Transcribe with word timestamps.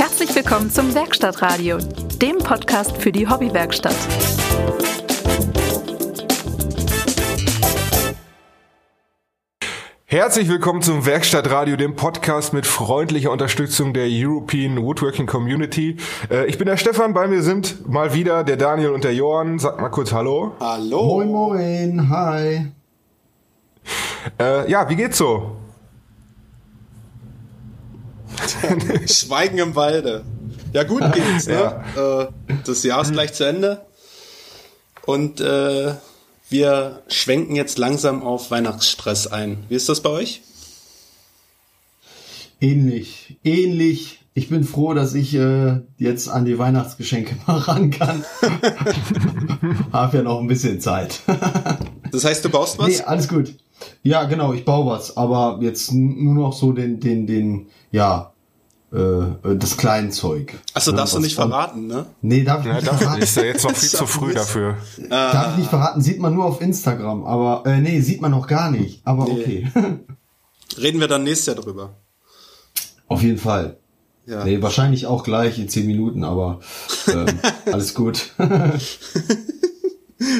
Herzlich 0.00 0.34
willkommen 0.34 0.70
zum 0.70 0.94
Werkstattradio, 0.94 1.76
dem 2.22 2.38
Podcast 2.38 2.96
für 2.96 3.12
die 3.12 3.28
Hobbywerkstatt. 3.28 3.94
Herzlich 10.06 10.48
willkommen 10.48 10.80
zum 10.80 11.04
Werkstattradio, 11.04 11.76
dem 11.76 11.96
Podcast 11.96 12.54
mit 12.54 12.66
freundlicher 12.66 13.30
Unterstützung 13.30 13.92
der 13.92 14.06
European 14.08 14.82
Woodworking 14.82 15.26
Community. 15.26 15.98
Äh, 16.30 16.46
ich 16.46 16.56
bin 16.56 16.66
der 16.66 16.78
Stefan, 16.78 17.12
bei 17.12 17.28
mir 17.28 17.42
sind 17.42 17.86
mal 17.86 18.14
wieder 18.14 18.42
der 18.42 18.56
Daniel 18.56 18.92
und 18.92 19.04
der 19.04 19.12
Johann. 19.12 19.58
Sag 19.58 19.82
mal 19.82 19.90
kurz 19.90 20.14
Hallo. 20.14 20.54
Hallo. 20.60 21.22
Moin, 21.22 21.30
moin, 21.30 22.08
hi. 22.08 22.72
Äh, 24.40 24.70
ja, 24.70 24.88
wie 24.88 24.96
geht's 24.96 25.18
so? 25.18 25.59
Schweigen 29.06 29.58
im 29.58 29.74
Walde. 29.74 30.24
Ja, 30.72 30.84
gut 30.84 31.02
geht's, 31.12 31.46
ne? 31.46 31.82
Ja. 31.96 32.22
Äh, 32.22 32.28
das 32.64 32.82
Jahr 32.84 33.02
ist 33.02 33.12
gleich 33.12 33.32
zu 33.32 33.44
Ende. 33.44 33.84
Und 35.04 35.40
äh, 35.40 35.94
wir 36.48 37.02
schwenken 37.08 37.56
jetzt 37.56 37.78
langsam 37.78 38.22
auf 38.22 38.50
Weihnachtsstress 38.50 39.26
ein. 39.26 39.64
Wie 39.68 39.74
ist 39.74 39.88
das 39.88 40.00
bei 40.00 40.10
euch? 40.10 40.42
Ähnlich, 42.60 43.38
ähnlich. 43.42 44.20
Ich 44.34 44.48
bin 44.48 44.64
froh, 44.64 44.94
dass 44.94 45.14
ich 45.14 45.34
äh, 45.34 45.80
jetzt 45.98 46.28
an 46.28 46.44
die 46.44 46.58
Weihnachtsgeschenke 46.58 47.36
mal 47.46 47.58
ran 47.58 47.90
kann. 47.90 48.24
Hab 49.92 50.14
ja 50.14 50.22
noch 50.22 50.40
ein 50.40 50.46
bisschen 50.46 50.80
Zeit. 50.80 51.20
das 52.12 52.24
heißt, 52.24 52.44
du 52.44 52.50
baust 52.50 52.78
was? 52.78 52.88
Nee, 52.88 53.00
alles 53.00 53.28
gut. 53.28 53.54
Ja, 54.02 54.24
genau, 54.24 54.52
ich 54.52 54.64
baue 54.64 54.86
was, 54.92 55.16
aber 55.16 55.58
jetzt 55.62 55.92
nur 55.92 56.34
noch 56.34 56.52
so 56.52 56.72
den, 56.72 57.00
den, 57.00 57.26
den, 57.26 57.68
ja, 57.90 58.29
äh, 58.92 59.54
das 59.56 59.76
Kleinzeug. 59.76 60.58
Achso, 60.74 60.92
darfst 60.92 61.14
du 61.14 61.20
nicht 61.20 61.34
verraten, 61.34 61.86
ne? 61.86 62.06
Nee, 62.22 62.42
darf 62.42 62.60
ich 62.60 62.66
ja, 62.66 62.74
nicht 62.74 62.86
darf, 62.86 62.98
verraten. 62.98 63.22
Ist 63.22 63.36
ja 63.36 63.44
jetzt 63.44 63.64
noch 63.64 63.74
viel 63.76 63.88
zu 63.88 64.06
früh 64.06 64.34
dafür. 64.34 64.76
Darf 65.08 65.52
ich 65.52 65.58
nicht 65.58 65.70
verraten, 65.70 66.00
sieht 66.02 66.18
man 66.18 66.34
nur 66.34 66.44
auf 66.44 66.60
Instagram, 66.60 67.24
aber 67.24 67.68
äh, 67.70 67.80
nee, 67.80 68.00
sieht 68.00 68.20
man 68.20 68.30
noch 68.32 68.46
gar 68.46 68.70
nicht, 68.70 69.00
aber 69.04 69.24
Nee. 69.26 69.66
okay. 69.72 69.72
Reden 70.80 71.00
wir 71.00 71.08
dann 71.08 71.24
nächstes 71.24 71.46
Jahr 71.46 71.56
drüber. 71.56 71.94
auf 73.08 73.22
jeden 73.22 73.38
Fall. 73.38 73.76
Ja. 74.26 74.44
Nee, 74.44 74.62
wahrscheinlich 74.62 75.06
auch 75.06 75.24
gleich 75.24 75.58
in 75.58 75.68
zehn 75.68 75.86
Minuten, 75.86 76.22
aber 76.24 76.60
ähm, 77.08 77.26
alles 77.72 77.94
gut. 77.94 78.32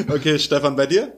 Okay, 0.08 0.38
Stefan, 0.38 0.76
bei 0.76 0.86
dir? 0.86 1.14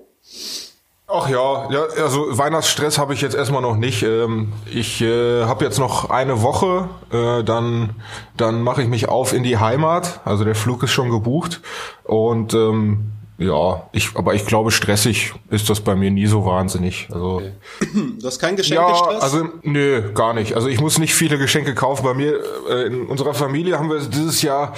Ach 1.15 1.29
ja, 1.29 1.71
ja, 1.71 1.85
also 2.03 2.39
Weihnachtsstress 2.39 2.97
habe 2.99 3.13
ich 3.13 3.21
jetzt 3.21 3.35
erstmal 3.35 3.61
noch 3.63 3.77
nicht. 3.77 4.03
Ähm, 4.03 4.53
Ich 4.73 5.01
äh, 5.03 5.45
habe 5.45 5.65
jetzt 5.65 5.79
noch 5.79 6.09
eine 6.11 6.43
Woche, 6.43 6.89
äh, 7.13 7.45
dann 7.45 7.91
dann 8.37 8.63
mache 8.63 8.83
ich 8.83 8.89
mich 8.89 9.09
auf 9.09 9.33
in 9.33 9.43
die 9.43 9.59
Heimat. 9.59 10.21
Also 10.25 10.45
der 10.45 10.55
Flug 10.55 10.83
ist 10.83 10.93
schon 10.93 11.11
gebucht 11.11 11.61
und 12.05 12.55
ähm, 12.55 13.13
ja, 13.39 13.89
ich 13.93 14.11
aber 14.17 14.35
ich 14.35 14.47
glaube 14.47 14.71
stressig 14.71 15.35
ist 15.51 15.69
das 15.69 15.81
bei 15.81 15.95
mir 15.97 16.11
nie 16.11 16.27
so 16.27 16.47
wahnsinnig. 16.47 17.09
Also 17.13 17.43
Du 18.21 18.27
hast 18.27 18.39
keinen 18.39 18.57
ja, 18.57 18.63
Geschenkestress? 18.63 19.23
also 19.23 19.49
nö, 19.63 20.13
gar 20.13 20.33
nicht. 20.33 20.55
Also 20.55 20.69
ich 20.69 20.81
muss 20.81 20.99
nicht 20.99 21.15
viele 21.15 21.39
Geschenke 21.39 21.75
kaufen. 21.75 22.05
Bei 22.05 22.15
mir 22.15 22.39
äh, 22.71 22.87
in 22.87 23.07
unserer 23.07 23.35
Familie 23.35 23.79
haben 23.79 23.91
wir 23.91 23.99
dieses 24.01 24.43
Jahr 24.43 24.73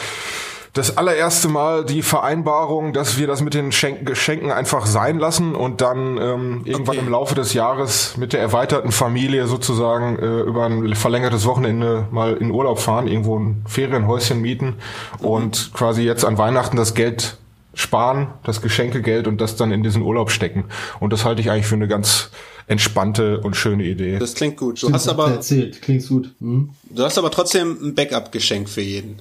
das 0.74 0.96
allererste 0.96 1.48
Mal 1.48 1.84
die 1.84 2.02
Vereinbarung, 2.02 2.92
dass 2.92 3.16
wir 3.16 3.26
das 3.28 3.40
mit 3.40 3.54
den 3.54 3.70
Schenken, 3.72 4.04
Geschenken 4.04 4.50
einfach 4.50 4.86
sein 4.86 5.18
lassen 5.18 5.54
und 5.54 5.80
dann 5.80 6.18
ähm, 6.18 6.62
irgendwann 6.64 6.96
Okay. 6.96 7.06
im 7.06 7.08
Laufe 7.10 7.34
des 7.36 7.54
Jahres 7.54 8.16
mit 8.16 8.32
der 8.32 8.40
erweiterten 8.40 8.90
Familie 8.92 9.46
sozusagen 9.46 10.18
äh, 10.18 10.40
über 10.40 10.66
ein 10.66 10.94
verlängertes 10.96 11.46
Wochenende 11.46 12.08
mal 12.10 12.36
in 12.36 12.50
Urlaub 12.50 12.80
fahren, 12.80 13.06
irgendwo 13.06 13.38
ein 13.38 13.62
Ferienhäuschen 13.66 14.40
mieten 14.40 14.74
und 15.20 15.70
quasi 15.74 16.02
jetzt 16.02 16.24
an 16.24 16.38
Weihnachten 16.38 16.76
das 16.76 16.94
Geld 16.94 17.38
sparen, 17.74 18.28
das 18.42 18.60
Geschenkegeld 18.60 19.26
und 19.28 19.40
das 19.40 19.54
dann 19.56 19.70
in 19.70 19.82
diesen 19.84 20.02
Urlaub 20.02 20.30
stecken. 20.32 20.64
Und 20.98 21.12
das 21.12 21.24
halte 21.24 21.40
ich 21.40 21.50
eigentlich 21.50 21.66
für 21.66 21.76
eine 21.76 21.88
ganz 21.88 22.30
entspannte 22.66 23.40
und 23.40 23.54
schöne 23.56 23.84
Idee. 23.84 24.18
das 24.18 24.34
klingt 24.34 24.56
gut. 24.56 24.82
Du 24.82 24.92
hast 24.92 25.06
aber, 25.08 25.30
erzählt, 25.30 25.82
klingt 25.82 26.08
gut. 26.08 26.30
Hm? 26.40 26.70
du 26.90 27.02
hast 27.04 27.16
aber 27.18 27.30
trotzdem 27.30 27.78
ein 27.82 27.94
Backup-Geschenk 27.94 28.68
für 28.68 28.80
jeden. 28.80 29.20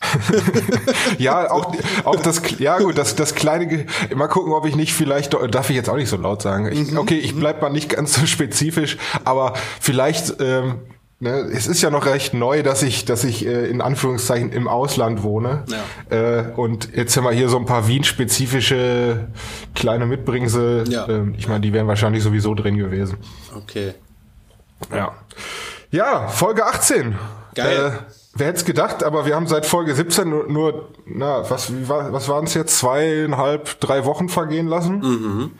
Ja, 1.18 1.50
auch, 1.50 1.74
auch 2.04 2.20
das, 2.20 2.42
ja 2.58 2.78
gut, 2.78 2.98
das, 2.98 3.16
das 3.16 3.34
kleine, 3.34 3.86
mal 4.14 4.28
gucken, 4.28 4.52
ob 4.52 4.66
ich 4.66 4.76
nicht 4.76 4.92
vielleicht, 4.94 5.34
darf 5.34 5.70
ich 5.70 5.76
jetzt 5.76 5.88
auch 5.88 5.96
nicht 5.96 6.08
so 6.08 6.16
laut 6.16 6.42
sagen. 6.42 6.70
Ich, 6.72 6.96
okay, 6.96 7.18
ich 7.18 7.34
bleib 7.34 7.62
mal 7.62 7.70
nicht 7.70 7.90
ganz 7.90 8.14
so 8.14 8.26
spezifisch, 8.26 8.96
aber 9.24 9.54
vielleicht, 9.80 10.40
ähm, 10.40 10.80
ne, 11.20 11.30
es 11.52 11.66
ist 11.66 11.82
ja 11.82 11.90
noch 11.90 12.06
recht 12.06 12.34
neu, 12.34 12.62
dass 12.62 12.82
ich, 12.82 13.04
dass 13.04 13.24
ich 13.24 13.46
äh, 13.46 13.66
in 13.66 13.80
Anführungszeichen 13.80 14.52
im 14.52 14.68
Ausland 14.68 15.22
wohne. 15.22 15.64
Äh, 16.08 16.52
und 16.56 16.94
jetzt 16.94 17.16
haben 17.16 17.24
wir 17.24 17.32
hier 17.32 17.48
so 17.48 17.58
ein 17.58 17.66
paar 17.66 17.86
Wien-spezifische 17.86 19.28
kleine 19.74 20.06
Mitbringsel. 20.06 20.84
Ja. 20.88 21.08
Ähm, 21.08 21.34
ich 21.36 21.48
meine, 21.48 21.60
die 21.60 21.72
wären 21.72 21.86
wahrscheinlich 21.86 22.22
sowieso 22.22 22.54
drin 22.54 22.76
gewesen. 22.78 23.18
Okay. 23.54 23.94
Ja. 24.94 25.12
Ja, 25.90 26.28
Folge 26.28 26.64
18. 26.64 27.16
Geil. 27.54 27.92
Äh, 28.08 28.19
wer 28.34 28.48
hätte 28.48 28.58
es 28.58 28.64
gedacht, 28.64 29.02
aber 29.04 29.26
wir 29.26 29.34
haben 29.34 29.46
seit 29.46 29.66
Folge 29.66 29.94
17 29.94 30.28
nur, 30.28 30.46
nur 30.48 30.88
na, 31.04 31.48
was, 31.50 31.72
wie 31.72 31.88
was 31.88 32.28
waren 32.28 32.44
es 32.44 32.54
jetzt? 32.54 32.78
Zweieinhalb, 32.78 33.80
drei 33.80 34.04
Wochen 34.04 34.28
vergehen 34.28 34.66
lassen? 34.68 35.52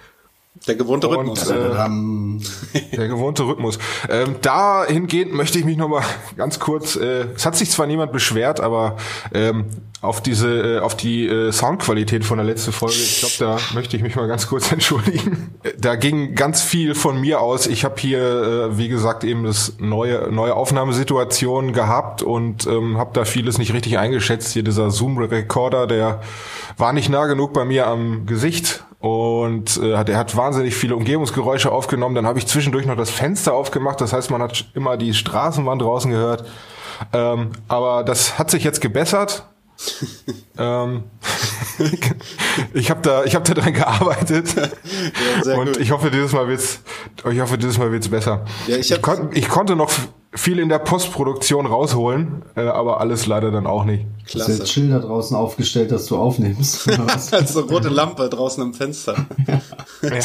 Der 0.66 0.75
gewohnte 0.75 1.09
Und, 1.09 1.16
Rhythmus. 1.16 1.50
äh, 1.50 1.54
Ähm, 1.54 2.41
Der 2.97 3.09
gewohnte 3.09 3.44
Rhythmus. 3.44 3.78
Ähm, 4.09 4.37
dahingehend 4.43 5.32
möchte 5.32 5.59
ich 5.59 5.65
mich 5.65 5.76
nochmal 5.78 6.03
ganz 6.37 6.59
kurz, 6.59 6.97
äh, 6.97 7.26
es 7.34 7.47
hat 7.47 7.56
sich 7.56 7.71
zwar 7.71 7.87
niemand 7.87 8.12
beschwert, 8.12 8.60
aber 8.60 8.97
ähm, 9.32 9.66
auf 10.03 10.22
diese, 10.22 10.76
äh, 10.76 10.78
auf 10.81 10.97
die 10.97 11.26
äh, 11.26 11.50
Soundqualität 11.53 12.25
von 12.25 12.38
der 12.38 12.47
letzten 12.47 12.72
Folge, 12.72 12.94
ich 12.94 13.21
glaube, 13.21 13.59
da 13.59 13.75
möchte 13.75 13.97
ich 13.97 14.03
mich 14.03 14.16
mal 14.16 14.28
ganz 14.28 14.48
kurz 14.48 14.71
entschuldigen. 14.72 15.54
Da 15.78 15.94
ging 15.97 16.34
ganz 16.34 16.62
viel 16.62 16.94
von 16.94 17.21
mir 17.21 17.41
aus. 17.41 17.66
Ich 17.66 17.84
habe 17.84 17.97
hier, 17.98 18.21
äh, 18.21 18.78
wie 18.78 18.88
gesagt, 18.88 19.25
eben 19.25 19.44
das 19.44 19.75
neue, 19.78 20.31
neue 20.31 20.54
Aufnahmesituation 20.54 21.72
gehabt 21.72 22.22
und 22.22 22.66
ähm, 22.66 22.98
habe 22.98 23.10
da 23.15 23.25
vieles 23.25 23.56
nicht 23.59 23.72
richtig 23.72 23.98
eingeschätzt. 23.98 24.53
Hier 24.53 24.62
dieser 24.62 24.91
Zoom-Recorder, 24.91 25.87
der 25.87 26.21
war 26.77 26.92
nicht 26.92 27.09
nah 27.09 27.27
genug 27.27 27.53
bei 27.54 27.65
mir 27.65 27.87
am 27.87 28.27
Gesicht 28.27 28.84
und 29.00 29.78
äh, 29.78 30.05
der 30.05 30.19
hat 30.19 30.37
wahnsinnig 30.37 30.75
viele 30.75 30.94
Umgebungsgeräusche 30.94 31.72
aufgenommen. 31.72 32.15
Dann 32.15 32.27
habe 32.27 32.38
ich 32.38 32.47
zwischendurch 32.47 32.84
noch 32.84 32.97
das 32.97 33.11
Fenster 33.11 33.55
aufgemacht. 33.55 34.00
Das 34.00 34.12
heißt, 34.12 34.31
man 34.31 34.43
hat 34.43 34.66
immer 34.75 34.99
die 34.99 35.15
Straßenbahn 35.15 35.78
draußen 35.78 36.11
gehört. 36.11 36.47
Ähm, 37.15 37.53
aber 37.66 38.05
das 38.05 38.39
hat 38.39 38.50
sich 38.50 38.62
jetzt 38.62 38.83
gebessert. 38.83 39.47
ähm, 40.59 41.05
ich 42.75 42.91
habe 42.91 43.00
da, 43.00 43.25
ich 43.25 43.34
habe 43.34 43.44
da 43.47 43.55
dran 43.55 43.72
gearbeitet 43.72 44.49
sehr 45.43 45.59
und 45.59 45.69
gut. 45.69 45.77
ich 45.78 45.91
hoffe 45.91 46.10
dieses 46.10 46.33
Mal 46.33 46.47
wird's, 46.49 46.83
ich 47.31 47.41
hoffe 47.41 47.56
dieses 47.56 47.78
Mal 47.78 47.91
wird's 47.91 48.09
besser. 48.09 48.44
Ja, 48.66 48.77
ich 48.77 48.91
ich, 48.91 49.00
kon, 49.00 49.31
ich 49.33 49.49
konnte 49.49 49.77
noch 49.77 49.91
viel 50.33 50.59
in 50.59 50.69
der 50.69 50.79
Postproduktion 50.79 51.67
rausholen, 51.67 52.43
äh, 52.57 52.61
aber 52.61 53.01
alles 53.01 53.27
leider 53.27 53.51
dann 53.51 53.67
auch 53.67 53.85
nicht. 53.85 54.07
hast 54.25 54.35
du 54.35 54.39
jetzt 54.39 54.47
Klasse. 54.47 54.67
Schilder 54.67 55.01
draußen 55.01 55.37
aufgestellt, 55.37 55.91
dass 55.91 56.07
du 56.07 56.17
aufnimmst. 56.17 56.89
Also 57.33 57.61
rote 57.63 57.89
Lampe 57.89 58.29
draußen 58.29 58.63
am 58.63 58.73
Fenster. 58.75 59.27
Ja, 60.03 60.19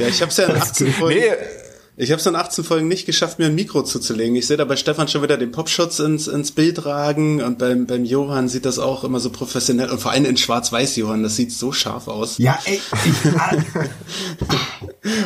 ich 0.08 0.20
habe 0.20 0.30
es 0.30 0.36
ja 0.36 0.46
in 0.46 0.56
18 0.56 0.92
Folgen. 0.92 1.20
Nee, 1.20 1.26
Ich 1.96 2.10
habe 2.10 2.18
es 2.20 2.26
in 2.26 2.34
18 2.34 2.64
Folgen 2.64 2.88
nicht 2.88 3.06
geschafft, 3.06 3.38
mir 3.38 3.46
ein 3.46 3.54
Mikro 3.54 3.82
zuzulegen. 3.84 4.34
Ich 4.34 4.46
sehe 4.48 4.56
da 4.56 4.64
bei 4.64 4.74
Stefan 4.76 5.06
schon 5.08 5.22
wieder 5.22 5.36
den 5.36 5.52
Popschutz 5.52 6.00
ins, 6.00 6.26
ins 6.26 6.50
Bild 6.52 6.84
ragen 6.84 7.40
und 7.42 7.58
beim, 7.58 7.86
beim 7.86 8.04
Johann 8.04 8.48
sieht 8.48 8.64
das 8.64 8.78
auch 8.80 9.04
immer 9.04 9.20
so 9.20 9.30
professionell 9.30 9.90
und 9.90 10.00
vor 10.00 10.10
allem 10.10 10.24
in 10.24 10.36
Schwarz-Weiß, 10.36 10.96
Johann, 10.96 11.22
das 11.22 11.36
sieht 11.36 11.52
so 11.52 11.70
scharf 11.70 12.08
aus. 12.08 12.38
ja, 12.38 12.58
ey, 12.64 12.80
ich, 13.04 13.14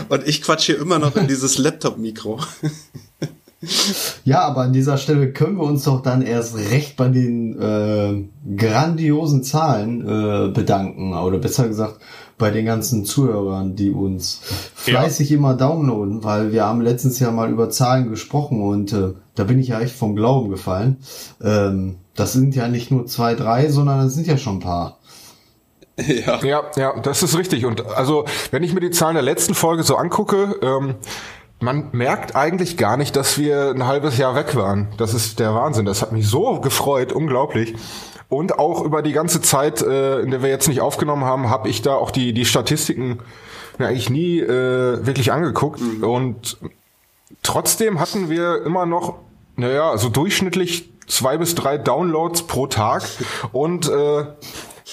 Und 0.09 0.27
ich 0.27 0.43
quatsch 0.43 0.65
hier 0.67 0.79
immer 0.79 0.99
noch 0.99 1.17
in 1.17 1.29
dieses 1.29 1.59
Laptop-Mikro. 1.59 2.41
ja, 4.25 4.41
aber 4.41 4.63
an 4.63 4.73
dieser 4.73 4.99
Stelle 4.99 5.33
können 5.33 5.57
wir 5.57 5.65
uns 5.65 5.85
doch 5.85 6.03
dann 6.03 6.23
erst 6.23 6.57
recht 6.57 6.97
bei 6.97 7.09
den 7.09 7.59
äh, 7.59 8.25
grandiosen 8.57 9.43
Zahlen 9.43 10.03
äh, 10.03 10.49
bedanken. 10.49 11.15
Oder 11.15 11.39
besser 11.39 11.67
gesagt, 11.67 12.01
bei 12.39 12.51
den 12.51 12.67
ganzen 12.67 13.05
Zuhörern, 13.05 13.77
die 13.77 13.91
uns 13.91 14.43
fleißig 14.75 15.33
immer 15.33 15.55
downloaden, 15.55 16.23
weil 16.23 16.53
wir 16.53 16.65
haben 16.65 16.83
letztens 16.83 17.19
ja 17.19 17.31
mal 17.31 17.51
über 17.51 17.71
Zahlen 17.71 18.11
gesprochen 18.11 18.61
und 18.61 18.93
äh, 18.93 19.15
da 19.35 19.45
bin 19.45 19.59
ich 19.59 19.69
ja 19.69 19.81
echt 19.81 19.95
vom 19.95 20.17
Glauben 20.17 20.51
gefallen. 20.51 20.99
Ähm, 21.43 21.97
das 22.15 22.35
sind 22.35 22.55
ja 22.55 22.69
nicht 22.69 22.91
nur 22.91 23.07
zwei, 23.07 23.35
drei, 23.35 23.71
sondern 23.71 24.05
das 24.05 24.15
sind 24.15 24.27
ja 24.27 24.37
schon 24.37 24.57
ein 24.57 24.61
paar. 24.61 24.99
ja. 25.97 26.43
Ja, 26.43 26.63
ja, 26.77 27.01
das 27.01 27.23
ist 27.23 27.39
richtig. 27.39 27.65
Und 27.65 27.87
also, 27.87 28.27
wenn 28.51 28.63
ich 28.63 28.75
mir 28.75 28.81
die 28.81 28.91
Zahlen 28.91 29.15
der 29.15 29.23
letzten 29.23 29.55
Folge 29.55 29.83
so 29.83 29.97
angucke, 29.97 30.57
ähm, 30.61 30.97
man 31.59 31.89
merkt 31.93 32.37
eigentlich 32.37 32.77
gar 32.77 32.97
nicht, 32.97 33.17
dass 33.17 33.39
wir 33.39 33.71
ein 33.71 33.87
halbes 33.87 34.19
Jahr 34.19 34.35
weg 34.35 34.55
waren. 34.57 34.89
Das 34.99 35.15
ist 35.15 35.39
der 35.41 35.55
Wahnsinn. 35.55 35.87
Das 35.87 36.03
hat 36.03 36.13
mich 36.13 36.29
so 36.29 36.61
gefreut, 36.61 37.13
unglaublich. 37.13 37.75
Und 38.29 38.59
auch 38.59 38.85
über 38.85 39.03
die 39.03 39.13
ganze 39.13 39.41
Zeit, 39.41 39.83
äh, 39.83 40.21
in 40.21 40.31
der 40.31 40.43
wir 40.43 40.51
jetzt 40.51 40.69
nicht 40.69 40.81
aufgenommen 40.81 41.25
haben, 41.25 41.49
habe 41.49 41.69
ich 41.69 41.83
da 41.83 41.95
auch 41.95 42.11
die, 42.11 42.33
die 42.33 42.45
Statistiken 42.45 43.21
mir 43.79 43.89
eigentlich 43.89 44.11
nie 44.11 44.41
äh, 44.41 45.07
wirklich 45.07 45.33
angeguckt. 45.33 45.81
Und 46.03 46.59
trotzdem 47.43 48.01
hatten 48.01 48.29
wir 48.29 48.63
immer 48.65 48.85
noch 48.85 49.15
naja, 49.57 49.97
so 49.97 50.09
durchschnittlich 50.09 50.91
zwei 51.07 51.39
bis 51.39 51.55
drei 51.55 51.79
Downloads 51.79 52.43
pro 52.43 52.67
Tag 52.67 53.05
und 53.53 53.89
äh, 53.89 54.27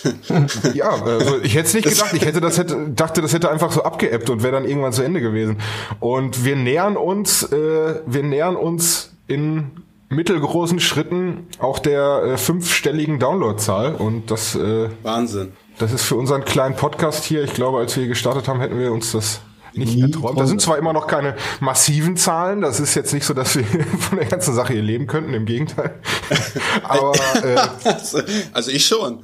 ja, 0.73 0.89
also 0.89 1.39
ich 1.41 1.55
hätte 1.55 1.67
es 1.67 1.73
nicht 1.73 1.87
gedacht. 1.87 2.13
Ich 2.13 2.25
hätte 2.25 2.41
das 2.41 2.57
hätte, 2.57 2.89
dachte, 2.89 3.21
das 3.21 3.33
hätte 3.33 3.49
einfach 3.49 3.71
so 3.71 3.83
abgeebbt 3.83 4.29
und 4.29 4.43
wäre 4.43 4.53
dann 4.53 4.65
irgendwann 4.65 4.93
zu 4.93 5.03
Ende 5.03 5.21
gewesen. 5.21 5.57
Und 5.99 6.45
wir 6.45 6.55
nähern 6.55 6.97
uns, 6.97 7.43
äh, 7.43 8.01
wir 8.05 8.23
nähern 8.23 8.55
uns 8.55 9.11
in 9.27 9.71
mittelgroßen 10.09 10.79
Schritten 10.79 11.47
auch 11.59 11.79
der 11.79 12.23
äh, 12.23 12.37
fünfstelligen 12.37 13.19
Downloadzahl 13.19 13.95
und 13.95 14.31
das 14.31 14.55
äh, 14.55 14.89
Wahnsinn. 15.03 15.53
Das 15.79 15.91
ist 15.91 16.03
für 16.03 16.15
unseren 16.15 16.45
kleinen 16.45 16.75
Podcast 16.75 17.23
hier. 17.23 17.43
Ich 17.43 17.53
glaube, 17.53 17.79
als 17.79 17.97
wir 17.97 18.07
gestartet 18.07 18.47
haben, 18.47 18.59
hätten 18.59 18.79
wir 18.79 18.91
uns 18.91 19.11
das 19.11 19.41
nicht 19.75 19.95
Nie 19.95 20.01
erträumt. 20.03 20.39
Da 20.39 20.45
sind 20.45 20.61
zwar 20.61 20.77
immer 20.77 20.93
noch 20.93 21.07
keine 21.07 21.35
massiven 21.59 22.17
Zahlen. 22.17 22.61
Das 22.61 22.79
ist 22.79 22.95
jetzt 22.95 23.13
nicht 23.13 23.25
so, 23.25 23.33
dass 23.33 23.55
wir 23.55 23.65
von 23.99 24.17
der 24.17 24.27
ganzen 24.27 24.53
Sache 24.53 24.73
hier 24.73 24.81
leben 24.81 25.07
könnten. 25.07 25.33
Im 25.33 25.45
Gegenteil. 25.45 25.99
Aber 26.83 27.13
äh, 27.43 27.57
also 28.53 28.71
ich 28.71 28.85
schon. 28.85 29.23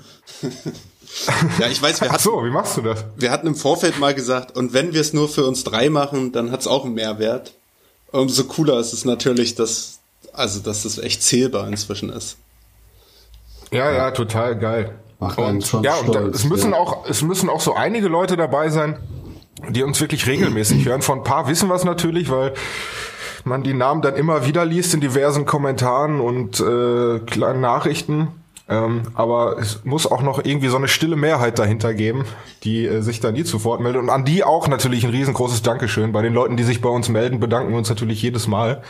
ja, 1.59 1.67
ich 1.67 1.81
weiß, 1.81 2.01
wir 2.01 2.07
hatten, 2.07 2.15
Ach 2.17 2.23
so, 2.23 2.43
wie 2.43 2.49
machst 2.49 2.77
du 2.77 2.81
das? 2.81 3.05
Wir 3.15 3.31
hatten 3.31 3.47
im 3.47 3.55
Vorfeld 3.55 3.99
mal 3.99 4.13
gesagt, 4.13 4.55
und 4.55 4.73
wenn 4.73 4.93
wir 4.93 5.01
es 5.01 5.13
nur 5.13 5.29
für 5.29 5.45
uns 5.45 5.63
drei 5.63 5.89
machen, 5.89 6.31
dann 6.31 6.51
hat 6.51 6.61
es 6.61 6.67
auch 6.67 6.85
einen 6.85 6.93
Mehrwert. 6.93 7.53
Umso 8.11 8.45
cooler 8.45 8.79
ist 8.79 8.93
es 8.93 9.05
natürlich, 9.05 9.55
dass, 9.55 9.99
also, 10.33 10.59
dass 10.59 10.83
das 10.83 10.97
echt 10.97 11.21
zählbar 11.21 11.67
inzwischen 11.67 12.09
ist. 12.09 12.37
Ja, 13.71 13.91
ja, 13.91 14.11
total 14.11 14.57
geil. 14.57 14.95
Macht 15.19 15.37
und, 15.37 15.67
schon 15.67 15.83
ja, 15.83 15.95
stolz, 15.97 16.15
und 16.15 16.35
es 16.35 16.45
müssen 16.45 16.71
ja. 16.71 16.77
auch, 16.77 17.05
es 17.07 17.21
müssen 17.21 17.49
auch 17.49 17.59
so 17.59 17.73
einige 17.73 18.07
Leute 18.07 18.37
dabei 18.37 18.69
sein, 18.69 18.97
die 19.69 19.83
uns 19.83 19.99
wirklich 19.99 20.27
regelmäßig 20.27 20.85
hören. 20.85 21.01
Von 21.01 21.19
ein 21.19 21.23
paar 21.23 21.47
wissen 21.47 21.69
wir 21.69 21.75
es 21.75 21.83
natürlich, 21.83 22.29
weil 22.31 22.53
man 23.43 23.63
die 23.63 23.73
Namen 23.73 24.01
dann 24.01 24.15
immer 24.15 24.45
wieder 24.45 24.65
liest 24.65 24.93
in 24.93 25.01
diversen 25.01 25.45
Kommentaren 25.45 26.19
und 26.19 26.59
äh, 26.59 27.19
kleinen 27.19 27.61
Nachrichten. 27.61 28.29
Ähm, 28.67 29.01
aber 29.15 29.57
es 29.57 29.83
muss 29.83 30.05
auch 30.05 30.21
noch 30.21 30.43
irgendwie 30.45 30.67
so 30.67 30.77
eine 30.77 30.87
stille 30.87 31.15
Mehrheit 31.15 31.57
dahinter 31.57 31.95
geben, 31.95 32.25
die 32.63 32.85
äh, 32.85 33.01
sich 33.01 33.19
da 33.19 33.31
nie 33.31 33.43
zu 33.43 33.63
Wort 33.63 33.81
meldet. 33.81 34.01
Und 34.01 34.09
an 34.09 34.25
die 34.25 34.43
auch 34.43 34.67
natürlich 34.67 35.03
ein 35.03 35.09
riesengroßes 35.09 35.63
Dankeschön. 35.63 36.11
Bei 36.11 36.21
den 36.21 36.33
Leuten, 36.33 36.55
die 36.55 36.63
sich 36.63 36.79
bei 36.79 36.89
uns 36.89 37.09
melden, 37.09 37.39
bedanken 37.39 37.71
wir 37.71 37.77
uns 37.79 37.89
natürlich 37.89 38.21
jedes 38.21 38.47
Mal. 38.47 38.83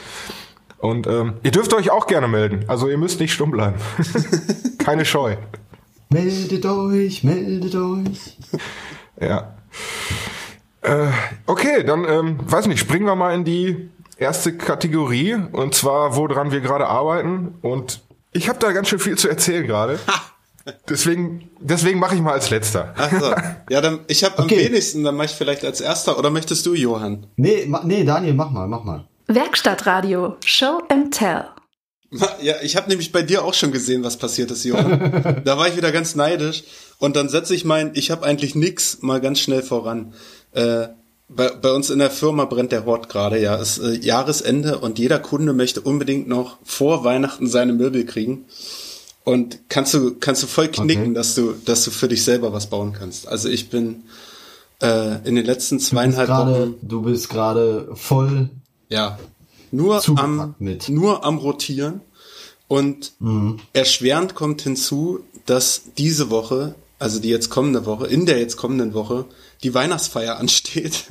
Und 0.79 1.07
ähm, 1.07 1.33
ihr 1.43 1.51
dürft 1.51 1.73
euch 1.73 1.91
auch 1.91 2.07
gerne 2.07 2.27
melden. 2.27 2.65
Also 2.67 2.89
ihr 2.89 2.97
müsst 2.97 3.21
nicht 3.21 3.33
stumm 3.33 3.51
bleiben. 3.51 3.75
Keine 4.79 5.05
Scheu. 5.05 5.37
Meldet 6.09 6.65
euch, 6.65 7.23
meldet 7.23 7.75
euch. 7.75 8.37
Ja. 9.21 9.53
Äh, 10.81 11.07
okay, 11.45 11.83
dann 11.83 12.05
ähm, 12.07 12.39
weiß 12.43 12.67
nicht, 12.67 12.79
springen 12.79 13.05
wir 13.05 13.15
mal 13.15 13.33
in 13.33 13.43
die 13.43 13.89
erste 14.17 14.55
Kategorie 14.55 15.33
und 15.51 15.75
zwar 15.75 16.15
woran 16.15 16.51
wir 16.51 16.61
gerade 16.61 16.87
arbeiten 16.87 17.55
und 17.61 18.01
ich 18.31 18.47
habe 18.47 18.59
da 18.59 18.71
ganz 18.71 18.87
schön 18.89 18.99
viel 18.99 19.17
zu 19.17 19.27
erzählen 19.27 19.65
gerade. 19.65 19.99
Deswegen, 20.87 21.49
deswegen 21.59 21.99
mache 21.99 22.15
ich 22.15 22.21
mal 22.21 22.33
als 22.33 22.49
letzter. 22.51 22.93
Ach 22.95 23.11
so. 23.11 23.33
Ja, 23.69 23.81
dann 23.81 24.01
ich 24.07 24.23
habe 24.23 24.37
Okay. 24.43 24.55
am 24.59 24.65
wenigsten, 24.71 25.03
dann 25.03 25.15
mache 25.15 25.25
ich 25.27 25.31
vielleicht 25.31 25.65
als 25.65 25.81
erster. 25.81 26.19
Oder 26.19 26.29
möchtest 26.29 26.65
du, 26.65 26.75
Johann? 26.75 27.25
Nee, 27.37 27.65
ma, 27.65 27.81
nee, 27.83 28.03
Daniel, 28.03 28.33
mach 28.35 28.51
mal, 28.51 28.67
mach 28.67 28.83
mal. 28.83 29.07
Werkstattradio 29.27 30.35
Show 30.45 30.81
and 30.89 31.13
Tell. 31.13 31.45
Ja, 32.41 32.55
ich 32.61 32.75
habe 32.75 32.89
nämlich 32.89 33.11
bei 33.11 33.21
dir 33.21 33.43
auch 33.43 33.53
schon 33.53 33.71
gesehen, 33.71 34.03
was 34.03 34.17
passiert 34.17 34.49
ist, 34.51 34.63
Johann. 34.63 35.41
da 35.45 35.57
war 35.57 35.67
ich 35.67 35.77
wieder 35.77 35.91
ganz 35.91 36.15
neidisch. 36.15 36.63
Und 36.97 37.15
dann 37.15 37.29
setze 37.29 37.55
ich 37.55 37.65
mein, 37.65 37.91
ich 37.93 38.11
habe 38.11 38.25
eigentlich 38.25 38.53
nix, 38.55 38.99
mal 39.01 39.21
ganz 39.21 39.39
schnell 39.39 39.61
voran. 39.63 40.13
Äh, 40.53 40.87
bei, 41.27 41.49
bei 41.49 41.71
uns 41.71 41.89
in 41.91 41.99
der 41.99 42.09
Firma 42.09 42.45
brennt 42.45 42.71
der 42.71 42.85
Hort 42.85 43.07
gerade, 43.09 43.39
ja. 43.39 43.59
Es 43.59 43.77
ist 43.77 43.83
äh, 44.03 44.05
Jahresende 44.05 44.79
und 44.79 44.97
jeder 44.97 45.19
Kunde 45.19 45.53
möchte 45.53 45.81
unbedingt 45.81 46.27
noch 46.27 46.57
vor 46.63 47.03
Weihnachten 47.03 47.47
seine 47.47 47.73
Möbel 47.73 48.05
kriegen. 48.05 48.45
Und 49.23 49.59
kannst 49.69 49.93
du, 49.93 50.15
kannst 50.19 50.41
du 50.41 50.47
voll 50.47 50.69
knicken, 50.69 51.03
Okay. 51.03 51.13
dass 51.13 51.35
du, 51.35 51.53
dass 51.65 51.83
du 51.83 51.91
für 51.91 52.07
dich 52.07 52.23
selber 52.23 52.51
was 52.51 52.67
bauen 52.67 52.93
kannst. 52.97 53.27
Also 53.27 53.47
ich 53.47 53.69
bin 53.69 54.03
äh, 54.81 55.17
in 55.27 55.35
den 55.35 55.45
letzten 55.45 55.77
Du 55.77 55.83
zweieinhalb 55.83 56.27
gerade, 56.27 56.51
Wochen 56.61 56.75
du 56.81 57.01
bist 57.03 57.29
gerade 57.29 57.89
voll. 57.93 58.49
ja, 58.87 59.19
nur 59.71 60.01
am, 60.17 60.55
mit. 60.57 60.89
nur 60.89 61.23
am 61.23 61.37
Rotieren. 61.37 62.01
Und 62.67 63.13
erschwerend 63.73 64.33
kommt 64.35 64.61
hinzu, 64.61 65.19
dass 65.45 65.81
diese 65.97 66.29
Woche, 66.31 66.73
also 66.97 67.19
die 67.19 67.29
jetzt 67.29 67.49
kommende 67.49 67.85
Woche, 67.85 68.07
in 68.07 68.25
der 68.25 68.39
jetzt 68.39 68.57
kommenden 68.57 68.93
Woche, 68.95 69.25
die 69.63 69.73
Weihnachtsfeier 69.73 70.37
ansteht. 70.37 71.05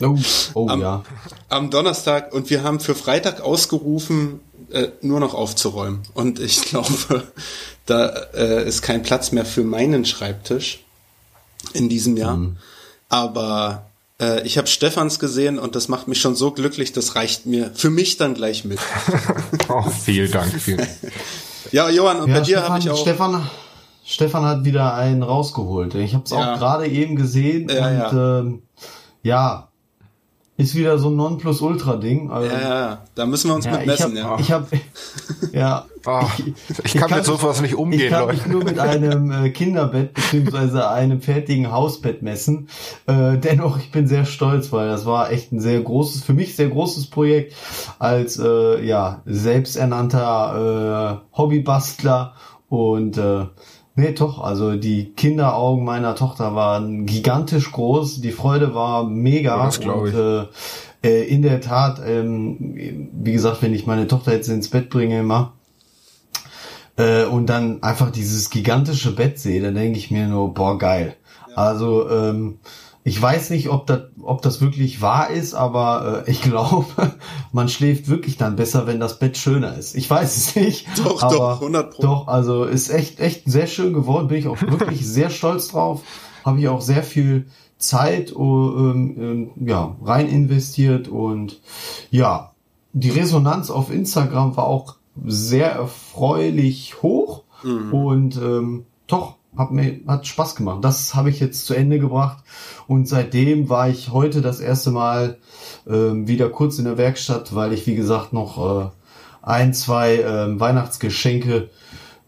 Oh, 0.00 0.16
oh 0.54 0.68
am, 0.70 0.80
ja. 0.80 1.04
am 1.48 1.70
Donnerstag 1.70 2.32
und 2.32 2.50
wir 2.50 2.62
haben 2.62 2.80
für 2.80 2.94
Freitag 2.94 3.40
ausgerufen, 3.40 4.40
äh, 4.70 4.88
nur 5.02 5.20
noch 5.20 5.34
aufzuräumen. 5.34 6.02
Und 6.14 6.40
ich 6.40 6.62
glaube, 6.66 7.24
da 7.86 8.08
äh, 8.34 8.66
ist 8.66 8.82
kein 8.82 9.02
Platz 9.02 9.32
mehr 9.32 9.44
für 9.44 9.64
meinen 9.64 10.04
Schreibtisch 10.04 10.80
in 11.72 11.88
diesem 11.88 12.16
Jahr. 12.16 12.38
Aber 13.08 13.90
äh, 14.20 14.46
ich 14.46 14.58
habe 14.58 14.68
Stefans 14.68 15.18
gesehen 15.18 15.58
und 15.58 15.76
das 15.76 15.88
macht 15.88 16.08
mich 16.08 16.20
schon 16.20 16.34
so 16.34 16.52
glücklich, 16.52 16.92
das 16.92 17.16
reicht 17.16 17.46
mir 17.46 17.70
für 17.74 17.90
mich 17.90 18.16
dann 18.16 18.34
gleich 18.34 18.64
mit. 18.64 18.78
Oh, 19.68 19.88
vielen 19.88 20.32
Dank. 20.32 20.52
Vielen. 20.60 20.84
Ja, 21.70 21.88
Johann, 21.88 22.22
und 22.22 22.30
ja 22.30 22.38
bei 22.38 22.40
dir 22.40 22.68
habe 22.68 22.80
ich 22.80 22.90
auch. 22.90 23.00
Stefan, 23.00 23.48
Stefan 24.10 24.44
hat 24.44 24.64
wieder 24.64 24.94
einen 24.94 25.22
rausgeholt. 25.22 25.94
Ich 25.94 26.14
habe 26.14 26.24
es 26.24 26.30
Ja. 26.32 26.54
auch 26.54 26.58
gerade 26.58 26.86
eben 26.88 27.14
gesehen 27.16 27.68
Ja, 27.70 27.86
und 27.86 27.96
ja. 28.16 28.38
Ähm, 28.40 28.62
ja, 29.22 29.66
ist 30.56 30.74
wieder 30.74 30.98
so 30.98 31.08
ein 31.08 31.16
Nonplusultra-Ding. 31.16 32.30
Also, 32.30 32.50
ja, 32.50 32.60
ja, 32.60 32.98
da 33.14 33.24
müssen 33.24 33.48
wir 33.48 33.54
uns 33.54 33.64
ja, 33.64 33.70
mit 33.72 33.80
ich 33.82 33.86
messen, 33.86 34.22
habe, 34.22 34.36
ja. 34.36 34.38
ich 34.40 34.52
habe, 34.52 34.66
ja, 35.52 35.86
Ah, 36.06 36.26
ich 36.84 36.94
kann 36.94 37.10
mit 37.10 37.24
sowas 37.26 37.60
nicht 37.60 37.74
umgehen, 37.76 38.00
ich 38.00 38.08
kann 38.10 38.22
Leute. 38.22 38.32
mich 38.36 38.46
nur 38.46 38.64
mit 38.64 38.78
einem 38.78 39.30
äh, 39.30 39.50
Kinderbett 39.50 40.14
beziehungsweise 40.14 40.88
einem 40.88 41.20
fertigen 41.20 41.70
Hausbett 41.72 42.22
messen. 42.22 42.68
Äh, 43.06 43.36
dennoch, 43.38 43.78
ich 43.78 43.90
bin 43.92 44.06
sehr 44.06 44.24
stolz, 44.24 44.72
weil 44.72 44.88
das 44.88 45.04
war 45.06 45.30
echt 45.30 45.52
ein 45.52 45.60
sehr 45.60 45.80
großes, 45.80 46.24
für 46.24 46.32
mich 46.34 46.56
sehr 46.56 46.68
großes 46.70 47.08
Projekt 47.10 47.54
als 47.98 48.38
äh, 48.38 48.82
ja 48.84 49.20
selbsternannter 49.26 51.20
äh, 51.32 51.36
Hobbybastler 51.36 52.34
und 52.70 53.18
äh, 53.18 53.46
nee, 54.00 54.12
doch, 54.12 54.40
also 54.40 54.76
die 54.76 55.12
Kinderaugen 55.12 55.84
meiner 55.84 56.14
Tochter 56.14 56.54
waren 56.54 57.06
gigantisch 57.06 57.70
groß, 57.70 58.20
die 58.20 58.32
Freude 58.32 58.74
war 58.74 59.04
mega 59.04 59.56
Ja, 59.56 59.64
das 59.66 59.80
glaub 59.80 60.06
ich. 60.06 60.14
und 60.14 60.20
äh, 60.20 60.46
äh, 61.02 61.28
in 61.28 61.42
der 61.42 61.60
Tat, 61.60 62.00
ähm, 62.04 63.10
wie 63.12 63.32
gesagt, 63.32 63.62
wenn 63.62 63.74
ich 63.74 63.86
meine 63.86 64.06
Tochter 64.06 64.32
jetzt 64.32 64.48
ins 64.48 64.68
Bett 64.68 64.90
bringe 64.90 65.20
immer, 65.20 65.52
äh, 66.96 67.24
und 67.24 67.46
dann 67.46 67.82
einfach 67.82 68.10
dieses 68.10 68.50
gigantische 68.50 69.14
Bett 69.14 69.38
sehe, 69.38 69.62
dann 69.62 69.74
denke 69.74 69.98
ich 69.98 70.10
mir 70.10 70.26
nur, 70.26 70.52
boah, 70.52 70.78
geil. 70.78 71.16
Also, 71.56 72.08
ähm, 72.10 72.58
ich 73.02 73.20
weiß 73.20 73.50
nicht, 73.50 73.70
ob 73.70 73.86
das, 73.86 74.02
ob 74.20 74.42
das 74.42 74.60
wirklich 74.60 75.00
wahr 75.00 75.30
ist, 75.30 75.54
aber 75.54 76.24
äh, 76.26 76.30
ich 76.30 76.42
glaube, 76.42 76.86
man 77.52 77.68
schläft 77.68 78.08
wirklich 78.08 78.36
dann 78.36 78.56
besser, 78.56 78.86
wenn 78.86 79.00
das 79.00 79.18
Bett 79.18 79.36
schöner 79.36 79.76
ist. 79.76 79.94
Ich 79.94 80.08
weiß 80.08 80.36
es 80.36 80.56
nicht. 80.56 80.86
Doch, 80.98 81.20
doch, 81.20 81.60
100 81.60 81.90
Pro. 81.90 82.02
Doch, 82.02 82.28
also 82.28 82.64
ist 82.64 82.90
echt, 82.90 83.20
echt 83.20 83.42
sehr 83.46 83.66
schön 83.66 83.92
geworden. 83.94 84.28
Bin 84.28 84.38
ich 84.38 84.48
auch 84.48 84.60
wirklich 84.60 85.06
sehr 85.06 85.30
stolz 85.30 85.68
drauf. 85.68 86.02
Habe 86.44 86.60
ich 86.60 86.68
auch 86.68 86.80
sehr 86.80 87.02
viel 87.02 87.46
Zeit 87.78 88.36
oh, 88.36 88.72
ähm, 88.76 89.16
ähm, 89.18 89.66
ja, 89.66 89.96
rein 90.02 90.28
investiert 90.28 91.08
und 91.08 91.60
ja, 92.10 92.52
die 92.92 93.10
Resonanz 93.10 93.70
auf 93.70 93.90
Instagram 93.90 94.56
war 94.56 94.64
auch 94.64 94.96
sehr 95.24 95.70
erfreulich 95.70 97.02
hoch 97.02 97.44
und 97.62 98.36
ähm, 98.36 98.86
doch 99.06 99.36
hat 99.56 99.70
mir 99.72 100.00
hat 100.06 100.26
Spaß 100.26 100.54
gemacht. 100.54 100.84
Das 100.84 101.14
habe 101.14 101.30
ich 101.30 101.40
jetzt 101.40 101.66
zu 101.66 101.74
Ende 101.74 101.98
gebracht 101.98 102.44
und 102.86 103.08
seitdem 103.08 103.68
war 103.68 103.88
ich 103.88 104.10
heute 104.10 104.40
das 104.40 104.60
erste 104.60 104.90
Mal 104.90 105.38
ähm, 105.88 106.28
wieder 106.28 106.48
kurz 106.48 106.78
in 106.78 106.84
der 106.84 106.98
Werkstatt, 106.98 107.54
weil 107.54 107.72
ich 107.72 107.86
wie 107.86 107.96
gesagt 107.96 108.32
noch 108.32 108.84
äh, 108.84 108.88
ein 109.42 109.74
zwei 109.74 110.16
ähm, 110.16 110.60
Weihnachtsgeschenke 110.60 111.70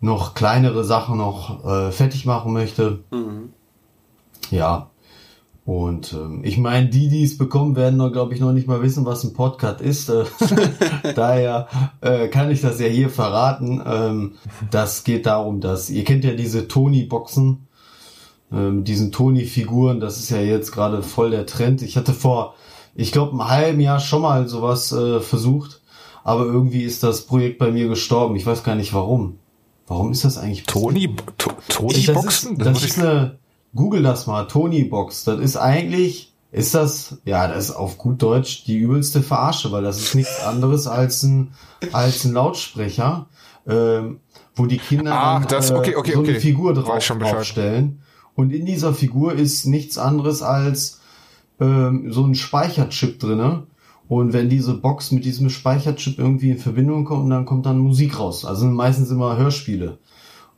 noch 0.00 0.34
kleinere 0.34 0.84
Sachen 0.84 1.18
noch 1.18 1.64
äh, 1.64 1.92
fertig 1.92 2.26
machen 2.26 2.52
möchte. 2.52 3.04
Ja. 4.50 4.91
Und 5.64 6.12
ähm, 6.12 6.40
ich 6.42 6.58
meine, 6.58 6.88
die, 6.88 7.08
die 7.08 7.22
es 7.22 7.38
bekommen, 7.38 7.76
werden 7.76 7.96
noch, 7.96 8.10
glaube 8.10 8.34
ich, 8.34 8.40
noch 8.40 8.52
nicht 8.52 8.66
mal 8.66 8.82
wissen, 8.82 9.04
was 9.06 9.22
ein 9.22 9.32
Podcast 9.32 9.80
ist. 9.80 10.08
Äh, 10.08 10.24
daher 11.14 11.68
äh, 12.00 12.26
kann 12.28 12.50
ich 12.50 12.60
das 12.60 12.80
ja 12.80 12.88
hier 12.88 13.08
verraten. 13.10 13.80
Ähm, 13.86 14.32
das 14.72 15.04
geht 15.04 15.26
darum, 15.26 15.60
dass 15.60 15.88
ihr 15.88 16.02
kennt 16.02 16.24
ja 16.24 16.32
diese 16.32 16.66
Tony-Boxen, 16.66 17.68
ähm, 18.52 18.82
diesen 18.82 19.12
Tony-Figuren. 19.12 20.00
Das 20.00 20.18
ist 20.18 20.30
ja 20.30 20.38
jetzt 20.40 20.72
gerade 20.72 21.00
voll 21.02 21.30
der 21.30 21.46
Trend. 21.46 21.82
Ich 21.82 21.96
hatte 21.96 22.12
vor, 22.12 22.54
ich 22.96 23.12
glaube, 23.12 23.30
einem 23.30 23.48
halben 23.48 23.80
Jahr 23.80 24.00
schon 24.00 24.22
mal 24.22 24.48
sowas 24.48 24.90
äh, 24.90 25.20
versucht, 25.20 25.80
aber 26.24 26.44
irgendwie 26.44 26.82
ist 26.82 27.04
das 27.04 27.22
Projekt 27.26 27.58
bei 27.58 27.70
mir 27.70 27.86
gestorben. 27.86 28.34
Ich 28.34 28.46
weiß 28.46 28.64
gar 28.64 28.74
nicht 28.74 28.94
warum. 28.94 29.38
Warum 29.86 30.10
ist 30.10 30.24
das 30.24 30.38
eigentlich? 30.38 30.64
Tony, 30.64 31.14
To- 31.38 31.50
Tony 31.68 31.92
Ich, 31.94 32.06
das 32.06 32.14
Boxen? 32.16 32.56
ist, 32.56 32.66
das 32.66 32.84
ist 32.84 32.98
eine, 32.98 33.38
Google 33.74 34.02
das 34.02 34.26
mal, 34.26 34.44
Tony 34.46 34.84
Box. 34.84 35.24
Das 35.24 35.40
ist 35.40 35.56
eigentlich 35.56 36.32
ist 36.50 36.74
das, 36.74 37.16
ja, 37.24 37.48
das 37.48 37.70
ist 37.70 37.74
auf 37.76 37.96
gut 37.96 38.20
Deutsch 38.20 38.64
die 38.64 38.76
übelste 38.76 39.22
Verarsche, 39.22 39.72
weil 39.72 39.82
das 39.82 39.98
ist 39.98 40.14
nichts 40.14 40.42
anderes 40.44 40.86
als 40.86 41.22
ein, 41.22 41.54
als 41.92 42.24
ein 42.26 42.34
Lautsprecher, 42.34 43.26
ähm, 43.66 44.20
wo 44.54 44.66
die 44.66 44.76
Kinder 44.76 45.14
Ah, 45.14 45.38
dann, 45.40 45.48
das- 45.48 45.72
okay, 45.72 45.96
okay, 45.96 46.12
so 46.12 46.18
eine 46.20 46.28
okay. 46.28 46.40
Figur 46.40 46.74
drauf, 46.74 47.02
draufstellen. 47.06 48.02
Und 48.34 48.52
in 48.52 48.66
dieser 48.66 48.92
Figur 48.92 49.32
ist 49.32 49.64
nichts 49.64 49.96
anderes 49.96 50.42
als 50.42 51.00
ähm, 51.58 52.12
so 52.12 52.24
ein 52.26 52.34
Speicherchip 52.34 53.18
drinne. 53.18 53.62
Und 54.08 54.34
wenn 54.34 54.50
diese 54.50 54.74
Box 54.74 55.10
mit 55.10 55.24
diesem 55.24 55.48
Speicherchip 55.48 56.18
irgendwie 56.18 56.50
in 56.50 56.58
Verbindung 56.58 57.06
kommt, 57.06 57.32
dann 57.32 57.46
kommt 57.46 57.64
dann 57.64 57.78
Musik 57.78 58.18
raus. 58.18 58.44
Also 58.44 58.62
sind 58.62 58.74
meistens 58.74 59.10
immer 59.10 59.38
Hörspiele. 59.38 59.98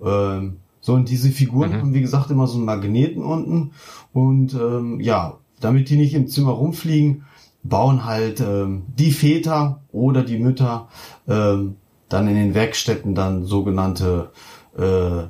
Ähm, 0.04 0.56
so, 0.86 0.92
und 0.92 1.08
diese 1.08 1.30
Figuren 1.30 1.70
Mhm. 1.70 1.74
haben, 1.76 1.94
wie 1.94 2.02
gesagt, 2.02 2.30
immer 2.30 2.46
so 2.46 2.56
einen 2.58 2.66
Magneten 2.66 3.22
unten. 3.24 3.70
Und 4.12 4.52
ähm, 4.52 5.00
ja, 5.00 5.38
damit 5.60 5.88
die 5.88 5.96
nicht 5.96 6.12
im 6.12 6.28
Zimmer 6.28 6.50
rumfliegen, 6.52 7.24
bauen 7.62 8.04
halt 8.04 8.40
ähm, 8.40 8.82
die 8.98 9.10
Väter 9.10 9.80
oder 9.92 10.22
die 10.22 10.38
Mütter 10.38 10.88
ähm, 11.26 11.76
dann 12.10 12.28
in 12.28 12.34
den 12.34 12.52
Werkstätten 12.54 13.14
dann 13.14 13.44
sogenannte 13.46 14.30
äh, 14.76 15.28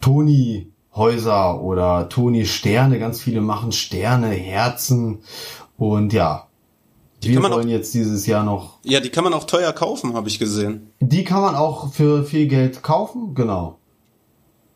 Toni-Häuser 0.00 1.60
oder 1.62 2.08
Toni-Sterne. 2.08 2.98
Ganz 2.98 3.20
viele 3.20 3.40
machen 3.40 3.72
Sterne, 3.72 4.28
Herzen 4.28 5.18
und 5.76 6.12
ja. 6.12 6.46
Wir 7.20 7.34
kann 7.34 7.42
man 7.42 7.52
auch- 7.52 7.56
wollen 7.58 7.68
jetzt 7.68 7.94
dieses 7.94 8.26
Jahr 8.26 8.44
noch. 8.44 8.78
Ja, 8.84 9.00
die 9.00 9.08
kann 9.10 9.24
man 9.24 9.32
auch 9.34 9.44
teuer 9.44 9.72
kaufen, 9.72 10.14
habe 10.14 10.28
ich 10.28 10.38
gesehen. 10.38 10.90
Die 11.00 11.24
kann 11.24 11.40
man 11.40 11.54
auch 11.54 11.92
für 11.92 12.24
viel 12.24 12.48
Geld 12.48 12.82
kaufen, 12.82 13.34
genau. 13.34 13.78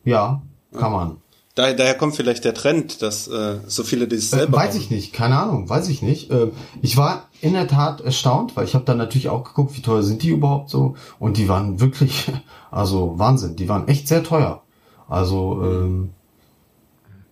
Ja, 0.08 0.42
kann 0.72 0.92
man. 0.92 1.16
Daher, 1.54 1.74
daher 1.74 1.94
kommt 1.94 2.14
vielleicht 2.14 2.44
der 2.44 2.54
Trend, 2.54 3.02
dass 3.02 3.26
äh, 3.28 3.58
so 3.66 3.82
viele 3.82 4.06
das 4.06 4.18
Äh, 4.32 4.36
selber 4.38 4.58
weiß 4.58 4.74
bauen. 4.74 4.80
ich 4.80 4.90
nicht, 4.90 5.12
keine 5.12 5.38
Ahnung, 5.38 5.68
weiß 5.68 5.88
ich 5.88 6.02
nicht. 6.02 6.30
Ähm, 6.30 6.52
ich 6.82 6.96
war 6.96 7.24
in 7.40 7.52
der 7.52 7.66
Tat 7.66 8.00
erstaunt, 8.00 8.56
weil 8.56 8.64
ich 8.64 8.74
habe 8.74 8.84
dann 8.84 8.96
natürlich 8.96 9.28
auch 9.28 9.42
geguckt, 9.44 9.76
wie 9.76 9.82
teuer 9.82 10.02
sind 10.04 10.22
die 10.22 10.28
überhaupt 10.28 10.70
so. 10.70 10.94
Und 11.18 11.36
die 11.36 11.48
waren 11.48 11.80
wirklich, 11.80 12.30
also 12.70 13.18
Wahnsinn, 13.18 13.56
die 13.56 13.68
waren 13.68 13.88
echt 13.88 14.08
sehr 14.08 14.22
teuer. 14.22 14.62
Also 15.08 15.60
ähm, 15.64 16.10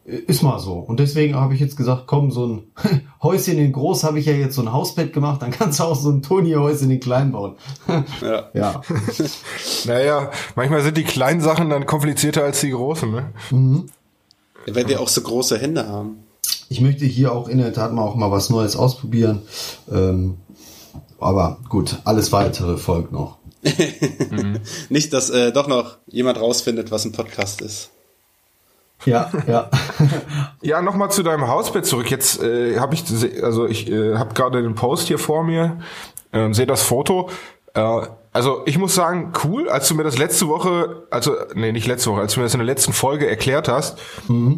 ist 0.07 0.43
mal 0.43 0.61
so. 0.61 0.75
Und 0.75 1.01
deswegen 1.01 1.35
habe 1.35 1.55
ich 1.55 1.61
jetzt 1.61 1.77
gesagt, 1.77 2.05
komm, 2.07 2.31
so 2.31 2.47
ein 2.47 2.63
Häuschen 3.23 3.59
in 3.59 3.73
groß 3.73 4.05
habe 4.05 4.21
ich 4.21 4.27
ja 4.27 4.35
jetzt 4.35 4.55
so 4.55 4.63
ein 4.63 4.73
Hausbett 4.73 5.13
gemacht, 5.13 5.43
dann 5.43 5.51
kannst 5.51 5.81
du 5.81 5.85
auch 5.85 5.97
so 5.97 6.11
ein 6.11 6.23
Toni-Häuschen 6.23 6.91
in 6.91 7.01
klein 7.01 7.33
bauen. 7.33 7.57
Ja. 8.23 8.51
ja. 8.55 8.83
Naja, 9.85 10.31
manchmal 10.55 10.83
sind 10.83 10.97
die 10.97 11.05
kleinen 11.05 11.41
Sachen 11.41 11.71
dann 11.71 11.87
komplizierter 11.87 12.45
als 12.45 12.61
die 12.61 12.71
großen, 12.71 13.11
ne? 13.11 13.33
Weil 14.67 14.89
wir 14.89 15.01
auch 15.01 15.09
so 15.09 15.21
große 15.21 15.59
Hände 15.59 15.89
haben. 15.89 16.25
Ich 16.69 16.81
möchte 16.81 17.05
hier 17.05 17.33
auch 17.33 17.49
in 17.49 17.59
der 17.59 17.73
Tat 17.73 17.93
mal 17.93 18.03
auch 18.03 18.17
mal 18.17 18.31
was 18.31 18.51
Neues 18.51 18.77
ausprobieren. 18.77 19.43
Ähm, 19.91 20.39
aber 21.19 21.59
gut, 21.69 22.01
alles 22.05 22.33
weitere 22.33 22.77
folgt 22.77 23.13
noch. 23.13 23.39
Nicht, 24.89 25.13
dass 25.13 25.31
äh, 25.31 25.53
doch 25.53 25.69
noch 25.69 25.99
jemand 26.07 26.41
rausfindet, 26.41 26.91
was 26.91 27.05
ein 27.05 27.13
Podcast 27.13 27.61
ist. 27.63 27.91
Ja, 29.05 29.31
ja. 29.47 29.71
Ja, 30.63 30.83
nochmal 30.83 31.11
zu 31.11 31.23
deinem 31.23 31.47
Hausbett 31.47 31.87
zurück. 31.87 32.11
Jetzt 32.11 32.43
äh, 32.43 32.79
habe 32.79 32.95
ich, 32.95 33.05
also 33.43 33.67
ich 33.67 33.91
äh, 33.91 34.17
habe 34.17 34.35
gerade 34.35 34.63
den 34.63 34.75
Post 34.75 35.07
hier 35.07 35.19
vor 35.19 35.45
mir, 35.45 35.79
ähm, 36.33 36.55
sehe 36.55 36.67
das 36.67 36.83
Foto. 36.83 37.31
Äh, 37.75 38.01
also 38.33 38.63
ich 38.67 38.77
muss 38.77 38.95
sagen, 38.95 39.33
cool, 39.45 39.71
als 39.71 39.89
du 39.89 39.95
mir 39.95 40.03
das 40.03 40.19
letzte 40.19 40.47
Woche, 40.49 41.05
also 41.11 41.35
nee, 41.55 41.73
nicht 41.73 41.87
letzte 41.87 42.11
Woche, 42.11 42.21
als 42.21 42.35
du 42.35 42.41
mir 42.41 42.45
das 42.45 42.53
in 42.53 42.59
der 42.59 42.67
letzten 42.67 42.93
Folge 42.93 43.27
erklärt 43.27 43.67
hast, 43.67 43.99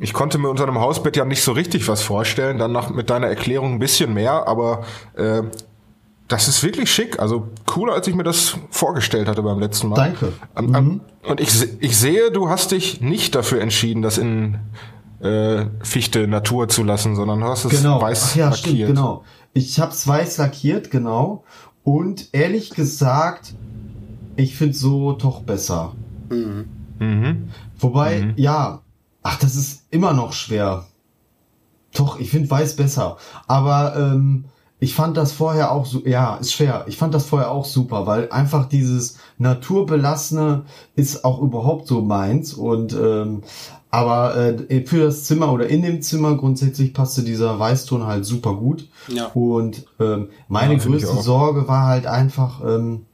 ich 0.01 0.13
konnte 0.13 0.39
mir 0.39 0.49
unter 0.49 0.65
einem 0.65 0.81
Hausbett 0.81 1.17
ja 1.17 1.25
nicht 1.25 1.43
so 1.45 1.53
richtig 1.53 1.87
was 1.87 2.03
vorstellen, 2.03 2.59
dann 2.59 2.73
nach, 2.73 2.91
mit 2.91 3.09
deiner 3.09 3.29
Erklärung 3.29 3.75
ein 3.75 3.79
bisschen 3.79 4.15
mehr, 4.15 4.49
aber 4.49 4.85
äh, 5.15 5.43
das 6.29 6.47
ist 6.49 6.63
wirklich 6.63 6.91
schick, 6.93 7.19
also 7.19 7.49
cooler, 7.67 7.95
als 7.95 8.07
ich 8.07 8.15
mir 8.15 8.23
das 8.23 8.57
vorgestellt 8.71 9.29
hatte 9.29 9.43
beim 9.43 9.59
letzten 9.59 9.89
Mal. 9.89 9.97
Danke. 9.97 10.33
Am- 10.55 10.75
am- 10.75 11.01
Und 11.27 11.41
ich, 11.41 11.51
ich 11.81 11.97
sehe, 11.97 12.31
du 12.31 12.49
hast 12.49 12.71
dich 12.73 13.01
nicht 13.01 13.35
dafür 13.35 13.61
entschieden, 13.63 14.03
das 14.03 14.19
in 14.19 14.59
äh, 15.21 15.67
Fichte 15.83 16.29
Natur 16.29 16.69
zu 16.69 16.85
lassen, 16.85 17.17
sondern 17.17 17.41
du 17.41 17.47
hast 17.47 17.65
es 17.65 17.71
Genau. 17.83 18.01
weiß 18.01 18.31
Ach 18.33 18.37
ja, 18.37 18.45
lackiert. 18.51 18.59
stimmt, 18.75 18.87
genau. 18.87 19.25
Ich 19.55 19.81
hab's 19.81 20.07
weiß 20.07 20.37
lackiert, 20.39 20.91
genau. 20.91 21.45
Und 21.83 22.29
ehrlich 22.33 22.71
gesagt, 22.71 23.55
ich 24.37 24.55
find's 24.57 24.79
so 24.79 25.13
doch 25.13 25.41
besser. 25.43 25.95
Mhm. 26.29 27.49
Wobei, 27.79 28.35
ja, 28.37 28.83
ach, 29.23 29.39
das 29.39 29.57
ist 29.57 29.85
immer 29.91 30.13
noch 30.13 30.33
schwer. 30.33 30.85
Doch, 31.95 32.21
ich 32.21 32.31
find 32.31 32.51
weiß 32.51 32.77
besser. 32.77 33.17
Aber 33.47 33.97
ähm, 33.97 34.45
ich 34.81 34.95
fand 34.95 35.17
das 35.17 35.33
vorher 35.33 35.73
auch 35.73 35.87
so, 35.87 36.03
ja, 36.05 36.37
ist 36.37 36.53
schwer. 36.53 36.85
Ich 36.87 36.97
fand 36.97 37.13
das 37.13 37.27
vorher 37.27 37.51
auch 37.51 37.65
super, 37.65 38.07
weil 38.07 38.31
einfach 38.31 38.69
dieses 38.69 39.19
naturbelassene 39.39 40.65
ist 40.95 41.25
auch 41.25 41.41
überhaupt 41.41 41.89
so 41.89 42.01
meins. 42.01 42.55
Und 42.55 42.93
ähm, 42.93 43.43
aber 43.91 44.37
äh, 44.37 44.87
für 44.87 45.05
das 45.05 45.25
Zimmer 45.25 45.53
oder 45.53 45.67
in 45.69 45.83
dem 45.83 46.03
Zimmer 46.03 46.37
grundsätzlich 46.37 46.93
passte 46.93 47.23
dieser 47.23 47.59
Weißton 47.59 48.07
halt 48.07 48.25
super 48.25 48.55
gut. 48.55 48.89
Ja. 49.09 49.27
Und 49.29 49.87
ähm, 49.99 50.29
meine 50.47 50.75
Ja, 50.75 50.81
größte. 50.81 51.23
Sorge 51.23 51.67
war 51.69 51.87
halt 51.87 52.07
einfach, 52.07 52.63
ähm, 52.65 53.07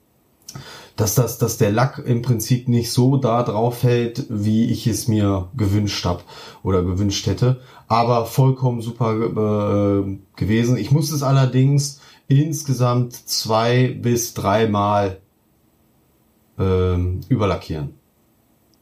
dass 0.96 1.14
das, 1.14 1.38
dass 1.38 1.58
der 1.58 1.72
Lack 1.72 2.02
im 2.04 2.22
Prinzip 2.22 2.68
nicht 2.68 2.92
so 2.92 3.16
da 3.16 3.42
drauf 3.42 3.82
hält, 3.82 4.26
wie 4.28 4.66
ich 4.66 4.86
es 4.86 5.08
mir 5.08 5.48
gewünscht 5.56 6.04
habe 6.04 6.22
oder 6.62 6.82
gewünscht 6.82 7.26
hätte. 7.26 7.60
Aber 7.86 8.26
vollkommen 8.26 8.80
super 8.80 9.14
äh, 9.14 10.18
gewesen. 10.36 10.76
Ich 10.76 10.90
musste 10.90 11.14
es 11.14 11.22
allerdings 11.22 12.00
insgesamt 12.28 13.14
zwei 13.28 13.88
bis 13.88 14.34
dreimal 14.34 15.20
ähm, 16.58 17.20
überlackieren. 17.28 17.94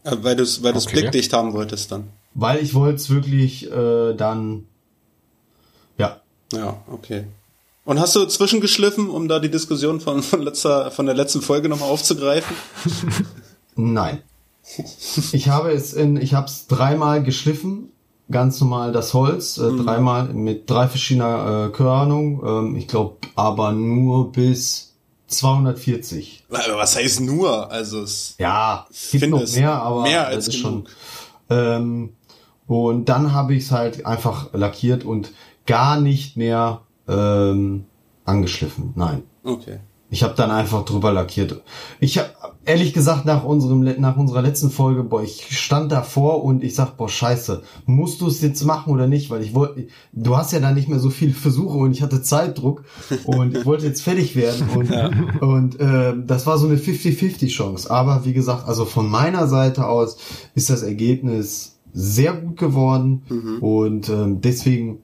Äh, 0.05 0.17
weil 0.21 0.37
du 0.37 0.43
es 0.43 0.63
weil 0.63 0.77
Okay. 0.77 0.93
blickdicht 0.93 1.33
haben 1.33 1.53
wolltest 1.53 1.91
dann. 1.93 2.09
Weil 2.35 2.63
ich 2.63 2.75
wollte 2.75 2.97
es 2.97 3.11
wirklich 3.11 3.71
äh, 3.71 4.15
dann, 4.15 4.67
ja, 5.99 6.21
Ja, 6.53 6.83
okay. 6.91 7.25
Und 7.85 7.99
hast 7.99 8.15
du 8.15 8.25
zwischengeschliffen, 8.27 9.11
um 9.11 9.27
da 9.27 9.41
die 9.41 9.51
Diskussion 9.51 10.01
von, 10.01 10.23
von, 10.23 10.41
letzter, 10.43 10.91
von 10.93 11.07
der 11.07 11.17
letzten 11.17 11.43
Folge 11.43 11.69
nochmal 11.69 11.91
aufzugreifen? 11.91 12.55
Nein. 13.75 14.23
Ich 15.33 15.49
habe 15.49 15.73
es 15.73 15.93
in, 15.93 16.17
ich 16.17 16.35
habe 16.35 16.47
es 16.47 16.69
dreimal 16.69 17.23
geschliffen, 17.25 17.91
ganz 18.33 18.61
normal 18.61 18.93
das 18.93 19.15
Holz, 19.15 19.59
äh, 19.59 19.71
dreimal 19.77 20.25
mit 20.35 20.69
drei 20.69 20.89
verschiedener 20.89 21.67
äh, 21.67 21.71
Körnung. 21.71 22.43
Ähm, 22.45 22.77
ich 22.77 22.89
glaube, 22.89 23.17
aber 23.37 23.73
nur 23.73 24.33
bis 24.33 24.95
240. 25.29 26.45
Aber 26.51 26.79
Was 26.79 26.97
heißt 26.97 27.21
nur? 27.21 27.71
Also 27.71 28.03
es 28.03 28.35
Ja, 28.39 28.87
gibt 28.89 29.21
finde 29.23 29.29
noch 29.37 29.43
es 29.43 29.57
mehr, 29.57 29.73
aber 29.81 30.03
mehr 30.03 30.25
das 30.27 30.35
als 30.35 30.49
ist 30.49 30.63
genug. 30.63 30.89
schon. 31.49 31.57
Ähm, 31.57 32.11
und 32.67 33.09
dann 33.09 33.33
habe 33.33 33.55
ich 33.55 33.65
es 33.65 33.71
halt 33.71 34.07
einfach 34.07 34.53
lackiert 34.53 35.05
und 35.05 35.33
gar 35.67 36.01
nicht 36.01 36.37
mehr 36.37 36.81
ähm, 37.09 37.85
angeschliffen. 38.25 38.93
Nein. 38.97 39.23
Okay. 39.45 39.79
Ich 40.13 40.23
habe 40.23 40.35
dann 40.35 40.51
einfach 40.51 40.85
drüber 40.85 41.11
lackiert. 41.11 41.63
Ich 41.99 42.19
habe 42.19 42.29
ehrlich 42.67 42.93
gesagt 42.93 43.25
nach 43.25 43.45
unserem 43.45 43.81
nach 43.99 44.19
unserer 44.19 44.43
letzten 44.43 44.71
Folge, 44.71 45.05
boah, 45.05 45.23
ich 45.23 45.59
stand 45.59 45.91
davor 45.91 46.45
und 46.45 46.63
ich 46.63 46.75
sag, 46.75 46.99
boah, 46.99 47.09
scheiße, 47.09 47.63
musst 47.87 48.21
du 48.21 48.27
es 48.27 48.43
jetzt 48.43 48.63
machen 48.63 48.93
oder 48.93 49.07
nicht, 49.07 49.31
weil 49.31 49.43
ich 49.43 49.55
wollte 49.55 49.87
du 50.13 50.37
hast 50.37 50.53
ja 50.53 50.61
dann 50.61 50.75
nicht 50.75 50.87
mehr 50.87 50.99
so 50.99 51.09
viele 51.09 51.33
Versuche 51.33 51.79
und 51.79 51.93
ich 51.93 52.03
hatte 52.03 52.21
Zeitdruck 52.21 52.85
und 53.25 53.57
ich 53.57 53.65
wollte 53.65 53.87
jetzt 53.87 54.03
fertig 54.03 54.37
werden 54.37 54.69
und 54.77 55.41
und 55.41 55.81
äh, 55.81 56.13
das 56.27 56.47
war 56.47 56.59
so 56.59 56.67
eine 56.67 56.77
50-50 56.77 57.49
Chance, 57.49 57.91
aber 57.91 58.27
wie 58.27 58.35
gesagt, 58.35 58.69
also 58.69 58.85
von 58.85 59.09
meiner 59.09 59.47
Seite 59.47 59.87
aus 59.87 60.19
ist 60.55 60.69
das 60.69 60.83
Ergebnis 60.83 61.79
sehr 61.95 62.35
gut 62.35 62.59
geworden 62.59 63.23
und 63.61 64.11
ähm, 64.11 64.43
deswegen 64.43 64.99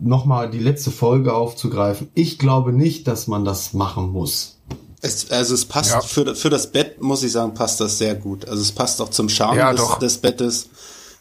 nochmal 0.00 0.50
die 0.50 0.58
letzte 0.58 0.90
Folge 0.90 1.34
aufzugreifen. 1.34 2.08
Ich 2.14 2.38
glaube 2.38 2.72
nicht, 2.72 3.06
dass 3.08 3.26
man 3.26 3.44
das 3.44 3.72
machen 3.72 4.10
muss. 4.12 4.56
Es, 5.02 5.30
also 5.30 5.54
es 5.54 5.64
passt 5.66 5.90
Ja. 5.92 6.00
für, 6.00 6.34
für 6.34 6.50
das 6.50 6.72
Bett, 6.72 7.00
muss 7.02 7.22
ich 7.22 7.32
sagen, 7.32 7.54
passt 7.54 7.80
das 7.80 7.98
sehr 7.98 8.14
gut. 8.14 8.48
Also 8.48 8.62
es 8.62 8.72
passt 8.72 9.00
auch 9.00 9.10
zum 9.10 9.28
Charme 9.28 9.58
Ja, 9.58 9.72
des, 9.72 9.98
des 9.98 10.18
Bettes. 10.18 10.68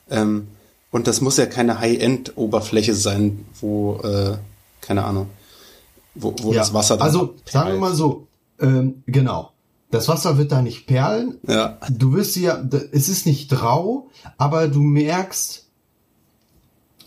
Ähm, 0.10 0.48
und 0.92 1.08
das 1.08 1.20
muss 1.22 1.38
ja 1.38 1.46
keine 1.46 1.80
High-End-Oberfläche 1.80 2.96
sein, 2.96 3.46
wo, 3.60 3.98
äh, 4.04 4.38
keine 4.82 5.04
Ahnung, 5.04 5.28
wo, 6.16 6.34
wo 6.42 6.54
das 6.54 6.74
Wasser 6.74 6.96
dann 6.98 7.06
Also 7.08 7.22
abperlt. 7.24 7.50
sagen 7.50 7.72
wir 7.74 7.80
mal 7.80 7.94
so, 7.96 8.28
ähm, 8.60 9.04
genau. 9.06 9.52
Das 9.92 10.08
Wasser 10.08 10.38
wird 10.38 10.52
da 10.52 10.62
nicht 10.62 10.88
perlen. 10.88 11.38
Ja. 11.48 11.78
Du 11.90 12.14
wirst 12.14 12.36
ja, 12.38 12.62
es 12.92 13.08
ist 13.10 13.26
nicht 13.26 13.52
rau, 13.62 14.10
aber 14.38 14.68
du 14.68 14.80
merkst, 14.80 15.65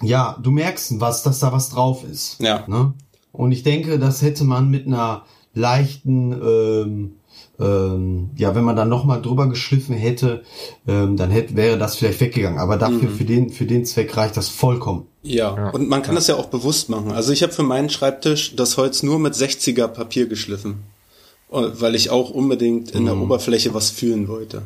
ja, 0.02 0.38
du 0.42 0.50
merkst 0.50 1.00
was, 1.00 1.22
dass 1.22 1.40
da 1.40 1.52
was 1.52 1.70
drauf 1.70 2.04
ist. 2.04 2.40
Ja. 2.40 2.64
Ne? 2.66 2.94
Und 3.32 3.52
ich 3.52 3.62
denke, 3.62 3.98
das 3.98 4.22
hätte 4.22 4.44
man 4.44 4.70
mit 4.70 4.86
einer 4.86 5.24
leichten, 5.54 6.32
ähm, 6.32 7.12
ähm, 7.60 8.30
ja, 8.36 8.54
wenn 8.54 8.64
man 8.64 8.76
dann 8.76 8.88
nochmal 8.88 9.20
drüber 9.20 9.48
geschliffen 9.48 9.96
hätte, 9.96 10.42
ähm, 10.86 11.16
dann 11.16 11.30
hätte, 11.30 11.56
wäre 11.56 11.78
das 11.78 11.96
vielleicht 11.96 12.20
weggegangen. 12.20 12.58
Aber 12.58 12.76
dafür, 12.76 13.10
für 13.10 13.24
den, 13.24 13.50
für 13.50 13.66
den 13.66 13.84
Zweck 13.84 14.16
reicht 14.16 14.36
das 14.36 14.48
vollkommen. 14.48 15.06
Ja, 15.22 15.70
und 15.70 15.88
man 15.88 16.02
kann 16.02 16.14
das 16.14 16.28
ja 16.28 16.36
auch 16.36 16.46
bewusst 16.46 16.88
machen. 16.88 17.10
Also 17.12 17.32
ich 17.32 17.42
habe 17.42 17.52
für 17.52 17.64
meinen 17.64 17.90
Schreibtisch 17.90 18.54
das 18.54 18.76
Holz 18.76 19.02
nur 19.02 19.18
mit 19.18 19.34
60er 19.34 19.88
Papier 19.88 20.26
geschliffen, 20.26 20.84
äh, 21.50 21.56
weil 21.56 21.94
ich 21.96 22.10
auch 22.10 22.30
unbedingt 22.30 22.92
in 22.92 23.04
der 23.04 23.16
Oberfläche 23.16 23.74
was 23.74 23.90
fühlen 23.90 24.28
wollte. 24.28 24.62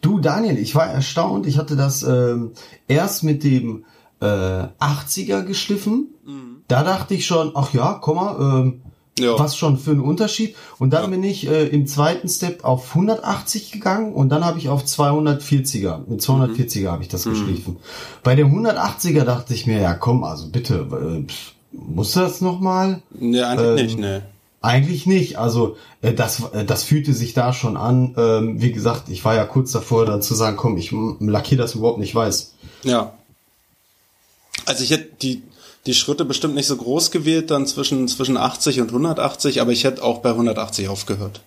Du, 0.00 0.20
Daniel, 0.20 0.56
ich 0.58 0.74
war 0.74 0.86
erstaunt. 0.86 1.46
Ich 1.46 1.58
hatte 1.58 1.76
das 1.76 2.02
ähm, 2.02 2.52
erst 2.86 3.24
mit 3.24 3.42
dem 3.44 3.84
äh, 4.20 4.24
80er 4.26 5.42
geschliffen. 5.42 6.08
Da 6.68 6.82
dachte 6.84 7.14
ich 7.14 7.24
schon, 7.26 7.52
ach 7.54 7.72
ja, 7.72 7.98
komm 8.00 8.16
mal, 8.16 8.60
ähm, 8.60 8.82
Ja. 9.18 9.38
was 9.38 9.56
schon 9.56 9.78
für 9.78 9.92
ein 9.92 10.00
Unterschied. 10.00 10.54
Und 10.78 10.90
dann 10.90 11.10
bin 11.10 11.24
ich 11.24 11.48
äh, 11.48 11.66
im 11.68 11.86
zweiten 11.86 12.28
Step 12.28 12.62
auf 12.64 12.90
180 12.94 13.72
gegangen 13.72 14.12
und 14.12 14.28
dann 14.28 14.44
habe 14.44 14.58
ich 14.58 14.68
auf 14.68 14.84
240er. 14.84 16.00
Mit 16.08 16.20
240er 16.20 16.88
habe 16.90 17.02
ich 17.02 17.08
das 17.08 17.24
geschliffen. 17.24 17.76
Bei 18.22 18.34
dem 18.36 18.48
180er 18.54 19.24
dachte 19.24 19.54
ich 19.54 19.66
mir, 19.66 19.80
ja 19.80 19.94
komm, 19.94 20.22
also 20.24 20.48
bitte, 20.50 20.86
äh, 21.22 21.24
muss 21.72 22.12
das 22.12 22.40
nochmal? 22.40 23.02
Nee, 23.10 23.42
eigentlich 23.42 23.66
Ähm, 23.68 23.74
nicht, 23.86 23.98
ne. 23.98 24.22
Eigentlich 24.60 25.06
nicht. 25.06 25.36
Also 25.38 25.76
äh, 26.02 26.12
das, 26.12 26.42
äh, 26.52 26.64
das 26.64 26.82
fühlte 26.82 27.12
sich 27.14 27.32
da 27.34 27.52
schon 27.52 27.76
an. 27.76 28.14
Ähm, 28.16 28.60
wie 28.60 28.72
gesagt, 28.72 29.08
ich 29.08 29.24
war 29.24 29.34
ja 29.34 29.44
kurz 29.44 29.72
davor, 29.72 30.04
dann 30.04 30.20
zu 30.22 30.34
sagen, 30.34 30.56
komm, 30.56 30.76
ich 30.76 30.92
lackiere 31.20 31.60
das 31.62 31.74
überhaupt 31.76 31.98
nicht 32.00 32.14
weiß. 32.14 32.54
Ja. 32.84 33.12
Also 34.68 34.84
ich 34.84 34.90
hätte 34.90 35.08
die, 35.22 35.42
die 35.86 35.94
Schritte 35.94 36.24
bestimmt 36.24 36.54
nicht 36.54 36.66
so 36.66 36.76
groß 36.76 37.10
gewählt, 37.10 37.50
dann 37.50 37.66
zwischen, 37.66 38.06
zwischen 38.08 38.36
80 38.36 38.80
und 38.80 38.88
180, 38.88 39.60
aber 39.60 39.72
ich 39.72 39.84
hätte 39.84 40.02
auch 40.02 40.18
bei 40.20 40.30
180 40.30 40.88
aufgehört. 40.88 41.40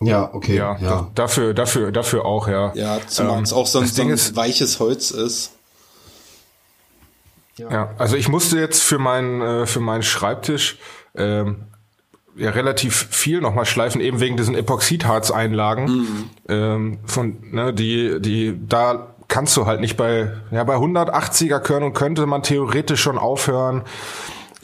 Ja, 0.00 0.30
okay. 0.32 0.56
Ja, 0.56 0.76
Ja, 0.80 0.88
da- 0.90 1.10
dafür, 1.14 1.54
dafür, 1.54 1.90
dafür 1.90 2.24
auch, 2.24 2.46
ja. 2.46 2.72
Ja, 2.74 3.00
zumal 3.08 3.38
Ähm, 3.38 3.44
es 3.44 3.52
auch 3.52 3.66
so 3.66 3.78
ein, 3.78 3.84
das 3.84 3.94
so 3.96 4.02
Ding 4.02 4.10
ein 4.10 4.14
ist, 4.14 4.36
weiches 4.36 4.78
Holz 4.78 5.10
ist. 5.10 5.52
Ja, 7.56 7.92
also 7.98 8.16
ich 8.16 8.28
musste 8.28 8.58
jetzt 8.58 8.80
für 8.82 8.98
meinen 9.00 9.40
äh, 9.42 9.66
für 9.66 9.80
meinen 9.80 10.04
Schreibtisch 10.04 10.78
ähm, 11.16 11.64
ja 12.36 12.50
relativ 12.50 13.08
viel 13.10 13.40
nochmal 13.40 13.66
schleifen, 13.66 14.00
eben 14.00 14.20
wegen 14.20 14.36
diesen 14.36 14.54
Epoxidharzeinlagen. 14.54 16.30
Ähm, 16.48 16.98
von 17.04 17.36
ne, 17.50 17.74
die 17.74 18.20
die 18.20 18.56
da 18.68 19.12
kannst 19.28 19.56
du 19.56 19.66
halt 19.66 19.80
nicht 19.80 19.96
bei 19.96 20.32
ja 20.50 20.64
bei 20.64 20.76
180er 20.76 21.60
Körnung 21.60 21.92
könnte 21.92 22.26
man 22.26 22.42
theoretisch 22.42 23.00
schon 23.00 23.18
aufhören. 23.18 23.82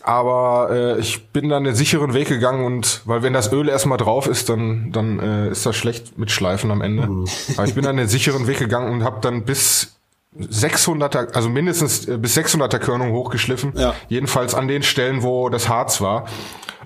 Aber 0.02 0.68
äh, 0.70 0.98
ich 0.98 1.28
bin 1.28 1.48
dann 1.48 1.64
den 1.64 1.74
sicheren 1.74 2.12
Weg 2.12 2.28
gegangen 2.28 2.66
und 2.66 3.00
weil 3.06 3.22
wenn 3.22 3.32
das 3.32 3.52
Öl 3.52 3.70
erstmal 3.70 3.96
drauf 3.96 4.26
ist, 4.26 4.50
dann 4.50 4.92
dann 4.92 5.18
äh, 5.18 5.48
ist 5.48 5.64
das 5.64 5.76
schlecht 5.76 6.18
mit 6.18 6.30
Schleifen 6.30 6.70
am 6.70 6.82
Ende. 6.82 7.08
Aber 7.56 7.66
ich 7.66 7.74
bin 7.74 7.84
dann 7.84 7.96
den 7.96 8.08
sicheren 8.08 8.46
Weg 8.46 8.58
gegangen 8.58 8.92
und 8.92 9.02
habe 9.02 9.20
dann 9.22 9.44
bis 9.44 9.96
600er, 10.38 11.32
also 11.32 11.48
mindestens 11.48 12.06
äh, 12.06 12.18
bis 12.18 12.36
600er 12.36 12.78
Körnung 12.78 13.12
hochgeschliffen. 13.12 13.72
Ja. 13.76 13.94
Jedenfalls 14.08 14.54
an 14.54 14.68
den 14.68 14.82
Stellen, 14.82 15.22
wo 15.22 15.48
das 15.48 15.68
Harz 15.68 16.00
war. 16.00 16.26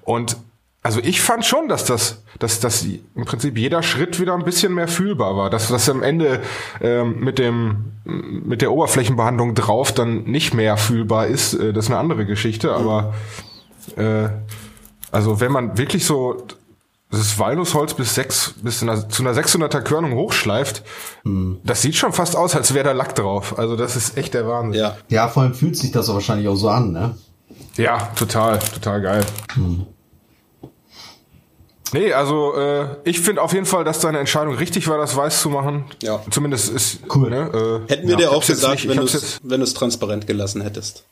Und 0.02 0.36
also 0.88 1.00
ich 1.00 1.20
fand 1.20 1.44
schon, 1.44 1.68
dass 1.68 1.84
das, 1.84 2.22
dass, 2.38 2.60
dass 2.60 2.82
im 2.82 3.26
Prinzip 3.26 3.58
jeder 3.58 3.82
Schritt 3.82 4.18
wieder 4.20 4.32
ein 4.32 4.42
bisschen 4.42 4.72
mehr 4.72 4.88
fühlbar 4.88 5.36
war. 5.36 5.50
Dass 5.50 5.68
das 5.68 5.86
am 5.90 6.02
Ende 6.02 6.40
ähm, 6.80 7.20
mit 7.20 7.38
dem 7.38 7.92
mit 8.06 8.62
der 8.62 8.72
Oberflächenbehandlung 8.72 9.54
drauf 9.54 9.92
dann 9.92 10.24
nicht 10.24 10.54
mehr 10.54 10.78
fühlbar 10.78 11.26
ist, 11.26 11.52
äh, 11.52 11.74
das 11.74 11.84
ist 11.84 11.90
eine 11.90 12.00
andere 12.00 12.24
Geschichte. 12.24 12.72
Aber 12.72 13.12
äh, 13.96 14.30
also 15.12 15.42
wenn 15.42 15.52
man 15.52 15.76
wirklich 15.76 16.06
so 16.06 16.42
das 17.10 17.38
Walnussholz 17.38 17.92
bis 17.92 18.14
sechs 18.14 18.54
bis 18.62 18.82
einer, 18.82 19.10
zu 19.10 19.22
einer 19.22 19.34
600er 19.34 19.82
Körnung 19.82 20.14
hochschleift, 20.14 20.84
das 21.64 21.82
sieht 21.82 21.96
schon 21.96 22.14
fast 22.14 22.34
aus, 22.34 22.56
als 22.56 22.72
wäre 22.72 22.84
da 22.84 22.92
Lack 22.92 23.14
drauf. 23.14 23.58
Also 23.58 23.76
das 23.76 23.94
ist 23.94 24.16
echt 24.16 24.32
der 24.32 24.48
Wahnsinn. 24.48 24.80
Ja. 24.80 24.96
ja, 25.10 25.28
vor 25.28 25.42
allem 25.42 25.52
fühlt 25.52 25.76
sich 25.76 25.90
das 25.90 26.08
auch 26.08 26.14
wahrscheinlich 26.14 26.48
auch 26.48 26.56
so 26.56 26.70
an, 26.70 26.92
ne? 26.92 27.14
Ja, 27.76 28.10
total, 28.16 28.58
total 28.58 29.02
geil. 29.02 29.26
Nee, 31.92 32.12
also 32.12 32.54
äh, 32.54 32.86
ich 33.04 33.20
finde 33.20 33.40
auf 33.42 33.52
jeden 33.52 33.66
Fall, 33.66 33.84
dass 33.84 34.00
deine 34.00 34.18
Entscheidung 34.18 34.54
richtig 34.54 34.88
war, 34.88 34.98
das 34.98 35.16
weiß 35.16 35.40
zu 35.40 35.48
machen. 35.50 35.84
Ja. 36.02 36.20
Zumindest 36.30 36.68
ist 36.70 37.00
Cool. 37.14 37.30
Ne, 37.30 37.82
äh, 37.88 37.90
Hätten 37.92 38.06
wir 38.08 38.12
ja, 38.12 38.16
dir 38.28 38.32
auch 38.32 38.44
gesagt, 38.44 38.74
nicht- 38.74 38.84
ich 38.84 39.40
wenn 39.42 39.60
du 39.60 39.64
es 39.64 39.74
transparent 39.74 40.26
gelassen 40.26 40.60
hättest. 40.62 41.04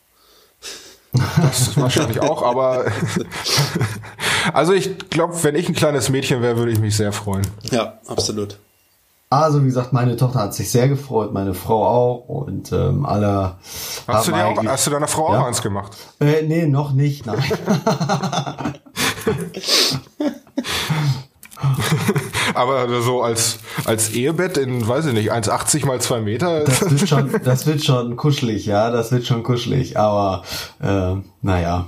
das 1.40 1.76
wahrscheinlich 1.80 2.20
auch, 2.20 2.42
aber 2.42 2.86
also 4.52 4.72
ich 4.74 5.08
glaube, 5.08 5.34
wenn 5.44 5.54
ich 5.54 5.68
ein 5.68 5.74
kleines 5.74 6.08
Mädchen 6.10 6.42
wäre, 6.42 6.58
würde 6.58 6.72
ich 6.72 6.78
mich 6.78 6.94
sehr 6.96 7.12
freuen. 7.12 7.46
Ja, 7.70 7.98
absolut. 8.06 8.58
Also 9.30 9.62
wie 9.62 9.66
gesagt, 9.66 9.92
meine 9.92 10.16
Tochter 10.16 10.38
hat 10.40 10.54
sich 10.54 10.70
sehr 10.70 10.88
gefreut, 10.88 11.32
meine 11.32 11.52
Frau 11.54 11.84
auch 11.86 12.28
und 12.28 12.70
ähm, 12.72 13.04
alle 13.06 13.56
Hast 14.06 14.28
du, 14.28 14.32
dir 14.32 14.44
auch, 14.46 14.56
eigentlich- 14.58 14.70
hast 14.70 14.86
du 14.86 14.90
deiner 14.90 15.08
Frau 15.08 15.32
Ja. 15.32 15.40
auch 15.40 15.46
eins 15.46 15.62
gemacht? 15.62 15.92
Äh, 16.20 16.42
nee, 16.42 16.66
noch 16.66 16.92
nicht, 16.92 17.24
nein. 17.26 17.42
Aber 22.56 23.02
so 23.02 23.22
als 23.22 23.58
als 23.84 24.10
Ehebett 24.10 24.56
in, 24.56 24.86
weiß 24.86 25.06
ich 25.06 25.12
nicht, 25.12 25.32
1,80 25.32 25.86
mal 25.86 26.00
2 26.00 26.20
Meter. 26.20 26.64
Das 26.64 26.80
wird 26.90 27.08
schon, 27.08 27.30
das 27.44 27.66
wird 27.66 27.84
schon 27.84 28.16
kuschelig, 28.16 28.66
ja, 28.66 28.90
das 28.90 29.12
wird 29.12 29.26
schon 29.26 29.42
kuschelig, 29.42 29.98
aber 29.98 30.42
äh, 30.80 31.16
naja. 31.42 31.86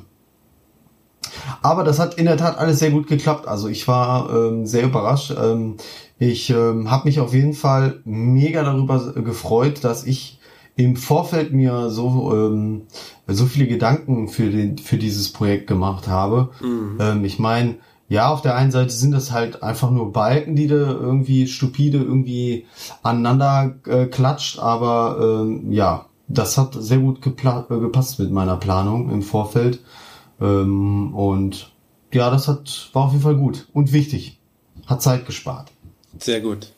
Aber 1.63 1.85
das 1.85 1.99
hat 1.99 2.15
in 2.15 2.27
der 2.27 2.37
Tat 2.37 2.59
alles 2.59 2.79
sehr 2.79 2.91
gut 2.91 3.07
geklappt. 3.07 3.49
Also 3.49 3.69
ich 3.69 3.89
war 3.89 4.31
ähm, 4.31 4.67
sehr 4.67 4.85
überrascht. 4.85 5.35
Ähm, 5.41 5.77
ich 6.19 6.51
ähm, 6.51 6.91
habe 6.91 7.09
mich 7.09 7.21
auf 7.21 7.33
jeden 7.33 7.55
Fall 7.55 8.01
mega 8.05 8.63
darüber 8.63 9.13
gefreut, 9.15 9.85
dass 9.85 10.05
ich 10.05 10.39
im 10.77 10.97
Vorfeld 10.97 11.53
mir 11.53 11.91
so 11.91 12.33
ähm, 12.33 12.83
so 13.27 13.47
viele 13.47 13.67
Gedanken 13.67 14.29
für 14.29 14.51
den 14.51 14.79
für 14.79 14.97
dieses 14.97 15.33
Projekt 15.33 15.67
gemacht 15.67 16.07
habe. 16.07 16.51
Ähm, 17.01 17.25
ich 17.25 17.39
meine, 17.39 17.77
ja, 18.09 18.29
auf 18.31 18.41
der 18.43 18.57
einen 18.57 18.71
Seite 18.71 18.91
sind 18.91 19.13
das 19.13 19.33
halt 19.33 19.63
einfach 19.63 19.91
nur 19.91 20.13
Balken, 20.13 20.57
die 20.57 20.67
du 20.67 20.77
irgendwie 20.77 21.47
stupide 21.47 21.99
irgendwie 21.99 22.67
aneinander 23.03 23.75
äh, 23.87 24.07
klatscht, 24.07 24.59
aber 24.59 25.19
ähm, 25.43 25.71
ja, 25.73 26.07
das 26.27 26.57
hat 26.57 26.75
sehr 26.75 26.99
gut 26.99 27.21
gepla- 27.21 27.71
äh, 27.75 27.81
gepasst 27.81 28.19
mit 28.19 28.31
meiner 28.31 28.57
Planung 28.57 29.11
im 29.11 29.23
Vorfeld. 29.23 29.81
Ähm, 30.41 31.15
und 31.15 31.73
ja, 32.13 32.31
das 32.31 32.49
hat 32.49 32.91
war 32.93 33.05
auf 33.05 33.13
jeden 33.13 33.23
Fall 33.23 33.37
gut 33.37 33.69
und 33.73 33.93
wichtig. 33.93 34.39
Hat 34.87 35.03
Zeit 35.03 35.27
gespart. 35.27 35.71
Sehr 36.19 36.41
gut. 36.41 36.73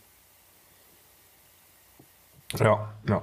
Ja, 2.58 2.88
ja. 3.08 3.22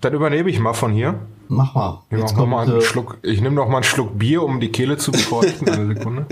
Dann 0.00 0.14
übernehme 0.14 0.48
ich 0.48 0.58
mal 0.58 0.72
von 0.72 0.92
hier. 0.92 1.20
Mach 1.52 1.74
mal. 1.74 2.02
Ich, 2.10 2.18
Jetzt 2.18 2.36
mal 2.36 2.48
kommt, 2.48 2.54
einen 2.54 2.78
äh, 2.78 2.80
Schluck, 2.80 3.18
ich 3.22 3.40
nehme 3.40 3.56
noch 3.56 3.68
mal 3.68 3.78
einen 3.78 3.84
Schluck 3.84 4.16
Bier, 4.16 4.44
um 4.44 4.60
die 4.60 4.70
Kehle 4.70 4.98
zu 4.98 5.10
befeuchten. 5.10 5.68
Eine 5.68 5.94
Sekunde. 5.94 6.26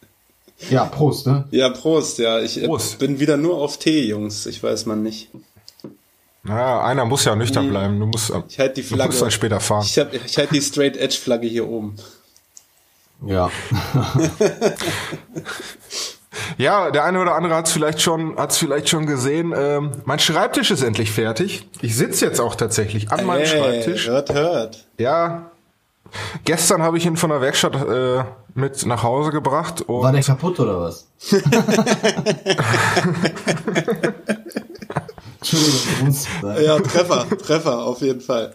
ja, 0.70 0.84
Prost, 0.84 1.26
ne? 1.26 1.48
Ja, 1.50 1.68
Prost, 1.70 2.18
ja. 2.18 2.38
Ich 2.40 2.62
äh, 2.62 2.66
Prost. 2.66 3.00
bin 3.00 3.18
wieder 3.18 3.36
nur 3.36 3.56
auf 3.56 3.78
Tee, 3.78 4.06
Jungs. 4.06 4.46
Ich 4.46 4.62
weiß 4.62 4.86
man 4.86 5.02
nicht. 5.02 5.30
Naja, 6.44 6.84
einer 6.84 7.04
muss 7.04 7.24
ja 7.24 7.34
nüchtern 7.34 7.70
bleiben. 7.70 7.98
Du 7.98 8.06
musst, 8.06 8.32
Ich 8.48 8.58
halte 8.60 8.74
die 8.76 8.82
du 8.82 8.94
Flagge. 8.94 9.10
musst 9.10 9.22
dann 9.22 9.32
später 9.32 9.58
fahren. 9.58 9.84
Ich, 9.84 9.98
hab, 9.98 10.14
ich 10.14 10.38
halte 10.38 10.54
die 10.54 10.62
Straight 10.62 10.96
Edge 10.96 11.16
Flagge 11.16 11.48
hier 11.48 11.68
oben. 11.68 11.96
Ja. 13.26 13.50
Ja, 16.56 16.90
der 16.90 17.04
eine 17.04 17.20
oder 17.20 17.34
andere 17.34 17.54
hat 17.54 17.66
es 17.66 17.72
vielleicht 17.72 18.00
schon, 18.00 18.36
hat's 18.36 18.56
vielleicht 18.58 18.88
schon 18.88 19.06
gesehen. 19.06 19.52
Ähm, 19.56 19.92
mein 20.04 20.18
Schreibtisch 20.18 20.70
ist 20.70 20.82
endlich 20.82 21.10
fertig. 21.10 21.68
Ich 21.80 21.96
sitze 21.96 22.24
jetzt 22.24 22.40
auch 22.40 22.54
tatsächlich 22.54 23.12
an 23.12 23.26
meinem 23.26 23.46
Hey, 23.46 23.58
Schreibtisch. 23.58 24.06
Hört, 24.08 24.32
hört. 24.32 24.86
Ja. 24.98 25.50
Gestern 26.44 26.82
habe 26.82 26.98
ich 26.98 27.06
ihn 27.06 27.16
von 27.16 27.30
der 27.30 27.40
Werkstatt 27.40 27.74
äh, 27.74 28.24
mit 28.54 28.84
nach 28.84 29.02
Hause 29.02 29.30
gebracht 29.30 29.82
und 29.82 30.02
War 30.02 30.12
der 30.12 30.22
kaputt 30.22 30.60
oder 30.60 30.80
was? 30.80 31.06
Entschuldigung, 31.32 31.54
ich 34.04 34.20
muss 34.84 35.22
sagen. 35.22 35.31
Ja, 36.64 36.78
Treffer, 36.80 37.26
Treffer, 37.38 37.84
auf 37.84 38.00
jeden 38.00 38.20
Fall. 38.20 38.52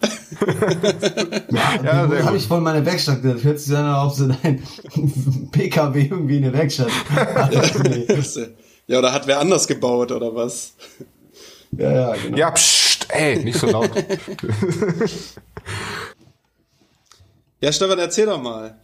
Ja, 1.52 1.84
Ja, 1.84 2.23
habe 2.26 2.38
ich 2.38 2.47
von 2.47 2.63
meiner 2.63 2.86
Werkstatt 2.86 3.21
gehört. 3.21 3.43
Hört 3.43 3.60
sich 3.60 3.73
dann 3.73 3.93
auf 3.93 4.15
so 4.15 4.26
ein 4.43 4.63
PKW 5.52 6.04
irgendwie 6.04 6.38
in 6.38 6.43
der 6.43 6.54
Werkstatt. 6.54 6.89
Ja, 8.89 9.00
oder 9.00 9.12
hat 9.12 9.28
wer 9.28 9.39
anders 9.41 9.67
gebaut, 9.67 10.13
oder 10.13 10.34
was? 10.34 10.73
Ja, 11.71 11.91
ja, 11.91 12.15
genau. 12.15 12.38
ja, 12.38 12.52
pst, 12.52 13.08
ey, 13.10 13.43
nicht 13.43 13.60
so 13.60 13.67
laut. 13.67 13.91
Ja, 17.60 17.71
Stefan, 17.73 18.00
erzähl 18.00 18.28
doch 18.28 18.41
mal. 18.41 18.80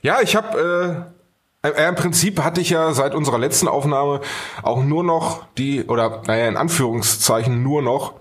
Ja, 0.00 0.22
ich 0.22 0.34
habe 0.34 1.12
äh, 1.12 1.17
im 1.62 1.94
Prinzip 1.94 2.40
hatte 2.40 2.60
ich 2.60 2.70
ja 2.70 2.92
seit 2.92 3.14
unserer 3.14 3.38
letzten 3.38 3.68
Aufnahme 3.68 4.20
auch 4.62 4.82
nur 4.82 5.02
noch 5.02 5.44
die 5.56 5.84
oder 5.84 6.22
naja 6.26 6.46
in 6.48 6.56
Anführungszeichen 6.56 7.62
nur 7.62 7.82
noch 7.82 8.14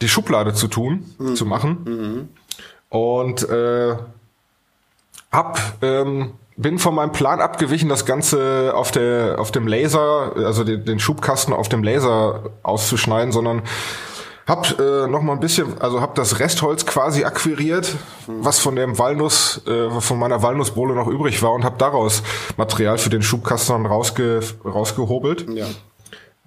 die 0.00 0.08
Schublade 0.08 0.52
zu 0.52 0.66
tun, 0.68 1.04
zu 1.36 1.46
machen. 1.46 2.28
Und 2.88 3.48
äh, 3.48 3.94
hab 5.30 5.58
ähm, 5.80 6.32
bin 6.56 6.78
von 6.78 6.94
meinem 6.94 7.12
Plan 7.12 7.40
abgewichen, 7.40 7.88
das 7.88 8.04
Ganze 8.04 8.72
auf 8.74 8.90
der 8.90 9.36
auf 9.38 9.50
dem 9.50 9.66
Laser, 9.66 10.32
also 10.36 10.64
den, 10.64 10.84
den 10.84 10.98
Schubkasten 10.98 11.54
auf 11.54 11.68
dem 11.68 11.82
Laser 11.82 12.50
auszuschneiden, 12.62 13.32
sondern 13.32 13.62
hab 14.46 14.78
äh, 14.78 15.06
noch 15.06 15.22
mal 15.22 15.34
ein 15.34 15.40
bisschen, 15.40 15.80
also 15.80 16.00
hab 16.00 16.14
das 16.14 16.40
Restholz 16.40 16.84
quasi 16.84 17.24
akquiriert, 17.24 17.94
was 18.26 18.58
von 18.58 18.76
dem 18.76 18.98
Walnuss, 18.98 19.62
äh, 19.66 20.00
von 20.00 20.18
meiner 20.18 20.42
Walnussbohle 20.42 20.94
noch 20.94 21.06
übrig 21.06 21.42
war 21.42 21.52
und 21.52 21.64
hab 21.64 21.78
daraus 21.78 22.22
Material 22.56 22.98
für 22.98 23.10
den 23.10 23.22
Schubkasten 23.22 23.86
rausge, 23.86 24.40
rausgehobelt. 24.64 25.46
Ja. 25.54 25.66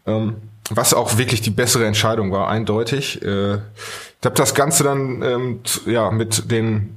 Ähm, 0.06 0.36
was 0.70 0.94
auch 0.94 1.18
wirklich 1.18 1.42
die 1.42 1.52
bessere 1.52 1.86
Entscheidung 1.86 2.32
war, 2.32 2.50
eindeutig. 2.50 3.22
Äh, 3.22 3.56
ich 3.56 4.26
habe 4.26 4.36
das 4.36 4.56
Ganze 4.56 4.84
dann 4.84 5.22
ähm, 5.22 5.60
ja 5.86 6.12
mit 6.12 6.52
den 6.52 6.96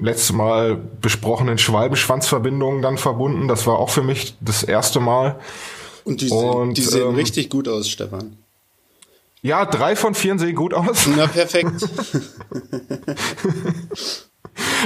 letztes 0.00 0.32
Mal 0.32 0.76
besprochenen 1.00 1.58
Schwalbenschwanzverbindungen 1.58 2.82
dann 2.82 2.98
verbunden. 2.98 3.48
Das 3.48 3.66
war 3.66 3.78
auch 3.78 3.90
für 3.90 4.02
mich 4.02 4.36
das 4.40 4.62
erste 4.62 5.00
Mal. 5.00 5.36
Und 6.04 6.20
die, 6.20 6.30
und, 6.30 6.74
die 6.74 6.82
sehen 6.82 7.08
ähm, 7.08 7.14
richtig 7.14 7.50
gut 7.50 7.68
aus, 7.68 7.88
Stefan. 7.88 8.36
Ja, 9.42 9.64
drei 9.64 9.96
von 9.96 10.14
vier 10.14 10.38
sehen 10.38 10.54
gut 10.54 10.74
aus. 10.74 11.08
Na, 11.16 11.26
perfekt. 11.26 11.72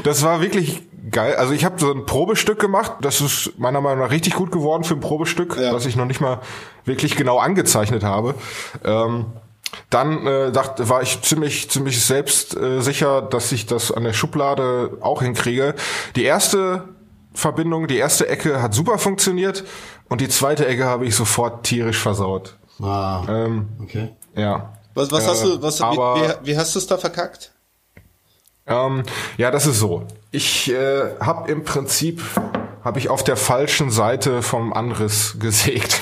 das 0.04 0.22
war 0.22 0.40
wirklich 0.40 0.82
geil. 1.10 1.36
Also 1.36 1.52
ich 1.52 1.64
habe 1.64 1.80
so 1.80 1.92
ein 1.92 2.06
Probestück 2.06 2.60
gemacht. 2.60 2.92
Das 3.00 3.20
ist 3.20 3.58
meiner 3.58 3.80
Meinung 3.80 4.04
nach 4.04 4.10
richtig 4.10 4.34
gut 4.34 4.52
geworden 4.52 4.84
für 4.84 4.94
ein 4.94 5.00
Probestück, 5.00 5.56
ja. 5.58 5.72
was 5.72 5.86
ich 5.86 5.96
noch 5.96 6.06
nicht 6.06 6.20
mal 6.20 6.40
wirklich 6.84 7.16
genau 7.16 7.38
angezeichnet 7.38 8.04
habe. 8.04 8.34
Ähm, 8.84 9.26
dann 9.90 10.26
äh, 10.26 10.52
dachte, 10.52 10.88
war 10.88 11.02
ich 11.02 11.22
ziemlich, 11.22 11.68
ziemlich 11.70 12.04
selbst 12.04 12.56
äh, 12.56 12.80
sicher, 12.80 13.22
dass 13.22 13.50
ich 13.50 13.66
das 13.66 13.90
an 13.90 14.04
der 14.04 14.12
Schublade 14.12 14.98
auch 15.00 15.22
hinkriege. 15.22 15.74
Die 16.14 16.24
erste 16.24 16.88
Verbindung, 17.32 17.88
die 17.88 17.96
erste 17.96 18.28
Ecke 18.28 18.62
hat 18.62 18.74
super 18.74 18.98
funktioniert 18.98 19.64
und 20.08 20.20
die 20.20 20.28
zweite 20.28 20.66
Ecke 20.66 20.84
habe 20.84 21.06
ich 21.06 21.16
sofort 21.16 21.64
tierisch 21.64 21.98
versaut. 21.98 22.56
Ah, 22.80 23.24
ähm, 23.28 23.68
okay. 23.82 24.10
Ja. 24.36 24.72
Was, 24.94 25.10
was 25.10 25.26
hast 25.26 25.44
du, 25.44 25.60
was, 25.60 25.80
aber, 25.80 26.38
wie, 26.42 26.48
wie, 26.48 26.56
hast 26.56 26.74
du 26.74 26.78
es 26.78 26.86
da 26.86 26.96
verkackt? 26.98 27.52
Ähm, 28.66 29.02
ja, 29.36 29.50
das 29.50 29.66
ist 29.66 29.78
so. 29.78 30.06
Ich 30.30 30.70
äh, 30.70 31.18
habe 31.20 31.50
im 31.50 31.64
Prinzip 31.64 32.22
habe 32.82 32.98
ich 32.98 33.08
auf 33.08 33.24
der 33.24 33.36
falschen 33.36 33.90
Seite 33.90 34.42
vom 34.42 34.72
Anriss 34.72 35.36
gesägt. 35.40 36.00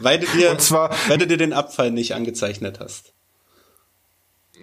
weil 0.00 0.20
du 0.20 0.26
dir, 0.28 0.52
Und 0.52 0.60
zwar, 0.60 0.90
weil 1.08 1.18
du 1.18 1.26
dir 1.26 1.36
den 1.36 1.52
Abfall 1.52 1.90
nicht 1.90 2.14
angezeichnet 2.14 2.78
hast. 2.80 3.12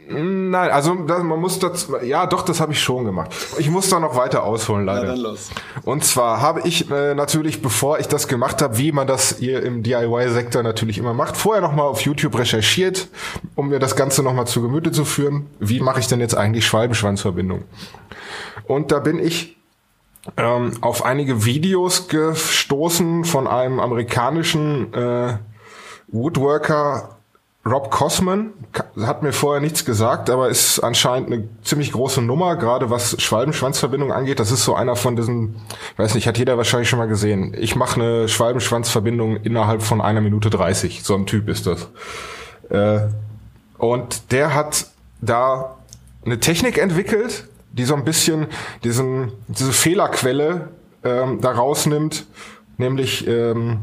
Nein, 0.10 0.72
also 0.72 0.96
das, 0.96 1.22
man 1.24 1.40
muss 1.40 1.60
das, 1.60 1.90
ja 2.04 2.26
doch, 2.28 2.44
das 2.44 2.62
habe 2.62 2.72
ich 2.72 2.82
schon 2.82 3.06
gemacht. 3.06 3.32
Ich 3.58 3.70
muss 3.70 3.90
da 3.90 4.00
noch 4.00 4.16
weiter 4.16 4.44
ausholen, 4.44 4.86
leider. 4.86 5.02
Ja, 5.02 5.12
dann 5.12 5.20
los. 5.20 5.50
Und 5.84 6.06
zwar 6.06 6.42
habe 6.42 6.62
ich 6.66 6.90
äh, 6.90 7.14
natürlich, 7.14 7.62
bevor 7.62 8.00
ich 8.00 8.08
das 8.08 8.28
gemacht 8.28 8.62
habe, 8.62 8.78
wie 8.78 8.92
man 8.92 9.08
das 9.08 9.38
hier 9.40 9.64
im 9.64 9.84
DIY-Sektor 9.84 10.64
natürlich 10.64 10.98
immer 10.98 11.14
macht, 11.14 11.36
vorher 11.36 11.62
nochmal 11.62 11.88
auf 11.88 12.02
YouTube 12.02 12.38
recherchiert, 12.38 13.10
um 13.56 13.70
mir 13.70 13.80
das 13.80 13.96
Ganze 13.96 14.24
nochmal 14.24 14.48
zu 14.48 14.62
Gemüte 14.62 14.92
zu 14.92 15.04
führen. 15.04 15.48
Wie 15.60 15.82
mache 15.82 16.00
ich 16.00 16.08
denn 16.08 16.22
jetzt 16.22 16.36
eigentlich 16.36 16.66
Schwalbenschwanzverbindung? 16.66 17.66
Und 18.66 18.92
da 18.92 19.00
bin 19.00 19.20
ich 19.20 19.58
ähm, 20.38 20.72
auf 20.82 21.04
einige 21.06 21.46
Videos 21.46 22.08
gestoßen 22.08 23.26
von 23.26 23.48
einem 23.48 23.80
amerikanischen 23.80 24.94
äh, 24.94 25.38
Woodworker 26.08 27.17
Rob 27.68 27.92
Cosman 27.92 28.54
hat 29.02 29.24
mir 29.24 29.34
vorher 29.34 29.62
nichts 29.62 29.84
gesagt, 29.84 30.30
aber 30.30 30.50
ist 30.50 30.80
anscheinend 30.80 31.32
eine 31.32 31.50
ziemlich 31.64 31.92
große 31.92 32.22
Nummer, 32.22 32.56
gerade 32.56 32.90
was 32.90 33.22
Schwalbenschwanzverbindung 33.22 34.12
angeht. 34.12 34.40
Das 34.40 34.52
ist 34.52 34.64
so 34.64 34.74
einer 34.74 34.96
von 34.96 35.16
diesen, 35.16 35.56
weiß 35.98 36.16
nicht, 36.16 36.28
hat 36.28 36.38
jeder 36.38 36.58
wahrscheinlich 36.58 36.90
schon 36.90 37.00
mal 37.00 37.08
gesehen. 37.08 37.54
Ich 37.60 37.76
mache 37.76 38.00
eine 38.02 38.28
Schwalbenschwanzverbindung 38.30 39.38
innerhalb 39.38 39.82
von 39.82 40.02
einer 40.02 40.22
Minute 40.22 40.50
dreißig. 40.50 41.04
So 41.04 41.16
ein 41.16 41.26
Typ 41.26 41.50
ist 41.50 41.68
das. 41.68 41.90
Äh, 42.70 43.08
und 43.78 44.32
der 44.32 44.54
hat 44.56 44.88
da 45.22 45.76
eine 46.26 46.40
Technik 46.40 46.78
entwickelt, 46.78 47.48
die 47.72 47.84
so 47.84 47.96
ein 47.96 48.06
bisschen 48.06 48.48
diesen, 48.84 49.32
diese 49.48 49.74
Fehlerquelle 49.74 50.70
ähm, 51.04 51.42
da 51.42 51.52
rausnimmt, 51.52 52.26
nämlich 52.78 53.28
ähm, 53.28 53.82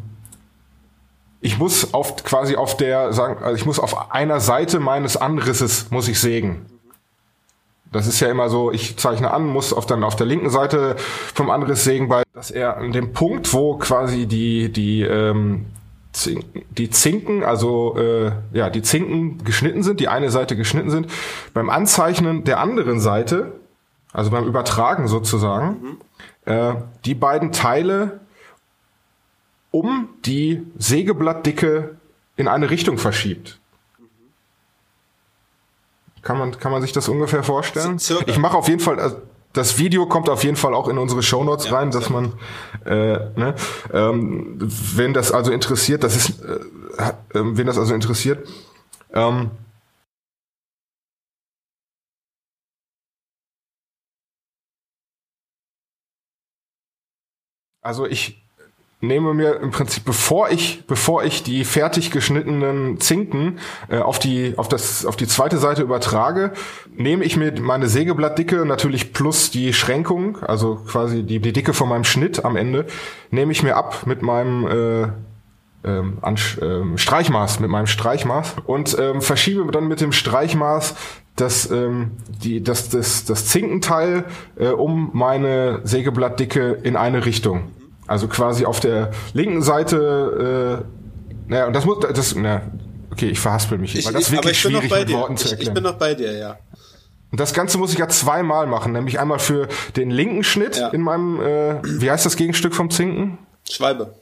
ich 1.45 1.59
muss 1.59 1.93
auf 1.93 2.25
quasi 2.25 2.57
auf 2.57 2.75
der 2.79 3.13
sagen, 3.13 3.45
also 3.45 3.55
ich 3.55 3.67
muss 3.67 3.79
auf 3.79 4.11
einer 4.11 4.41
Seite 4.41 4.81
meines 4.81 5.19
Anrisses 5.19 5.91
muss 5.91 6.09
ich 6.09 6.19
sägen. 6.19 6.65
Das 7.93 8.07
ist 8.07 8.19
ja 8.19 8.29
immer 8.29 8.49
so, 8.49 8.73
ich 8.73 8.97
zeichne 8.97 9.31
an, 9.31 9.47
muss 9.47 9.75
auf 9.75 9.85
dann 9.85 10.05
auf 10.05 10.17
der 10.17 10.27
linken 10.27 10.49
Seite 10.49 10.97
vom 11.35 11.51
Anriss 11.51 11.85
sägen, 11.85 12.09
weil 12.09 12.25
dass 12.33 12.51
er 12.51 12.79
an 12.79 12.93
dem 12.93 13.13
Punkt, 13.13 13.53
wo 13.53 13.77
quasi 13.77 14.27
die 14.27 14.73
die 14.73 15.03
ähm, 15.03 15.67
die 16.79 16.89
Zinken, 16.89 17.45
also 17.45 17.95
äh, 17.99 18.33
ja, 18.53 18.71
die 18.71 18.83
Zinken 18.83 19.45
geschnitten 19.45 19.83
sind, 19.83 20.01
die 20.01 20.09
eine 20.09 20.31
Seite 20.31 20.57
geschnitten 20.57 20.91
sind, 20.91 21.09
beim 21.53 21.69
Anzeichnen 21.69 22.45
der 22.45 22.59
anderen 22.59 23.01
Seite, 23.01 23.53
also 24.15 24.31
beim 24.31 24.47
Übertragen 24.47 25.09
sozusagen, 25.09 25.99
mhm. 26.47 26.51
äh, 26.51 26.75
die 27.05 27.15
beiden 27.15 27.53
Teile 27.53 28.21
um 29.75 30.09
die 30.25 30.65
Sägeblattdicke 30.79 31.97
in 32.37 32.47
eine 32.47 32.71
Richtung 32.71 32.97
verschiebt. 32.97 33.59
Kann 36.23 36.39
man, 36.39 36.57
kann 36.61 36.71
man 36.71 36.81
sich 36.81 36.93
das 36.93 37.09
ungefähr 37.09 37.43
vorstellen? 37.43 37.99
Circa. 37.99 38.31
Ich 38.31 38.39
mache 38.39 38.57
auf 38.57 38.69
jeden 38.69 38.79
Fall, 38.79 39.01
also 39.01 39.21
das 39.53 39.77
Video 39.77 40.07
kommt 40.07 40.29
auf 40.29 40.45
jeden 40.45 40.55
Fall 40.55 40.75
auch 40.75 40.87
in 40.87 40.97
unsere 40.97 41.25
Shownotes 41.25 41.67
ja, 41.67 41.73
rein, 41.73 41.91
dass 41.91 42.09
man, 42.09 42.35
äh, 42.85 43.19
ne, 43.35 43.57
ähm, 43.93 44.59
wenn 44.61 45.13
das 45.13 45.33
also 45.33 45.51
interessiert, 45.51 46.05
das 46.05 46.15
ist, 46.15 46.41
äh, 46.45 46.61
äh, 47.01 47.13
wenn 47.33 47.67
das 47.67 47.77
also 47.77 47.95
interessiert, 47.95 48.49
ähm, 49.13 49.51
also 57.83 58.07
ich 58.07 58.44
nehme 59.07 59.35
mir 59.35 59.61
im 59.61 59.71
Prinzip, 59.71 60.05
bevor 60.05 60.51
ich, 60.51 60.87
bevor 60.87 61.25
ich 61.25 61.43
die 61.43 61.65
fertig 61.65 62.11
geschnittenen 62.11 63.01
Zinken 63.01 63.59
äh, 63.89 63.99
auf 63.99 64.19
die, 64.19 64.55
auf 64.57 64.69
das, 64.69 65.07
auf 65.07 65.17
die 65.17 65.27
zweite 65.27 65.59
Seite 65.59 65.83
übertrage, 65.83 66.53
nehme 66.97 67.25
ich 67.25 67.37
mir 67.37 67.53
meine 67.61 67.89
Sägeblattdicke 67.89 68.65
natürlich 68.65 69.13
plus 69.13 69.51
die 69.51 69.73
Schränkung, 69.73 70.39
also 70.43 70.77
quasi 70.87 71.23
die, 71.23 71.41
die 71.41 71.53
Dicke 71.53 71.73
von 71.73 71.89
meinem 71.89 72.05
Schnitt 72.05 72.45
am 72.45 72.57
Ende, 72.57 72.87
nehme 73.31 73.53
ich 73.53 73.63
mir 73.63 73.77
ab 73.77 74.07
mit 74.07 74.23
meinem 74.23 74.67
äh, 74.67 75.09
ähm, 75.85 76.19
an, 76.23 76.37
ähm, 76.63 76.99
Streichmaß, 76.99 77.61
mit 77.61 77.71
meinem 77.71 77.87
Streichmaß 77.87 78.57
und 78.65 78.97
ähm, 78.99 79.21
verschiebe 79.21 79.71
dann 79.71 79.87
mit 79.87 80.01
dem 80.01 80.13
Streichmaß 80.13 80.95
das, 81.37 81.71
ähm, 81.71 82.13
die, 82.43 82.63
das, 82.63 82.89
das, 82.89 83.25
das 83.25 83.47
Zinkenteil 83.47 84.25
äh, 84.57 84.69
um 84.69 85.11
meine 85.13 85.81
Sägeblattdicke 85.85 86.79
in 86.83 86.97
eine 86.97 87.27
Richtung. 87.27 87.73
Also 88.07 88.29
quasi 88.29 88.67
auf 88.67 88.81
der 88.81 89.11
linken 89.33 89.63
Seite, 89.63 90.83
äh, 90.83 91.51
naja, 91.51 91.67
und 91.67 91.73
das 91.75 91.85
muss, 91.85 91.99
das, 92.01 92.35
na, 92.35 92.63
okay, 93.11 93.29
ich 93.29 93.41
verhaspel 93.41 93.79
mich, 93.79 93.97
ich, 93.97 94.05
weil 94.05 94.13
das 94.13 94.29
ich, 94.29 94.33
wirklich 94.33 94.61
schwierig 94.61 94.91
mit 94.91 95.13
Worten 95.13 95.37
zu 95.37 95.49
erklären. 95.49 95.63
Ich, 95.63 95.69
ich 95.69 95.75
bin 95.75 95.83
noch 95.83 95.95
bei 95.95 96.15
dir, 96.15 96.33
ja. 96.37 96.59
Und 97.31 97.41
das 97.41 97.53
Ganze 97.53 97.79
muss 97.79 97.93
ich 97.93 97.99
ja 97.99 98.09
zweimal 98.09 98.67
machen, 98.67 98.93
nämlich 98.93 99.19
einmal 99.19 99.39
für 99.39 99.69
den 99.97 100.11
linken 100.11 100.45
Schnitt 100.45 100.77
ja. 100.77 100.89
in 100.91 101.01
meinem, 101.01 101.41
äh, 101.41 101.83
wie 101.83 102.11
heißt 102.11 102.25
das 102.25 102.37
Gegenstück 102.37 102.75
vom 102.75 102.91
Zinken? 102.91 103.39
Schwalbe. 103.69 104.15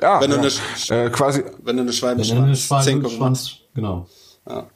Ja, 0.00 0.20
wenn 0.20 0.30
ja. 0.30 0.36
du 0.36 0.48
eine, 0.90 1.06
äh, 1.06 1.10
quasi, 1.10 1.42
wenn 1.64 1.76
du 1.76 1.82
eine 1.82 1.92
Schwalbe 1.92 2.22
wenn 2.22 2.36
du 2.36 2.42
eine 2.42 2.56
Schwalbe 2.56 3.10
schwanz, 3.10 3.56
genau. 3.74 4.06
Ja. 4.48 4.66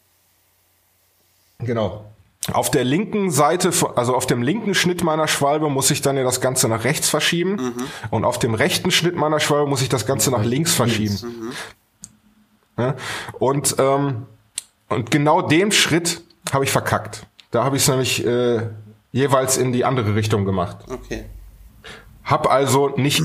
Genau. 1.61 2.10
Auf 2.53 2.71
der 2.71 2.85
linken 2.85 3.31
Seite, 3.31 3.71
also 3.97 4.15
auf 4.15 4.27
dem 4.27 4.43
linken 4.43 4.75
Schnitt 4.75 5.05
meiner 5.05 5.29
Schwalbe 5.29 5.69
muss 5.69 5.91
ich 5.91 6.01
dann 6.01 6.17
ja 6.17 6.25
das 6.25 6.41
Ganze 6.41 6.69
nach 6.69 6.85
rechts 6.85 7.11
verschieben 7.11 7.53
mhm. 7.53 7.75
und 8.11 8.25
auf 8.25 8.39
dem 8.39 8.55
rechten 8.55 8.91
Schnitt 8.91 9.15
meiner 9.15 9.41
Schwalbe 9.41 9.69
muss 9.69 9.83
ich 9.83 9.91
das 9.91 10.07
Ganze 10.07 10.31
nach 10.31 10.43
links 10.43 10.73
verschieben. 10.73 11.19
Mhm. 11.23 11.53
Ja? 12.83 12.95
Und 13.39 13.77
ähm, 13.79 14.27
und 14.89 15.11
genau 15.11 15.43
den 15.43 15.71
Schritt 15.71 16.23
habe 16.53 16.65
ich 16.65 16.71
verkackt. 16.71 17.27
Da 17.51 17.63
habe 17.65 17.77
ich 17.77 17.83
es 17.83 17.89
nämlich 17.89 18.27
äh, 18.27 18.63
jeweils 19.13 19.57
in 19.59 19.73
die 19.73 19.85
andere 19.85 20.15
Richtung 20.15 20.45
gemacht. 20.45 20.79
Okay. 20.91 21.27
Hab 22.25 22.51
also 22.51 22.89
nicht 22.97 23.23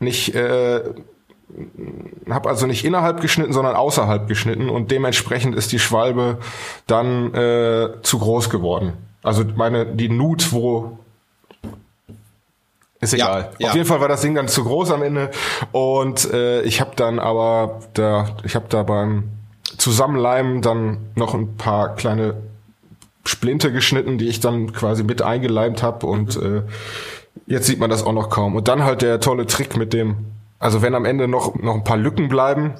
nicht 0.00 0.34
äh, 0.34 0.82
habe 2.28 2.48
also 2.48 2.66
nicht 2.66 2.84
innerhalb 2.84 3.20
geschnitten, 3.20 3.52
sondern 3.52 3.74
außerhalb 3.74 4.28
geschnitten 4.28 4.68
und 4.68 4.90
dementsprechend 4.90 5.54
ist 5.54 5.72
die 5.72 5.78
Schwalbe 5.78 6.38
dann 6.86 7.34
äh, 7.34 8.02
zu 8.02 8.18
groß 8.18 8.50
geworden. 8.50 8.92
Also 9.22 9.44
meine 9.56 9.86
die 9.86 10.08
Nut, 10.08 10.52
wo 10.52 10.98
ist 13.00 13.14
egal. 13.14 13.50
Ja, 13.58 13.66
ja. 13.66 13.68
Auf 13.68 13.74
jeden 13.74 13.86
Fall 13.86 14.00
war 14.00 14.08
das 14.08 14.20
Ding 14.20 14.34
dann 14.34 14.48
zu 14.48 14.64
groß 14.64 14.90
am 14.90 15.02
Ende 15.02 15.30
und 15.72 16.30
äh, 16.32 16.62
ich 16.62 16.80
habe 16.80 16.92
dann 16.96 17.18
aber 17.18 17.80
da 17.94 18.36
ich 18.44 18.54
habe 18.54 18.66
da 18.68 18.82
beim 18.82 19.24
Zusammenleimen 19.78 20.62
dann 20.62 20.98
noch 21.14 21.34
ein 21.34 21.56
paar 21.56 21.94
kleine 21.94 22.34
Splinte 23.24 23.72
geschnitten, 23.72 24.18
die 24.18 24.28
ich 24.28 24.40
dann 24.40 24.72
quasi 24.72 25.04
mit 25.04 25.22
eingeleimt 25.22 25.82
habe 25.82 26.06
und 26.06 26.40
mhm. 26.40 26.56
äh, 26.56 26.62
Jetzt 27.46 27.66
sieht 27.66 27.78
man 27.78 27.90
das 27.90 28.04
auch 28.04 28.12
noch 28.12 28.30
kaum. 28.30 28.54
Und 28.56 28.68
dann 28.68 28.84
halt 28.84 29.02
der 29.02 29.20
tolle 29.20 29.46
Trick 29.46 29.76
mit 29.76 29.92
dem, 29.92 30.16
also 30.60 30.82
wenn 30.82 30.94
am 30.94 31.04
Ende 31.04 31.26
noch, 31.26 31.56
noch 31.56 31.74
ein 31.74 31.84
paar 31.84 31.96
Lücken 31.96 32.28
bleiben, 32.28 32.74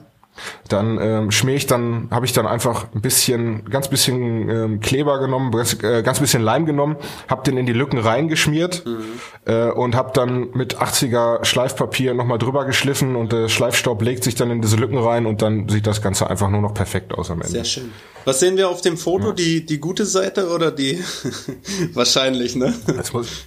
dann 0.68 0.98
ähm, 1.00 1.30
schmier 1.30 1.56
ich 1.56 1.66
dann, 1.66 2.08
habe 2.10 2.24
ich 2.24 2.32
dann 2.32 2.46
einfach 2.46 2.86
ein 2.94 3.00
bisschen, 3.00 3.64
ganz 3.68 3.88
bisschen 3.88 4.48
ähm, 4.48 4.80
Kleber 4.80 5.18
genommen, 5.18 5.50
ganz, 5.50 5.82
äh, 5.82 6.02
ganz 6.02 6.20
bisschen 6.20 6.42
Leim 6.42 6.66
genommen, 6.66 6.96
habe 7.28 7.42
den 7.42 7.56
in 7.56 7.66
die 7.66 7.72
Lücken 7.72 7.98
reingeschmiert 7.98 8.84
mhm. 8.86 9.02
äh, 9.46 9.70
und 9.70 9.96
habe 9.96 10.12
dann 10.14 10.50
mit 10.52 10.78
80er 10.78 11.44
Schleifpapier 11.44 12.14
nochmal 12.14 12.38
drüber 12.38 12.64
geschliffen 12.64 13.16
und 13.16 13.32
der 13.32 13.48
Schleifstaub 13.48 14.00
legt 14.02 14.24
sich 14.24 14.34
dann 14.34 14.50
in 14.50 14.62
diese 14.62 14.76
Lücken 14.76 14.98
rein 14.98 15.26
und 15.26 15.42
dann 15.42 15.68
sieht 15.68 15.86
das 15.86 16.00
Ganze 16.00 16.30
einfach 16.30 16.48
nur 16.48 16.60
noch 16.60 16.74
perfekt 16.74 17.12
aus 17.12 17.30
am 17.30 17.40
Ende. 17.40 17.52
Sehr 17.52 17.64
schön. 17.64 17.90
Was 18.24 18.40
sehen 18.40 18.56
wir 18.56 18.68
auf 18.68 18.82
dem 18.82 18.96
Foto? 18.96 19.28
Ja. 19.28 19.32
Die, 19.32 19.66
die 19.66 19.78
gute 19.78 20.04
Seite 20.04 20.50
oder 20.50 20.70
die? 20.70 21.02
Wahrscheinlich, 21.94 22.54
ne? 22.54 22.72
Muss, 23.12 23.46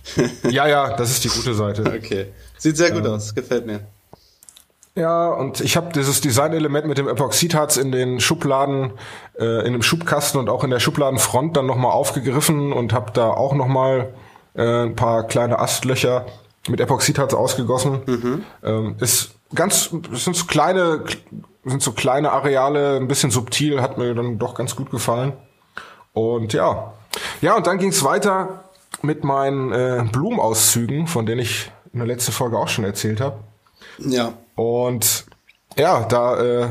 ja, 0.49 0.67
ja, 0.67 0.95
das 0.95 1.11
ist 1.11 1.23
die 1.23 1.29
gute 1.29 1.53
Seite. 1.53 1.83
Okay. 2.03 2.27
Sieht 2.57 2.75
sehr 2.75 2.91
gut 2.91 3.05
ähm, 3.05 3.11
aus, 3.11 3.35
gefällt 3.35 3.65
mir. 3.65 3.81
Ja, 4.95 5.29
und 5.29 5.59
ich 5.59 5.75
habe 5.75 5.91
dieses 5.91 6.21
Designelement 6.21 6.85
mit 6.85 6.99
dem 6.99 7.07
Epoxidharz 7.07 7.77
in 7.77 7.91
den 7.91 8.19
Schubladen, 8.19 8.93
äh, 9.39 9.65
in 9.65 9.73
dem 9.73 9.81
Schubkasten 9.81 10.39
und 10.39 10.49
auch 10.49 10.63
in 10.63 10.69
der 10.69 10.79
Schubladenfront 10.79 11.57
dann 11.57 11.65
nochmal 11.65 11.91
aufgegriffen 11.91 12.71
und 12.71 12.93
habe 12.93 13.11
da 13.11 13.31
auch 13.31 13.55
nochmal 13.55 14.13
äh, 14.55 14.83
ein 14.83 14.95
paar 14.95 15.23
kleine 15.23 15.57
Astlöcher 15.57 16.27
mit 16.69 16.79
Epoxidharz 16.79 17.33
ausgegossen. 17.33 18.01
Mhm. 18.05 18.43
Ähm, 18.63 18.95
ist 18.99 19.33
ganz, 19.55 19.89
sind 20.11 20.35
so 20.35 20.45
kleine, 20.45 21.03
sind 21.65 21.81
so 21.81 21.93
kleine 21.93 22.31
Areale, 22.31 22.97
ein 22.97 23.07
bisschen 23.07 23.31
subtil, 23.31 23.81
hat 23.81 23.97
mir 23.97 24.13
dann 24.13 24.37
doch 24.37 24.53
ganz 24.53 24.75
gut 24.75 24.91
gefallen. 24.91 25.33
Und 26.13 26.53
ja, 26.53 26.93
ja, 27.41 27.55
und 27.55 27.65
dann 27.65 27.79
ging's 27.79 28.03
weiter 28.03 28.65
mit 29.01 29.23
meinen 29.23 29.71
äh, 29.71 30.05
Blumenauszügen, 30.11 31.07
von 31.07 31.25
denen 31.25 31.41
ich 31.41 31.71
in 31.91 31.99
der 31.99 32.07
letzten 32.07 32.31
Folge 32.31 32.59
auch 32.59 32.67
schon 32.67 32.85
erzählt 32.85 33.19
habe. 33.19 33.37
Ja. 33.99 34.33
Und 34.55 35.25
ja, 35.77 36.03
da, 36.03 36.41
äh, 36.41 36.69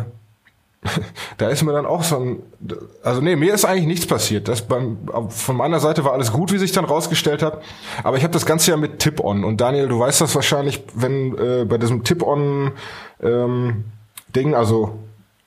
da 1.38 1.48
ist 1.48 1.62
mir 1.62 1.72
dann 1.72 1.86
auch 1.86 2.02
so 2.02 2.18
ein, 2.18 2.42
also 3.02 3.20
nee, 3.20 3.36
mir 3.36 3.54
ist 3.54 3.64
eigentlich 3.64 3.86
nichts 3.86 4.06
passiert. 4.06 4.48
Das 4.48 4.62
beim, 4.62 4.98
von 5.28 5.56
meiner 5.56 5.80
Seite 5.80 6.04
war 6.04 6.12
alles 6.12 6.32
gut, 6.32 6.52
wie 6.52 6.58
sich 6.58 6.72
dann 6.72 6.84
rausgestellt 6.84 7.42
hat. 7.42 7.62
Aber 8.02 8.16
ich 8.16 8.22
habe 8.24 8.32
das 8.32 8.46
Ganze 8.46 8.72
ja 8.72 8.76
mit 8.76 8.98
Tip-On. 8.98 9.44
Und 9.44 9.60
Daniel, 9.60 9.88
du 9.88 9.98
weißt 9.98 10.20
das 10.20 10.34
wahrscheinlich, 10.34 10.82
wenn 10.94 11.36
äh, 11.38 11.64
bei 11.64 11.78
diesem 11.78 12.04
Tip-On 12.04 12.72
ähm, 13.22 13.84
Ding, 14.34 14.54
also 14.54 14.98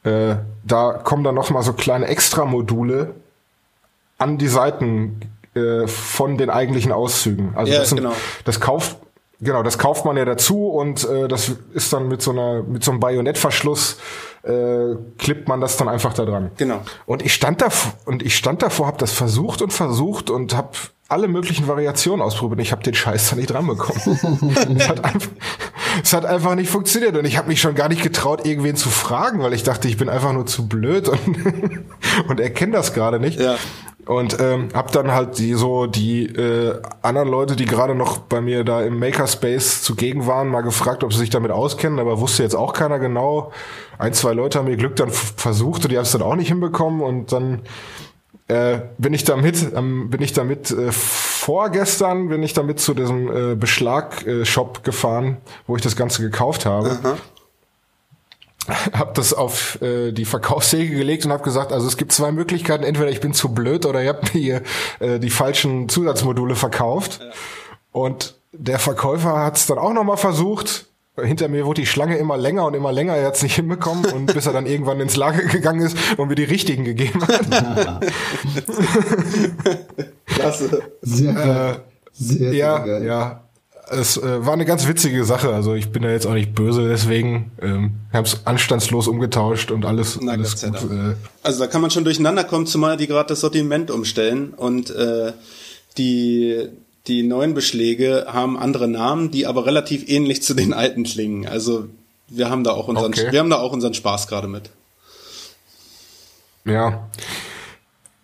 äh, 0.03 0.35
da 0.63 0.93
kommen 0.93 1.23
dann 1.23 1.35
noch 1.35 1.49
mal 1.49 1.63
so 1.63 1.73
kleine 1.73 2.07
Extra-Module 2.07 3.15
an 4.17 4.38
die 4.38 4.47
Seiten 4.47 5.19
äh, 5.55 5.88
von 5.88 6.38
den 6.38 6.49
eigentlichen 6.49 6.91
Auszügen. 6.91 7.53
Also 7.55 7.73
ja, 7.73 7.79
das, 7.79 7.89
sind, 7.89 7.97
genau. 7.97 8.13
das 8.45 8.59
kauft 8.59 8.97
Genau, 9.41 9.63
das 9.63 9.78
kauft 9.78 10.06
man 10.06 10.17
ja 10.17 10.26
dazu 10.26 10.67
und 10.67 11.08
äh, 11.10 11.28
das 11.28 11.52
ist 11.74 11.91
dann 11.91 12.08
mit 12.08 12.21
so 12.21 12.32
einer 12.32 12.63
mit 12.63 12.84
so 12.84 12.91
einem 12.91 13.00
Bajonettverschluss 13.00 13.98
äh, 14.43 14.95
klippt 15.17 15.48
man 15.48 15.60
das 15.60 15.78
dann 15.78 15.89
einfach 15.89 16.13
da 16.13 16.26
dran. 16.26 16.52
Genau. 16.58 16.82
Und 17.06 17.26
ich 17.26 17.34
stand 17.34 17.62
da 17.62 17.69
und 18.06 18.24
ich 18.24 18.36
stand 18.36 18.62
davor, 18.62 18.88
habe 18.88 18.98
das 18.98 19.12
versucht 19.12 19.62
und 19.62 19.74
versucht 19.74 20.30
und 20.30 20.56
habe 20.56 20.69
alle 21.08 21.28
möglichen 21.28 21.67
Variationen 21.67 22.21
ausprobiert. 22.21 22.62
Ich 22.62 22.71
habe 22.71 22.82
den 22.84 22.93
Scheiß 22.93 23.30
da 23.30 23.36
nicht 23.36 23.48
dran 23.48 23.67
bekommen. 23.67 24.00
es, 24.78 24.89
hat 24.89 25.04
einfach, 25.04 25.32
es 26.02 26.13
hat 26.13 26.26
einfach 26.26 26.56
nicht 26.56 26.69
funktioniert 26.69 27.15
und 27.15 27.26
ich 27.26 27.38
habe 27.38 27.48
mich 27.48 27.62
schon 27.62 27.76
gar 27.76 27.89
nicht 27.89 28.02
getraut, 28.02 28.45
irgendwen 28.45 28.76
zu 28.76 28.89
fragen, 28.89 29.41
weil 29.41 29.54
ich 29.54 29.63
dachte, 29.63 29.88
ich 29.88 29.98
bin 29.98 30.10
einfach 30.10 30.34
nur 30.34 30.45
zu 30.45 30.67
blöd 30.67 31.10
und, 31.10 31.38
und 32.28 32.39
erkenne 32.39 32.74
das 32.74 32.93
gerade 32.93 33.19
nicht. 33.19 33.39
Ja. 33.39 33.58
Und 34.06 34.39
ähm, 34.39 34.70
hab 34.74 34.91
dann 34.91 35.12
halt 35.12 35.39
die 35.39 35.56
so 35.56 35.88
die 35.88 36.28
äh, 36.28 36.80
anderen 37.02 37.28
Leute, 37.28 37.56
die 37.56 37.65
gerade 37.65 37.96
noch 37.96 38.20
bei 38.20 38.39
mir 38.39 38.63
da 38.63 38.82
im 38.84 39.00
Makerspace 39.00 39.82
zugegen 39.82 40.28
waren, 40.28 40.48
mal 40.48 40.62
gefragt, 40.62 41.04
ob 41.04 41.12
sie 41.12 41.20
sich 41.20 41.32
damit 41.32 41.50
auskennen, 41.50 42.00
aber 42.00 42.20
wusste 42.20 42.44
jetzt 42.44 42.56
auch 42.56 42.74
keiner 42.74 43.00
genau. 43.00 43.52
Ein, 43.98 44.13
zwei 44.13 44.34
Leute 44.34 44.60
haben 44.60 44.68
ihr 44.68 44.78
Glück 44.78 44.96
dann 44.96 45.10
versucht 45.10 45.84
und 45.84 45.91
die 45.91 45.98
haben 45.98 46.04
es 46.04 46.12
dann 46.12 46.22
auch 46.22 46.36
nicht 46.36 46.50
hinbekommen 46.50 47.02
und 47.02 47.32
dann 47.32 47.62
äh, 48.48 48.80
bin 49.00 49.15
ich 49.15 49.24
damit, 49.24 49.74
ähm, 49.76 50.12
bin 50.12 50.22
ich 50.22 50.34
damit 50.34 50.70
äh, 50.70 50.91
vorgestern 50.91 52.30
bin 52.30 52.44
ich 52.44 52.54
damit 52.54 52.80
zu 52.80 52.94
diesem 52.94 53.54
äh, 53.54 53.56
Beschlag-Shop 53.56 54.78
äh, 54.78 54.82
gefahren, 54.84 55.38
wo 55.65 55.76
ich 55.76 55.82
das 55.82 55.96
Ganze 55.96 56.22
gekauft 56.22 56.68
habe. 56.68 57.00
Aha 57.04 57.15
habe 58.93 59.12
das 59.13 59.34
auf 59.34 59.82
äh, 59.82 60.12
die 60.12 60.25
Verkaufssäge 60.25 60.95
gelegt 60.95 61.25
und 61.25 61.32
habe 61.32 61.43
gesagt, 61.43 61.71
also 61.71 61.88
es 61.88 61.97
gibt 61.97 62.12
zwei 62.12 62.32
Möglichkeiten, 62.32 62.84
entweder 62.84 63.10
ich 63.10 63.21
bin 63.21 63.34
zu 63.34 63.49
blöd 63.54 63.86
oder 63.86 64.01
ihr 64.01 64.10
habt 64.10 64.34
mir 64.34 64.62
äh, 64.99 65.19
die 65.19 65.30
falschen 65.30 65.89
Zusatzmodule 65.89 66.56
verkauft. 66.56 67.19
Ja. 67.21 67.28
Und 67.91 68.36
der 68.51 68.80
Verkäufer 68.80 69.38
hat 69.39 69.58
es 69.58 69.67
dann 69.67 69.78
auch 69.78 69.93
nochmal 69.93 70.17
versucht. 70.17 70.88
Hinter 71.17 71.47
mir 71.47 71.65
wurde 71.65 71.82
die 71.82 71.88
Schlange 71.88 72.17
immer 72.17 72.36
länger 72.36 72.65
und 72.65 72.73
immer 72.73 72.91
länger, 72.91 73.15
er 73.15 73.28
hat 73.28 73.36
es 73.36 73.43
nicht 73.43 73.56
hinbekommen 73.56 74.06
und 74.13 74.34
bis 74.34 74.47
er 74.47 74.54
dann 74.54 74.65
irgendwann 74.65 74.99
ins 74.99 75.15
Lager 75.15 75.43
gegangen 75.43 75.82
ist 75.82 75.97
und 76.17 76.28
mir 76.28 76.36
die 76.36 76.43
richtigen 76.43 76.84
gegeben 76.84 77.21
hat. 77.25 77.41
Klasse. 80.25 80.82
Sehr, 81.01 81.32
äh, 81.32 81.80
sehr, 82.12 82.54
ja, 82.54 82.80
geil. 82.80 83.06
ja 83.06 83.44
es 83.89 84.17
äh, 84.17 84.45
war 84.45 84.54
eine 84.54 84.65
ganz 84.65 84.88
witzige 84.88 85.24
Sache. 85.26 85.54
Also 85.54 85.74
ich 85.74 85.91
bin 85.91 86.04
da 86.04 86.10
jetzt 86.10 86.26
auch 86.26 86.34
nicht 86.34 86.56
böse, 86.56 86.88
deswegen 86.88 87.52
ähm, 87.62 87.91
haben 88.12 88.26
es 88.26 88.45
anstandslos 88.45 89.08
umgetauscht 89.08 89.71
und 89.71 89.86
alles, 89.86 90.19
Na, 90.21 90.34
alles 90.34 90.62
gut. 90.62 90.76
Äh, 90.76 91.15
also 91.43 91.60
da 91.60 91.67
kann 91.67 91.82
man 91.82 91.91
schon 91.91 92.04
durcheinander 92.04 92.43
kommen, 92.43 92.65
zumal 92.65 92.98
die 92.98 93.08
gerade 93.08 93.30
das 93.30 93.41
Sortiment 93.41 93.91
umstellen 93.91 94.54
und 94.56 94.89
äh, 94.89 95.34
die 95.98 96.69
die 97.08 97.21
neuen 97.21 97.54
Beschläge 97.54 98.26
haben 98.28 98.58
andere 98.58 98.88
Namen, 98.88 99.30
die 99.30 99.45
aber 99.45 99.67
relativ 99.67 100.10
ähnlich 100.10 100.41
zu 100.41 100.56
den 100.56 100.74
alten 100.74 101.04
klingen. 101.04 101.48
Also 101.48 101.86
wir 102.28 102.50
haben 102.50 102.63
da 102.63 102.71
auch 102.71 102.88
unseren 102.88 103.13
okay. 103.13 103.32
wir 103.32 103.39
haben 103.39 103.50
da 103.50 103.58
auch 103.58 103.71
unseren 103.71 103.93
Spaß 103.93 104.28
gerade 104.28 104.48
mit. 104.48 104.71
Ja. 106.65 107.08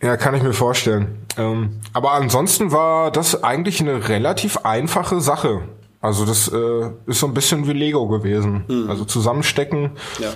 Ja, 0.01 0.17
kann 0.17 0.33
ich 0.33 0.41
mir 0.41 0.53
vorstellen. 0.53 1.25
Ähm, 1.37 1.79
aber 1.93 2.13
ansonsten 2.13 2.71
war 2.71 3.11
das 3.11 3.43
eigentlich 3.43 3.79
eine 3.81 4.09
relativ 4.09 4.57
einfache 4.63 5.21
Sache. 5.21 5.61
Also 6.01 6.25
das 6.25 6.47
äh, 6.47 6.89
ist 7.05 7.19
so 7.19 7.27
ein 7.27 7.33
bisschen 7.35 7.67
wie 7.67 7.73
Lego 7.73 8.07
gewesen. 8.07 8.63
Mhm. 8.67 8.89
Also 8.89 9.05
zusammenstecken, 9.05 9.91
ja. 10.19 10.33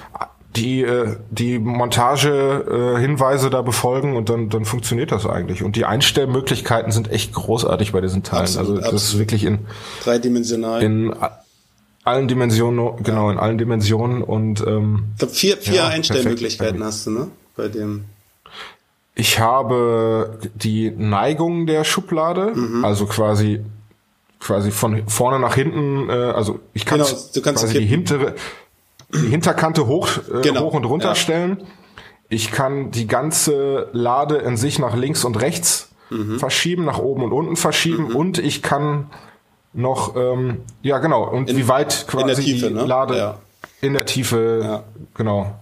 die 0.55 0.83
äh, 0.83 1.17
die 1.31 1.57
Montage 1.57 2.95
äh, 2.97 2.99
Hinweise 3.01 3.49
da 3.49 3.63
befolgen 3.63 4.15
und 4.15 4.29
dann 4.29 4.49
dann 4.49 4.65
funktioniert 4.65 5.11
das 5.11 5.25
eigentlich. 5.25 5.63
Und 5.63 5.75
die 5.75 5.85
Einstellmöglichkeiten 5.85 6.91
sind 6.91 7.11
echt 7.11 7.33
großartig 7.33 7.93
bei 7.93 8.01
diesen 8.01 8.21
Teilen. 8.21 8.43
Absolut, 8.43 8.67
also 8.67 8.75
das 8.75 8.83
absolut. 8.85 9.01
ist 9.01 9.19
wirklich 9.19 9.43
in 9.43 9.59
dreidimensional. 10.03 10.83
In 10.83 11.15
allen 12.03 12.27
Dimensionen, 12.27 13.03
genau, 13.03 13.31
in 13.31 13.39
allen 13.39 13.57
Dimensionen 13.57 14.21
und 14.21 14.61
ähm, 14.67 15.05
ich 15.13 15.19
glaube 15.19 15.33
vier, 15.33 15.57
vier 15.57 15.73
ja, 15.73 15.87
Einstellmöglichkeiten 15.87 16.83
hast 16.83 17.07
du, 17.07 17.11
ne? 17.11 17.27
Bei 17.55 17.67
dem 17.67 18.05
ich 19.15 19.39
habe 19.39 20.37
die 20.53 20.91
Neigung 20.91 21.65
der 21.65 21.85
Schublade, 21.85 22.51
mhm. 22.53 22.83
also 22.83 23.05
quasi 23.05 23.61
quasi 24.39 24.69
von 24.69 25.07
vorne 25.07 25.39
nach 25.39 25.55
hinten, 25.55 26.09
äh, 26.09 26.13
also 26.13 26.59
ich 26.73 26.85
kann 26.85 26.99
genau, 26.99 27.09
du 27.09 27.41
kannst 27.41 27.63
quasi 27.63 27.79
die 27.79 27.85
hintere 27.85 28.35
die 29.13 29.27
Hinterkante 29.27 29.87
hoch 29.87 30.09
äh, 30.17 30.41
genau. 30.41 30.65
hoch 30.65 30.73
und 30.73 30.83
runter 30.83 31.09
ja. 31.09 31.15
stellen. 31.15 31.63
Ich 32.27 32.51
kann 32.51 32.91
die 32.91 33.07
ganze 33.07 33.87
Lade 33.93 34.37
in 34.37 34.57
sich 34.57 34.79
nach 34.79 34.95
links 34.95 35.23
und 35.23 35.39
rechts 35.39 35.89
mhm. 36.09 36.37
verschieben, 36.37 36.83
nach 36.83 36.99
oben 36.99 37.23
und 37.23 37.31
unten 37.31 37.55
verschieben 37.55 38.09
mhm. 38.09 38.15
und 38.15 38.37
ich 38.37 38.61
kann 38.61 39.09
noch 39.73 40.15
ähm, 40.15 40.61
ja 40.81 40.99
genau 40.99 41.23
und 41.23 41.49
in, 41.49 41.57
wie 41.57 41.67
weit 41.67 42.05
quasi 42.07 42.43
Tiefe, 42.43 42.67
die 42.67 42.73
ne? 42.73 42.85
Lade 42.85 43.17
ja. 43.17 43.37
in 43.81 43.93
der 43.93 44.05
Tiefe 44.05 44.59
ja. 44.63 44.83
genau 45.13 45.55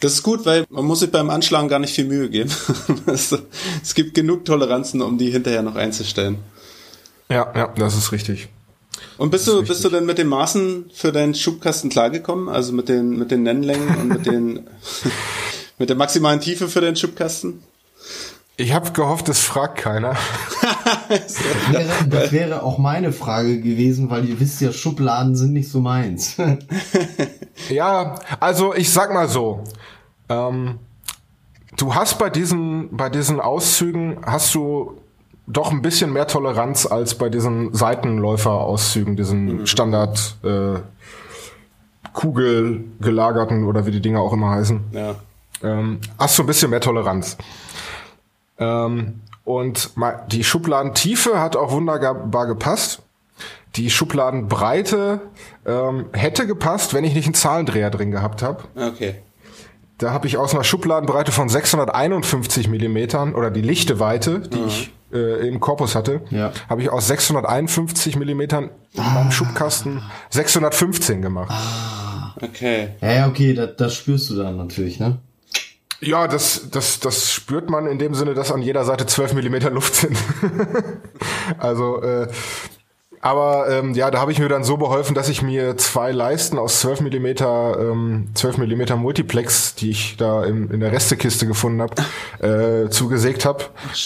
das 0.00 0.14
ist 0.14 0.22
gut, 0.22 0.44
weil 0.44 0.64
man 0.68 0.84
muss 0.84 1.00
sich 1.00 1.10
beim 1.10 1.30
Anschlagen 1.30 1.68
gar 1.68 1.78
nicht 1.78 1.94
viel 1.94 2.04
Mühe 2.04 2.28
geben. 2.28 2.50
es 3.06 3.94
gibt 3.94 4.14
genug 4.14 4.44
Toleranzen, 4.44 5.00
um 5.02 5.18
die 5.18 5.30
hinterher 5.30 5.62
noch 5.62 5.76
einzustellen. 5.76 6.38
Ja, 7.28 7.52
ja, 7.56 7.72
das 7.76 7.96
ist 7.96 8.12
richtig. 8.12 8.48
Und 9.18 9.30
bist 9.30 9.48
du, 9.48 9.62
bist 9.62 9.84
du 9.84 9.88
denn 9.88 10.06
mit 10.06 10.18
den 10.18 10.28
Maßen 10.28 10.90
für 10.92 11.12
deinen 11.12 11.34
Schubkasten 11.34 11.90
klargekommen? 11.90 12.48
Also 12.48 12.72
mit 12.72 12.88
den, 12.88 13.18
mit 13.18 13.30
den 13.30 13.42
Nennlängen 13.42 13.96
und 13.96 14.08
mit 14.08 14.26
den, 14.26 14.66
mit 15.78 15.88
der 15.88 15.96
maximalen 15.96 16.40
Tiefe 16.40 16.68
für 16.68 16.80
deinen 16.80 16.96
Schubkasten? 16.96 17.62
Ich 18.58 18.72
habe 18.72 18.90
gehofft, 18.92 19.28
es 19.28 19.40
fragt 19.40 19.78
keiner. 19.78 20.14
das, 21.08 21.38
wäre, 21.70 21.88
das 22.08 22.32
wäre 22.32 22.62
auch 22.62 22.78
meine 22.78 23.12
Frage 23.12 23.60
gewesen, 23.60 24.08
weil 24.08 24.26
ihr 24.26 24.40
wisst 24.40 24.62
ja, 24.62 24.72
Schubladen 24.72 25.36
sind 25.36 25.52
nicht 25.52 25.70
so 25.70 25.80
meins. 25.80 26.36
ja, 27.68 28.14
also 28.40 28.74
ich 28.74 28.90
sag 28.90 29.12
mal 29.12 29.28
so. 29.28 29.62
Ähm, 30.30 30.78
du 31.76 31.94
hast 31.94 32.18
bei 32.18 32.30
diesen, 32.30 32.96
bei 32.96 33.10
diesen 33.10 33.40
Auszügen 33.40 34.18
hast 34.24 34.54
du 34.54 35.02
doch 35.46 35.70
ein 35.70 35.82
bisschen 35.82 36.12
mehr 36.12 36.26
Toleranz 36.26 36.86
als 36.86 37.16
bei 37.16 37.28
diesen 37.28 37.74
Seitenläufer-Auszügen, 37.74 39.16
diesen 39.16 39.44
mhm. 39.44 39.66
Standard 39.66 40.36
äh, 40.42 40.80
Kugelgelagerten 42.14 43.64
oder 43.64 43.84
wie 43.84 43.90
die 43.90 44.00
Dinger 44.00 44.20
auch 44.20 44.32
immer 44.32 44.50
heißen. 44.50 44.80
Ja. 44.92 45.14
Ähm, 45.62 46.00
hast 46.18 46.38
du 46.38 46.42
ein 46.42 46.46
bisschen 46.46 46.70
mehr 46.70 46.80
Toleranz. 46.80 47.36
Ähm, 48.58 49.20
und 49.44 49.90
die 50.32 50.42
Schubladentiefe 50.44 51.40
hat 51.40 51.56
auch 51.56 51.70
wunderbar 51.70 52.46
gepasst. 52.46 53.02
die 53.76 53.90
Schubladenbreite 53.90 55.20
ähm, 55.66 56.06
hätte 56.12 56.46
gepasst, 56.46 56.94
wenn 56.94 57.04
ich 57.04 57.14
nicht 57.14 57.26
einen 57.26 57.34
Zahlendreher 57.34 57.90
drin 57.90 58.10
gehabt 58.10 58.42
habe. 58.42 58.64
Okay. 58.74 59.16
Da 59.98 60.10
habe 60.12 60.26
ich 60.26 60.36
aus 60.38 60.54
einer 60.54 60.64
Schubladenbreite 60.64 61.30
von 61.32 61.48
651 61.48 62.68
Millimetern 62.68 63.34
oder 63.34 63.50
die 63.50 63.60
lichte 63.62 63.98
Weite, 64.00 64.40
die 64.40 64.60
ich 64.66 64.92
äh, 65.12 65.46
im 65.48 65.60
Korpus 65.60 65.94
hatte, 65.94 66.22
Ja. 66.30 66.52
habe 66.68 66.82
ich 66.82 66.90
aus 66.90 67.06
651 67.08 68.16
Millimetern 68.16 68.70
in 68.94 69.02
meinem 69.14 69.30
Schubkasten 69.30 70.02
615 70.30 71.22
gemacht. 71.22 71.54
Okay. 72.42 72.88
Ja, 73.00 73.12
ja, 73.12 73.28
okay, 73.28 73.54
das, 73.54 73.76
das 73.76 73.94
spürst 73.94 74.28
du 74.30 74.36
dann 74.36 74.56
natürlich, 74.56 74.98
ne? 75.00 75.18
Ja, 76.00 76.28
das, 76.28 76.70
das, 76.70 77.00
das 77.00 77.32
spürt 77.32 77.70
man 77.70 77.86
in 77.86 77.98
dem 77.98 78.14
Sinne, 78.14 78.34
dass 78.34 78.52
an 78.52 78.62
jeder 78.62 78.84
Seite 78.84 79.06
12 79.06 79.32
Millimeter 79.32 79.70
Luft 79.70 79.94
sind. 79.94 80.16
also, 81.58 82.02
äh, 82.02 82.28
aber 83.26 83.68
ähm, 83.70 83.94
ja, 83.94 84.10
da 84.10 84.20
habe 84.20 84.30
ich 84.30 84.38
mir 84.38 84.48
dann 84.48 84.62
so 84.62 84.76
beholfen, 84.76 85.14
dass 85.14 85.28
ich 85.28 85.42
mir 85.42 85.76
zwei 85.76 86.12
Leisten 86.12 86.58
aus 86.58 86.80
12 86.80 87.00
Millimeter, 87.00 87.76
ähm, 87.80 88.28
12 88.34 88.58
Millimeter 88.58 88.96
Multiplex, 88.96 89.74
die 89.74 89.90
ich 89.90 90.16
da 90.16 90.44
in, 90.44 90.70
in 90.70 90.80
der 90.80 90.92
Restekiste 90.92 91.46
gefunden 91.46 91.82
habe, 91.82 92.84
äh, 92.86 92.88
zugesägt 92.90 93.44
habe, 93.44 93.64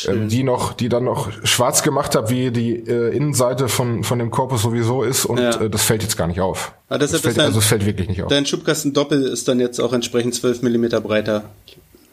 ähm, 0.08 0.28
die 0.28 0.42
noch, 0.42 0.72
die 0.72 0.88
dann 0.88 1.04
noch 1.04 1.30
schwarz 1.44 1.82
gemacht 1.82 2.16
habe, 2.16 2.30
wie 2.30 2.50
die 2.50 2.74
äh, 2.76 3.14
Innenseite 3.14 3.68
von 3.68 4.04
von 4.04 4.18
dem 4.18 4.30
Korpus 4.30 4.62
sowieso 4.62 5.02
ist 5.02 5.26
und 5.26 5.38
Ja. 5.38 5.60
äh, 5.60 5.68
das 5.68 5.82
fällt 5.82 6.02
jetzt 6.02 6.16
gar 6.16 6.26
nicht 6.26 6.40
auf. 6.40 6.72
Ah, 6.88 6.96
das 6.98 7.10
deshalb 7.10 7.22
fällt, 7.24 7.38
dein- 7.38 7.46
also 7.46 7.58
es 7.58 7.66
fällt 7.66 7.84
wirklich 7.84 8.08
nicht 8.08 8.22
auf. 8.22 8.28
Dein 8.30 8.46
Schubkasten 8.46 8.92
Doppel 8.94 9.22
ist 9.24 9.46
dann 9.48 9.60
jetzt 9.60 9.80
auch 9.80 9.92
entsprechend 9.92 10.34
12 10.34 10.62
mm 10.62 10.86
breiter 11.02 11.44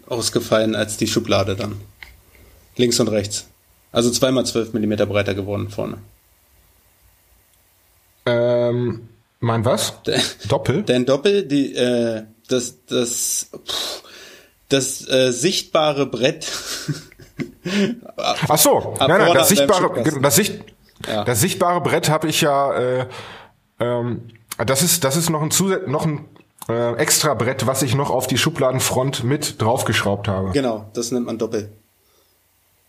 ausgefallen 0.08 0.76
als 0.76 0.98
die 0.98 1.08
Schublade 1.08 1.56
dann. 1.56 1.76
Links 2.76 3.00
und 3.00 3.08
rechts. 3.08 3.48
Also 3.92 4.12
zweimal 4.12 4.46
12 4.46 4.74
mm 4.74 5.08
breiter 5.08 5.34
geworden 5.34 5.70
vorne. 5.70 5.98
Ähm, 8.28 9.10
mein 9.40 9.66
was? 9.66 9.94
Doppel? 10.48 10.84
Dein 10.84 11.06
Doppel, 11.06 11.44
die, 11.48 11.76
äh, 11.76 12.24
das, 12.48 12.86
das, 12.86 13.50
pff, 13.66 14.04
das 14.70 15.08
äh, 15.10 15.32
sichtbare 15.32 16.06
Brett. 16.08 16.48
Ach 18.18 18.58
so, 18.58 18.96
nein, 19.00 19.10
nein, 19.10 19.34
das 19.34 19.50
sichtbare, 19.50 20.04
das, 20.22 20.36
Sicht, 20.36 20.64
Ja. 21.08 21.24
das 21.24 21.40
sichtbare 21.42 21.82
Brett 21.82 22.10
habe 22.10 22.28
ich 22.28 22.42
ja, 22.42 22.74
äh, 22.74 23.08
ähm, 23.80 24.30
das 24.66 24.82
ist, 24.82 25.04
das 25.04 25.16
ist 25.18 25.30
noch 25.30 25.42
ein 25.42 25.52
Zusatz, 25.52 25.88
noch 25.88 26.06
ein 26.06 26.26
äh, 26.70 26.96
extra 26.96 27.34
Brett, 27.34 27.68
was 27.68 27.82
ich 27.84 27.94
noch 27.96 28.10
auf 28.10 28.28
die 28.28 28.38
Schubladenfront 28.38 29.24
mit 29.24 29.62
draufgeschraubt 29.62 30.28
habe. 30.28 30.52
genau, 30.52 30.90
das 30.94 31.12
nennt 31.12 31.26
man 31.26 31.38
Doppel. 31.38 31.70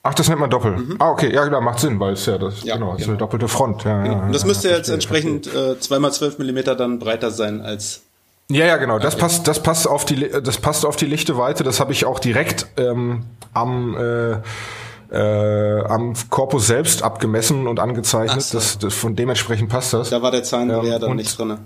Ach, 0.02 0.14
das 0.14 0.28
nennt 0.28 0.40
man 0.40 0.48
Doppel. 0.48 0.96
Ah, 0.98 1.10
okay, 1.10 1.32
ja, 1.34 1.46
klar, 1.46 1.60
macht 1.60 1.80
Sinn, 1.80 1.98
weil 2.00 2.12
es 2.12 2.24
ja 2.26 2.38
das, 2.38 2.62
Mhm. 2.62 2.68
Ja, 2.68 2.76
genau, 2.76 2.90
es 2.92 3.00
ist 3.00 3.04
genau. 3.04 3.10
eine 3.10 3.18
doppelte 3.18 3.48
Front. 3.48 3.84
Ja, 3.84 4.04
ja, 4.04 4.12
Und 4.22 4.32
das 4.32 4.42
ja, 4.42 4.48
müsste 4.48 4.70
ja, 4.70 4.76
jetzt 4.76 4.88
entsprechend 4.88 5.52
äh, 5.52 5.78
zweimal 5.80 6.12
12 6.12 6.38
mm 6.38 6.58
dann 6.76 6.98
breiter 6.98 7.30
sein 7.30 7.60
als. 7.60 8.02
Ja, 8.50 8.64
ja, 8.64 8.76
genau. 8.78 8.98
Das 8.98 9.16
passt, 9.16 9.46
das 9.46 9.62
passt 9.62 9.86
auf 9.86 10.04
die, 10.04 10.30
das 10.42 10.58
passt 10.58 10.86
auf 10.86 10.96
die 10.96 11.04
lichte 11.04 11.36
Weite. 11.36 11.64
Das 11.64 11.80
habe 11.80 11.92
ich 11.92 12.06
auch 12.06 12.18
direkt 12.18 12.66
ähm, 12.78 13.24
am 13.52 13.96
äh, 13.96 14.36
äh, 15.10 15.84
am 15.84 16.14
Korpus 16.30 16.66
selbst 16.66 17.02
abgemessen 17.02 17.66
und 17.66 17.80
angezeichnet. 17.80 18.42
So. 18.42 18.58
Das, 18.58 18.78
das 18.78 18.94
von 18.94 19.16
dementsprechend 19.16 19.68
passt 19.68 19.92
das. 19.92 20.10
Da 20.10 20.22
war 20.22 20.30
der 20.30 20.42
Zahnleer 20.42 20.82
Ja, 20.84 20.98
dann 20.98 21.16
nicht 21.16 21.38
drinne. 21.38 21.58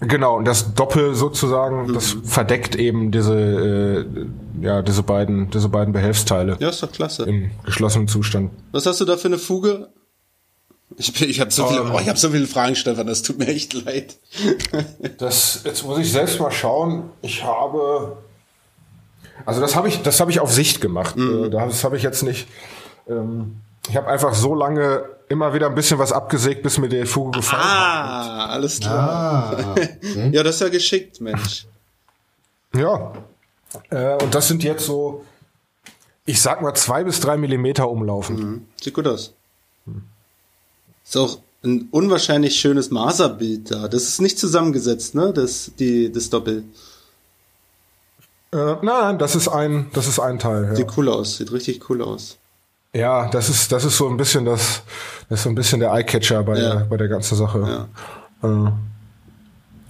Genau. 0.00 0.36
Und 0.36 0.46
das 0.46 0.74
Doppel 0.74 1.14
sozusagen, 1.14 1.92
das 1.92 2.14
Mhm. 2.14 2.24
verdeckt 2.24 2.74
eben 2.76 3.10
diese, 3.10 3.34
äh, 3.34 4.64
ja, 4.64 4.80
diese 4.82 5.02
beiden, 5.02 5.50
diese 5.50 5.68
beiden 5.68 5.92
Behelfsteile 5.92 6.56
Ja, 6.58 6.70
ist 6.70 6.82
doch 6.82 6.90
klasse. 6.90 7.24
im 7.24 7.50
geschlossenen 7.64 8.08
Zustand. 8.08 8.50
Was 8.72 8.86
hast 8.86 9.00
du 9.00 9.04
da 9.04 9.16
für 9.16 9.28
eine 9.28 9.38
Fuge? 9.38 9.88
Ich, 10.96 11.12
bin- 11.12 11.28
ich 11.30 11.40
habe 11.40 11.50
so, 11.50 11.66
viele, 11.66 11.82
Ähm. 11.82 11.92
oh, 11.94 11.98
ich 12.00 12.08
hab 12.08 12.18
so 12.18 12.30
viele 12.30 12.46
Fragen, 12.46 12.74
Stefan, 12.76 13.06
das 13.06 13.22
tut 13.22 13.38
mir 13.38 13.46
echt 13.48 13.74
leid. 13.74 14.16
Das, 15.18 15.62
jetzt 15.64 15.84
muss 15.84 15.98
ich 15.98 16.10
selbst 16.10 16.40
mal 16.40 16.50
schauen. 16.50 17.10
Ich 17.22 17.44
habe, 17.44 18.16
also 19.46 19.60
das 19.60 19.76
habe 19.76 19.88
ich, 19.88 20.02
das 20.02 20.18
habe 20.20 20.30
ich 20.30 20.40
auf 20.40 20.50
Sicht 20.52 20.80
gemacht. 20.80 21.16
Mhm. 21.16 21.44
Äh, 21.44 21.50
Das 21.50 21.84
habe 21.84 21.96
ich 21.96 22.02
jetzt 22.02 22.22
nicht. 22.22 22.48
Ähm, 23.08 23.56
ich 23.90 23.96
habe 23.96 24.06
einfach 24.06 24.34
so 24.34 24.54
lange 24.54 25.04
immer 25.28 25.52
wieder 25.52 25.66
ein 25.66 25.74
bisschen 25.74 25.98
was 25.98 26.12
abgesägt, 26.12 26.62
bis 26.62 26.78
mir 26.78 26.88
die 26.88 27.04
Fuge 27.06 27.38
gefallen 27.38 27.62
hat. 27.62 27.70
Ah, 27.70 28.46
alles 28.46 28.78
klar. 28.78 29.56
Ah, 29.58 29.70
okay. 29.72 30.30
Ja, 30.32 30.44
das 30.44 30.56
ist 30.56 30.60
ja 30.60 30.68
geschickt, 30.68 31.20
Mensch. 31.20 31.66
Ja. 32.74 33.12
Äh, 33.90 34.22
und 34.22 34.32
das 34.32 34.46
sind 34.46 34.62
jetzt 34.62 34.86
so, 34.86 35.24
ich 36.24 36.40
sag 36.40 36.62
mal 36.62 36.74
zwei 36.74 37.02
bis 37.02 37.18
drei 37.18 37.36
Millimeter 37.36 37.90
umlaufen. 37.90 38.36
Mhm. 38.36 38.66
Sieht 38.80 38.94
gut 38.94 39.08
aus. 39.08 39.34
Ist 41.04 41.16
auch 41.16 41.38
ein 41.64 41.88
unwahrscheinlich 41.90 42.58
schönes 42.60 42.90
Maserbild 42.90 43.72
da. 43.72 43.88
Das 43.88 44.04
ist 44.04 44.20
nicht 44.20 44.38
zusammengesetzt, 44.38 45.16
ne? 45.16 45.32
Das, 45.32 45.72
die, 45.80 46.12
das 46.12 46.30
Doppel. 46.30 46.62
Äh, 48.52 48.56
nein, 48.56 48.80
nein, 48.82 49.18
das 49.18 49.34
ist 49.34 49.48
ein, 49.48 49.90
das 49.94 50.06
ist 50.06 50.20
ein 50.20 50.38
Teil. 50.38 50.64
Ja. 50.66 50.76
Sieht 50.76 50.96
cool 50.96 51.08
aus. 51.08 51.38
Sieht 51.38 51.50
richtig 51.50 51.90
cool 51.90 52.02
aus. 52.02 52.38
Ja, 52.92 53.28
das 53.28 53.48
ist, 53.48 53.70
das 53.72 53.84
ist 53.84 53.96
so 53.96 54.08
ein 54.08 54.16
bisschen 54.16 54.44
das, 54.44 54.82
das 55.28 55.38
ist 55.40 55.42
so 55.44 55.48
ein 55.48 55.54
bisschen 55.54 55.78
der 55.80 55.92
Eyecatcher 55.92 56.42
bei, 56.42 56.58
Ja. 56.58 56.74
der, 56.76 56.84
bei 56.86 56.96
der 56.96 57.08
ganzen 57.08 57.36
Sache. 57.36 57.86
Ja. 58.42 58.48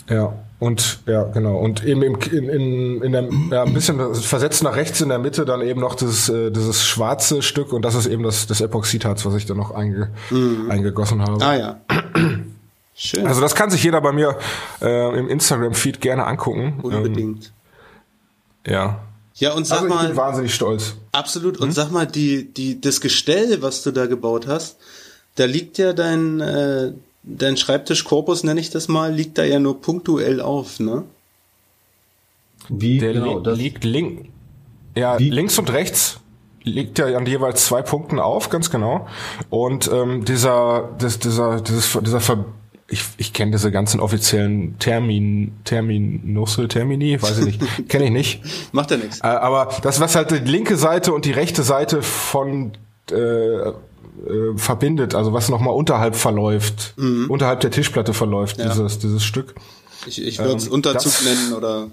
Äh, 0.09 0.15
ja. 0.15 0.33
Und 0.59 1.01
ja, 1.07 1.23
genau. 1.25 1.57
Und 1.57 1.83
eben 1.85 2.03
im, 2.03 2.17
in, 2.31 2.49
in, 2.51 3.03
in 3.03 3.13
der, 3.13 3.29
ja, 3.51 3.63
ein 3.63 3.73
bisschen 3.73 4.15
versetzt 4.15 4.63
nach 4.63 4.77
rechts 4.77 5.01
in 5.01 5.09
der 5.09 5.19
Mitte 5.19 5.47
dann 5.47 5.63
eben 5.63 5.81
noch 5.81 5.95
dieses, 5.95 6.29
äh, 6.29 6.51
dieses 6.51 6.85
schwarze 6.85 7.41
Stück 7.41 7.73
und 7.73 7.83
das 7.83 7.95
ist 7.95 8.07
eben 8.07 8.23
das, 8.23 8.47
das 8.47 8.61
Epoxidharz, 8.61 9.25
was 9.25 9.35
ich 9.37 9.47
da 9.47 9.55
noch 9.55 9.71
einge, 9.71 10.11
eingegossen 10.69 11.23
habe. 11.23 11.43
Ah 11.43 11.57
ja. 11.57 11.81
Schön. 12.95 13.27
Also 13.27 13.41
das 13.41 13.55
kann 13.55 13.71
sich 13.71 13.83
jeder 13.83 14.03
bei 14.03 14.13
mir 14.13 14.37
äh, 14.83 15.19
im 15.19 15.31
Instagram-Feed 15.31 16.03
gerne 16.03 16.27
angucken. 16.27 16.81
Unbedingt. 16.83 17.53
Ähm, 18.67 18.73
ja. 18.75 18.99
Ja, 19.37 19.53
und 19.55 19.67
sag 19.67 19.83
Also 19.83 19.87
ich 19.89 19.95
mal, 19.95 20.07
bin 20.09 20.17
wahnsinnig 20.17 20.55
stolz. 20.55 20.95
absolut. 21.13 21.59
Und 21.59 21.73
sag 21.73 21.91
mal, 21.91 22.07
die, 22.07 22.53
die, 22.53 22.81
das 22.81 23.01
Gestell, 23.01 23.63
was 23.63 23.83
du 23.83 23.91
da 23.91 24.07
gebaut 24.07 24.47
hast, 24.47 24.77
da 25.37 25.45
liegt 25.45 25.79
ja 25.79 25.93
dein, 25.93 26.41
äh, 26.41 26.93
dein 27.23 27.57
Schreibtischkorpus, 27.57 28.45
nenne 28.45 28.61
ich 28.61 28.71
das 28.71 28.89
mal, 28.89 29.13
liegt 29.15 29.39
da 29.39 29.45
ja 29.45 29.59
nur 29.59 29.81
punktuell 29.81 30.41
auf, 30.41 30.81
ne? 30.81 31.05
Wie 32.69 32.99
Der 32.99 33.13
genau 33.15 33.39
li 33.39 33.43
das? 33.45 33.59
liegt 33.59 33.85
link, 33.85 34.29
ja, 34.97 35.19
Wie? 35.19 35.31
links 35.31 35.59
und 35.59 35.73
rechts 35.73 36.19
liegt 36.63 36.99
ja 36.99 37.07
an 37.17 37.27
jeweils 37.27 37.65
zwei 37.67 37.81
Punkten 37.83 38.19
auf, 38.21 38.51
ganz 38.51 38.71
genau. 38.71 39.09
Und 39.49 39.91
ähm, 39.93 40.25
dieser, 40.27 40.91
das, 40.99 41.19
dieser, 41.19 41.61
dieses, 41.63 41.99
dieser 42.03 42.21
Ver 42.21 42.45
ich, 42.91 43.05
ich 43.19 43.33
kenne 43.33 43.53
diese 43.53 43.71
ganzen 43.71 44.01
offiziellen 44.01 44.79
Termin, 44.79 45.53
Terminusse, 45.65 46.67
Termini, 46.69 47.21
weiß 47.23 47.39
ich 47.39 47.45
nicht, 47.61 47.61
kenne 47.89 48.07
ich 48.07 48.11
nicht. 48.11 48.43
Macht 48.73 48.91
ja 48.91 48.97
nichts. 48.97 49.21
Äh, 49.21 49.27
aber 49.29 49.69
das, 49.83 50.01
was 50.01 50.15
halt 50.17 50.31
die 50.33 50.37
linke 50.39 50.77
Seite 50.77 51.13
und 51.13 51.25
die 51.25 51.31
rechte 51.33 51.63
Seite 51.63 52.03
von 52.03 52.73
äh, 53.11 53.15
äh, 53.17 53.73
verbindet, 54.57 55.15
also 55.15 55.33
was 55.33 55.49
nochmal 55.49 55.75
unterhalb 55.75 56.15
verläuft, 56.17 56.95
unterhalb 57.29 57.61
der 57.61 57.71
Tischplatte 57.71 58.13
verläuft, 58.13 58.59
Ja. 58.59 58.69
dieses, 58.69 58.99
dieses 58.99 59.23
Stück. 59.25 59.55
Ich, 60.07 60.23
ich 60.23 60.39
würde 60.39 60.57
es 60.57 60.67
ähm, 60.67 60.73
Unterzug 60.73 61.13
das- 61.13 61.25
nennen 61.25 61.53
oder. 61.55 61.87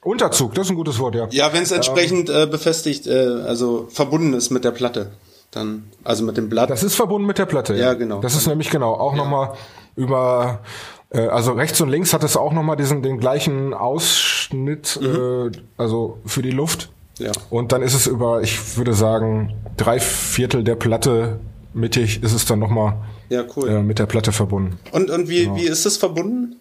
Unterzug, 0.00 0.54
das 0.54 0.66
ist 0.66 0.70
ein 0.70 0.76
gutes 0.76 0.98
Wort, 1.00 1.14
ja. 1.16 1.26
Ja, 1.32 1.52
wenn 1.52 1.62
es 1.64 1.72
entsprechend 1.72 2.30
äh, 2.30 2.46
befestigt, 2.46 3.06
äh, 3.08 3.12
also 3.46 3.88
verbunden 3.90 4.32
ist 4.32 4.50
mit 4.50 4.64
der 4.64 4.70
Platte, 4.70 5.10
dann, 5.50 5.84
also 6.04 6.22
mit 6.24 6.36
dem 6.36 6.48
Blatt. 6.48 6.70
Das 6.70 6.82
ist 6.84 6.94
verbunden 6.94 7.26
mit 7.26 7.36
der 7.38 7.46
Platte. 7.46 7.74
Ja, 7.74 7.94
genau. 7.94 8.20
Das 8.20 8.34
ist 8.36 8.46
nämlich 8.46 8.70
genau 8.70 8.94
auch 8.94 9.14
noch 9.14 9.24
nochmal 9.24 9.54
über, 9.98 10.60
äh, 11.10 11.20
also 11.26 11.52
rechts 11.52 11.80
und 11.80 11.88
links 11.90 12.12
hat 12.14 12.24
es 12.24 12.36
auch 12.36 12.52
nochmal 12.52 12.76
diesen 12.76 13.02
den 13.02 13.18
gleichen 13.18 13.74
Ausschnitt, 13.74 14.98
äh, 15.02 15.50
also 15.76 16.18
für 16.24 16.42
die 16.42 16.50
Luft. 16.50 16.88
Mhm. 17.18 17.26
Ja. 17.26 17.32
Und 17.50 17.72
dann 17.72 17.82
ist 17.82 17.94
es 17.94 18.06
über, 18.06 18.42
ich 18.42 18.76
würde 18.76 18.94
sagen, 18.94 19.54
drei 19.76 19.98
Viertel 19.98 20.62
der 20.62 20.76
Platte 20.76 21.40
mittig 21.74 22.22
ist 22.22 22.32
es 22.32 22.44
dann 22.46 22.58
nochmal 22.58 22.94
Ja, 23.28 23.44
cool. 23.56 23.68
äh, 23.68 23.82
mit 23.82 23.98
der 23.98 24.06
Platte 24.06 24.32
verbunden. 24.32 24.78
Und, 24.92 25.10
und 25.10 25.28
wie, 25.28 25.54
wie 25.54 25.66
ist 25.66 25.84
das 25.84 25.96
verbunden? 25.96 26.56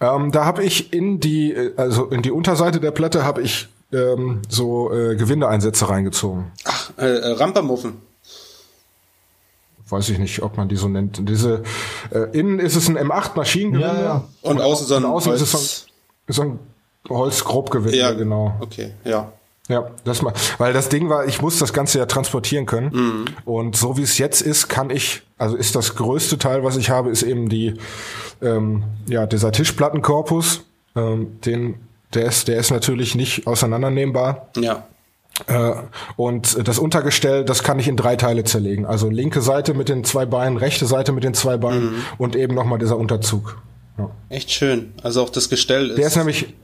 Ähm, 0.00 0.32
da 0.32 0.44
habe 0.44 0.64
ich 0.64 0.92
in 0.92 1.20
die, 1.20 1.52
äh, 1.52 1.72
also 1.76 2.06
in 2.06 2.22
die 2.22 2.30
Unterseite 2.30 2.80
der 2.80 2.90
Platte 2.90 3.24
habe 3.24 3.42
ich 3.42 3.68
ähm, 3.92 4.40
so 4.48 4.92
äh, 4.92 5.16
Gewindeeinsätze 5.16 5.88
reingezogen. 5.88 6.52
Ach, 6.64 6.90
äh, 6.98 7.06
äh, 7.06 7.32
Rampermuffen. 7.32 7.94
Weiß 9.90 10.08
ich 10.08 10.18
nicht, 10.18 10.42
ob 10.42 10.56
man 10.56 10.68
die 10.68 10.76
so 10.76 10.88
nennt. 10.88 11.28
Diese 11.28 11.62
äh, 12.10 12.36
innen 12.38 12.58
ist 12.60 12.76
es 12.76 12.88
ein 12.88 12.96
M8 12.98 13.36
Maschinengewinde. 13.36 13.94
Ja, 13.94 14.02
ja. 14.02 14.24
Und 14.42 14.60
außen 14.60 14.86
so 14.86 14.94
ein 14.96 15.04
Und 15.04 15.10
außen 15.10 15.32
ist 15.32 15.40
es 15.42 15.52
Holz- 15.54 15.86
so 16.28 16.42
ein, 16.42 16.58
so 17.08 17.12
ein 17.12 17.18
Holzgrobgewinde, 17.18 17.96
Ja, 17.98 18.12
genau. 18.12 18.54
Okay, 18.60 18.92
ja. 19.04 19.32
Ja, 19.68 19.88
das 20.02 20.20
mal, 20.20 20.32
weil 20.58 20.72
das 20.72 20.88
Ding 20.88 21.08
war, 21.08 21.26
ich 21.26 21.40
muss 21.40 21.58
das 21.60 21.72
Ganze 21.72 21.98
ja 22.00 22.06
transportieren 22.06 22.66
können. 22.66 22.90
Mhm. 22.92 23.24
Und 23.44 23.76
so 23.76 23.96
wie 23.96 24.02
es 24.02 24.18
jetzt 24.18 24.40
ist, 24.40 24.66
kann 24.68 24.90
ich, 24.90 25.22
also 25.38 25.54
ist 25.54 25.76
das 25.76 25.94
größte 25.94 26.38
Teil, 26.38 26.64
was 26.64 26.76
ich 26.76 26.90
habe, 26.90 27.10
ist 27.10 27.22
eben 27.22 27.48
die, 27.48 27.74
ähm, 28.42 28.82
ja, 29.06 29.26
dieser 29.26 29.52
Tischplattenkorpus. 29.52 30.64
Ähm, 30.96 31.40
den, 31.42 31.76
der 32.14 32.24
ist, 32.26 32.48
der 32.48 32.58
ist 32.58 32.72
natürlich 32.72 33.14
nicht 33.14 33.46
auseinandernehmbar. 33.46 34.48
Ja. 34.56 34.86
Äh, 35.46 35.72
und 36.16 36.66
das 36.66 36.78
Untergestell, 36.78 37.44
das 37.44 37.62
kann 37.62 37.78
ich 37.78 37.88
in 37.88 37.96
drei 37.96 38.16
Teile 38.16 38.44
zerlegen. 38.44 38.86
Also 38.86 39.08
linke 39.08 39.40
Seite 39.40 39.74
mit 39.74 39.88
den 39.88 40.04
zwei 40.04 40.26
Beinen, 40.26 40.56
rechte 40.56 40.86
Seite 40.86 41.12
mit 41.12 41.24
den 41.24 41.34
zwei 41.34 41.56
Beinen 41.56 41.92
mhm. 41.92 42.02
und 42.18 42.36
eben 42.36 42.54
nochmal 42.54 42.78
dieser 42.78 42.96
Unterzug. 42.96 43.60
Ja. 43.98 44.10
Echt 44.28 44.50
schön. 44.50 44.92
Also 45.02 45.22
auch 45.22 45.30
das 45.30 45.48
Gestell 45.48 45.90
ist. 45.90 45.98
Der 45.98 46.06
ist 46.06 46.16
nämlich, 46.16 46.54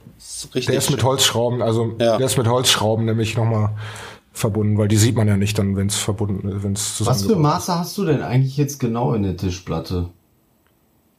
ist 0.53 0.67
der 0.67 0.75
ist 0.75 0.89
mit 0.89 1.03
Holzschrauben, 1.03 1.61
also 1.61 1.95
ja. 1.99 2.17
der 2.17 2.25
ist 2.25 2.37
mit 2.37 2.47
Holzschrauben 2.47 3.05
nämlich 3.05 3.37
nochmal 3.37 3.71
verbunden, 4.33 4.77
weil 4.77 4.87
die 4.87 4.97
sieht 4.97 5.15
man 5.15 5.27
ja 5.27 5.35
nicht 5.35 5.57
dann, 5.57 5.75
wenn 5.75 5.87
es 5.87 5.97
verbunden, 5.97 6.63
wenn 6.63 6.73
es 6.73 6.97
zusammen. 6.97 7.17
Was 7.17 7.25
für 7.25 7.35
Maße 7.35 7.75
hast 7.75 7.97
du 7.97 8.05
denn 8.05 8.21
eigentlich 8.21 8.57
jetzt 8.57 8.79
genau 8.79 9.13
in 9.13 9.23
der 9.23 9.35
Tischplatte? 9.35 10.09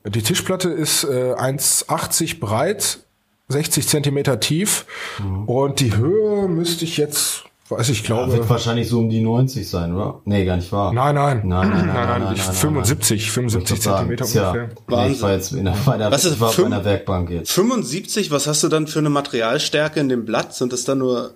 Die 0.06 0.22
Tischplatte 0.22 0.70
ist 0.70 1.04
äh, 1.04 1.34
1,80 1.34 2.38
breit, 2.38 3.00
60 3.48 3.88
Zentimeter 3.88 4.40
tief 4.40 4.86
mhm. 5.18 5.44
und 5.44 5.80
die 5.80 5.96
Höhe 5.96 6.48
müsste 6.48 6.84
ich 6.84 6.96
jetzt 6.96 7.44
Weiß 7.68 7.90
ich, 7.90 8.02
glaube. 8.02 8.32
Ja, 8.32 8.38
wird 8.38 8.48
wahrscheinlich 8.48 8.88
so 8.88 8.98
um 8.98 9.10
die 9.10 9.20
90 9.20 9.68
sein, 9.68 9.94
oder? 9.94 10.22
Nee, 10.24 10.46
gar 10.46 10.56
nicht 10.56 10.72
wahr. 10.72 10.92
Nein, 10.92 11.14
nein. 11.14 11.42
Nein, 11.44 11.68
nein, 11.68 11.86
nein. 11.86 12.08
nein, 12.08 12.22
nein, 12.22 12.36
75, 12.36 13.30
75 13.30 13.80
Zentimeter 13.80 14.24
ungefähr. 14.24 14.68
Nee, 14.88 15.08
ich 15.12 15.20
war 15.20 15.32
jetzt 15.32 15.52
in 15.52 15.66
der, 15.66 15.76
bei 15.84 15.98
der, 15.98 16.10
was 16.10 16.24
ist, 16.24 16.40
war 16.40 16.50
bei 16.50 16.64
einer 16.64 16.84
Werkbank 16.84 17.28
jetzt. 17.28 17.52
75, 17.52 18.30
was 18.30 18.46
hast 18.46 18.62
du 18.62 18.68
dann 18.68 18.86
für 18.86 19.00
eine 19.00 19.10
Materialstärke 19.10 20.00
in 20.00 20.08
dem 20.08 20.24
Blatt? 20.24 20.54
Sind 20.54 20.72
das 20.72 20.84
dann 20.84 20.98
nur 20.98 21.34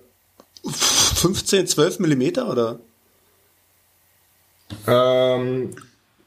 15, 0.65 1.67
12 1.67 1.99
Millimeter, 1.99 2.49
oder? 2.49 2.79
Ähm, 4.87 5.75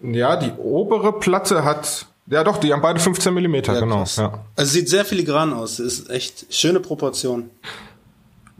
ja, 0.00 0.36
die 0.36 0.52
obere 0.52 1.18
Platte 1.18 1.64
hat, 1.64 2.06
ja 2.28 2.44
doch, 2.44 2.58
die 2.58 2.72
haben 2.72 2.82
beide 2.82 3.00
15 3.00 3.34
Millimeter, 3.34 3.74
ja, 3.74 3.80
genau. 3.80 4.04
Ja. 4.16 4.44
Also 4.54 4.72
sieht 4.72 4.88
sehr 4.88 5.04
filigran 5.04 5.52
aus, 5.52 5.80
ist 5.80 6.10
echt 6.10 6.46
schöne 6.50 6.78
Proportion. 6.78 7.50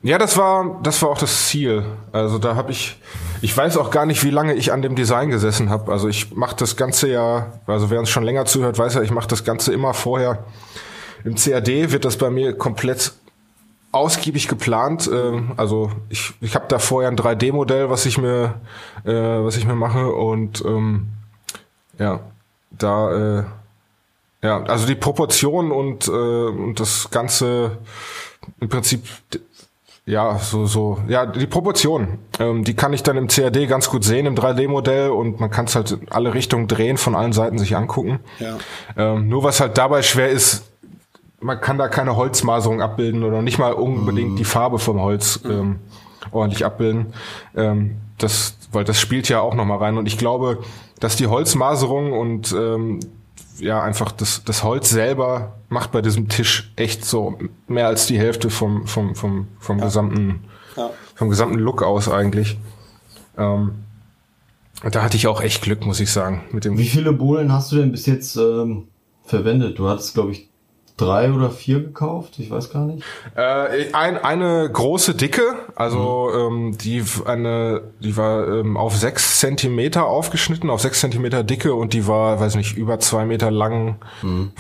Ja, 0.03 0.19
das 0.19 0.37
war, 0.37 0.79
das 0.83 1.01
war 1.03 1.09
auch 1.11 1.19
das 1.19 1.49
Ziel. 1.49 1.85
Also 2.13 2.39
da 2.39 2.55
habe 2.55 2.71
ich, 2.71 3.01
ich 3.41 3.57
weiß 3.57 3.77
auch 3.77 3.91
gar 3.91 4.07
nicht, 4.07 4.23
wie 4.25 4.31
lange 4.31 4.55
ich 4.55 4.73
an 4.73 4.83
dem 4.83 4.95
Design 4.95 5.31
gesessen 5.31 5.71
habe. 5.71 5.91
Also 5.91 6.09
ich 6.09 6.35
mache 6.35 6.55
das 6.57 6.77
Ganze 6.77 7.09
ja, 7.09 7.53
also 7.67 7.91
wer 7.91 7.99
uns 7.99 8.11
schon 8.11 8.23
länger 8.23 8.45
zuhört, 8.45 8.79
weiß 8.79 8.95
ja, 8.95 9.03
ich 9.03 9.11
mache 9.11 9.29
das 9.29 9.45
Ganze 9.45 9.73
immer 9.73 9.95
vorher. 9.95 10.45
Im 11.25 11.35
CAD 11.35 11.93
wird 11.93 12.05
das 12.05 12.19
bei 12.19 12.31
mir 12.31 12.57
komplett 12.57 13.15
ausgiebig 13.91 14.49
geplant. 14.49 15.11
Äh, 15.13 15.43
also 15.57 15.91
ich, 16.09 16.35
ich 16.41 16.55
habe 16.55 16.67
da 16.69 16.79
vorher 16.79 17.11
ein 17.11 17.17
3D-Modell, 17.17 17.91
was 17.91 18.07
ich 18.07 18.19
mir, 18.19 18.61
äh, 19.05 19.13
was 19.13 19.57
ich 19.57 19.67
mir 19.67 19.75
mache 19.75 20.13
und 20.13 20.65
ähm, 20.65 21.09
ja, 21.99 22.21
da 22.71 23.39
äh, 23.39 23.45
ja, 24.43 24.63
also 24.65 24.87
die 24.87 24.95
Proportionen 24.95 25.73
und, 25.73 26.07
äh, 26.07 26.11
und 26.11 26.79
das 26.79 27.11
ganze 27.11 27.79
im 28.61 28.69
Prinzip 28.69 29.03
ja, 30.07 30.39
so, 30.39 30.67
so, 30.67 30.99
ja, 31.09 31.27
die 31.27 31.49
Proportion, 31.49 32.19
ähm, 32.39 32.63
die 32.63 32.75
kann 32.75 32.93
ich 32.93 33.03
dann 33.03 33.17
im 33.17 33.27
CAD 33.27 33.69
ganz 33.69 33.91
gut 33.91 34.05
sehen 34.05 34.27
im 34.27 34.37
3D-Modell 34.37 35.11
und 35.11 35.41
man 35.41 35.51
kann 35.51 35.65
es 35.65 35.75
halt 35.75 35.91
in 35.91 36.09
alle 36.11 36.33
Richtungen 36.33 36.69
drehen, 36.69 36.97
von 36.97 37.17
allen 37.17 37.33
Seiten 37.33 37.59
sich 37.59 37.77
angucken. 37.77 38.21
Ja. 38.39 38.57
Ähm, 38.97 39.29
nur 39.29 39.43
was 39.43 39.61
halt 39.61 39.77
dabei 39.77 40.03
schwer 40.03 40.31
ist, 40.31 40.71
man 41.41 41.61
kann 41.61 41.77
da 41.77 41.89
keine 41.89 42.15
Holzmaserung 42.15 42.81
abbilden 42.81 43.25
oder 43.25 43.43
nicht 43.43 43.59
mal 43.59 43.73
unbedingt 43.73 44.35
mm. 44.35 44.37
die 44.37 44.45
Farbe 44.45 44.79
vom 44.79 45.01
Holz 45.01 45.41
ähm, 45.45 45.81
ordentlich 46.31 46.65
abbilden. 46.65 47.13
Ähm, 47.57 47.97
das, 48.19 48.57
weil 48.73 48.85
das 48.85 49.01
spielt 49.01 49.29
ja 49.29 49.41
auch 49.41 49.55
nochmal 49.55 49.79
rein. 49.79 49.99
Und 49.99 50.07
ich 50.07 50.19
glaube, 50.19 50.59
dass 51.01 51.17
die 51.17 51.27
Holzmaserung 51.27 52.13
und 52.13 52.53
ähm, 52.53 53.01
ja 53.59 53.83
einfach 53.83 54.13
das, 54.13 54.43
das 54.45 54.63
Holz 54.63 54.91
selber 54.91 55.57
macht 55.69 55.93
bei 55.93 56.03
diesem 56.03 56.29
Tisch 56.29 56.73
echt 56.77 57.05
so 57.05 57.39
mehr 57.67 57.87
als 57.87 58.07
die 58.07 58.19
Hälfte 58.19 58.51
vom, 58.51 58.87
vom, 58.87 59.15
vom, 59.15 59.49
vom 59.59 59.79
ja. 59.79 59.85
gesamten, 59.85 60.45
ja. 60.77 60.91
vom 61.15 61.29
gesamten 61.31 61.59
Look 61.59 61.83
aus 61.83 62.09
eigentlich. 62.09 62.59
Ähm, 63.37 63.73
da 64.91 65.03
hatte 65.03 65.17
ich 65.17 65.27
auch 65.27 65.41
echt 65.41 65.63
Glück, 65.63 65.85
muss 65.85 66.01
ich 66.01 66.11
sagen. 66.11 66.45
Mit 66.53 66.65
dem 66.65 66.79
Wie 66.79 66.87
viele 66.87 67.13
Bohlen 67.13 67.53
hast 67.53 67.73
du 67.73 67.77
denn 67.77 67.93
bis 67.93 68.07
jetzt 68.07 68.37
ähm, 68.37 68.89
verwendet? 69.25 69.79
Du 69.79 69.89
hattest, 69.89 70.15
glaube 70.15 70.33
ich, 70.33 70.49
drei 70.97 71.31
oder 71.31 71.51
vier 71.51 71.81
gekauft, 71.81 72.39
ich 72.39 72.51
weiß 72.51 72.71
gar 72.71 72.87
nicht. 72.87 73.05
Äh, 73.35 73.93
ein, 73.93 74.17
eine 74.17 74.71
große 74.71 75.15
dicke, 75.15 75.55
also 75.75 76.31
mhm. 76.33 76.69
ähm, 76.71 76.79
die 76.79 77.05
eine, 77.27 77.83
die 78.01 78.17
war 78.17 78.49
ähm, 78.49 78.77
auf 78.77 78.97
sechs 78.97 79.39
Zentimeter 79.39 80.07
aufgeschnitten, 80.07 80.71
auf 80.71 80.81
sechs 80.81 81.01
Zentimeter 81.01 81.45
dicke 81.45 81.75
und 81.75 81.93
die 81.93 82.07
war, 82.07 82.41
weiß 82.41 82.55
nicht, 82.55 82.77
über 82.77 82.99
zwei 82.99 83.27
Meter 83.27 83.51
lang 83.51 83.97
mhm. 84.23 84.53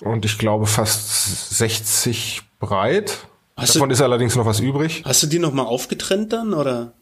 und 0.00 0.24
ich 0.24 0.38
glaube 0.38 0.66
fast 0.66 1.58
60 1.58 2.42
breit. 2.58 3.26
Hast 3.56 3.74
Davon 3.74 3.90
du, 3.90 3.92
ist 3.92 4.00
allerdings 4.00 4.34
noch 4.34 4.46
was 4.46 4.60
übrig. 4.60 5.02
Hast 5.04 5.22
du 5.22 5.26
die 5.26 5.38
noch 5.38 5.52
mal 5.52 5.64
aufgetrennt 5.64 6.32
dann 6.32 6.54
oder? 6.54 6.92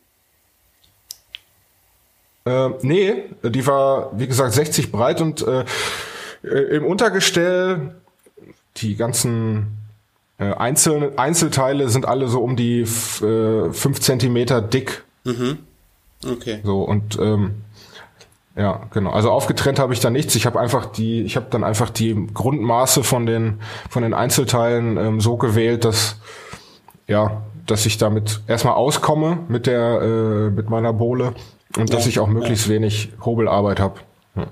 Äh, 2.45 2.71
nee, 2.83 3.25
die 3.45 3.67
war 3.67 4.11
wie 4.19 4.27
gesagt 4.27 4.53
60 4.53 4.91
breit 4.91 5.21
und 5.21 5.47
äh, 5.47 5.65
äh 6.43 6.77
im 6.77 6.85
Untergestell 6.85 8.00
die 8.77 8.97
ganzen 8.97 9.79
äh, 10.39 10.55
Einzel 10.55 11.13
Einzelteile 11.17 11.89
sind 11.89 12.07
alle 12.07 12.29
so 12.29 12.43
um 12.43 12.57
die 12.57 12.81
äh, 12.81 13.73
fünf 13.73 14.01
Zentimeter 14.01 14.63
dick. 14.63 15.05
Mhm. 15.25 15.59
Okay. 16.25 16.61
So 16.65 16.83
und 16.83 17.19
ähm, 17.21 17.63
ja, 18.57 18.89
genau. 18.93 19.11
Also 19.11 19.31
aufgetrennt 19.31 19.79
habe 19.79 19.93
ich 19.93 20.01
da 20.01 20.11
nichts. 20.11 20.35
Ich 20.35 20.45
habe 20.45 20.59
einfach 20.59 20.87
die, 20.87 21.23
ich 21.23 21.37
habe 21.37 21.47
dann 21.51 21.65
einfach 21.65 21.89
die 21.89 22.27
Grundmaße 22.35 23.05
von 23.05 23.27
den 23.27 23.61
von 23.89 24.03
den 24.03 24.13
Einzelteilen 24.13 24.97
ähm, 24.97 25.21
so 25.21 25.37
gewählt, 25.37 25.85
dass 25.85 26.17
ja, 27.07 27.43
dass 27.67 27.87
ich 27.87 27.99
damit 27.99 28.43
erstmal 28.49 28.75
auskomme 28.75 29.39
mit 29.49 29.67
der 29.67 30.01
äh, 30.03 30.51
mit 30.51 30.69
meiner 30.69 30.93
Bohle 30.93 31.35
und 31.77 31.91
ja, 31.91 31.97
dass 31.97 32.07
ich 32.07 32.19
auch 32.19 32.27
möglichst 32.27 32.67
ja. 32.67 32.75
wenig 32.75 33.13
Hobelarbeit 33.25 33.81
habe. 33.81 34.01
Ja. 34.35 34.47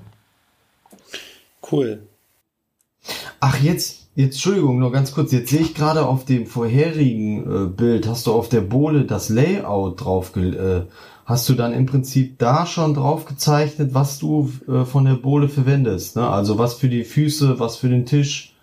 Cool. 1.69 2.03
Ach, 3.39 3.57
jetzt 3.57 3.98
Jetzt, 4.19 4.33
Entschuldigung, 4.33 4.79
nur 4.79 4.91
ganz 4.91 5.13
kurz. 5.13 5.31
Jetzt 5.31 5.49
sehe 5.49 5.61
ich 5.61 5.73
gerade 5.73 6.05
auf 6.05 6.25
dem 6.25 6.45
vorherigen 6.45 7.43
äh, 7.43 7.69
Bild, 7.69 8.05
hast 8.05 8.27
du 8.27 8.33
auf 8.33 8.49
der 8.49 8.59
Bohle 8.59 9.05
das 9.05 9.29
Layout 9.29 10.03
drauf, 10.03 10.35
äh, 10.35 10.81
hast 11.25 11.47
du 11.47 11.53
dann 11.53 11.71
im 11.71 11.85
Prinzip 11.85 12.37
da 12.37 12.65
schon 12.65 12.95
drauf 12.95 13.23
gezeichnet, 13.23 13.93
was 13.93 14.19
du 14.19 14.51
äh, 14.67 14.83
von 14.83 15.05
der 15.05 15.13
Bohle 15.13 15.47
verwendest, 15.47 16.17
ne? 16.17 16.29
Also 16.29 16.57
was 16.57 16.73
für 16.73 16.89
die 16.89 17.05
Füße, 17.05 17.61
was 17.61 17.77
für 17.77 17.87
den 17.87 18.05
Tisch. 18.05 18.57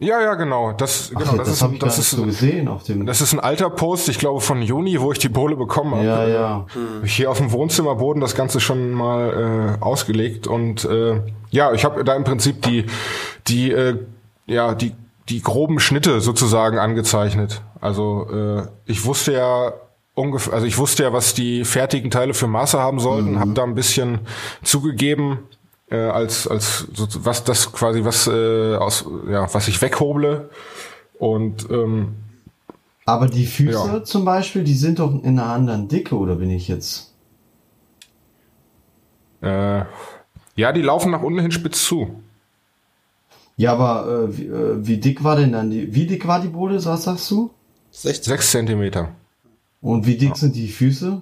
Ja, 0.00 0.20
ja, 0.20 0.34
genau. 0.34 0.72
Das, 0.72 1.10
genau, 1.10 1.36
das, 1.36 1.46
das 1.46 1.62
habe 1.62 1.74
ich 1.74 1.78
das 1.78 1.98
ist, 2.00 2.10
so 2.10 2.24
gesehen 2.24 2.66
auf 2.66 2.82
dem. 2.82 3.06
Das 3.06 3.20
ist 3.20 3.32
ein 3.32 3.38
alter 3.38 3.70
Post, 3.70 4.08
ich 4.08 4.18
glaube 4.18 4.40
von 4.40 4.60
Juni, 4.60 5.00
wo 5.00 5.12
ich 5.12 5.20
die 5.20 5.28
Bohle 5.28 5.54
bekommen 5.54 5.94
habe. 5.94 6.04
Ja, 6.04 6.26
ja. 6.26 6.66
Hm. 6.72 7.04
Hier 7.04 7.30
auf 7.30 7.38
dem 7.38 7.52
Wohnzimmerboden 7.52 8.20
das 8.20 8.34
Ganze 8.34 8.58
schon 8.58 8.90
mal 8.90 9.78
äh, 9.78 9.84
ausgelegt 9.84 10.48
und 10.48 10.84
äh, 10.84 11.20
ja, 11.50 11.72
ich 11.74 11.84
habe 11.84 12.02
da 12.02 12.16
im 12.16 12.24
Prinzip 12.24 12.62
die 12.62 12.86
die 13.46 13.70
äh, 13.70 13.98
ja, 14.46 14.74
die, 14.74 14.92
die 15.28 15.42
groben 15.42 15.80
Schnitte 15.80 16.20
sozusagen 16.20 16.78
angezeichnet. 16.78 17.62
Also 17.80 18.28
äh, 18.30 18.66
ich 18.86 19.04
wusste 19.04 19.32
ja 19.32 19.72
ungefähr, 20.14 20.54
also 20.54 20.66
ich 20.66 20.78
wusste 20.78 21.04
ja, 21.04 21.12
was 21.12 21.34
die 21.34 21.64
fertigen 21.64 22.10
Teile 22.10 22.34
für 22.34 22.46
Maße 22.46 22.78
haben 22.78 23.00
sollten, 23.00 23.32
mhm. 23.32 23.40
habe 23.40 23.52
da 23.52 23.62
ein 23.64 23.74
bisschen 23.74 24.20
zugegeben, 24.62 25.40
äh, 25.90 25.96
als 25.96 26.46
als 26.46 26.86
so, 26.94 27.06
was 27.24 27.44
das 27.44 27.72
quasi 27.72 28.04
was 28.04 28.26
äh, 28.26 28.76
aus 28.76 29.04
ja 29.28 29.52
was 29.52 29.68
ich 29.68 29.80
weghoble 29.82 30.50
und 31.18 31.68
ähm, 31.70 32.14
aber 33.04 33.26
die 33.26 33.46
Füße 33.46 33.72
ja. 33.72 34.04
zum 34.04 34.24
Beispiel, 34.24 34.62
die 34.62 34.74
sind 34.74 34.98
doch 34.98 35.12
in 35.12 35.38
einer 35.38 35.46
anderen 35.46 35.88
Dicke 35.88 36.16
oder 36.16 36.36
bin 36.36 36.50
ich 36.50 36.68
jetzt? 36.68 37.12
Äh, 39.40 39.84
ja, 40.54 40.72
die 40.72 40.82
laufen 40.82 41.10
nach 41.10 41.22
unten 41.22 41.40
hin 41.40 41.50
spitz 41.50 41.84
zu. 41.84 42.21
Ja, 43.56 43.72
aber 43.72 44.28
äh, 44.28 44.38
wie, 44.38 44.46
äh, 44.46 44.86
wie 44.86 44.96
dick 44.96 45.22
war 45.24 45.36
denn 45.36 45.52
dann 45.52 45.70
die, 45.70 45.94
wie 45.94 46.06
dick 46.06 46.26
war 46.26 46.40
die 46.40 46.48
Bohle, 46.48 46.84
was 46.84 47.04
sagst 47.04 47.30
du? 47.30 47.50
6 47.90 48.50
Zentimeter. 48.50 49.10
Und 49.80 50.06
wie 50.06 50.16
dick 50.16 50.30
ja. 50.30 50.34
sind 50.34 50.56
die 50.56 50.68
Füße? 50.68 51.20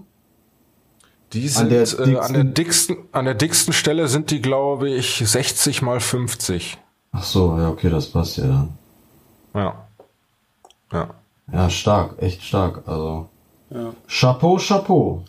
Die 1.33 1.49
sind 1.49 1.65
an 1.65 1.69
der, 1.71 1.83
äh, 1.83 2.17
an 2.19 2.33
der 2.33 2.45
dicksten, 2.45 2.97
an 3.13 3.25
der 3.25 3.35
dicksten 3.35 3.73
Stelle 3.73 4.09
sind 4.09 4.31
die, 4.31 4.43
glaube 4.43 4.91
ich, 4.91 5.23
60 5.25 5.83
mal 5.83 6.01
50. 6.01 6.79
Ach 7.13 7.23
so, 7.23 7.57
ja, 7.57 7.69
okay, 7.69 7.91
das 7.91 8.07
passt 8.07 8.37
ja 8.37 8.47
dann. 8.47 8.79
Ja. 9.55 9.89
Ja. 10.93 11.15
Ja, 11.53 11.71
stark, 11.71 12.23
echt 12.23 12.43
stark, 12.43 12.83
also. 12.87 13.29
Ja. 13.71 13.93
Chapeau, 14.09 14.59
Chapeau. 14.59 15.25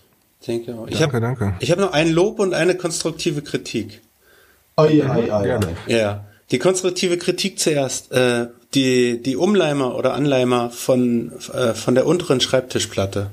Denke 0.46 0.76
auch. 0.76 0.88
Ich 0.88 1.00
danke, 1.00 1.18
hab, 1.18 1.22
danke. 1.22 1.56
Ich 1.60 1.72
habe 1.72 1.82
noch 1.82 1.94
ein 1.94 2.12
Lob 2.12 2.40
und 2.40 2.54
eine 2.54 2.76
konstruktive 2.76 3.42
Kritik. 3.42 4.02
Ei, 4.76 5.04
ei, 5.04 5.32
ei, 5.32 5.56
ei. 5.56 5.76
Ja. 5.88 6.26
Die 6.52 6.60
konstruktive 6.60 7.18
Kritik 7.18 7.60
zuerst. 7.60 8.12
Äh, 8.12 8.48
die, 8.74 9.22
die 9.22 9.36
Umleimer 9.36 9.96
oder 9.96 10.14
Anleimer 10.14 10.70
von, 10.70 11.34
äh, 11.54 11.74
von 11.74 11.96
der 11.96 12.06
unteren 12.06 12.40
Schreibtischplatte. 12.40 13.28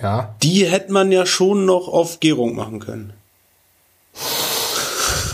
Ja. 0.00 0.34
Die 0.42 0.64
hätte 0.64 0.92
man 0.92 1.10
ja 1.10 1.26
schon 1.26 1.64
noch 1.64 1.88
auf 1.88 2.20
Gärung 2.20 2.54
machen 2.54 2.80
können. 2.80 3.12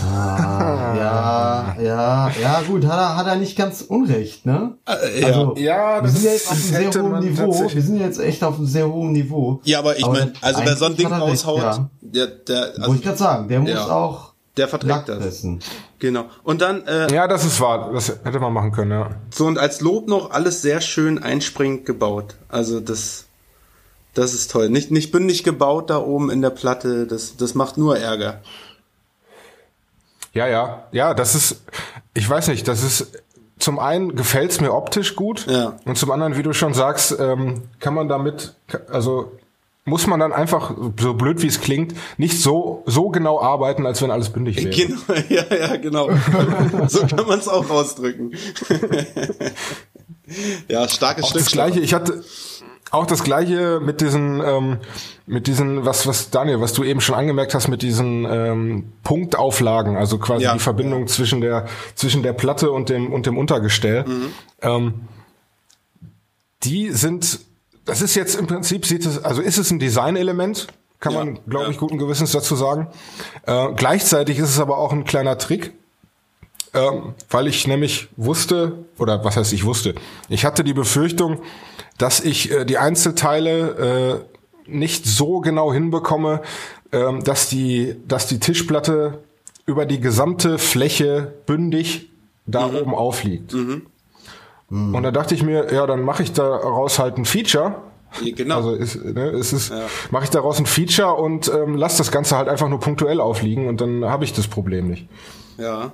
Ah, 0.01 0.95
ja, 0.95 0.95
ja, 0.95 1.69
Ja, 1.81 2.31
ja, 2.41 2.61
gut, 2.61 2.85
hat 2.85 2.97
er, 2.97 3.15
hat 3.15 3.27
er 3.27 3.35
nicht 3.35 3.57
ganz 3.57 3.81
unrecht, 3.81 4.45
ne? 4.45 4.73
Äh, 4.85 5.23
also, 5.23 5.55
ja, 5.57 6.01
wir 6.01 6.09
sind 6.09 6.23
ja 6.23 6.31
jetzt 6.31 6.47
auf 6.49 6.57
einem 6.57 6.91
sehr 6.93 7.03
hohen 7.03 7.19
Niveau. 7.19 7.69
Wir 7.73 7.81
sind 7.81 7.99
jetzt 7.99 8.19
echt 8.19 8.43
auf 8.43 8.57
einem 8.57 8.67
sehr 8.67 8.89
hohen 8.89 9.11
Niveau. 9.11 9.61
Ja, 9.63 9.79
aber 9.79 9.97
ich 9.97 10.05
meine, 10.05 10.33
also 10.41 10.61
wer 10.63 10.75
so 10.75 10.85
ein 10.85 10.95
Ding 10.95 11.07
raushaut, 11.07 11.61
ja. 11.61 11.89
der, 12.01 12.27
der, 12.27 12.63
also, 12.63 12.81
Wollte 12.81 12.95
ich 12.95 13.03
gerade 13.03 13.17
sagen, 13.17 13.47
der 13.47 13.59
muss 13.59 13.69
ja. 13.71 13.89
auch 13.89 14.28
der 14.57 14.67
verträgt 14.67 15.09
das. 15.09 15.25
Essen. 15.25 15.59
Genau. 15.99 16.25
Und 16.43 16.61
dann. 16.61 16.85
Äh, 16.85 17.13
ja, 17.13 17.27
das 17.27 17.45
ist 17.45 17.61
wahr. 17.61 17.91
Das 17.93 18.09
hätte 18.09 18.39
man 18.39 18.53
machen 18.53 18.71
können, 18.71 18.91
ja. 18.91 19.11
So 19.31 19.45
und 19.45 19.57
als 19.57 19.81
Lob 19.81 20.07
noch 20.07 20.31
alles 20.31 20.61
sehr 20.61 20.81
schön 20.81 21.21
einspringend 21.21 21.85
gebaut. 21.85 22.35
Also 22.49 22.79
das, 22.79 23.25
das 24.13 24.33
ist 24.33 24.51
toll. 24.51 24.69
Nicht 24.69 24.91
nicht 24.91 25.11
bündig 25.11 25.43
gebaut 25.43 25.89
da 25.89 25.99
oben 25.99 26.29
in 26.29 26.41
der 26.41 26.49
Platte. 26.49 27.07
Das 27.07 27.37
das 27.37 27.55
macht 27.55 27.77
nur 27.77 27.97
Ärger. 27.97 28.41
Ja, 30.33 30.47
ja, 30.47 30.87
ja. 30.91 31.13
Das 31.13 31.35
ist. 31.35 31.61
Ich 32.13 32.29
weiß 32.29 32.47
nicht. 32.49 32.67
Das 32.67 32.83
ist. 32.83 33.23
Zum 33.59 33.77
einen 33.77 34.15
gefällt's 34.15 34.61
mir 34.61 34.73
optisch 34.73 35.17
gut 35.17 35.45
ja. 35.45 35.77
und 35.83 35.97
zum 35.97 36.11
anderen, 36.11 36.37
wie 36.37 36.43
du 36.43 36.53
schon 36.53 36.73
sagst, 36.73 37.13
ähm, 37.19 37.63
kann 37.81 37.93
man 37.93 38.07
damit, 38.07 38.55
also 38.89 39.33
muss 39.89 40.07
man 40.07 40.19
dann 40.19 40.31
einfach, 40.31 40.73
so 40.99 41.13
blöd 41.13 41.41
wie 41.41 41.47
es 41.47 41.59
klingt, 41.59 41.93
nicht 42.17 42.41
so, 42.41 42.83
so 42.85 43.09
genau 43.09 43.41
arbeiten, 43.41 43.85
als 43.85 44.01
wenn 44.01 44.11
alles 44.11 44.29
bündig 44.29 44.63
wäre. 44.63 44.69
Genau, 44.69 44.97
ja, 45.29 45.43
ja, 45.53 45.75
genau. 45.77 46.09
so 46.87 47.05
kann 47.05 47.27
man 47.27 47.39
es 47.39 47.47
auch 47.47 47.69
ausdrücken. 47.69 48.31
ja, 50.67 50.87
starkes 50.87 51.25
auch 51.25 51.29
Stück. 51.29 51.41
Das 51.41 51.51
gleiche, 51.51 51.79
ich 51.79 51.93
hatte 51.93 52.23
auch 52.91 53.05
das 53.05 53.23
gleiche 53.23 53.79
mit 53.79 54.01
diesen, 54.01 54.41
ähm, 54.43 54.77
mit 55.25 55.47
diesen, 55.47 55.85
was, 55.85 56.07
was 56.07 56.31
Daniel, 56.31 56.61
was 56.61 56.73
du 56.73 56.83
eben 56.83 57.01
schon 57.01 57.15
angemerkt 57.15 57.53
hast, 57.53 57.67
mit 57.67 57.81
diesen 57.81 58.25
ähm, 58.25 58.93
Punktauflagen, 59.03 59.95
also 59.95 60.17
quasi 60.17 60.45
ja, 60.45 60.53
die 60.53 60.59
Verbindung 60.59 61.07
zwischen 61.07 61.41
der, 61.41 61.67
zwischen 61.95 62.23
der 62.23 62.33
Platte 62.33 62.71
und 62.71 62.89
dem, 62.89 63.13
und 63.13 63.25
dem 63.25 63.37
Untergestell. 63.37 64.05
Mhm. 64.05 64.33
Ähm, 64.61 64.93
die 66.63 66.89
sind 66.89 67.39
das 67.89 68.01
ist 68.01 68.15
jetzt 68.15 68.35
im 68.35 68.45
Prinzip, 68.45 68.85
sieht 68.85 69.05
es, 69.05 69.23
also 69.23 69.41
ist 69.41 69.57
es 69.57 69.71
ein 69.71 69.79
Designelement, 69.79 70.67
kann 70.99 71.13
ja, 71.13 71.19
man, 71.19 71.39
glaube 71.47 71.65
ja. 71.65 71.71
ich, 71.71 71.77
guten 71.77 71.97
Gewissens 71.97 72.31
dazu 72.31 72.55
sagen. 72.55 72.87
Äh, 73.45 73.69
gleichzeitig 73.75 74.37
ist 74.37 74.49
es 74.49 74.59
aber 74.59 74.77
auch 74.77 74.91
ein 74.91 75.05
kleiner 75.05 75.37
Trick, 75.37 75.73
ähm, 76.73 77.13
weil 77.31 77.47
ich 77.47 77.67
nämlich 77.67 78.09
wusste, 78.15 78.85
oder 78.99 79.23
was 79.23 79.37
heißt 79.37 79.53
ich 79.53 79.65
wusste, 79.65 79.95
ich 80.27 80.45
hatte 80.45 80.63
die 80.63 80.73
Befürchtung, 80.73 81.39
dass 81.97 82.19
ich 82.19 82.51
äh, 82.51 82.65
die 82.65 82.77
Einzelteile 82.77 84.23
äh, 84.67 84.69
nicht 84.69 85.05
so 85.05 85.39
genau 85.39 85.73
hinbekomme, 85.73 86.41
äh, 86.91 87.19
dass 87.23 87.49
die, 87.49 87.95
dass 88.07 88.27
die 88.27 88.39
Tischplatte 88.39 89.23
über 89.65 89.87
die 89.87 89.99
gesamte 89.99 90.59
Fläche 90.59 91.33
bündig 91.47 92.09
da 92.45 92.67
mhm. 92.67 92.75
oben 92.75 92.95
aufliegt. 92.95 93.53
Mhm. 93.53 93.87
Mhm. 94.69 94.95
Und 94.95 95.03
da 95.03 95.11
dachte 95.11 95.35
ich 95.35 95.43
mir, 95.43 95.73
ja, 95.73 95.85
dann 95.87 96.03
mache 96.03 96.23
ich 96.23 96.33
daraus 96.33 96.99
halt 96.99 97.17
ein 97.17 97.25
Feature. 97.25 97.75
Genau. 98.23 98.57
Also 98.57 98.73
ist, 98.73 99.03
ne, 99.03 99.29
es 99.29 99.53
ist, 99.53 99.69
ja. 99.69 99.87
mache 100.11 100.23
ich 100.23 100.29
daraus 100.29 100.57
ein 100.59 100.65
Feature 100.65 101.13
und 101.13 101.47
ähm, 101.53 101.75
lass 101.75 101.97
das 101.97 102.11
Ganze 102.11 102.37
halt 102.37 102.47
einfach 102.47 102.67
nur 102.67 102.79
punktuell 102.79 103.21
aufliegen 103.21 103.67
und 103.67 103.81
dann 103.81 104.05
habe 104.05 104.23
ich 104.23 104.33
das 104.33 104.47
Problem 104.47 104.87
nicht. 104.87 105.07
Ja. 105.57 105.91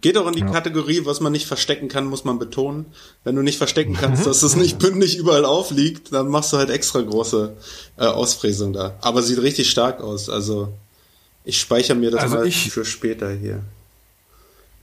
Geht 0.00 0.18
auch 0.18 0.26
in 0.26 0.32
die 0.32 0.40
ja. 0.40 0.50
Kategorie, 0.50 1.02
was 1.04 1.20
man 1.20 1.30
nicht 1.30 1.46
verstecken 1.46 1.88
kann, 1.88 2.06
muss 2.06 2.24
man 2.24 2.38
betonen. 2.38 2.86
Wenn 3.22 3.36
du 3.36 3.42
nicht 3.42 3.58
verstecken 3.58 3.94
kannst, 4.00 4.26
dass 4.26 4.42
es 4.42 4.56
nicht 4.56 4.78
bündig 4.80 5.16
überall 5.16 5.44
aufliegt, 5.44 6.12
dann 6.12 6.28
machst 6.28 6.52
du 6.52 6.56
halt 6.56 6.70
extra 6.70 7.00
große 7.02 7.54
äh, 7.98 8.06
Ausfräsung 8.06 8.72
da. 8.72 8.96
Aber 9.00 9.22
sieht 9.22 9.40
richtig 9.40 9.70
stark 9.70 10.00
aus. 10.00 10.28
Also 10.28 10.72
ich 11.44 11.60
speichere 11.60 11.96
mir 11.96 12.10
das 12.10 12.22
also 12.22 12.36
mal 12.36 12.46
ich, 12.46 12.70
für 12.70 12.84
später 12.84 13.30
hier 13.30 13.62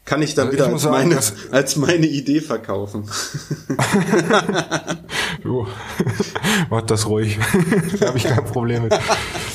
kann 0.09 0.23
ich 0.23 0.33
dann 0.33 0.47
also 0.47 0.57
wieder 0.57 0.65
ich 0.65 0.73
als, 0.73 0.81
sagen, 0.81 1.09
meine, 1.09 1.19
als 1.51 1.75
meine 1.75 2.07
Idee 2.07 2.41
verkaufen. 2.41 3.03
du, 5.43 5.67
mach 6.71 6.81
das 6.81 7.07
ruhig. 7.07 7.37
da 7.99 8.07
habe 8.07 8.17
ich 8.17 8.23
kein 8.23 8.43
Problem 8.43 8.83
mit. 8.83 8.99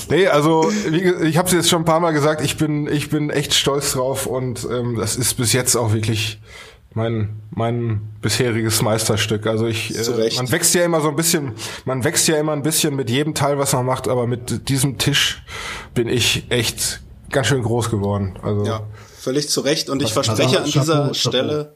Nee, 0.08 0.28
also 0.28 0.70
wie, 0.88 1.26
ich 1.26 1.38
habe 1.38 1.48
es 1.48 1.54
jetzt 1.54 1.68
schon 1.68 1.82
ein 1.82 1.84
paar 1.84 1.98
Mal 1.98 2.12
gesagt, 2.12 2.40
ich 2.40 2.56
bin, 2.56 2.86
ich 2.86 3.10
bin 3.10 3.30
echt 3.30 3.52
stolz 3.52 3.94
drauf 3.94 4.26
und 4.26 4.64
ähm, 4.70 4.94
das 4.94 5.16
ist 5.16 5.34
bis 5.34 5.52
jetzt 5.52 5.74
auch 5.74 5.92
wirklich 5.92 6.40
mein 6.92 7.30
mein 7.50 8.02
bisheriges 8.22 8.80
Meisterstück. 8.80 9.48
Also 9.48 9.66
ich, 9.66 9.98
äh, 9.98 10.30
man 10.36 10.52
wächst 10.52 10.72
ja 10.76 10.84
immer 10.84 11.00
so 11.00 11.08
ein 11.08 11.16
bisschen, 11.16 11.54
man 11.84 12.04
wächst 12.04 12.28
ja 12.28 12.36
immer 12.36 12.52
ein 12.52 12.62
bisschen 12.62 12.94
mit 12.94 13.10
jedem 13.10 13.34
Teil, 13.34 13.58
was 13.58 13.72
man 13.72 13.84
macht, 13.84 14.06
aber 14.06 14.28
mit 14.28 14.68
diesem 14.68 14.98
Tisch 14.98 15.42
bin 15.94 16.06
ich 16.06 16.46
echt 16.50 17.00
ganz 17.30 17.48
schön 17.48 17.64
groß 17.64 17.90
geworden. 17.90 18.38
Also 18.40 18.64
ja 18.64 18.82
völlig 19.24 19.48
zu 19.48 19.62
Recht. 19.62 19.88
Und 19.88 20.02
ich 20.02 20.12
verspreche 20.12 20.58
an 20.58 20.64
dieser 20.64 20.84
Chapeau, 20.84 21.14
Stelle, 21.14 21.74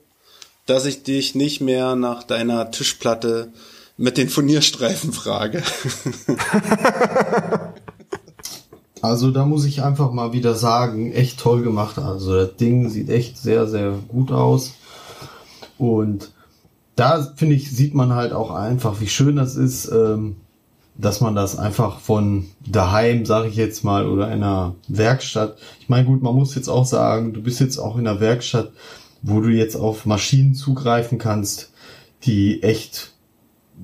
dass 0.67 0.85
ich 0.85 1.03
dich 1.03 1.35
nicht 1.35 1.61
mehr 1.61 1.97
nach 1.97 2.23
deiner 2.23 2.71
Tischplatte 2.71 3.53
mit 3.97 4.19
den 4.19 4.29
Furnierstreifen 4.29 5.13
frage. 5.13 5.63
also 9.03 9.31
da 9.31 9.47
muss 9.47 9.65
ich 9.65 9.83
einfach 9.83 10.13
mal 10.13 10.33
wieder 10.33 10.55
sagen, 10.55 11.11
echt 11.13 11.41
toll 11.41 11.63
gemacht. 11.63 11.99
Also 11.99 12.37
das 12.37 12.57
Ding 12.57 12.91
sieht 12.91 13.09
echt 13.09 13.39
sehr, 13.39 13.67
sehr 13.67 13.93
gut 14.09 14.31
aus. 14.31 14.75
Und 15.79 16.33
da 16.97 17.33
finde 17.35 17.55
ich, 17.55 17.71
sieht 17.71 17.95
man 17.95 18.13
halt 18.13 18.33
auch 18.33 18.51
einfach, 18.51 19.01
wie 19.01 19.09
schön 19.09 19.37
das 19.37 19.57
ist. 19.57 19.91
Ähm, 19.91 20.37
dass 20.99 21.21
man 21.21 21.37
das 21.37 21.57
einfach 21.57 22.01
von 22.01 22.47
daheim, 22.67 23.25
sage 23.25 23.49
ich 23.49 23.55
jetzt 23.55 23.85
mal, 23.85 24.07
oder 24.09 24.27
einer 24.27 24.75
Werkstatt. 24.89 25.57
Ich 25.81 25.89
meine, 25.89 26.05
gut, 26.05 26.23
man 26.23 26.35
muss 26.35 26.57
jetzt 26.57 26.69
auch 26.69 26.85
sagen, 26.85 27.33
du 27.33 27.41
bist 27.41 27.61
jetzt 27.61 27.79
auch 27.79 27.97
in 27.97 28.07
einer 28.07 28.21
Werkstatt, 28.21 28.73
wo 29.23 29.41
du 29.41 29.49
jetzt 29.49 29.77
auf 29.77 30.07
Maschinen 30.07 30.55
zugreifen 30.55 31.19
kannst, 31.19 31.73
die 32.25 32.65
echt 32.65 33.13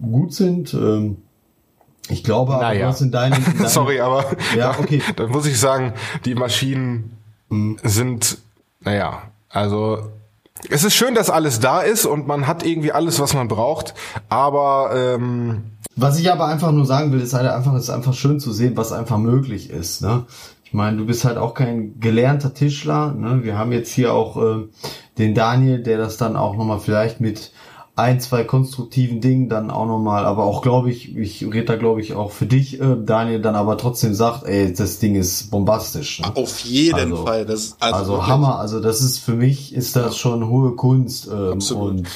gut 0.02 0.34
sind. 0.34 0.74
Ähm, 0.74 1.18
ich 2.08 2.24
glaube 2.24 2.54
aber, 2.54 2.64
naja. 2.64 2.88
was 2.88 3.00
in 3.00 3.12
deinen, 3.12 3.34
in 3.60 3.66
Sorry, 3.68 4.00
aber 4.00 4.36
ja, 4.56 4.76
okay. 4.78 5.00
da 5.14 5.28
muss 5.28 5.46
ich 5.46 5.58
sagen, 5.58 5.94
die 6.24 6.34
Maschinen 6.34 7.16
mhm. 7.48 7.78
sind, 7.84 8.38
naja, 8.80 9.22
also 9.48 10.10
es 10.68 10.82
ist 10.82 10.94
schön, 10.94 11.14
dass 11.14 11.30
alles 11.30 11.60
da 11.60 11.80
ist 11.80 12.06
und 12.06 12.26
man 12.26 12.46
hat 12.46 12.64
irgendwie 12.64 12.92
alles, 12.92 13.20
was 13.20 13.34
man 13.34 13.48
braucht, 13.48 13.94
aber 14.28 14.90
ähm, 14.94 15.73
was 15.96 16.18
ich 16.18 16.30
aber 16.30 16.46
einfach 16.46 16.72
nur 16.72 16.86
sagen 16.86 17.12
will, 17.12 17.20
ist 17.20 17.34
halt 17.34 17.48
einfach, 17.48 17.74
ist 17.76 17.90
einfach 17.90 18.14
schön 18.14 18.40
zu 18.40 18.52
sehen, 18.52 18.76
was 18.76 18.92
einfach 18.92 19.18
möglich 19.18 19.70
ist. 19.70 20.02
Ne? 20.02 20.24
Ich 20.64 20.72
meine, 20.72 20.96
du 20.96 21.06
bist 21.06 21.24
halt 21.24 21.36
auch 21.36 21.54
kein 21.54 22.00
gelernter 22.00 22.52
Tischler. 22.52 23.12
Ne? 23.12 23.44
Wir 23.44 23.56
haben 23.56 23.72
jetzt 23.72 23.92
hier 23.92 24.12
auch 24.12 24.36
äh, 24.36 24.68
den 25.18 25.34
Daniel, 25.34 25.82
der 25.82 25.98
das 25.98 26.16
dann 26.16 26.36
auch 26.36 26.56
nochmal 26.56 26.80
vielleicht 26.80 27.20
mit 27.20 27.52
ein, 27.96 28.18
zwei 28.18 28.42
konstruktiven 28.42 29.20
Dingen 29.20 29.48
dann 29.48 29.70
auch 29.70 29.86
nochmal, 29.86 30.24
aber 30.24 30.44
auch 30.44 30.62
glaube 30.62 30.90
ich, 30.90 31.16
ich 31.16 31.44
rede 31.44 31.66
da 31.66 31.76
glaube 31.76 32.00
ich 32.00 32.14
auch 32.14 32.32
für 32.32 32.46
dich, 32.46 32.80
äh, 32.80 32.96
Daniel, 33.00 33.40
dann 33.40 33.54
aber 33.54 33.78
trotzdem 33.78 34.14
sagt, 34.14 34.44
ey, 34.46 34.72
das 34.74 34.98
Ding 34.98 35.14
ist 35.14 35.52
bombastisch. 35.52 36.20
Ne? 36.20 36.32
Auf 36.34 36.58
jeden 36.60 37.12
also, 37.12 37.24
Fall. 37.24 37.46
Das, 37.46 37.76
also, 37.78 37.96
also 37.96 38.26
Hammer, 38.26 38.58
also 38.58 38.80
das 38.80 39.00
ist 39.00 39.18
für 39.20 39.34
mich, 39.34 39.72
ist 39.72 39.94
das 39.94 40.16
schon 40.16 40.48
hohe 40.48 40.74
Kunst. 40.74 41.28
Ähm, 41.28 41.52
Absolut. 41.52 41.90
Und 41.90 42.08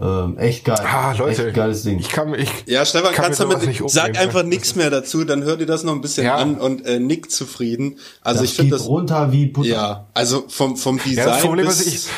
ähm, 0.00 0.38
echt 0.38 0.64
geil. 0.64 0.78
Ah, 0.80 1.12
Leute, 1.12 1.46
echt 1.46 1.56
geiles 1.56 1.82
Ding. 1.82 1.98
Ich 1.98 2.08
kann, 2.08 2.32
ich 2.34 2.48
ja, 2.66 2.84
Stefan, 2.86 3.12
kann 3.12 3.26
kannst 3.26 3.40
damit, 3.40 3.66
nicht 3.66 3.82
sag 3.86 4.18
einfach 4.18 4.42
nichts 4.42 4.74
mehr 4.74 4.90
dazu, 4.90 5.24
dann 5.24 5.44
hör 5.44 5.56
dir 5.56 5.66
das 5.66 5.84
noch 5.84 5.92
ein 5.94 6.00
bisschen 6.00 6.24
ja. 6.24 6.36
an 6.36 6.56
und 6.56 6.86
äh, 6.86 6.98
nick 6.98 7.30
zufrieden. 7.30 7.98
Also 8.22 8.40
das 8.40 8.50
ich 8.50 8.56
finde 8.56 8.76
das 8.76 8.86
runter 8.86 9.30
wie 9.32 9.46
Butter. 9.46 9.68
Ja, 9.68 10.06
also 10.14 10.44
vom 10.48 10.76
vom 10.76 10.98
Design 10.98 11.16
ja, 11.16 11.26
das 11.26 11.40
Problem, 11.42 11.66
bis, 11.66 11.86
ich, 11.86 12.08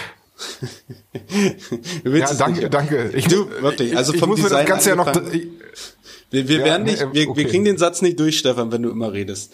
ja, 2.05 2.35
danke, 2.35 2.71
danke. 2.71 3.11
Ich, 3.15 3.27
du, 3.27 3.49
wirklich, 3.61 3.97
also 3.97 4.13
vom 4.13 4.21
ich 4.21 4.27
muss 4.27 4.37
Design 4.37 4.53
mir 4.53 4.59
das 4.61 4.69
Ganze 4.69 4.91
ja 4.91 4.97
noch, 4.97 5.33
ich, 5.33 5.49
wir, 6.33 6.49
wir 6.49 6.59
ja, 6.61 6.65
werden 6.65 6.85
nicht, 6.85 7.01
wir, 7.13 7.29
okay. 7.29 7.43
wir 7.43 7.49
kriegen 7.49 7.65
den 7.65 7.77
Satz 7.79 8.01
nicht 8.03 8.19
durch, 8.19 8.39
Stefan, 8.39 8.73
wenn 8.73 8.83
du 8.83 8.91
immer 8.91 9.13
redest. 9.13 9.53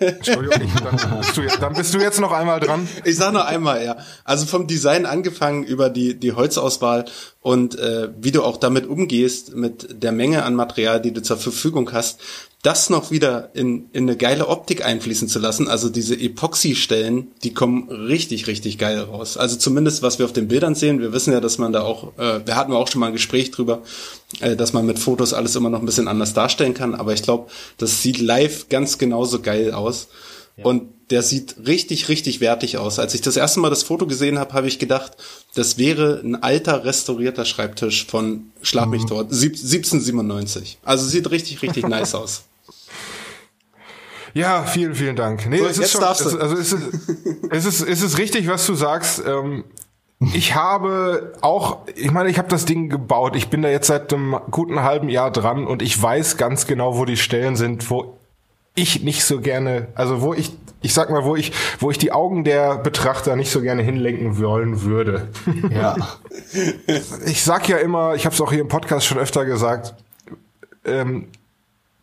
Entschuldigung, 0.00 0.70
dann 0.82 1.18
bist, 1.20 1.36
du, 1.36 1.42
dann 1.60 1.74
bist 1.74 1.94
du 1.94 1.98
jetzt 1.98 2.20
noch 2.20 2.32
einmal 2.32 2.58
dran. 2.58 2.88
Ich 3.04 3.16
sag 3.16 3.32
noch 3.32 3.44
einmal, 3.44 3.84
ja. 3.84 3.96
Also 4.24 4.46
vom 4.46 4.66
Design 4.66 5.06
angefangen 5.06 5.62
über 5.62 5.88
die, 5.88 6.18
die 6.18 6.32
Holzauswahl 6.32 7.04
und 7.40 7.78
äh, 7.78 8.08
wie 8.20 8.32
du 8.32 8.42
auch 8.42 8.56
damit 8.56 8.86
umgehst, 8.86 9.54
mit 9.54 10.02
der 10.02 10.12
Menge 10.12 10.42
an 10.42 10.54
Material, 10.54 11.00
die 11.00 11.12
du 11.12 11.22
zur 11.22 11.36
Verfügung 11.36 11.92
hast, 11.92 12.20
das 12.62 12.90
noch 12.90 13.10
wieder 13.10 13.50
in, 13.54 13.88
in 13.92 14.04
eine 14.04 14.16
geile 14.18 14.48
Optik 14.48 14.84
einfließen 14.84 15.28
zu 15.28 15.38
lassen. 15.38 15.66
Also 15.66 15.88
diese 15.88 16.14
Epoxy-Stellen, 16.14 17.32
die 17.42 17.54
kommen 17.54 17.88
richtig, 17.88 18.48
richtig 18.48 18.76
geil 18.76 19.00
raus. 19.00 19.38
Also 19.38 19.56
zumindest, 19.56 20.02
was 20.02 20.18
wir 20.18 20.26
auf 20.26 20.34
den 20.34 20.48
Bildern 20.48 20.74
sehen. 20.74 21.00
Wir 21.00 21.14
wissen 21.14 21.32
ja, 21.32 21.40
dass 21.40 21.56
man 21.56 21.72
da 21.72 21.82
auch, 21.82 22.18
äh, 22.18 22.40
wir 22.44 22.56
hatten 22.56 22.72
auch 22.72 22.88
schon 22.88 23.00
mal 23.00 23.06
ein 23.06 23.12
Gespräch 23.14 23.50
drüber, 23.50 23.82
äh, 24.40 24.56
dass 24.56 24.74
man 24.74 24.84
mit 24.84 24.98
Fotos 24.98 25.32
alles 25.32 25.56
immer 25.56 25.70
noch 25.70 25.80
ein 25.80 25.86
bisschen 25.86 26.06
anders 26.06 26.34
darstellen 26.34 26.74
kann. 26.74 26.94
Aber 26.94 27.14
ich 27.14 27.22
glaube, 27.22 27.50
das 27.78 28.02
sieht 28.02 28.20
live 28.20 28.68
ganz 28.68 28.98
genauso 28.98 29.40
geil 29.40 29.72
aus. 29.72 30.08
Ja. 30.58 30.66
Und 30.66 30.82
der 31.08 31.22
sieht 31.22 31.56
richtig, 31.66 32.10
richtig 32.10 32.40
wertig 32.40 32.76
aus. 32.76 32.98
Als 32.98 33.14
ich 33.14 33.22
das 33.22 33.36
erste 33.36 33.60
Mal 33.60 33.70
das 33.70 33.82
Foto 33.82 34.06
gesehen 34.06 34.38
habe, 34.38 34.52
habe 34.52 34.68
ich 34.68 34.78
gedacht, 34.78 35.12
das 35.54 35.78
wäre 35.78 36.20
ein 36.22 36.36
alter 36.36 36.84
restaurierter 36.84 37.46
Schreibtisch 37.46 38.06
von 38.06 38.52
Schlag 38.60 38.88
mich 38.90 39.04
mhm. 39.04 39.08
dort, 39.08 39.32
1797. 39.32 40.78
Also 40.84 41.08
sieht 41.08 41.30
richtig, 41.30 41.62
richtig 41.62 41.88
nice 41.88 42.14
aus. 42.14 42.44
Ja, 44.34 44.62
vielen, 44.64 44.94
vielen 44.94 45.16
Dank. 45.16 45.48
Nee, 45.48 45.58
So, 45.58 45.66
es 45.66 45.78
ist 45.78 45.92
schon, 45.92 46.02
es, 46.02 46.36
also 46.36 46.56
es 46.56 46.72
ist, 46.72 46.82
es 47.50 47.64
ist, 47.64 47.80
es 47.80 48.02
ist 48.02 48.18
richtig, 48.18 48.48
was 48.48 48.66
du 48.66 48.74
sagst. 48.74 49.22
Ähm, 49.26 49.64
ich 50.34 50.54
habe 50.54 51.32
auch, 51.40 51.78
ich 51.96 52.10
meine, 52.10 52.28
ich 52.28 52.38
habe 52.38 52.48
das 52.48 52.66
Ding 52.66 52.88
gebaut. 52.90 53.36
Ich 53.36 53.48
bin 53.48 53.62
da 53.62 53.68
jetzt 53.70 53.86
seit 53.86 54.12
einem 54.12 54.36
guten 54.50 54.82
halben 54.82 55.08
Jahr 55.08 55.30
dran 55.30 55.66
und 55.66 55.80
ich 55.82 56.00
weiß 56.00 56.36
ganz 56.36 56.66
genau, 56.66 56.98
wo 56.98 57.04
die 57.06 57.16
Stellen 57.16 57.56
sind, 57.56 57.90
wo 57.90 58.18
ich 58.74 59.02
nicht 59.02 59.24
so 59.24 59.40
gerne, 59.40 59.88
also 59.94 60.20
wo 60.20 60.34
ich, 60.34 60.52
ich 60.82 60.94
sag 60.94 61.10
mal, 61.10 61.24
wo 61.24 61.36
ich, 61.36 61.52
wo 61.80 61.90
ich 61.90 61.98
die 61.98 62.12
Augen 62.12 62.44
der 62.44 62.76
Betrachter 62.76 63.34
nicht 63.34 63.50
so 63.50 63.62
gerne 63.62 63.82
hinlenken 63.82 64.38
wollen 64.38 64.82
würde. 64.82 65.28
Ja. 65.70 65.96
ich 67.26 67.42
sag 67.42 67.68
ja 67.68 67.78
immer, 67.78 68.14
ich 68.14 68.26
habe 68.26 68.34
es 68.34 68.40
auch 68.40 68.50
hier 68.50 68.60
im 68.60 68.68
Podcast 68.68 69.06
schon 69.06 69.18
öfter 69.18 69.44
gesagt, 69.44 69.94
ähm, 70.84 71.28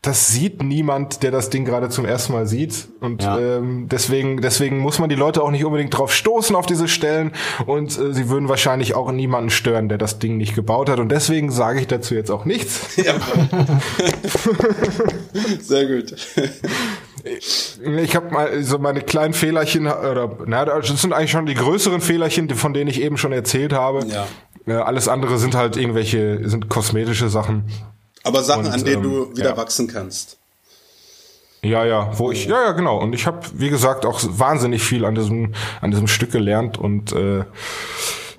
das 0.03 0.27
sieht 0.29 0.63
niemand, 0.63 1.21
der 1.23 1.31
das 1.31 1.49
Ding 1.49 1.65
gerade 1.65 1.89
zum 1.89 2.05
ersten 2.05 2.31
Mal 2.33 2.47
sieht. 2.47 2.87
Und 3.01 3.23
Ja. 3.23 3.37
ähm, 3.39 3.87
deswegen, 3.89 4.41
deswegen 4.41 4.77
muss 4.79 4.99
man 4.99 5.09
die 5.09 5.15
Leute 5.15 5.43
auch 5.43 5.51
nicht 5.51 5.65
unbedingt 5.65 5.97
drauf 5.97 6.13
stoßen 6.13 6.55
auf 6.55 6.65
diese 6.65 6.87
Stellen. 6.87 7.31
Und 7.65 7.97
äh, 7.99 8.13
sie 8.13 8.29
würden 8.29 8.47
wahrscheinlich 8.47 8.95
auch 8.95 9.11
niemanden 9.11 9.49
stören, 9.49 9.89
der 9.89 9.97
das 9.97 10.19
Ding 10.19 10.37
nicht 10.37 10.55
gebaut 10.55 10.89
hat. 10.89 10.99
Und 10.99 11.09
deswegen 11.11 11.51
sage 11.51 11.81
ich 11.81 11.87
dazu 11.87 12.13
jetzt 12.15 12.31
auch 12.31 12.45
nichts. 12.45 12.95
Ja. 13.07 13.13
Sehr 15.61 15.85
gut. 15.87 16.15
Ich 17.23 18.15
habe 18.15 18.31
mal 18.31 18.63
so 18.63 18.79
meine 18.79 19.01
kleinen 19.01 19.33
Fehlerchen, 19.33 19.87
oder 19.87 20.37
na, 20.45 20.65
das 20.65 20.87
sind 21.01 21.13
eigentlich 21.13 21.31
schon 21.31 21.45
die 21.45 21.53
größeren 21.55 22.01
Fehlerchen, 22.01 22.49
von 22.49 22.73
denen 22.73 22.89
ich 22.89 23.01
eben 23.01 23.17
schon 23.17 23.31
erzählt 23.31 23.73
habe. 23.73 24.05
Ja. 24.07 24.27
Äh, 24.65 24.73
alles 24.81 25.07
andere 25.07 25.37
sind 25.37 25.55
halt 25.55 25.77
irgendwelche, 25.77 26.47
sind 26.47 26.69
kosmetische 26.69 27.29
Sachen. 27.29 27.65
Aber 28.27 28.43
Sachen, 28.43 28.65
Und, 28.65 28.71
an 28.71 28.83
denen 28.83 29.03
ähm, 29.03 29.11
du 29.11 29.37
wieder 29.37 29.51
ja. 29.51 29.57
wachsen 29.57 29.87
kannst. 29.87 30.37
Ja, 31.63 31.85
ja, 31.85 32.11
wo 32.17 32.31
ich, 32.31 32.45
ja, 32.45 32.61
ja, 32.63 32.71
genau. 32.73 32.99
Und 32.99 33.13
ich 33.13 33.25
habe, 33.25 33.39
wie 33.53 33.69
gesagt, 33.69 34.05
auch 34.05 34.21
wahnsinnig 34.23 34.83
viel 34.83 35.05
an 35.05 35.15
diesem, 35.15 35.53
an 35.81 35.91
diesem 35.91 36.07
Stück 36.07 36.31
gelernt 36.31 36.77
und 36.77 37.11
äh, 37.13 37.43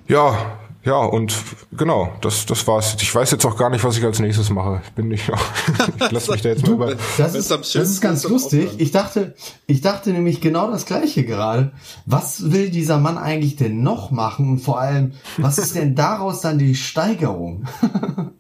ja, 0.07 0.59
ja, 0.85 0.97
und 0.97 1.35
genau, 1.73 2.13
das, 2.21 2.47
das 2.47 2.67
war's. 2.67 2.97
Ich 3.01 3.15
weiß 3.15 3.33
jetzt 3.33 3.45
auch 3.45 3.59
gar 3.59 3.69
nicht, 3.69 3.85
was 3.85 3.99
ich 3.99 4.05
als 4.05 4.21
nächstes 4.21 4.49
mache. 4.49 4.81
Ich 4.85 4.93
bin 4.93 5.09
nicht, 5.09 5.31
ich 6.01 6.11
lass 6.11 6.29
mich 6.29 6.41
da 6.41 6.49
jetzt 6.49 6.67
mal 6.67 6.73
über. 6.73 6.95
Das 7.19 7.35
ist, 7.35 7.51
das 7.51 7.75
ist 7.75 8.01
ganz 8.01 8.25
lustig. 8.25 8.71
Ich 8.79 8.93
dachte, 8.93 9.35
ich 9.67 9.83
dachte 9.83 10.13
nämlich 10.13 10.41
genau 10.41 10.71
das 10.71 10.87
gleiche 10.87 11.25
gerade. 11.25 11.73
Was 12.07 12.53
will 12.53 12.71
dieser 12.71 12.99
Mann 12.99 13.19
eigentlich 13.19 13.57
denn 13.57 13.83
noch 13.83 14.11
machen? 14.13 14.49
Und 14.49 14.59
vor 14.61 14.81
allem, 14.81 15.13
was 15.37 15.59
ist 15.59 15.75
denn 15.75 15.95
daraus 15.95 16.41
dann 16.41 16.59
die 16.59 16.75
Steigerung? 16.75 17.67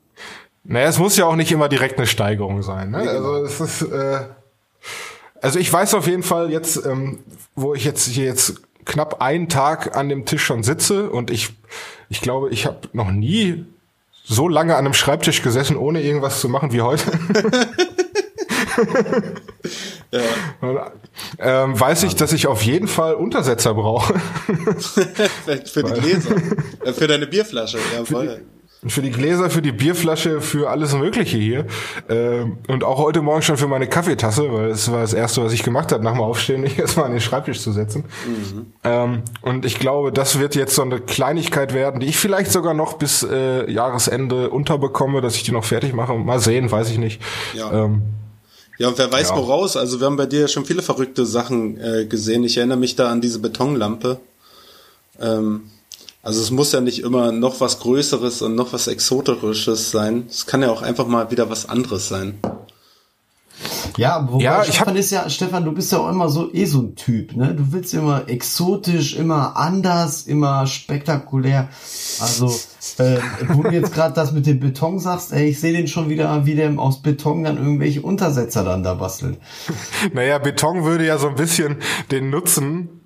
Naja, 0.71 0.87
es 0.87 0.99
muss 0.99 1.17
ja 1.17 1.25
auch 1.25 1.35
nicht 1.35 1.51
immer 1.51 1.71
direkt 1.71 1.97
eine 1.97 2.07
Steigerung 2.07 2.63
sein. 2.63 2.91
Ne? 2.91 2.99
Also 2.99 3.37
es 3.43 3.59
ist, 3.59 3.83
äh, 3.83 4.21
also 5.41 5.59
ich 5.59 5.73
weiß 5.73 5.95
auf 5.95 6.07
jeden 6.07 6.23
Fall 6.23 6.51
jetzt, 6.53 6.85
ähm, 6.85 7.21
wo 7.55 7.75
ich 7.75 7.85
jetzt 7.85 8.07
hier 8.07 8.27
jetzt 8.27 8.61
knapp 8.85 9.23
einen 9.23 9.49
Tag 9.49 9.97
an 9.97 10.11
dem 10.11 10.27
Tisch 10.27 10.45
schon 10.45 10.63
sitze 10.63 11.09
und 11.09 11.31
ich, 11.31 11.55
ich 12.11 12.21
glaube, 12.21 12.51
ich 12.51 12.67
habe 12.67 12.81
noch 12.93 13.11
nie 13.11 13.65
so 14.25 14.47
lange 14.47 14.75
an 14.75 14.85
einem 14.85 14.93
Schreibtisch 14.93 15.41
gesessen, 15.41 15.75
ohne 15.79 16.03
irgendwas 16.03 16.41
zu 16.41 16.51
machen 16.51 16.71
wie 16.71 16.83
heute. 16.83 17.05
ähm, 21.39 21.81
weiß 21.81 22.03
ich, 22.03 22.15
dass 22.15 22.35
ich 22.35 22.47
auf 22.47 22.63
jeden 22.63 22.89
Fall 22.89 23.15
Untersetzer 23.15 23.73
brauche. 23.73 24.15
für, 24.79 25.07
für 25.65 25.83
die 25.83 26.01
Gläser. 26.01 26.37
Äh, 26.85 26.93
für 26.93 27.07
deine 27.07 27.27
Bierflasche, 27.27 27.79
ja 27.95 28.05
voll. 28.05 28.43
Für 28.87 29.03
die 29.03 29.11
Gläser, 29.11 29.51
für 29.51 29.61
die 29.61 29.73
Bierflasche, 29.73 30.41
für 30.41 30.71
alles 30.71 30.95
Mögliche 30.95 31.37
hier. 31.37 31.67
Ähm, 32.09 32.59
und 32.69 32.85
auch 32.85 32.99
heute 32.99 33.23
Morgen 33.23 33.43
schon 33.43 33.57
für 33.57 33.67
meine 33.67 33.89
Kaffeetasse, 33.89 34.53
weil 34.53 34.69
das 34.69 34.91
war 34.93 35.01
das 35.01 35.15
Erste, 35.15 35.43
was 35.43 35.53
ich 35.53 35.65
gemacht 35.65 35.91
habe, 35.91 36.05
nach 36.05 36.13
dem 36.13 36.21
Aufstehen, 36.21 36.61
mich 36.63 36.79
erstmal 36.79 37.07
an 37.07 37.11
den 37.13 37.21
Schreibtisch 37.21 37.61
zu 37.61 37.73
setzen. 37.73 38.05
Ähm, 38.85 39.23
und 39.43 39.65
ich 39.65 39.81
glaube, 39.81 40.13
das 40.13 40.39
wird 40.39 40.55
jetzt 40.55 40.77
so 40.77 40.83
eine 40.83 41.01
Kleinigkeit 41.01 41.75
werden, 41.75 41.99
die 42.01 42.07
ich 42.07 42.17
vielleicht 42.19 42.53
sogar 42.53 42.73
noch 42.73 42.93
bis 42.95 43.25
äh, 43.25 43.69
Jahresende 43.69 44.49
unterbekomme, 44.51 45.21
dass 45.23 45.35
ich 45.35 45.43
die 45.43 45.53
noch 45.53 45.65
fertig 45.65 45.93
mache. 45.93 46.15
Mal 46.15 46.39
sehen, 46.39 46.71
weiß 46.71 46.91
ich 46.91 46.99
nicht. 46.99 47.21
Ja. 47.55 47.73
Ähm, 47.87 48.03
Ja, 48.79 48.87
und 48.87 48.97
wer 48.99 49.11
weiß 49.11 49.31
Ja. 49.31 49.37
woraus. 49.37 49.77
Also 49.77 49.99
wir 49.99 50.07
haben 50.07 50.17
bei 50.17 50.27
dir 50.27 50.47
schon 50.47 50.65
viele 50.65 50.83
verrückte 50.83 51.27
Sachen 51.27 51.81
äh, 51.81 52.05
gesehen. 52.07 52.45
Ich 52.45 52.57
erinnere 52.59 52.79
mich 52.79 52.95
da 52.95 53.11
an 53.11 53.21
diese 53.21 53.41
Betonlampe. 53.41 54.21
Ähm, 55.21 55.63
also 56.29 56.43
es 56.43 56.51
muss 56.51 56.73
ja 56.73 56.83
nicht 56.83 56.99
immer 57.03 57.33
noch 57.33 57.59
was 57.63 57.81
Größeres 57.81 58.43
und 58.43 58.55
noch 58.55 58.75
was 58.75 58.87
Exoterisches 58.87 59.91
sein. 59.91 60.27
Es 60.29 60.45
kann 60.45 60.61
ja 60.61 60.71
auch 60.71 60.83
einfach 60.83 61.07
mal 61.07 61.31
wieder 61.31 61.49
was 61.49 61.67
anderes 61.71 62.07
sein. 62.07 62.39
Ja, 63.97 64.29
wobei 64.31 64.45
Ja, 64.45 64.63
ich 64.63 64.69
Stefan 64.75 64.89
hab- 64.89 64.97
ist 64.97 65.11
ja, 65.11 65.31
Stefan, 65.31 65.65
du 65.65 65.73
bist 65.73 65.91
ja 65.91 65.99
auch 66.01 66.11
immer 66.11 66.29
so 66.29 66.53
eh 66.53 66.67
so 66.67 66.81
ein 66.83 66.97
Typ, 66.97 67.35
ne? 67.35 67.55
Du 67.55 67.73
willst 67.73 67.95
immer 67.95 68.29
exotisch, 68.29 69.17
immer 69.17 69.57
anders, 69.57 70.27
immer 70.27 70.67
spektakulär. 70.67 71.69
Also, 72.21 72.55
äh, 72.99 73.17
wo 73.49 73.63
du 73.63 73.71
jetzt 73.71 73.95
gerade 73.95 74.13
das 74.15 74.33
mit 74.33 74.47
dem 74.47 74.61
Beton 74.61 74.99
sagst, 75.01 75.33
ey, 75.33 75.49
ich 75.49 75.59
sehe 75.61 75.73
den 75.73 75.89
schon 75.89 76.11
wieder, 76.11 76.45
wie 76.45 76.57
der 76.57 76.79
aus 76.79 77.01
Beton 77.01 77.43
dann 77.45 77.57
irgendwelche 77.57 78.03
Untersetzer 78.03 78.65
dann 78.65 78.83
da 78.83 78.93
bastelt. 78.93 79.39
Naja, 80.13 80.37
Beton 80.39 80.85
würde 80.85 81.07
ja 81.07 81.17
so 81.17 81.29
ein 81.29 81.35
bisschen 81.37 81.77
den 82.13 82.29
Nutzen, 82.31 82.98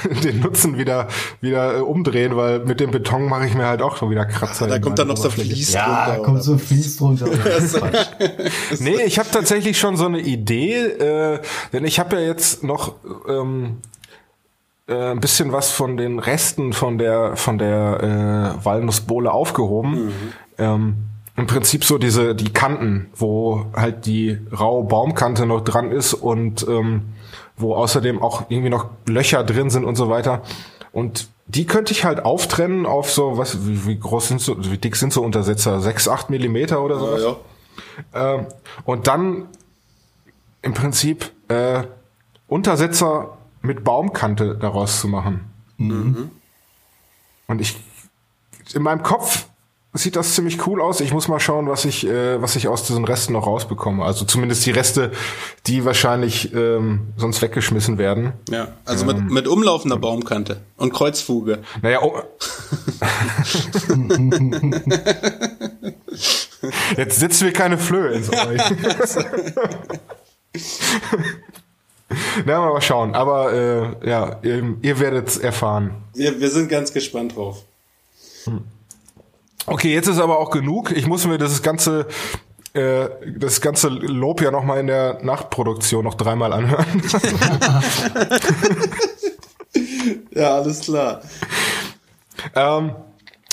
den 0.24 0.40
Nutzen 0.40 0.78
wieder, 0.78 1.08
wieder 1.40 1.78
äh, 1.78 1.80
umdrehen, 1.80 2.36
weil 2.36 2.60
mit 2.60 2.80
dem 2.80 2.90
Beton 2.90 3.28
mache 3.28 3.46
ich 3.46 3.54
mir 3.54 3.66
halt 3.66 3.82
auch 3.82 3.96
schon 3.96 4.10
wieder 4.10 4.24
Kratzer. 4.26 4.66
Da 4.66 4.76
in 4.76 4.82
kommt 4.82 4.98
dann 4.98 5.08
noch 5.08 5.16
so 5.16 5.24
Oberfläche. 5.24 5.50
Fließ 5.54 5.72
Ja, 5.72 6.06
drunter. 6.06 6.22
kommt 6.22 6.36
oder 6.36 6.42
so 6.42 6.54
was. 6.54 6.62
Fließ 6.62 6.96
drunter. 6.98 7.26
Nee, 8.80 9.02
ich 9.04 9.18
habe 9.18 9.28
tatsächlich 9.30 9.78
schon 9.78 9.96
so 9.96 10.06
eine 10.06 10.20
Idee, 10.20 10.76
äh, 10.76 11.40
denn 11.72 11.84
ich 11.84 11.98
habe 11.98 12.16
ja 12.16 12.22
jetzt 12.22 12.62
noch 12.62 12.94
ähm, 13.28 13.78
äh, 14.88 15.12
ein 15.12 15.20
bisschen 15.20 15.52
was 15.52 15.70
von 15.70 15.96
den 15.96 16.18
Resten 16.18 16.72
von 16.72 16.98
der 16.98 17.36
von 17.36 17.58
der 17.58 18.56
äh, 18.60 18.64
Walnussbohle 18.64 19.30
aufgehoben. 19.30 20.12
Ähm, 20.58 20.96
Im 21.36 21.46
Prinzip 21.46 21.84
so 21.84 21.96
diese 21.96 22.34
die 22.34 22.52
Kanten, 22.52 23.06
wo 23.14 23.66
halt 23.74 24.06
die 24.06 24.38
raue 24.58 24.84
Baumkante 24.84 25.46
noch 25.46 25.62
dran 25.62 25.90
ist 25.92 26.12
und 26.14 26.66
ähm, 26.68 27.02
wo 27.60 27.74
außerdem 27.74 28.22
auch 28.22 28.44
irgendwie 28.48 28.70
noch 28.70 28.86
Löcher 29.06 29.44
drin 29.44 29.70
sind 29.70 29.84
und 29.84 29.96
so 29.96 30.08
weiter. 30.08 30.42
Und 30.92 31.28
die 31.46 31.66
könnte 31.66 31.92
ich 31.92 32.04
halt 32.04 32.24
auftrennen 32.24 32.86
auf 32.86 33.10
so, 33.12 33.38
was, 33.38 33.66
wie, 33.66 33.86
wie 33.86 33.98
groß 33.98 34.28
sind 34.28 34.40
so, 34.40 34.56
wie 34.70 34.78
dick 34.78 34.96
sind 34.96 35.12
so 35.12 35.22
Untersetzer? 35.22 35.80
Sechs, 35.80 36.08
acht 36.08 36.30
Millimeter 36.30 36.82
oder 36.82 36.98
so? 36.98 37.16
Ja, 37.16 37.36
ja. 38.12 38.34
Ähm, 38.34 38.46
und 38.84 39.06
dann 39.06 39.48
im 40.62 40.74
Prinzip 40.74 41.32
äh, 41.48 41.84
Untersetzer 42.46 43.38
mit 43.62 43.84
Baumkante 43.84 44.56
daraus 44.56 45.00
zu 45.00 45.08
machen. 45.08 45.50
Und 47.46 47.60
ich 47.60 47.76
in 48.74 48.82
meinem 48.82 49.02
Kopf 49.02 49.46
sieht 49.92 50.14
das 50.16 50.34
ziemlich 50.34 50.66
cool 50.66 50.80
aus. 50.80 51.00
Ich 51.00 51.12
muss 51.12 51.26
mal 51.26 51.40
schauen, 51.40 51.68
was 51.68 51.84
ich 51.84 52.06
äh, 52.06 52.40
was 52.40 52.54
ich 52.56 52.68
aus 52.68 52.84
diesen 52.84 53.04
Resten 53.04 53.32
noch 53.32 53.46
rausbekomme. 53.46 54.04
Also 54.04 54.24
zumindest 54.24 54.64
die 54.64 54.70
Reste, 54.70 55.10
die 55.66 55.84
wahrscheinlich 55.84 56.54
ähm, 56.54 57.08
sonst 57.16 57.42
weggeschmissen 57.42 57.98
werden. 57.98 58.32
ja. 58.50 58.68
Also 58.84 59.04
mit, 59.04 59.30
mit 59.30 59.48
umlaufender 59.48 59.96
Baumkante 59.96 60.60
und 60.76 60.92
Kreuzfuge. 60.92 61.58
Naja, 61.82 62.02
oh. 62.02 62.20
Jetzt 66.96 67.18
sitzen 67.18 67.46
wir 67.46 67.52
keine 67.52 67.78
Flöhe 67.78 68.12
ins 68.12 68.30
Ohr. 68.30 68.54
Na, 72.44 72.60
mal 72.60 72.80
schauen. 72.80 73.14
Aber 73.14 73.52
äh, 73.52 74.08
ja, 74.08 74.38
ihr, 74.42 74.76
ihr 74.82 74.98
werdet 74.98 75.36
erfahren. 75.38 75.94
Wir, 76.14 76.40
wir 76.40 76.50
sind 76.50 76.68
ganz 76.68 76.92
gespannt 76.92 77.36
drauf. 77.36 77.64
Okay, 79.66 79.92
jetzt 79.92 80.08
ist 80.08 80.18
aber 80.18 80.38
auch 80.38 80.50
genug. 80.50 80.90
Ich 80.92 81.06
muss 81.06 81.26
mir 81.26 81.38
das 81.38 81.62
ganze 81.62 82.06
äh, 82.72 83.08
das 83.36 83.60
ganze 83.60 83.88
Lob 83.88 84.40
ja 84.40 84.50
noch 84.50 84.64
mal 84.64 84.78
in 84.78 84.86
der 84.86 85.22
Nachtproduktion 85.22 86.04
noch 86.04 86.14
dreimal 86.14 86.52
anhören. 86.52 87.02
Ja, 90.32 90.56
alles 90.56 90.80
klar. 90.80 91.20
ähm, 92.54 92.92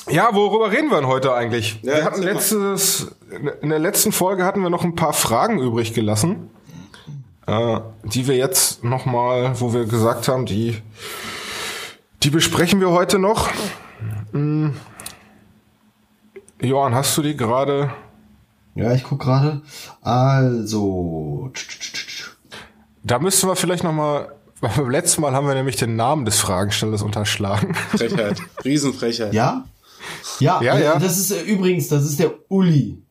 ja, 0.09 0.29
worüber 0.33 0.71
reden 0.71 0.89
wir 0.89 0.97
denn 0.97 1.07
heute 1.07 1.33
eigentlich? 1.33 1.79
Ja, 1.81 1.97
wir 1.97 2.05
hatten 2.05 2.23
letztes, 2.23 3.15
in 3.61 3.69
der 3.69 3.79
letzten 3.79 4.11
Folge 4.11 4.45
hatten 4.45 4.61
wir 4.61 4.69
noch 4.69 4.83
ein 4.83 4.95
paar 4.95 5.13
Fragen 5.13 5.59
übrig 5.59 5.93
gelassen, 5.93 6.49
äh, 7.45 7.79
die 8.03 8.27
wir 8.27 8.35
jetzt 8.35 8.83
noch 8.83 9.05
mal, 9.05 9.59
wo 9.59 9.73
wir 9.73 9.85
gesagt 9.85 10.27
haben, 10.27 10.45
die, 10.45 10.81
die 12.23 12.29
besprechen 12.29 12.79
wir 12.79 12.91
heute 12.91 13.19
noch. 13.19 13.49
Hm. 14.31 14.75
Johann, 16.61 16.95
hast 16.95 17.17
du 17.17 17.21
die 17.21 17.37
gerade? 17.37 17.91
Ja, 18.75 18.93
ich 18.93 19.03
guck 19.03 19.19
gerade. 19.19 19.61
Also. 20.01 21.51
Da 23.03 23.19
müssten 23.19 23.47
wir 23.47 23.55
vielleicht 23.55 23.83
noch 23.83 23.93
mal. 23.93 24.33
Beim 24.61 24.89
letzten 24.89 25.21
Mal 25.21 25.33
haben 25.33 25.45
wir 25.47 25.53
nämlich 25.53 25.75
den 25.75 25.95
Namen 25.95 26.25
des 26.25 26.39
Fragenstellers 26.39 27.03
unterschlagen. 27.03 27.75
Frechheit. 27.75 28.41
Riesenfrechheit. 28.65 29.33
Ja? 29.33 29.65
Ja, 30.39 30.61
Ja, 30.63 30.77
äh, 30.77 30.83
ja. 30.83 30.99
das 30.99 31.19
ist 31.19 31.31
äh, 31.31 31.41
übrigens, 31.41 31.89
das 31.89 32.05
ist 32.05 32.19
der 32.19 32.33
Uli 32.49 33.03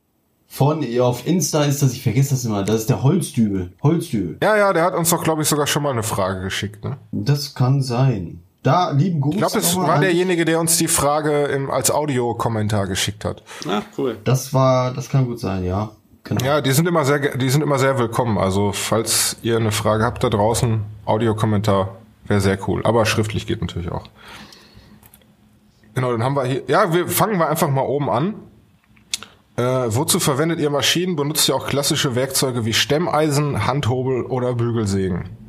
von 0.56 0.84
auf 1.00 1.26
Insta 1.26 1.64
ist 1.64 1.82
das, 1.82 1.92
ich 1.92 2.02
vergesse 2.02 2.30
das 2.30 2.46
immer, 2.46 2.62
das 2.62 2.80
ist 2.80 2.88
der 2.88 3.02
Holzdübel. 3.02 3.74
Holzdübel. 3.82 4.38
Ja, 4.42 4.56
ja, 4.56 4.72
der 4.72 4.84
hat 4.84 4.94
uns 4.94 5.10
doch, 5.10 5.22
glaube 5.22 5.42
ich, 5.42 5.48
sogar 5.48 5.66
schon 5.66 5.82
mal 5.82 5.90
eine 5.90 6.02
Frage 6.02 6.40
geschickt. 6.40 6.82
Ne? 6.82 6.96
Das 7.12 7.54
kann 7.54 7.82
sein. 7.82 8.42
Da, 8.66 8.90
lieben 8.90 9.20
Gruß. 9.20 9.34
Ich 9.34 9.38
glaube, 9.38 9.54
das 9.54 9.76
war 9.76 10.00
derjenige, 10.00 10.44
der 10.44 10.58
uns 10.58 10.76
die 10.76 10.88
Frage 10.88 11.44
im, 11.44 11.70
als 11.70 11.92
Audiokommentar 11.92 12.88
geschickt 12.88 13.24
hat. 13.24 13.44
Ah, 13.68 13.82
cool. 13.96 14.18
Das 14.24 14.52
war, 14.52 14.92
das 14.92 15.08
kann 15.08 15.26
gut 15.26 15.38
sein, 15.38 15.64
ja. 15.64 15.92
Genau. 16.24 16.44
Ja, 16.44 16.60
die 16.60 16.72
sind 16.72 16.88
immer 16.88 17.04
sehr, 17.04 17.36
die 17.36 17.48
sind 17.48 17.62
immer 17.62 17.78
sehr 17.78 18.00
willkommen. 18.00 18.38
Also, 18.38 18.72
falls 18.72 19.36
ihr 19.42 19.56
eine 19.56 19.70
Frage 19.70 20.02
habt 20.02 20.24
da 20.24 20.30
draußen, 20.30 20.80
Audiokommentar 21.04 21.94
wäre 22.24 22.40
sehr 22.40 22.58
cool. 22.66 22.80
Aber 22.84 23.06
schriftlich 23.06 23.46
geht 23.46 23.60
natürlich 23.60 23.92
auch. 23.92 24.08
Genau, 25.94 26.10
dann 26.10 26.24
haben 26.24 26.34
wir 26.34 26.44
hier, 26.44 26.62
ja, 26.66 26.92
wir 26.92 27.06
fangen 27.06 27.38
wir 27.38 27.48
einfach 27.48 27.70
mal 27.70 27.82
oben 27.82 28.10
an. 28.10 28.34
Äh, 29.54 29.62
wozu 29.62 30.18
verwendet 30.18 30.58
ihr 30.58 30.70
Maschinen? 30.70 31.14
Benutzt 31.14 31.48
ihr 31.48 31.54
auch 31.54 31.68
klassische 31.68 32.16
Werkzeuge 32.16 32.64
wie 32.64 32.72
Stemmeisen, 32.72 33.64
Handhobel 33.64 34.24
oder 34.24 34.54
Bügelsägen? 34.54 35.45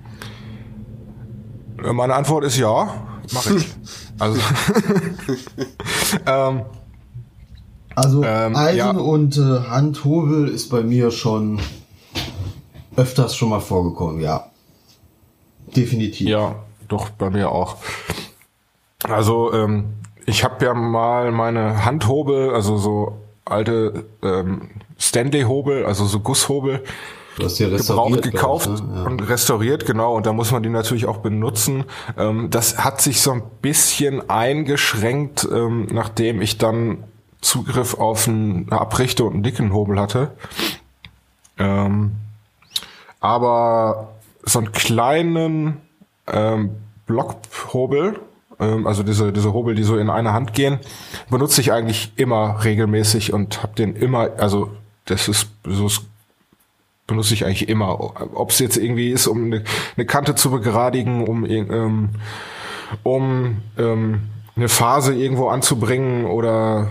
Äh, 1.84 1.93
meine 1.93 2.15
Antwort 2.15 2.43
ist 2.43 2.57
ja, 2.57 3.07
mache 3.34 3.55
ich. 3.55 3.67
also, 4.19 4.39
ähm, 6.25 6.61
also 7.95 8.23
ähm, 8.23 8.55
Eisen 8.55 8.78
ja. 8.78 8.91
und 8.91 9.38
äh, 9.38 9.69
Handhobel 9.69 10.47
ist 10.47 10.69
bei 10.69 10.82
mir 10.82 11.11
schon 11.11 11.59
öfters 12.95 13.36
schon 13.36 13.49
mal 13.49 13.59
vorgekommen, 13.59 14.21
ja. 14.21 14.51
Definitiv. 15.75 16.28
Ja, 16.28 16.55
doch, 16.88 17.09
bei 17.11 17.30
mir 17.30 17.51
auch. 17.51 17.78
Also, 19.03 19.53
ähm, 19.53 19.93
ich 20.25 20.43
habe 20.43 20.65
ja 20.65 20.73
mal 20.73 21.32
meine 21.32 21.86
Handhobel, 21.86 22.53
also 22.53 22.78
so 22.78 23.17
alte 23.45 24.05
ähm, 24.23 24.69
Stanley-Hobel, 24.99 25.86
also 25.86 26.05
so 26.05 26.19
Gusshobel, 26.19 26.84
Du 27.38 27.43
hast 27.43 27.59
ja 27.59 27.69
gebraucht 27.69 28.23
gekauft 28.23 28.69
ich, 28.73 28.81
ne? 28.81 28.95
ja. 28.95 29.03
und 29.03 29.29
restauriert, 29.29 29.85
genau. 29.85 30.15
Und 30.15 30.25
da 30.25 30.33
muss 30.33 30.51
man 30.51 30.63
die 30.63 30.69
natürlich 30.69 31.05
auch 31.05 31.17
benutzen. 31.17 31.85
Ähm, 32.17 32.49
das 32.49 32.79
hat 32.83 32.99
sich 32.99 33.21
so 33.21 33.31
ein 33.31 33.43
bisschen 33.61 34.27
eingeschränkt, 34.27 35.47
ähm, 35.51 35.88
nachdem 35.91 36.41
ich 36.41 36.57
dann 36.57 37.03
Zugriff 37.39 37.93
auf 37.93 38.27
eine 38.27 38.65
Abrichte 38.71 39.23
und 39.23 39.35
einen 39.35 39.43
dicken 39.43 39.71
Hobel 39.71 39.99
hatte. 39.99 40.31
Ähm, 41.59 42.13
aber 43.19 44.15
so 44.43 44.59
einen 44.59 44.71
kleinen 44.71 45.81
Blockhobel, 47.05 48.19
also 48.59 49.01
diese, 49.03 49.31
diese 49.31 49.53
Hobel, 49.53 49.75
die 49.75 49.83
so 49.83 49.97
in 49.97 50.09
eine 50.09 50.33
Hand 50.33 50.53
gehen, 50.53 50.79
benutze 51.29 51.61
ich 51.61 51.71
eigentlich 51.71 52.11
immer 52.17 52.65
regelmäßig 52.65 53.31
und 53.31 53.63
habe 53.63 53.75
den 53.75 53.95
immer, 53.95 54.31
also 54.38 54.71
das 55.05 55.29
ist 55.29 55.47
so 55.63 55.89
benutze 57.07 57.33
ich 57.33 57.45
eigentlich 57.45 57.69
immer. 57.69 57.99
Ob 58.35 58.51
es 58.51 58.59
jetzt 58.59 58.77
irgendwie 58.77 59.09
ist, 59.09 59.27
um 59.27 59.45
eine, 59.45 59.63
eine 59.95 60.05
Kante 60.05 60.35
zu 60.35 60.51
begradigen, 60.51 61.25
um, 61.25 61.45
ähm, 61.45 62.09
um 63.03 63.61
ähm, 63.77 64.21
eine 64.55 64.69
Phase 64.69 65.15
irgendwo 65.15 65.47
anzubringen 65.47 66.25
oder 66.25 66.89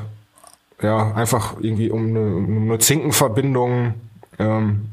ja, 0.82 1.12
einfach 1.14 1.56
irgendwie 1.60 1.90
um 1.90 2.08
eine, 2.08 2.62
eine 2.62 2.78
Zinkenverbindung 2.78 3.94
ähm, 4.38 4.88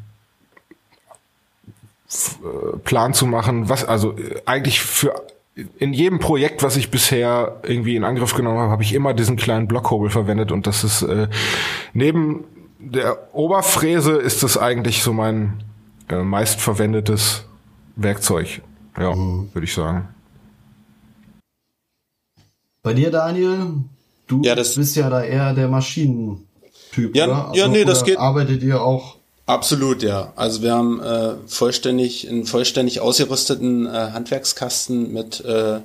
äh, 2.10 2.78
Plan 2.84 3.14
zu 3.14 3.26
machen, 3.26 3.70
was 3.70 3.86
also 3.86 4.16
eigentlich 4.46 4.82
für 4.82 5.14
in 5.78 5.94
jedem 5.94 6.18
Projekt, 6.18 6.64
was 6.64 6.78
ich 6.78 6.90
bisher 6.90 7.60
irgendwie 7.64 7.96
in 7.96 8.04
Angriff 8.04 8.34
genommen 8.34 8.58
habe, 8.58 8.72
habe 8.72 8.84
ich 8.84 8.94
immer 8.94 9.14
diesen 9.14 9.36
kleinen 9.36 9.68
Blockhobel 9.68 10.10
verwendet 10.10 10.52
und 10.52 10.66
das 10.66 10.84
ist 10.84 11.04
äh, 11.04 11.28
neben 11.94 12.46
der 12.92 13.36
Oberfräse 13.36 14.14
ist 14.14 14.44
das 14.44 14.58
eigentlich 14.58 15.04
so 15.04 15.14
mein 15.14 15.64
äh, 16.10 16.22
meistverwendetes 16.22 17.46
Werkzeug. 17.96 18.62
Ja, 18.98 19.16
mhm. 19.16 19.50
würde 19.54 19.66
ich 19.66 19.74
sagen. 19.74 20.10
Bei 22.84 22.94
dir, 22.94 23.12
Daniel, 23.12 23.76
du 24.28 24.42
ja, 24.44 24.56
bist 24.56 24.96
ja 24.96 25.10
da 25.10 25.24
eher 25.24 25.54
der 25.54 25.70
Maschinentyp, 25.70 27.16
ja, 27.16 27.26
oder? 27.26 27.48
Also, 27.48 27.60
ja, 27.60 27.68
nee, 27.68 27.86
das 27.86 28.04
geht. 28.04 28.18
Arbeitet 28.18 28.62
ihr 28.62 28.82
auch? 28.82 29.18
Absolut, 29.46 30.04
ja. 30.04 30.32
Also 30.36 30.62
wir 30.62 30.74
haben 30.74 31.02
äh, 31.02 31.36
vollständig 31.48 32.30
einen 32.30 32.46
vollständig 32.46 33.02
ausgerüsteten 33.02 33.86
äh, 33.86 33.90
Handwerkskasten 33.90 35.12
mit 35.12 35.44
äh, 35.44 35.80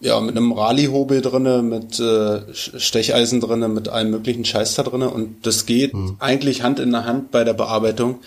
ja, 0.00 0.20
mit 0.20 0.36
einem 0.36 0.52
Rallye-Hobel 0.52 1.20
drinne, 1.20 1.62
mit 1.62 2.00
äh, 2.00 2.42
Stecheisen 2.54 3.40
drinne, 3.40 3.68
mit 3.68 3.88
allem 3.88 4.10
möglichen 4.10 4.44
Scheiß 4.44 4.74
da 4.74 4.82
drinne 4.82 5.10
und 5.10 5.46
das 5.46 5.66
geht 5.66 5.92
mhm. 5.94 6.16
eigentlich 6.18 6.62
Hand 6.62 6.78
in 6.78 6.90
der 6.90 7.04
Hand 7.04 7.30
bei 7.30 7.44
der 7.44 7.52
Bearbeitung. 7.52 8.20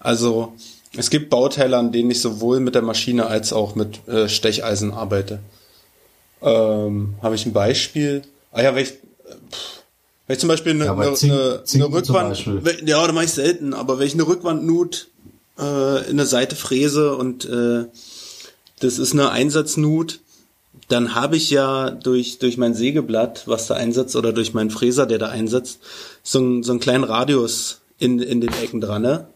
Also 0.00 0.52
es 0.96 1.10
gibt 1.10 1.30
Bauteile, 1.30 1.76
an 1.78 1.92
denen 1.92 2.10
ich 2.10 2.20
sowohl 2.20 2.60
mit 2.60 2.74
der 2.74 2.82
Maschine 2.82 3.26
als 3.26 3.52
auch 3.52 3.76
mit 3.76 4.06
äh, 4.08 4.28
Stecheisen 4.28 4.92
arbeite. 4.92 5.38
Ähm, 6.42 7.14
Habe 7.22 7.36
ich 7.36 7.46
ein 7.46 7.52
Beispiel? 7.52 8.22
Ah 8.50 8.62
ja, 8.62 8.74
wenn 8.74 8.82
ich, 8.82 8.90
pff, 8.90 9.82
wenn 10.26 10.34
ich 10.34 10.40
zum 10.40 10.48
Beispiel 10.48 10.72
eine, 10.72 10.86
ja, 10.86 10.96
eine, 10.96 11.14
Zink, 11.14 11.32
eine, 11.32 11.64
Zink 11.64 11.84
eine 11.84 11.94
Rückwand, 11.94 12.46
ja, 12.84 13.06
da 13.06 13.12
mache 13.12 13.24
ich 13.24 13.32
selten, 13.32 13.74
aber 13.74 13.98
wenn 13.98 14.06
ich 14.06 14.14
eine 14.14 14.26
Rückwandnut 14.26 15.08
äh, 15.58 16.10
in 16.10 16.16
der 16.16 16.26
Seite 16.26 16.56
fräse 16.56 17.16
und 17.16 17.44
äh, 17.44 17.84
das 18.80 18.98
ist 18.98 19.12
eine 19.12 19.30
Einsatznut, 19.30 20.20
dann 20.88 21.14
habe 21.14 21.36
ich 21.36 21.50
ja 21.50 21.90
durch, 21.90 22.38
durch 22.38 22.56
mein 22.58 22.74
Sägeblatt, 22.74 23.44
was 23.46 23.66
da 23.66 23.74
einsetzt, 23.74 24.16
oder 24.16 24.32
durch 24.32 24.52
meinen 24.54 24.70
Fräser, 24.70 25.06
der 25.06 25.18
da 25.18 25.28
einsetzt, 25.28 25.80
so, 26.22 26.40
ein, 26.40 26.62
so 26.62 26.72
einen 26.72 26.80
kleinen 26.80 27.04
Radius 27.04 27.80
in, 27.98 28.18
in 28.18 28.40
den 28.40 28.52
Ecken 28.62 28.80
dran, 28.80 29.02
ne? 29.02 29.26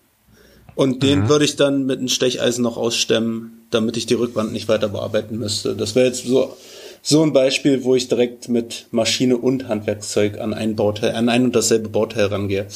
Und 0.74 1.02
den 1.02 1.20
mhm. 1.20 1.28
würde 1.30 1.46
ich 1.46 1.56
dann 1.56 1.86
mit 1.86 1.98
einem 1.98 2.08
Stecheisen 2.08 2.62
noch 2.62 2.76
ausstemmen, 2.76 3.66
damit 3.70 3.96
ich 3.96 4.04
die 4.04 4.14
Rückwand 4.14 4.52
nicht 4.52 4.68
weiter 4.68 4.88
bearbeiten 4.88 5.38
müsste. 5.38 5.74
Das 5.74 5.94
wäre 5.94 6.06
jetzt 6.06 6.26
so, 6.26 6.54
so 7.00 7.22
ein 7.22 7.32
Beispiel, 7.32 7.82
wo 7.84 7.94
ich 7.94 8.08
direkt 8.08 8.50
mit 8.50 8.86
Maschine 8.90 9.38
und 9.38 9.68
Handwerkszeug 9.68 10.38
an 10.38 10.52
ein 10.52 10.76
Bauteil, 10.76 11.14
an 11.14 11.30
ein 11.30 11.44
und 11.44 11.56
dasselbe 11.56 11.88
Bauteil 11.88 12.26
rangehe. 12.26 12.66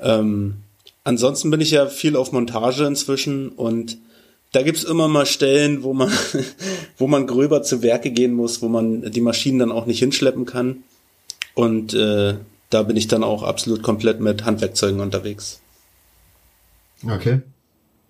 Ähm, 0.00 0.56
ansonsten 1.04 1.50
bin 1.50 1.60
ich 1.60 1.70
ja 1.70 1.86
viel 1.86 2.16
auf 2.16 2.32
Montage 2.32 2.84
inzwischen 2.84 3.50
und 3.50 3.98
da 4.52 4.62
gibt's 4.62 4.84
immer 4.84 5.08
mal 5.08 5.26
Stellen, 5.26 5.82
wo 5.82 5.92
man, 5.92 6.10
wo 6.98 7.06
man 7.06 7.26
gröber 7.26 7.62
zu 7.62 7.82
Werke 7.82 8.10
gehen 8.10 8.32
muss, 8.32 8.62
wo 8.62 8.68
man 8.68 9.10
die 9.10 9.20
Maschinen 9.20 9.58
dann 9.58 9.72
auch 9.72 9.86
nicht 9.86 10.00
hinschleppen 10.00 10.46
kann. 10.46 10.82
Und 11.54 11.94
äh, 11.94 12.34
da 12.70 12.82
bin 12.82 12.96
ich 12.96 13.08
dann 13.08 13.24
auch 13.24 13.42
absolut 13.42 13.82
komplett 13.82 14.20
mit 14.20 14.44
Handwerkzeugen 14.44 15.00
unterwegs. 15.00 15.60
Okay. 17.04 17.40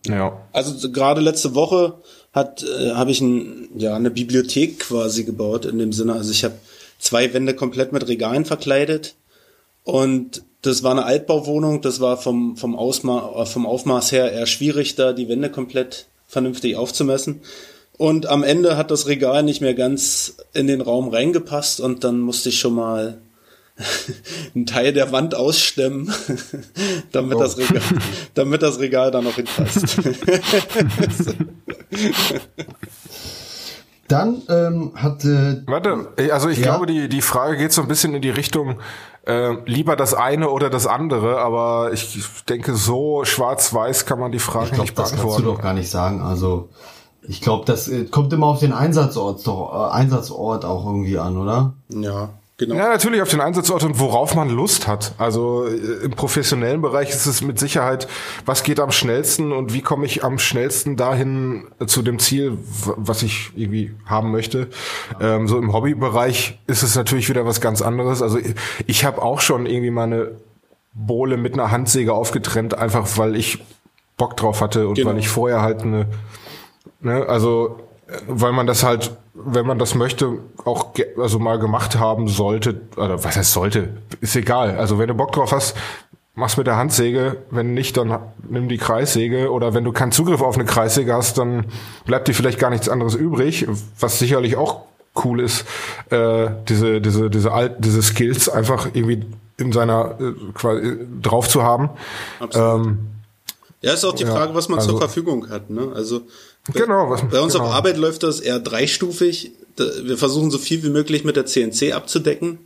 Ja. 0.07 0.47
Also 0.53 0.91
gerade 0.91 1.21
letzte 1.21 1.55
Woche 1.55 1.95
hat 2.33 2.63
äh, 2.63 2.93
habe 2.93 3.11
ich 3.11 3.21
ein, 3.21 3.69
ja 3.77 3.95
eine 3.95 4.11
Bibliothek 4.11 4.81
quasi 4.81 5.25
gebaut 5.25 5.67
in 5.67 5.79
dem 5.79 5.93
Sinne. 5.93 6.15
Also 6.15 6.31
ich 6.31 6.45
habe 6.45 6.55
zwei 6.99 7.33
Wände 7.35 7.55
komplett 7.55 7.93
mit 7.93 8.07
Regalen 8.09 8.45
verkleidet 8.45 9.15
und 9.85 10.43
das 10.63 10.83
war 10.83 10.93
eine 10.93 11.05
Altbauwohnung. 11.05 11.83
Das 11.83 12.01
war 12.01 12.17
vom 12.17 12.57
vom 12.57 12.77
Ausma 12.77 13.45
vom 13.45 13.67
Aufmaß 13.67 14.13
her 14.13 14.33
eher 14.33 14.47
schwierig, 14.47 14.95
da 14.95 15.13
die 15.13 15.29
Wände 15.29 15.51
komplett 15.51 16.07
vernünftig 16.31 16.77
aufzumessen. 16.77 17.43
Und 17.99 18.27
am 18.27 18.43
Ende 18.45 18.79
hat 18.79 18.91
das 18.91 19.09
Regal 19.09 19.43
nicht 19.43 19.61
mehr 19.61 19.75
ganz 19.75 20.37
in 20.55 20.67
den 20.67 20.81
Raum 20.81 21.09
reingepasst 21.09 21.81
und 21.81 22.03
dann 22.03 22.21
musste 22.21 22.49
ich 22.49 22.59
schon 22.59 22.75
mal 22.75 23.21
einen 24.55 24.65
Teil 24.65 24.93
der 24.93 25.13
Wand 25.13 25.35
ausstemmen, 25.35 26.13
damit, 27.13 27.37
oh. 27.37 27.41
das 27.41 27.59
Regal, 27.59 27.83
damit 28.35 28.63
das 28.63 28.79
Regal 28.79 29.11
da 29.11 29.21
noch 29.21 29.35
hinpasst. 29.35 29.99
Dann 34.09 34.43
ähm, 34.49 34.93
hat. 34.97 35.25
Äh, 35.25 35.63
Warte, 35.67 36.09
also 36.33 36.49
ich 36.49 36.59
ja? 36.59 36.65
glaube, 36.65 36.87
die, 36.87 37.09
die 37.09 37.23
Frage 37.23 37.57
geht 37.57 37.73
so 37.73 37.83
ein 37.83 37.89
bisschen 37.89 38.15
in 38.15 38.23
die 38.23 38.31
Richtung, 38.31 38.81
äh, 39.27 39.55
lieber 39.67 39.97
das 39.97 40.15
eine 40.15 40.51
oder 40.51 40.71
das 40.71 40.87
andere, 40.87 41.41
aber 41.41 41.93
ich 41.93 42.19
denke, 42.49 42.75
so 42.75 43.25
schwarz-weiß 43.25 44.07
kann 44.07 44.19
man 44.19 44.33
die 44.33 44.39
Frage 44.39 44.67
ich 44.67 44.73
glaub, 44.73 44.85
nicht 44.85 44.95
beantworten. 44.95 45.17
Das 45.27 45.35
kannst 45.35 45.39
du 45.47 45.53
doch 45.53 45.61
gar 45.61 45.75
nicht 45.75 45.91
sagen. 45.91 46.23
Also 46.23 46.69
ich 47.23 47.41
glaube, 47.41 47.65
das 47.67 47.89
äh, 47.89 48.05
kommt 48.07 48.33
immer 48.33 48.47
auf 48.47 48.61
den 48.61 48.73
Einsatzort, 48.73 49.47
doch, 49.47 49.73
äh, 49.73 49.93
Einsatzort 49.93 50.65
auch 50.65 50.87
irgendwie 50.87 51.19
an, 51.19 51.37
oder? 51.37 51.75
Ja. 51.89 52.31
Genau. 52.61 52.75
Ja, 52.75 52.91
natürlich 52.91 53.23
auf 53.23 53.31
den 53.31 53.41
Einsatzort 53.41 53.85
und 53.85 53.99
worauf 53.99 54.35
man 54.35 54.51
Lust 54.51 54.87
hat. 54.87 55.15
Also 55.17 55.65
äh, 55.67 56.05
im 56.05 56.11
professionellen 56.11 56.83
Bereich 56.83 57.09
ist 57.09 57.25
es 57.25 57.41
mit 57.41 57.59
Sicherheit, 57.59 58.07
was 58.45 58.65
geht 58.65 58.81
am 58.81 58.91
schnellsten 58.91 59.53
und 59.53 59.73
wie 59.73 59.81
komme 59.81 60.05
ich 60.05 60.25
am 60.25 60.39
schnellsten 60.39 60.97
dahin 60.97 61.69
zu 61.87 62.03
dem 62.03 62.19
Ziel, 62.19 62.59
was 62.97 63.23
ich 63.23 63.53
irgendwie 63.57 63.95
haben 64.05 64.31
möchte. 64.31 64.69
Ähm, 65.23 65.49
so 65.49 65.57
im 65.57 65.73
Hobbybereich 65.73 66.59
ist 66.67 66.83
es 66.83 66.95
natürlich 66.97 67.31
wieder 67.31 67.47
was 67.47 67.63
ganz 67.63 67.81
anderes. 67.81 68.21
Also 68.21 68.37
ich, 68.37 68.55
ich 68.87 69.05
habe 69.07 69.23
auch 69.23 69.41
schon 69.41 69.65
irgendwie 69.65 69.91
meine 69.91 70.33
Bohle 70.93 71.39
mit 71.39 71.55
einer 71.55 71.71
Handsäge 71.71 72.13
aufgetrennt, 72.13 72.77
einfach 72.77 73.09
weil 73.17 73.37
ich 73.37 73.65
Bock 74.19 74.37
drauf 74.37 74.61
hatte 74.61 74.87
und 74.87 74.97
genau. 74.97 75.09
weil 75.09 75.19
ich 75.19 75.31
vorher 75.31 75.63
halt 75.63 75.81
eine, 75.81 76.09
ne, 77.01 77.25
also 77.27 77.81
weil 78.29 78.53
man 78.53 78.67
das 78.67 78.83
halt, 78.83 79.13
wenn 79.35 79.67
man 79.67 79.79
das 79.79 79.95
möchte, 79.95 80.39
auch 80.65 80.89
also 81.19 81.39
mal 81.39 81.59
gemacht 81.59 81.99
haben 81.99 82.29
sollte, 82.29 82.81
oder 82.97 83.23
was 83.23 83.37
heißt 83.37 83.53
sollte, 83.53 83.91
ist 84.21 84.37
egal. 84.37 84.77
Also 84.77 84.99
wenn 84.99 85.09
du 85.09 85.15
Bock 85.15 85.33
drauf 85.33 85.53
hast, 85.53 85.77
mach's 86.35 86.57
mit 86.57 86.67
der 86.67 86.77
Handsäge. 86.77 87.39
Wenn 87.51 87.75
nicht, 87.75 87.97
dann 87.97 88.19
nimm 88.49 88.69
die 88.69 88.79
Kreissäge. 88.79 89.51
Oder 89.51 89.75
wenn 89.75 89.85
du 89.85 89.93
keinen 89.93 90.13
Zugriff 90.13 90.41
auf 90.43 90.55
eine 90.57 90.65
Kreissäge 90.65 91.15
hast, 91.15 91.39
dann 91.39 91.67
bleibt 92.05 92.29
dir 92.29 92.35
vielleicht 92.35 92.59
gar 92.59 92.71
nichts 92.71 92.89
anderes 92.89 93.15
übrig, 93.15 93.67
was 93.99 94.19
sicherlich 94.19 94.57
auch 94.57 94.83
cool 95.25 95.41
ist, 95.41 95.65
äh, 96.11 96.49
diese, 96.69 97.01
diese, 97.01 97.31
diese 97.31 97.53
alt, 97.53 97.77
diese 97.81 98.01
Skills 98.01 98.49
einfach 98.49 98.89
irgendwie 98.93 99.27
in 99.59 99.73
seiner 99.73 100.17
äh, 100.21 100.33
quasi 100.55 100.99
drauf 101.21 101.49
zu 101.49 101.63
haben. 101.63 101.91
Ähm, 102.55 102.99
ja, 103.83 103.93
ist 103.93 104.05
auch 104.05 104.15
die 104.15 104.23
Ja, 104.25 104.31
Frage, 104.33 104.55
was 104.55 104.69
man 104.69 104.79
also- 104.79 104.93
zur 104.93 104.99
Verfügung 105.01 105.49
hat. 105.51 105.69
Ne? 105.69 105.89
Also 105.95 106.23
genau, 106.73 107.11
was, 107.11 107.23
bei 107.29 107.41
uns 107.41 107.53
genau. 107.53 107.67
auf 107.67 107.75
Arbeit 107.75 107.97
läuft 107.97 108.23
das 108.23 108.41
eher 108.41 108.61
dreistufig. 108.61 109.53
Wir 109.77 110.19
versuchen 110.19 110.51
so 110.51 110.59
viel 110.59 110.83
wie 110.83 110.91
möglich 110.91 111.25
mit 111.25 111.37
der 111.37 111.47
CNC 111.47 111.93
abzudecken. 111.93 112.59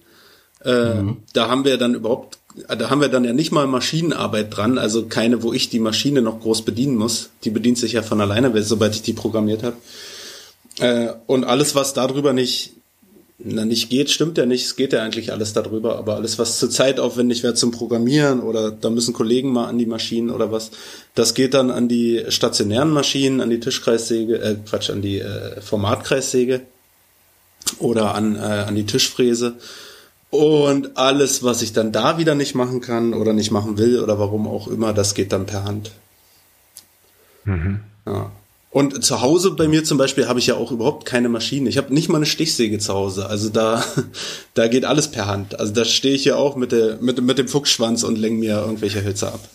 Äh, 0.61 0.95
Da 1.33 1.49
haben 1.49 1.65
wir 1.65 1.77
dann 1.79 1.95
überhaupt, 1.95 2.39
da 2.69 2.91
haben 2.91 3.01
wir 3.01 3.09
dann 3.09 3.25
ja 3.25 3.33
nicht 3.33 3.53
mal 3.53 3.67
Maschinenarbeit 3.67 4.57
dran, 4.57 4.79
also 4.79 5.07
keine, 5.07 5.43
wo 5.43 5.53
ich 5.53 5.69
die 5.69 5.79
Maschine 5.79 6.23
noch 6.23 6.41
groß 6.41 6.63
bedienen 6.63 6.97
muss. 6.97 7.31
Die 7.45 7.51
bedient 7.51 7.79
sich 7.79 7.93
ja 7.93 8.03
von 8.03 8.21
alleine, 8.21 8.63
sobald 8.63 8.95
ich 8.95 9.03
die 9.03 9.13
programmiert 9.13 9.63
habe. 9.63 9.77
Äh, 10.81 11.13
und 11.27 11.45
alles, 11.45 11.75
was 11.75 11.95
darüber 11.95 12.33
nicht, 12.33 12.74
na 13.39 13.65
nicht 13.65 13.91
geht, 13.91 14.11
stimmt 14.11 14.39
ja 14.39 14.47
nicht. 14.47 14.65
Es 14.65 14.77
geht 14.77 14.93
ja 14.93 15.03
eigentlich 15.03 15.33
alles 15.33 15.53
darüber, 15.53 15.99
aber 15.99 16.15
alles, 16.15 16.39
was 16.39 16.59
zur 16.59 16.71
Zeit 16.71 17.01
aufwendig 17.01 17.43
wäre 17.43 17.55
zum 17.55 17.73
Programmieren 17.73 18.41
oder 18.41 18.71
da 18.71 18.91
müssen 18.91 19.13
Kollegen 19.13 19.53
mal 19.53 19.67
an 19.67 19.79
die 19.79 19.87
Maschinen 19.87 20.31
oder 20.31 20.53
was, 20.53 20.71
das 21.15 21.35
geht 21.35 21.55
dann 21.55 21.71
an 21.71 21.89
die 21.89 22.25
stationären 22.29 22.91
Maschinen, 22.91 23.41
an 23.41 23.51
die 23.51 23.61
Tischkreissäge, 23.61 24.39
äh, 24.41 24.57
Quatsch, 24.65 24.91
an 24.91 25.03
die 25.03 25.19
äh, 25.19 25.61
Formatkreissäge 25.61 26.61
oder 27.79 28.15
an, 28.15 28.37
äh, 28.37 28.39
an 28.39 28.75
die 28.77 28.87
Tischfräse. 28.87 29.55
Und 30.31 30.97
alles, 30.97 31.43
was 31.45 31.63
ich 31.63 31.73
dann 31.73 31.93
da 31.93 32.19
wieder 32.19 32.35
nicht 32.35 32.55
machen 32.55 32.81
kann 32.81 33.15
oder 33.15 33.33
nicht 33.33 33.51
machen 33.51 33.79
will 33.79 34.01
oder 34.01 34.19
warum 34.19 34.49
auch 34.49 34.67
immer, 34.69 34.93
das 34.93 35.15
geht 35.15 35.33
dann 35.33 35.47
per 35.47 35.65
Hand. 35.65 35.93
Ja. 38.07 38.33
Und 38.75 39.05
zu 39.05 39.21
Hause 39.21 39.53
bei 39.53 39.69
mir 39.69 39.85
zum 39.85 39.99
Beispiel 39.99 40.27
habe 40.27 40.41
ich 40.41 40.49
ja 40.49 40.57
auch 40.57 40.73
überhaupt 40.73 41.07
keine 41.07 41.29
Maschine. 41.29 41.69
Ich 41.69 41.79
habe 41.79 41.95
nicht 41.95 42.09
mal 42.09 42.17
eine 42.17 42.27
Stichsäge 42.27 42.81
zu 42.81 42.93
Hause. 42.93 43.29
Also 43.29 43.49
da, 43.49 43.85
da 44.55 44.67
geht 44.67 44.85
alles 44.85 45.13
per 45.13 45.27
Hand. 45.27 45.61
Also 45.61 45.73
da 45.73 45.85
stehe 45.85 46.17
ich 46.17 46.25
ja 46.25 46.35
auch 46.35 46.57
mit, 46.57 46.73
der, 46.73 46.97
mit, 47.01 47.23
mit 47.23 47.39
dem 47.39 47.47
Fuchsschwanz 47.47 48.03
und 48.03 48.19
lenke 48.19 48.41
mir 48.41 48.57
irgendwelche 48.57 49.05
Hölzer 49.05 49.33
ab. 49.33 49.49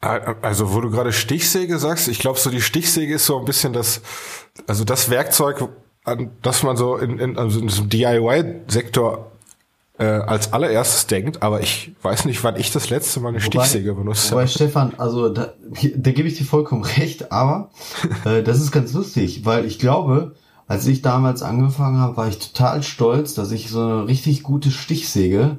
Also, 0.00 0.74
wo 0.74 0.80
du 0.80 0.90
gerade 0.90 1.12
Stichsäge 1.12 1.78
sagst, 1.78 2.08
ich 2.08 2.18
glaube, 2.18 2.40
so 2.40 2.50
die 2.50 2.62
Stichsäge 2.62 3.14
ist 3.14 3.26
so 3.26 3.38
ein 3.38 3.44
bisschen 3.44 3.72
das, 3.72 4.00
also 4.66 4.82
das 4.82 5.08
Werkzeug, 5.08 5.68
an 6.02 6.32
das 6.42 6.64
man 6.64 6.76
so 6.76 6.96
in, 6.96 7.20
in, 7.20 7.38
also 7.38 7.60
in 7.60 7.68
diesem 7.68 7.88
DIY-Sektor 7.88 9.30
äh, 9.98 10.04
als 10.04 10.52
allererstes 10.52 11.06
denkt, 11.06 11.42
aber 11.42 11.60
ich 11.60 11.92
weiß 12.02 12.26
nicht, 12.26 12.42
wann 12.44 12.56
ich 12.56 12.70
das 12.70 12.90
letzte 12.90 13.20
Mal 13.20 13.30
eine 13.30 13.40
Stichsäge 13.40 13.94
benutzt 13.94 14.30
Wobei, 14.30 14.42
habe. 14.42 14.50
Stefan, 14.50 14.92
also 14.98 15.30
da, 15.30 15.54
da 15.96 16.12
gebe 16.12 16.28
ich 16.28 16.36
dir 16.36 16.44
vollkommen 16.44 16.84
recht, 16.98 17.32
aber 17.32 17.70
äh, 18.24 18.42
das 18.42 18.60
ist 18.60 18.72
ganz 18.72 18.92
lustig, 18.92 19.44
weil 19.44 19.64
ich 19.64 19.78
glaube, 19.78 20.34
als 20.68 20.86
ich 20.86 21.00
damals 21.00 21.42
angefangen 21.42 21.98
habe, 21.98 22.16
war 22.16 22.28
ich 22.28 22.38
total 22.38 22.82
stolz, 22.82 23.34
dass 23.34 23.52
ich 23.52 23.70
so 23.70 23.80
eine 23.80 24.08
richtig 24.08 24.42
gute 24.42 24.70
Stichsäge 24.70 25.58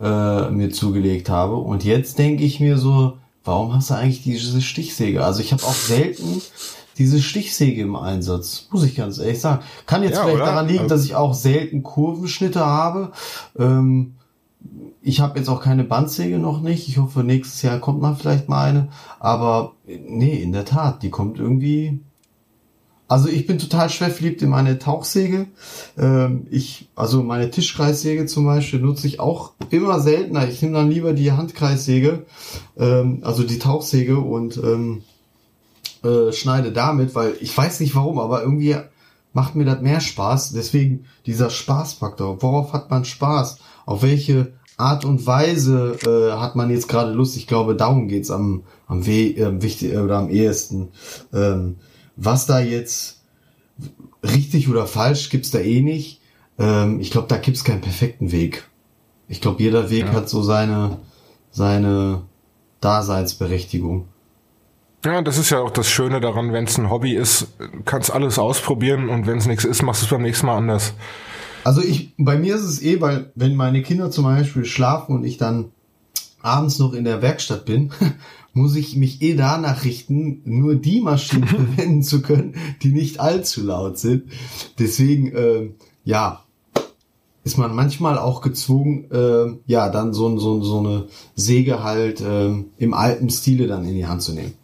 äh, 0.00 0.50
mir 0.50 0.70
zugelegt 0.70 1.28
habe. 1.28 1.56
Und 1.56 1.84
jetzt 1.84 2.18
denke 2.18 2.42
ich 2.42 2.58
mir 2.58 2.78
so, 2.78 3.18
warum 3.44 3.74
hast 3.74 3.90
du 3.90 3.94
eigentlich 3.94 4.22
diese 4.22 4.62
Stichsäge? 4.62 5.24
Also 5.24 5.40
ich 5.40 5.52
habe 5.52 5.62
auch 5.62 5.74
selten 5.74 6.40
diese 6.98 7.20
Stichsäge 7.20 7.82
im 7.82 7.96
Einsatz, 7.96 8.68
muss 8.70 8.84
ich 8.84 8.94
ganz 8.96 9.18
ehrlich 9.18 9.40
sagen. 9.40 9.62
Kann 9.86 10.02
jetzt 10.02 10.14
Ja, 10.16 10.22
vielleicht 10.22 10.36
oder? 10.36 10.46
daran 10.46 10.66
liegen, 10.68 10.80
Also- 10.84 10.94
dass 10.94 11.04
ich 11.04 11.14
auch 11.14 11.34
selten 11.34 11.82
Kurvenschnitte 11.82 12.64
habe. 12.64 13.12
Ähm, 13.58 14.14
ich 15.02 15.20
habe 15.20 15.38
jetzt 15.38 15.48
auch 15.48 15.60
keine 15.62 15.84
Bandsäge 15.84 16.38
noch 16.38 16.60
nicht. 16.60 16.88
Ich 16.88 16.98
hoffe, 16.98 17.22
nächstes 17.22 17.62
Jahr 17.62 17.78
kommt 17.78 18.00
mal 18.00 18.14
vielleicht 18.16 18.48
mal 18.48 18.64
eine. 18.68 18.88
Aber 19.20 19.72
nee, 19.86 20.42
in 20.42 20.52
der 20.52 20.64
Tat, 20.64 21.02
die 21.02 21.10
kommt 21.10 21.38
irgendwie. 21.38 22.00
Also 23.08 23.28
ich 23.28 23.46
bin 23.46 23.60
total 23.60 23.88
schwer 23.88 24.10
verliebt 24.10 24.42
in 24.42 24.48
meine 24.48 24.80
Tauchsäge. 24.80 25.46
Ähm, 25.96 26.48
ich, 26.50 26.88
also 26.96 27.22
meine 27.22 27.52
Tischkreissäge 27.52 28.26
zum 28.26 28.46
Beispiel 28.46 28.80
nutze 28.80 29.06
ich 29.06 29.20
auch 29.20 29.52
immer 29.70 30.00
seltener. 30.00 30.48
Ich 30.48 30.60
nehme 30.60 30.74
dann 30.74 30.90
lieber 30.90 31.12
die 31.12 31.30
Handkreissäge, 31.30 32.26
ähm, 32.76 33.20
also 33.22 33.44
die 33.44 33.60
Tauchsäge 33.60 34.18
und 34.18 34.56
ähm, 34.56 35.02
äh, 36.06 36.32
schneide 36.32 36.72
damit, 36.72 37.14
weil 37.14 37.34
ich 37.40 37.56
weiß 37.56 37.80
nicht 37.80 37.94
warum, 37.94 38.18
aber 38.18 38.42
irgendwie 38.42 38.76
macht 39.32 39.54
mir 39.54 39.64
das 39.64 39.80
mehr 39.80 40.00
Spaß. 40.00 40.52
Deswegen 40.52 41.04
dieser 41.26 41.50
Spaßfaktor. 41.50 42.42
Worauf 42.42 42.72
hat 42.72 42.90
man 42.90 43.04
Spaß? 43.04 43.58
Auf 43.84 44.02
welche 44.02 44.52
Art 44.76 45.04
und 45.04 45.26
Weise 45.26 45.96
äh, 46.06 46.38
hat 46.38 46.56
man 46.56 46.70
jetzt 46.70 46.88
gerade 46.88 47.12
Lust? 47.12 47.36
Ich 47.36 47.46
glaube, 47.46 47.76
darum 47.76 48.08
geht's 48.08 48.30
am 48.30 48.64
am 48.86 49.06
we 49.06 49.36
äh, 49.36 49.62
wichtig 49.62 49.92
äh, 49.92 49.98
oder 49.98 50.18
am 50.18 50.30
ehesten. 50.30 50.88
Ähm, 51.32 51.76
was 52.16 52.46
da 52.46 52.60
jetzt 52.60 53.22
richtig 54.22 54.68
oder 54.68 54.86
falsch 54.86 55.30
gibt's 55.30 55.50
da 55.50 55.58
eh 55.58 55.82
nicht. 55.82 56.20
Ähm, 56.58 57.00
ich 57.00 57.10
glaube, 57.10 57.28
da 57.28 57.36
gibt's 57.36 57.64
keinen 57.64 57.80
perfekten 57.80 58.32
Weg. 58.32 58.68
Ich 59.28 59.40
glaube, 59.40 59.62
jeder 59.62 59.90
Weg 59.90 60.08
hat 60.12 60.28
so 60.28 60.42
seine 60.42 60.98
seine 61.50 62.22
Daseinsberechtigung. 62.80 64.08
Ja, 65.06 65.22
das 65.22 65.38
ist 65.38 65.50
ja 65.50 65.60
auch 65.60 65.70
das 65.70 65.88
Schöne 65.88 66.20
daran, 66.20 66.52
wenn 66.52 66.64
es 66.64 66.78
ein 66.78 66.90
Hobby 66.90 67.14
ist, 67.14 67.46
kannst 67.84 68.10
alles 68.10 68.40
ausprobieren 68.40 69.08
und 69.08 69.28
wenn 69.28 69.38
es 69.38 69.46
nichts 69.46 69.64
ist, 69.64 69.82
machst 69.82 70.02
du 70.02 70.06
es 70.06 70.10
beim 70.10 70.22
nächsten 70.22 70.46
Mal 70.46 70.56
anders. 70.56 70.94
Also 71.62 71.80
ich, 71.80 72.12
bei 72.18 72.36
mir 72.36 72.56
ist 72.56 72.64
es 72.64 72.82
eh, 72.82 73.00
weil 73.00 73.30
wenn 73.36 73.54
meine 73.54 73.82
Kinder 73.82 74.10
zum 74.10 74.24
Beispiel 74.24 74.64
schlafen 74.64 75.14
und 75.14 75.24
ich 75.24 75.38
dann 75.38 75.66
abends 76.42 76.80
noch 76.80 76.92
in 76.92 77.04
der 77.04 77.22
Werkstatt 77.22 77.66
bin, 77.66 77.92
muss 78.52 78.74
ich 78.74 78.96
mich 78.96 79.22
eh 79.22 79.36
danach 79.36 79.84
richten, 79.84 80.42
nur 80.44 80.74
die 80.74 81.00
Maschinen 81.00 81.46
verwenden 81.46 82.02
zu 82.02 82.20
können, 82.20 82.56
die 82.82 82.90
nicht 82.90 83.20
allzu 83.20 83.62
laut 83.62 83.98
sind. 83.98 84.24
Deswegen, 84.80 85.32
ähm, 85.36 85.74
ja, 86.02 86.42
ist 87.44 87.58
man 87.58 87.76
manchmal 87.76 88.18
auch 88.18 88.40
gezwungen, 88.40 89.04
ähm, 89.12 89.60
ja, 89.66 89.88
dann 89.88 90.12
so, 90.12 90.36
so, 90.36 90.64
so 90.64 90.80
eine 90.80 91.06
Säge 91.36 91.84
halt 91.84 92.20
ähm, 92.20 92.70
im 92.76 92.92
alten 92.92 93.30
Stile 93.30 93.68
dann 93.68 93.84
in 93.84 93.94
die 93.94 94.06
Hand 94.06 94.22
zu 94.22 94.32
nehmen. 94.32 94.54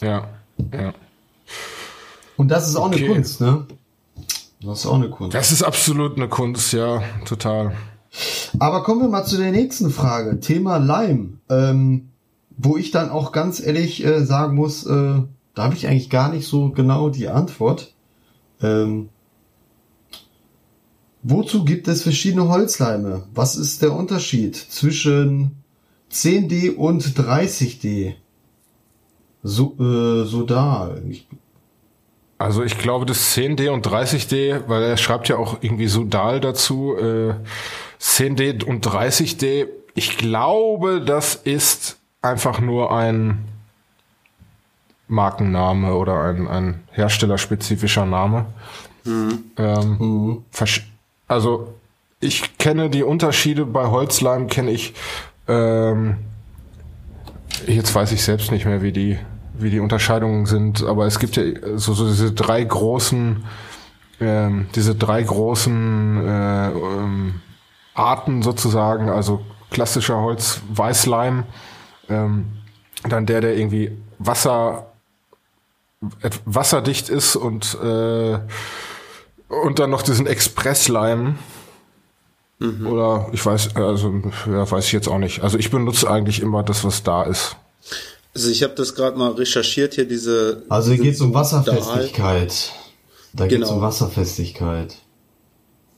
Ja, 0.00 0.28
ja. 0.72 0.92
Und 2.36 2.48
das 2.48 2.68
ist 2.68 2.76
auch 2.76 2.86
Okay. 2.86 3.04
eine 3.04 3.14
Kunst, 3.14 3.40
ne? 3.40 3.66
Das 4.60 4.80
ist 4.80 4.86
auch 4.86 4.94
eine 4.94 5.10
Kunst. 5.10 5.34
Das 5.34 5.52
ist 5.52 5.62
absolut 5.62 6.16
eine 6.16 6.28
Kunst, 6.28 6.72
ja, 6.72 7.02
total. 7.24 7.74
Aber 8.58 8.82
kommen 8.82 9.00
wir 9.02 9.08
mal 9.08 9.24
zu 9.24 9.36
der 9.36 9.52
nächsten 9.52 9.90
Frage. 9.90 10.40
Thema 10.40 10.78
Lime. 10.78 11.34
Ähm, 11.48 12.08
wo 12.56 12.76
ich 12.76 12.90
dann 12.90 13.10
auch 13.10 13.30
ganz 13.30 13.60
ehrlich 13.60 14.04
äh, 14.04 14.24
sagen 14.24 14.56
muss, 14.56 14.84
äh, 14.84 15.22
da 15.54 15.62
habe 15.62 15.74
ich 15.74 15.86
eigentlich 15.86 16.10
gar 16.10 16.28
nicht 16.32 16.46
so 16.48 16.70
genau 16.70 17.08
die 17.08 17.28
Antwort. 17.28 17.94
Ähm, 18.60 19.10
wozu 21.22 21.64
gibt 21.64 21.86
es 21.86 22.02
verschiedene 22.02 22.48
Holzleime? 22.48 23.24
Was 23.32 23.54
ist 23.56 23.82
der 23.82 23.92
Unterschied 23.92 24.56
zwischen 24.56 25.62
10D 26.12 26.74
und 26.74 27.04
30D? 27.04 28.14
So, 29.42 29.74
äh, 29.78 30.24
so 30.26 30.42
da. 30.42 30.94
Ich, 31.08 31.26
Also 32.38 32.62
ich 32.62 32.78
glaube, 32.78 33.06
das 33.06 33.34
10D 33.36 33.70
und 33.70 33.86
30D, 33.86 34.62
weil 34.68 34.82
er 34.82 34.96
schreibt 34.96 35.28
ja 35.28 35.36
auch 35.36 35.58
irgendwie 35.60 35.88
Sudal 35.88 36.40
dazu, 36.40 36.96
äh, 36.96 37.34
10D 38.00 38.64
und 38.64 38.86
30D, 38.86 39.66
ich 39.94 40.16
glaube, 40.18 41.00
das 41.00 41.34
ist 41.34 41.98
einfach 42.22 42.60
nur 42.60 42.92
ein 42.94 43.44
Markenname 45.08 45.94
oder 45.94 46.22
ein, 46.24 46.46
ein 46.46 46.82
herstellerspezifischer 46.92 48.04
Name. 48.06 48.46
Ähm, 49.56 50.44
versch- 50.52 50.82
also 51.26 51.74
ich 52.20 52.58
kenne 52.58 52.90
die 52.90 53.02
Unterschiede 53.02 53.64
bei 53.64 53.86
Holzleim, 53.86 54.48
kenne 54.48 54.70
ich, 54.72 54.92
ähm, 55.48 56.18
jetzt 57.66 57.94
weiß 57.94 58.12
ich 58.12 58.22
selbst 58.22 58.50
nicht 58.50 58.66
mehr, 58.66 58.82
wie 58.82 58.92
die, 58.92 59.18
wie 59.54 59.70
die 59.70 59.80
Unterscheidungen 59.80 60.46
sind, 60.46 60.82
aber 60.82 61.06
es 61.06 61.18
gibt 61.18 61.36
ja 61.36 61.44
so, 61.76 61.94
so 61.94 62.06
diese 62.08 62.32
drei 62.32 62.62
großen, 62.62 63.44
ähm, 64.20 64.66
diese 64.74 64.94
drei 64.94 65.22
großen 65.22 66.26
äh, 66.26 66.70
ähm, 66.70 67.40
Arten 67.94 68.42
sozusagen, 68.42 69.08
also 69.08 69.44
klassischer 69.70 70.20
Holz, 70.20 70.60
Weißleim, 70.70 71.44
ähm, 72.08 72.46
dann 73.08 73.26
der, 73.26 73.40
der 73.40 73.56
irgendwie 73.56 73.92
Wasser 74.18 74.92
wasserdicht 76.44 77.08
ist 77.08 77.34
und 77.34 77.76
äh, 77.82 78.38
und 79.48 79.78
dann 79.78 79.90
noch 79.90 80.02
diesen 80.02 80.26
Expressleim. 80.26 81.38
Oder 82.60 83.28
ich 83.32 83.44
weiß, 83.46 83.76
also 83.76 84.12
ja, 84.46 84.68
weiß 84.68 84.86
ich 84.86 84.92
jetzt 84.92 85.06
auch 85.08 85.18
nicht. 85.18 85.42
Also 85.42 85.58
ich 85.58 85.70
benutze 85.70 86.10
eigentlich 86.10 86.40
immer 86.40 86.62
das, 86.64 86.82
was 86.82 87.04
da 87.04 87.22
ist. 87.22 87.54
Also 88.34 88.50
ich 88.50 88.62
habe 88.64 88.74
das 88.74 88.94
gerade 88.94 89.16
mal 89.16 89.30
recherchiert 89.32 89.94
hier, 89.94 90.06
diese... 90.06 90.62
also 90.68 90.92
hier 90.92 91.02
geht 91.02 91.14
es 91.14 91.20
um. 91.20 91.32
Wasserfestigkeit. 91.34 92.72
Da 93.32 93.46
geht 93.46 93.60
es 93.60 93.68
Genau. 93.68 93.76
um 93.76 93.82
Wasserfestigkeit. 93.82 94.96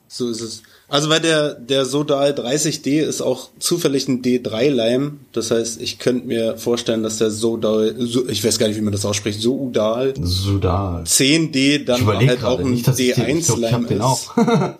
so 0.09 0.29
ist 0.29 0.41
es. 0.43 0.63
Also 0.89 1.09
weil 1.09 1.21
der, 1.21 1.55
der 1.55 1.85
Sodal 1.87 2.33
30D 2.33 3.01
ist 3.01 3.23
auch 3.23 3.51
zufällig 3.61 4.09
ein 4.09 4.23
D3-Leim. 4.23 5.21
Das 5.33 5.53
heißt, 5.53 5.81
ich 5.81 5.99
könnte 6.01 6.27
mir 6.27 6.59
vorstellen, 6.59 7.03
dass 7.05 7.19
der 7.19 7.31
Sodal, 7.31 7.95
so, 7.99 8.29
ich 8.29 8.45
weiß 8.45 8.59
gar 8.59 8.67
nicht, 8.67 8.77
wie 8.77 8.81
man 8.83 8.93
das 8.93 9.05
ausspricht, 9.07 9.41
Sodal 9.41 10.15
Sodal. 10.21 11.05
10D 11.05 11.85
dann 11.85 12.05
halt 12.07 12.43
auch 12.45 12.59
ein 12.59 12.83
D1-Leim 12.83 13.87
ist. 13.87 14.01
Auch. 14.01 14.35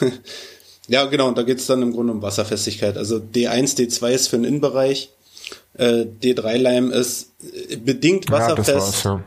ja, 0.88 1.04
genau, 1.04 1.28
und 1.28 1.38
da 1.38 1.42
geht's 1.42 1.66
dann 1.66 1.82
im 1.82 1.92
Grunde 1.92 2.12
um 2.12 2.22
Wasserfestigkeit. 2.22 2.96
Also 2.96 3.16
D1, 3.16 3.76
D2 3.76 4.10
ist 4.10 4.28
für 4.28 4.36
den 4.36 4.44
Innenbereich. 4.44 5.10
Äh, 5.74 6.06
D3-Leim 6.22 6.90
ist 6.90 7.30
bedingt 7.84 8.30
wasserfest. 8.30 9.04
Ja, 9.04 9.22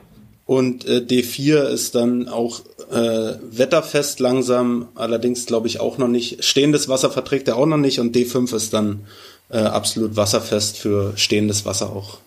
und 0.46 0.86
äh, 0.86 0.98
D4 0.98 1.64
ist 1.70 1.96
dann 1.96 2.28
auch 2.28 2.60
äh, 2.92 3.36
wetterfest 3.52 4.20
langsam, 4.20 4.90
allerdings 4.96 5.46
glaube 5.46 5.68
ich 5.68 5.80
auch 5.80 5.98
noch 5.98 6.08
nicht. 6.08 6.44
Stehendes 6.44 6.90
Wasser 6.90 7.10
verträgt 7.10 7.48
er 7.48 7.56
auch 7.56 7.68
noch 7.68 7.78
nicht 7.78 8.00
und 8.00 8.16
D5 8.16 8.54
ist 8.56 8.74
dann 8.74 9.06
äh, 9.50 9.60
absolut 9.60 10.18
wasserfest 10.18 10.78
für 10.78 11.14
stehendes 11.16 11.66
Wasser 11.66 11.92
auch. 11.96 12.18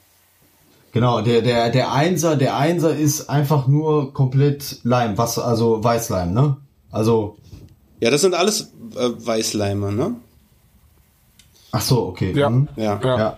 Genau, 0.92 1.20
der, 1.22 1.42
der, 1.42 1.70
der 1.70 1.92
Einser, 1.92 2.36
der 2.36 2.56
Einser 2.56 2.96
ist 2.96 3.28
einfach 3.28 3.66
nur 3.66 4.14
komplett 4.14 4.78
Leim, 4.84 5.18
Wasser, 5.18 5.44
also 5.44 5.82
Weißleim, 5.82 6.32
ne? 6.32 6.56
Also. 6.92 7.36
Ja, 8.04 8.10
das 8.10 8.20
sind 8.20 8.34
alles 8.34 8.74
äh, 8.96 9.08
Weißleime, 9.16 9.90
ne? 9.90 10.16
Ach 11.72 11.80
so, 11.80 12.06
okay. 12.06 12.34
Ja. 12.36 12.50
Mhm. 12.50 12.68
ja. 12.76 13.00
ja. 13.02 13.18
ja. 13.18 13.36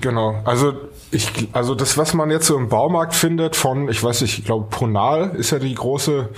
Genau. 0.00 0.40
Also 0.46 0.72
ich, 1.10 1.30
also 1.52 1.74
das, 1.74 1.98
was 1.98 2.14
man 2.14 2.30
jetzt 2.30 2.46
so 2.46 2.56
im 2.56 2.70
Baumarkt 2.70 3.14
findet 3.14 3.54
von, 3.54 3.90
ich 3.90 4.02
weiß 4.02 4.22
nicht, 4.22 4.38
ich 4.38 4.44
glaube 4.46 4.68
Ponal 4.70 5.36
ist 5.36 5.50
ja 5.50 5.58
die 5.58 5.74
große, 5.74 6.30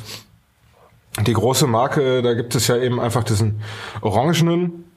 die 1.25 1.33
große 1.33 1.69
Marke. 1.69 2.23
Da 2.23 2.35
gibt 2.35 2.57
es 2.57 2.67
ja 2.67 2.77
eben 2.77 2.99
einfach 2.99 3.23
diesen 3.23 3.63
orangenen 4.01 4.90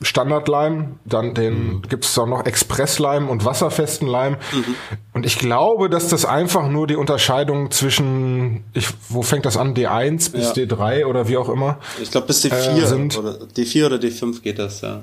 Standardleim, 0.00 1.00
dann 1.04 1.34
den 1.34 1.54
mhm. 1.54 1.82
gibt 1.82 2.04
es 2.04 2.14
dann 2.14 2.30
noch 2.30 2.46
Expressleim 2.46 3.28
und 3.28 3.44
wasserfesten 3.44 4.06
Leim. 4.06 4.36
Mhm. 4.52 4.74
Und 5.12 5.26
ich 5.26 5.38
glaube, 5.38 5.90
dass 5.90 6.08
das 6.08 6.24
einfach 6.24 6.68
nur 6.68 6.86
die 6.86 6.94
Unterscheidung 6.94 7.72
zwischen, 7.72 8.64
ich, 8.74 8.88
wo 9.08 9.22
fängt 9.22 9.44
das 9.44 9.56
an, 9.56 9.74
D1 9.74 10.30
bis 10.30 10.54
ja. 10.54 10.64
D3 10.64 11.04
oder 11.06 11.26
wie 11.28 11.36
auch 11.36 11.48
immer. 11.48 11.78
Ich 12.00 12.12
glaube 12.12 12.28
bis 12.28 12.44
D4 12.44 12.54
äh, 12.54 12.86
sind. 12.86 13.18
oder 13.18 13.38
D4 13.56 13.86
oder 13.86 13.96
D5 13.96 14.40
geht 14.40 14.60
das, 14.60 14.82
ja. 14.82 15.02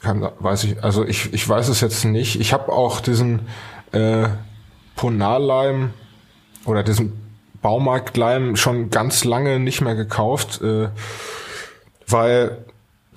Kann, 0.00 0.28
weiß 0.38 0.64
ich, 0.64 0.84
also 0.84 1.04
ich, 1.04 1.32
ich 1.32 1.48
weiß 1.48 1.68
es 1.68 1.80
jetzt 1.80 2.04
nicht. 2.04 2.38
Ich 2.38 2.52
habe 2.52 2.70
auch 2.70 3.00
diesen 3.00 3.48
äh, 3.92 4.28
Ponalleim 4.94 5.90
oder 6.66 6.82
diesen 6.82 7.12
Baumarktleim 7.62 8.56
schon 8.56 8.90
ganz 8.90 9.24
lange 9.24 9.58
nicht 9.58 9.80
mehr 9.80 9.94
gekauft, 9.94 10.60
äh, 10.62 10.90
weil 12.06 12.64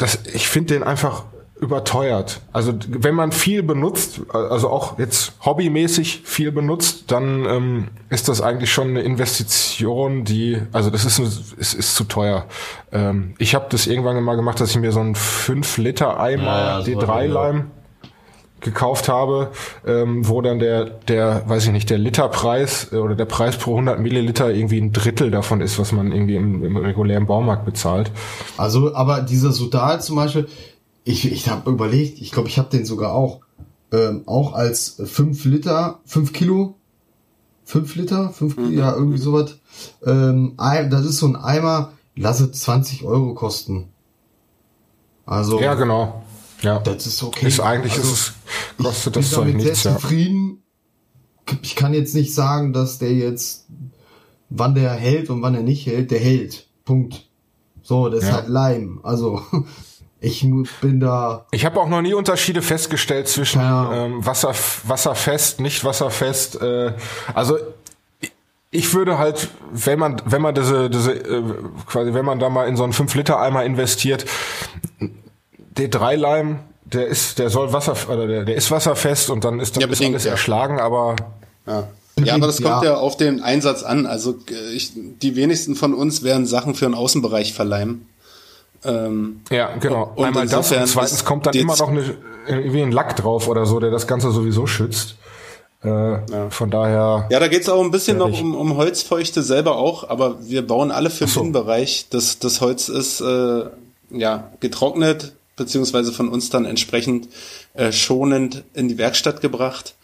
das, 0.02 0.20
ich 0.34 0.48
finde 0.48 0.74
den 0.74 0.84
einfach 0.84 1.24
überteuert. 1.60 2.42
Also 2.52 2.74
wenn 2.88 3.14
man 3.14 3.32
viel 3.32 3.62
benutzt, 3.62 4.22
also 4.34 4.70
auch 4.70 4.98
jetzt 4.98 5.34
hobbymäßig 5.46 6.24
viel 6.26 6.52
benutzt, 6.52 7.12
dann 7.12 7.46
ähm, 7.46 7.88
ist 8.10 8.28
das 8.28 8.42
eigentlich 8.42 8.74
schon 8.74 8.90
eine 8.90 9.02
Investition, 9.02 10.24
die, 10.24 10.60
also 10.72 10.90
das 10.90 11.06
ist, 11.06 11.20
ist, 11.20 11.74
ist 11.76 11.96
zu 11.96 12.06
teuer. 12.06 12.46
Ähm, 12.92 13.36
ich 13.38 13.54
habe 13.54 13.68
das 13.70 13.86
irgendwann 13.86 14.22
mal 14.24 14.36
gemacht, 14.36 14.60
dass 14.60 14.72
ich 14.72 14.78
mir 14.78 14.92
so 14.92 15.02
einen 15.02 15.14
5 15.14 15.78
Liter 15.78 16.20
Eimer 16.20 16.44
ja, 16.44 16.80
D3-Leim 16.80 17.70
gekauft 18.62 19.10
habe, 19.10 19.52
ähm, 19.86 20.28
wo 20.28 20.42
dann 20.42 20.60
der, 20.60 20.86
der, 20.86 21.44
weiß 21.48 21.66
ich 21.66 21.72
nicht, 21.72 21.90
der 21.90 21.98
Literpreis 21.98 22.94
äh, 22.94 22.98
oder 22.98 23.16
der 23.16 23.26
Preis 23.26 23.58
pro 23.58 23.72
100 23.72 24.00
Milliliter 24.00 24.52
irgendwie 24.52 24.80
ein 24.80 24.94
Drittel 24.94 25.32
davon 25.32 25.62
ist, 25.62 25.80
was 25.80 25.92
man 25.92 26.12
irgendwie 26.12 26.36
im, 26.36 26.64
im 26.64 26.78
regulären 26.78 27.26
Baumarkt 27.26 27.66
bezahlt. 27.66 28.12
Also, 28.58 28.96
aber 28.96 29.22
dieser 29.22 29.52
Sudal 29.52 30.02
zum 30.02 30.16
Beispiel, 30.16 30.48
ich, 31.04 31.32
ich 31.32 31.50
habe 31.50 31.70
überlegt, 31.70 32.22
ich 32.22 32.32
glaube, 32.32 32.48
ich 32.48 32.58
habe 32.58 32.70
den 32.70 32.86
sogar 32.86 33.14
auch, 33.14 33.42
ähm, 33.92 34.24
auch 34.28 34.54
als 34.54 35.02
5 35.04 35.44
Liter, 35.46 36.00
5 36.06 36.32
Kilo, 36.32 36.76
5 37.66 37.96
Liter, 37.96 38.30
5 38.30 38.58
mhm. 38.58 38.78
ja, 38.78 38.94
irgendwie 38.94 39.18
sowas. 39.18 39.58
Ähm, 40.06 40.54
das 40.58 41.06
ist 41.06 41.18
so 41.18 41.28
ein 41.28 41.36
Eimer, 41.36 41.94
lasse 42.16 42.52
20 42.52 43.04
Euro 43.06 43.34
kosten. 43.34 43.90
Also. 45.26 45.60
Ja, 45.60 45.74
genau. 45.76 46.24
Ja. 46.62 46.80
Das 46.80 47.06
ist 47.08 47.22
okay. 47.24 47.48
Ist 47.48 47.60
eigentlich 47.60 47.94
also, 47.94 48.14
ist 48.14 48.34
es, 48.78 48.84
kostet 48.84 49.16
das 49.16 49.32
Zeug 49.32 49.56
nichts. 49.56 49.84
Sehr 49.84 49.94
zufrieden. 49.94 50.64
Ja. 51.50 51.58
Ich 51.62 51.76
kann 51.76 51.94
jetzt 51.94 52.16
nicht 52.16 52.34
sagen, 52.34 52.72
dass 52.72 53.00
der 53.00 53.14
jetzt, 53.14 53.68
wann 54.50 54.76
der 54.76 54.92
hält 54.92 55.30
und 55.30 55.42
wann 55.42 55.56
er 55.56 55.64
nicht 55.64 55.86
hält, 55.86 56.12
der 56.12 56.20
hält. 56.20 56.68
Punkt. 56.86 57.28
So, 57.82 58.10
das 58.10 58.24
ja. 58.24 58.30
ist 58.30 58.36
halt 58.36 58.48
Leim. 58.48 59.00
Also, 59.04 59.42
ich 60.20 60.46
bin 60.82 61.00
da. 61.00 61.46
Ich 61.52 61.66
habe 61.66 61.80
auch 61.80 61.90
noch 61.90 62.02
nie 62.02 62.14
Unterschiede 62.14 62.62
festgestellt 62.62 63.28
zwischen 63.28 63.60
ja. 63.60 64.06
ähm, 64.06 64.26
Wasser, 64.26 64.54
wasserfest, 64.86 65.60
nicht 65.60 65.84
wasserfest. 65.84 66.62
Äh, 66.62 66.94
also 67.34 67.58
ich 68.70 68.94
würde 68.94 69.18
halt, 69.18 69.50
wenn 69.72 70.00
man, 70.00 70.22
wenn 70.26 70.42
man 70.42 70.56
diese, 70.56 70.90
diese, 70.90 71.12
äh, 71.14 71.44
quasi, 71.88 72.14
wenn 72.14 72.24
man 72.24 72.40
da 72.40 72.50
mal 72.50 72.68
in 72.68 72.78
so 72.78 72.84
einen 72.84 72.94
5 72.94 73.14
Liter 73.16 73.40
Eimer 73.40 73.66
investiert, 73.66 74.26
D3-Leim, 75.78 76.60
der 76.84 77.08
ist, 77.08 77.40
der 77.40 77.50
soll 77.50 77.74
Wasser, 77.74 77.96
oder 78.10 78.28
der, 78.28 78.44
der 78.44 78.56
ist 78.56 78.72
wasserfest 78.72 79.30
und 79.30 79.44
dann 79.44 79.60
ist 79.60 79.76
dann 79.76 79.82
ja, 79.82 79.88
ist 79.88 80.02
alles 80.02 80.24
ja. 80.26 80.32
erschlagen, 80.32 80.80
aber 80.80 81.16
ja. 81.68 81.88
Ja, 82.24 82.36
aber 82.36 82.48
das 82.48 82.62
kommt 82.62 82.84
ja. 82.84 82.98
auf 82.98 83.18
den 83.18 83.42
Einsatz 83.42 83.84
an. 83.84 84.06
Also 84.06 84.36
äh, 84.50 84.74
ich, 84.76 84.92
die 84.94 85.36
wenigsten 85.36 85.76
von 85.76 85.94
uns 85.94 86.24
werden 86.24 86.46
Sachen 86.46 86.76
für 86.76 86.86
einen 86.86 86.94
Außenbereich 86.94 87.54
verleimen. 87.54 88.08
Ähm, 88.84 89.42
ja, 89.50 89.76
genau. 89.78 90.12
Und 90.16 90.26
Einmal 90.26 90.48
das 90.48 90.72
und 90.72 90.88
zweitens 90.88 91.24
kommt 91.26 91.46
dann 91.46 91.54
immer 91.54 91.78
noch 91.78 91.90
eine, 91.90 92.16
irgendwie 92.48 92.82
ein 92.82 92.92
Lack 92.92 93.16
drauf 93.16 93.48
oder 93.48 93.66
so, 93.66 93.80
der 93.80 93.92
das 93.92 94.08
Ganze 94.08 94.32
sowieso 94.32 94.68
schützt. 94.68 95.16
Äh, 95.84 95.90
ja. 95.90 96.50
Von 96.50 96.70
daher. 96.70 97.28
Ja, 97.30 97.40
da 97.40 97.48
geht's 97.48 97.70
auch 97.70 97.84
ein 97.84 97.92
bisschen 97.92 98.18
noch 98.18 98.40
um, 98.40 98.56
um 98.56 98.78
Holzfeuchte 98.78 99.42
selber 99.42 99.78
auch, 99.78 100.08
aber 100.10 100.38
wir 100.48 100.66
bauen 100.66 100.92
alle 100.92 101.10
für 101.10 101.28
so. 101.28 101.42
den 101.42 101.52
Bereich. 101.52 102.08
Das, 102.10 102.40
das 102.40 102.62
Holz 102.62 102.90
ist 102.90 103.22
äh, 103.22 103.64
ja 104.12 104.52
getrocknet, 104.60 105.34
beziehungsweise 105.62 106.12
von 106.12 106.30
uns 106.30 106.50
dann 106.50 106.66
entsprechend 106.66 107.30
äh, 107.74 107.92
schonend 107.92 108.64
in 108.74 108.88
die 108.88 108.98
Werkstatt 108.98 109.42
gebracht. 109.42 109.96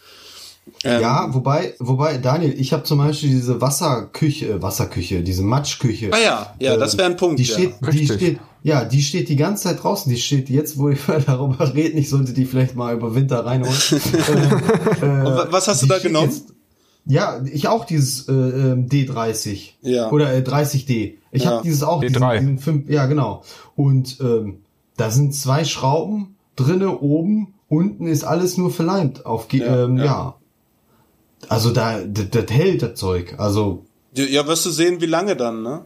Ähm, 0.84 1.02
ja, 1.02 1.34
wobei, 1.34 1.74
wobei, 1.80 2.18
Daniel, 2.18 2.54
ich 2.60 2.74
habe 2.74 2.84
zum 2.84 3.00
Beispiel 3.00 3.30
diese 3.30 3.62
Wasserküche, 3.62 4.50
äh, 4.50 4.62
Wasserküche, 4.62 5.24
diese 5.24 5.42
Matschküche. 5.42 6.12
Ah 6.12 6.20
ja, 6.20 6.56
ja, 6.60 6.74
ähm, 6.74 6.80
das 6.80 6.98
wäre 6.98 7.10
ein 7.10 7.18
Punkt. 7.18 7.40
Die 7.40 7.46
steht, 7.46 7.74
ja. 7.82 7.90
die 7.90 8.06
steht, 8.06 8.40
ja, 8.64 8.86
die 8.86 9.02
steht 9.02 9.30
die 9.30 9.38
ganze 9.38 9.64
Zeit 9.64 9.84
draußen. 9.84 10.12
Die 10.12 10.20
steht 10.20 10.50
jetzt, 10.50 10.78
wo 10.78 10.90
ich 10.90 11.00
darüber 11.26 11.74
rede, 11.74 11.98
ich 11.98 12.10
sollte 12.10 12.34
die 12.34 12.46
vielleicht 12.46 12.76
mal 12.76 12.94
über 12.94 13.16
Winter 13.16 13.46
reinholen. 13.46 13.78
ähm, 15.02 15.02
äh, 15.02 15.52
was 15.52 15.68
hast 15.68 15.84
du 15.84 15.88
da 15.88 16.00
genommen? 16.00 16.32
Jetzt, 16.32 16.54
ja, 17.10 17.42
ich 17.46 17.70
auch 17.70 17.86
dieses 17.86 18.28
äh, 18.28 18.34
ähm, 18.34 18.88
D30. 18.90 19.70
Ja. 19.82 20.12
Oder 20.12 20.34
äh, 20.34 20.40
30D. 20.42 21.14
Ich 21.32 21.44
ja. 21.44 21.52
habe 21.52 21.64
dieses 21.64 21.84
auch. 21.84 22.04
D3. 22.04 22.08
Diesen, 22.08 22.40
diesen 22.40 22.60
5, 22.60 22.90
ja, 22.90 23.06
genau. 23.06 23.44
Und 23.76 24.18
ähm, 24.20 24.60
da 24.98 25.10
sind 25.10 25.34
zwei 25.34 25.64
Schrauben 25.64 26.36
drinne 26.56 27.00
oben. 27.00 27.54
Unten 27.70 28.08
ist 28.08 28.24
alles 28.24 28.58
nur 28.58 28.72
verleimt 28.72 29.26
auf, 29.26 29.52
ja, 29.52 29.86
ähm, 29.86 29.98
ja. 29.98 30.06
ja 30.06 30.36
also 31.50 31.72
da, 31.72 32.00
das, 32.06 32.30
das 32.30 32.46
hält 32.50 32.82
das 32.82 32.96
Zeug. 32.96 33.36
Also. 33.38 33.86
Ja, 34.14 34.48
wirst 34.48 34.66
du 34.66 34.70
sehen, 34.72 35.02
wie 35.02 35.06
lange 35.06 35.36
dann, 35.36 35.62
ne? 35.62 35.86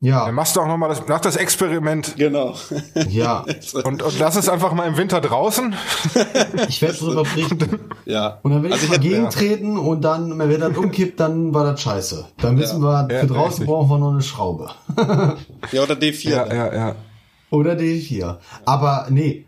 Ja. 0.00 0.26
Dann 0.26 0.34
machst 0.36 0.54
du 0.54 0.60
auch 0.60 0.68
nochmal 0.68 0.90
das, 0.90 1.08
nach 1.08 1.20
das 1.20 1.34
Experiment. 1.34 2.14
Genau. 2.16 2.54
Ja. 3.08 3.44
Und, 3.84 4.02
und 4.02 4.18
lass 4.20 4.36
es 4.36 4.48
einfach 4.48 4.72
mal 4.72 4.86
im 4.86 4.96
Winter 4.96 5.20
draußen. 5.20 5.74
Ich 6.68 6.82
werde 6.82 6.96
drüber 6.98 7.22
berichten. 7.22 7.80
Ja. 8.04 8.38
Und 8.42 8.52
dann 8.52 8.62
will 8.62 8.72
also 8.72 8.84
ich 8.84 8.90
mal 8.90 8.98
gegentreten 8.98 9.74
ja. 9.74 9.82
und 9.82 10.00
dann, 10.02 10.38
wenn 10.38 10.60
das 10.60 10.76
umkippt, 10.78 11.20
dann 11.20 11.52
war 11.52 11.64
das 11.64 11.82
scheiße. 11.82 12.26
Dann 12.38 12.54
müssen 12.54 12.82
ja. 12.82 13.06
wir, 13.06 13.20
für 13.20 13.26
ja, 13.26 13.26
draußen 13.26 13.48
richtig. 13.48 13.66
brauchen 13.66 13.90
wir 13.90 13.98
noch 13.98 14.12
eine 14.12 14.22
Schraube. 14.22 14.70
ja, 15.72 15.82
oder 15.82 15.94
D4. 15.94 16.30
Ja, 16.30 16.46
ja, 16.46 16.74
ja. 16.74 16.94
Oder 17.50 17.72
D4. 17.74 18.38
Aber 18.64 19.06
nee. 19.10 19.46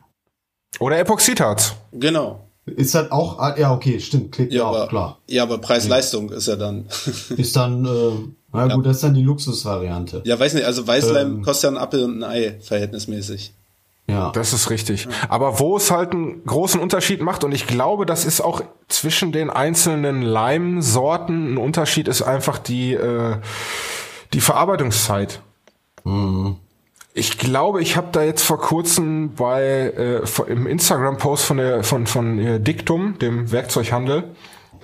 Oder 0.78 0.98
Epoxidharz. 0.98 1.74
Genau. 1.92 2.46
Ist 2.66 2.94
halt 2.94 3.10
auch, 3.10 3.38
ah, 3.38 3.56
ja, 3.58 3.72
okay, 3.72 3.98
stimmt, 4.00 4.32
klickt 4.32 4.52
ja, 4.52 4.64
auch, 4.64 4.88
klar. 4.88 5.18
Ja, 5.26 5.42
aber 5.42 5.58
Preis-Leistung 5.58 6.30
ist 6.30 6.46
ja 6.46 6.56
dann. 6.56 6.86
ist 7.36 7.56
dann, 7.56 7.84
äh, 7.84 7.88
na 8.52 8.66
ja. 8.66 8.74
gut, 8.74 8.86
das 8.86 8.96
ist 8.96 9.04
dann 9.04 9.14
die 9.14 9.22
Luxusvariante. 9.22 10.22
Ja, 10.24 10.38
weiß 10.38 10.54
nicht, 10.54 10.64
also 10.64 10.86
Weißleim 10.86 11.36
ähm, 11.36 11.42
kostet 11.42 11.64
ja 11.64 11.76
ein 11.76 11.82
Apfel 11.82 12.04
und 12.04 12.22
ein 12.22 12.30
Ei, 12.30 12.58
verhältnismäßig. 12.60 13.54
Ja. 14.08 14.30
Das 14.32 14.52
ist 14.52 14.70
richtig. 14.70 15.08
Aber 15.28 15.58
wo 15.60 15.76
es 15.76 15.90
halt 15.90 16.12
einen 16.12 16.44
großen 16.44 16.80
Unterschied 16.80 17.22
macht, 17.22 17.44
und 17.44 17.52
ich 17.52 17.66
glaube, 17.66 18.06
das 18.06 18.24
ist 18.24 18.40
auch 18.40 18.62
zwischen 18.88 19.32
den 19.32 19.50
einzelnen 19.50 20.22
Leimsorten 20.22 21.54
ein 21.54 21.56
Unterschied, 21.58 22.08
ist 22.08 22.22
einfach 22.22 22.58
die, 22.58 22.94
äh, 22.94 23.36
die 24.32 24.40
Verarbeitungszeit. 24.40 25.42
Mhm. 26.04 26.56
Ich 27.12 27.38
glaube, 27.38 27.82
ich 27.82 27.96
habe 27.96 28.08
da 28.12 28.22
jetzt 28.22 28.42
vor 28.42 28.60
kurzem 28.60 29.34
bei 29.34 29.62
äh, 29.62 30.22
im 30.50 30.66
Instagram-Post 30.66 31.44
von 31.44 31.56
der 31.56 31.82
von 31.82 32.06
von 32.06 32.38
äh, 32.38 32.60
Diktum, 32.60 33.18
dem 33.18 33.50
Werkzeughandel. 33.50 34.24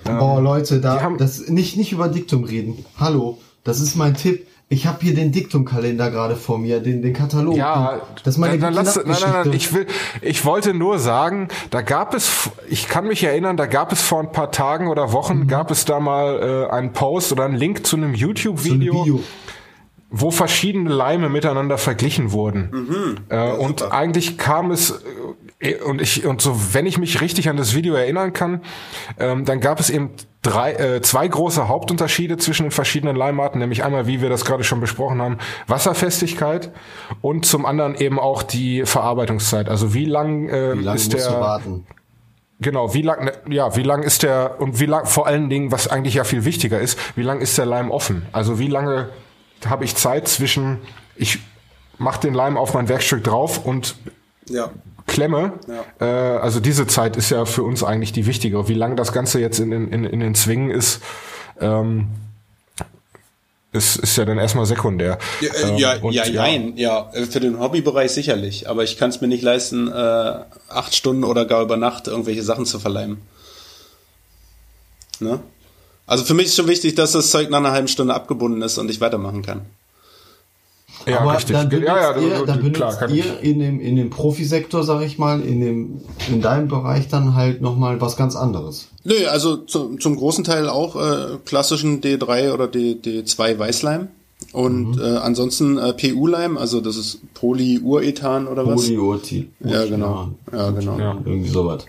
Ähm, 0.05 0.19
Boah, 0.19 0.41
Leute, 0.41 0.81
da 0.81 1.01
haben, 1.01 1.17
das 1.17 1.47
nicht 1.47 1.77
nicht 1.77 1.91
über 1.93 2.09
Diktum 2.09 2.43
reden. 2.43 2.85
Hallo, 2.99 3.37
das 3.63 3.79
ist 3.79 3.95
mein 3.95 4.13
Tipp. 4.15 4.45
ich 4.69 4.85
habe 4.85 4.97
hier 5.01 5.15
den 5.15 5.31
Diktumkalender 5.31 6.11
gerade 6.11 6.35
vor 6.35 6.57
mir, 6.57 6.81
den, 6.81 7.01
den 7.01 7.13
Katalog. 7.13 7.55
Ja, 7.55 8.01
das 8.25 8.35
ist 8.35 8.37
meine 8.37 8.59
dann, 8.59 8.73
dann 8.75 8.85
lass, 8.85 8.97
nein, 8.97 9.05
nein, 9.21 9.31
nein, 9.45 9.53
ich 9.53 9.73
will, 9.73 9.87
ich 10.21 10.43
wollte 10.43 10.73
nur 10.73 10.99
sagen, 10.99 11.47
da 11.69 11.81
gab 11.81 12.13
es, 12.13 12.49
ich 12.69 12.89
kann 12.89 13.07
mich 13.07 13.23
erinnern, 13.23 13.55
da 13.55 13.65
gab 13.67 13.93
es 13.93 14.01
vor 14.01 14.19
ein 14.19 14.33
paar 14.33 14.51
Tagen 14.51 14.89
oder 14.89 15.13
Wochen, 15.13 15.39
Mhm. 15.39 15.47
gab 15.47 15.71
es 15.71 15.85
da 15.85 16.01
mal 16.01 16.67
äh, 16.69 16.73
einen 16.73 16.91
Post 16.91 17.31
oder 17.31 17.45
einen 17.45 17.55
Link 17.55 17.87
zu 17.87 17.95
einem 17.95 18.09
So 18.13 18.15
ein 18.15 18.19
YouTube-Video. 18.19 19.23
Wo 20.09 20.31
verschiedene 20.31 20.89
Leime 20.89 21.29
miteinander 21.29 21.77
verglichen 21.77 22.31
wurden. 22.31 23.17
Äh, 23.29 23.51
und 23.51 23.81
super. 23.81 23.93
eigentlich 23.93 24.37
kam 24.37 24.71
es 24.71 25.03
äh, 25.59 25.75
und 25.75 26.01
ich 26.01 26.25
und 26.25 26.41
so, 26.41 26.55
wenn 26.73 26.85
ich 26.85 26.97
mich 26.97 27.21
richtig 27.21 27.49
an 27.49 27.57
das 27.57 27.75
Video 27.75 27.95
erinnern 27.95 28.33
kann, 28.33 28.61
ähm, 29.19 29.45
dann 29.45 29.59
gab 29.59 29.79
es 29.79 29.89
eben 29.89 30.11
drei, 30.41 30.73
äh, 30.73 31.01
zwei 31.01 31.27
große 31.27 31.67
Hauptunterschiede 31.67 32.37
zwischen 32.37 32.63
den 32.63 32.71
verschiedenen 32.71 33.15
Leimarten, 33.15 33.59
nämlich 33.59 33.83
einmal, 33.83 34.07
wie 34.07 34.21
wir 34.21 34.29
das 34.29 34.45
gerade 34.45 34.63
schon 34.63 34.79
besprochen 34.79 35.21
haben, 35.21 35.37
Wasserfestigkeit 35.67 36.71
und 37.21 37.45
zum 37.45 37.65
anderen 37.65 37.95
eben 37.95 38.19
auch 38.19 38.43
die 38.43 38.85
Verarbeitungszeit. 38.85 39.67
Also 39.67 39.93
wie 39.93 40.05
lang, 40.05 40.47
äh, 40.49 40.77
Wie 40.77 40.83
lange 40.83 40.97
ist 40.97 41.13
der 41.13 41.31
warten? 41.31 41.85
Genau, 42.59 42.93
wie 42.93 43.03
lang, 43.03 43.25
ne, 43.25 43.33
ja, 43.49 43.75
wie 43.75 43.83
lang 43.83 44.01
ist 44.01 44.23
der 44.23 44.59
und 44.59 44.79
wie 44.79 44.87
lang, 44.87 45.05
vor 45.05 45.27
allen 45.27 45.49
Dingen, 45.49 45.71
was 45.71 45.87
eigentlich 45.87 46.15
ja 46.15 46.23
viel 46.23 46.43
wichtiger 46.43 46.79
ist, 46.79 46.97
wie 47.15 47.21
lang 47.21 47.39
ist 47.39 47.57
der 47.57 47.67
Leim 47.67 47.91
offen? 47.91 48.25
Also 48.31 48.57
wie 48.57 48.67
lange 48.67 49.09
habe 49.65 49.85
ich 49.85 49.95
Zeit 49.95 50.27
zwischen, 50.27 50.79
ich 51.15 51.39
mache 51.97 52.21
den 52.21 52.33
Leim 52.33 52.57
auf 52.57 52.73
mein 52.73 52.87
Werkstück 52.89 53.23
drauf 53.23 53.65
und 53.65 53.95
Ja. 54.49 54.69
klemme. 55.07 55.53
Äh, 55.99 56.05
also 56.05 56.59
diese 56.59 56.85
Zeit 56.87 57.15
ist 57.17 57.31
ja 57.31 57.45
für 57.45 57.63
uns 57.63 57.83
eigentlich 57.83 58.11
die 58.11 58.25
wichtige. 58.27 58.67
Wie 58.67 58.73
lange 58.75 58.95
das 58.95 59.11
Ganze 59.13 59.39
jetzt 59.39 59.59
in, 59.59 59.71
den- 59.71 59.89
in, 59.91 60.03
in 60.05 60.19
den 60.19 60.35
Zwingen 60.35 60.69
ist, 60.69 61.01
ähm, 61.59 62.07
ist, 63.73 63.97
ist 63.97 64.15
ja 64.17 64.25
dann 64.25 64.37
erstmal 64.37 64.65
sekundär. 64.65 65.17
Ja, 65.41 65.53
äh, 65.53 65.69
Ähm, 65.69 65.77
ja, 65.77 65.97
und 65.97 66.13
ja, 66.13 66.23
nein, 66.29 66.73
ja, 66.77 67.09
äh, 67.13 67.25
für 67.25 67.39
den 67.39 67.59
Hobbybereich 67.59 68.11
sicherlich. 68.11 68.69
Aber 68.69 68.83
ich 68.83 68.97
kann 68.97 69.09
es 69.09 69.19
mir 69.21 69.27
nicht 69.27 69.43
leisten, 69.43 69.87
äh, 69.89 69.91
acht 70.69 70.95
Stunden 70.95 71.23
oder 71.23 71.45
gar 71.45 71.61
über 71.63 71.77
Nacht 71.77 72.07
irgendwelche 72.07 72.43
Sachen 72.43 72.65
zu 72.65 72.79
verleimen. 72.79 73.21
Ne? 75.19 75.39
Also 76.07 76.23
für 76.23 76.33
mich 76.33 76.47
ist 76.47 76.55
schon 76.55 76.67
wichtig, 76.67 76.95
dass 76.95 77.11
das 77.11 77.29
Zeug 77.29 77.49
nach 77.49 77.59
einer 77.59 77.71
halben 77.71 77.89
Stunde 77.89 78.15
abgebunden 78.15 78.61
ist 78.61 78.77
und 78.77 78.89
ich 78.89 79.01
weitermachen 79.01 79.43
kann. 79.43 79.61
Ja, 81.05 81.21
Aber 81.21 81.35
richtig. 81.35 81.55
dann 81.55 81.69
benutzt 81.69 81.87
ja, 81.87 82.17
ja, 82.17 82.19
ihr, 82.19 82.45
dann 82.45 82.59
benutzt 82.59 82.75
klar, 82.75 82.95
kann 82.95 83.13
ich. 83.13 83.25
ihr 83.25 83.39
in 83.39 83.59
dem, 83.59 83.79
in 83.79 83.95
dem 83.95 84.09
Profisektor, 84.09 84.83
sag 84.83 85.01
ich 85.03 85.17
mal, 85.17 85.41
in 85.41 85.61
dem, 85.61 86.01
in 86.27 86.41
deinem 86.41 86.67
Bereich 86.67 87.07
dann 87.07 87.35
halt 87.35 87.61
nochmal 87.61 88.01
was 88.01 88.17
ganz 88.17 88.35
anderes. 88.35 88.87
Nö, 89.03 89.27
also 89.29 89.57
zu, 89.57 89.95
zum 89.97 90.15
großen 90.15 90.43
Teil 90.43 90.67
auch 90.67 90.95
äh, 90.95 91.37
klassischen 91.45 92.01
D3 92.01 92.51
oder 92.51 92.67
D, 92.67 92.97
D2 93.01 93.59
Weißleim. 93.59 94.07
Und 94.53 94.99
äh, 94.99 95.17
ansonsten 95.17 95.77
äh, 95.77 95.93
PU-Leim, 95.93 96.57
also 96.57 96.79
das 96.79 96.95
ist 96.95 97.33
Polyurethan 97.33 98.47
oder 98.47 98.67
was? 98.67 98.85
Polyurti. 98.85 99.49
Ja, 99.61 99.85
genau. 99.85 100.29
Ja, 100.51 100.71
genau. 100.71 100.99
Ja. 100.99 101.17
Irgendwie 101.25 101.49
sowas. 101.49 101.85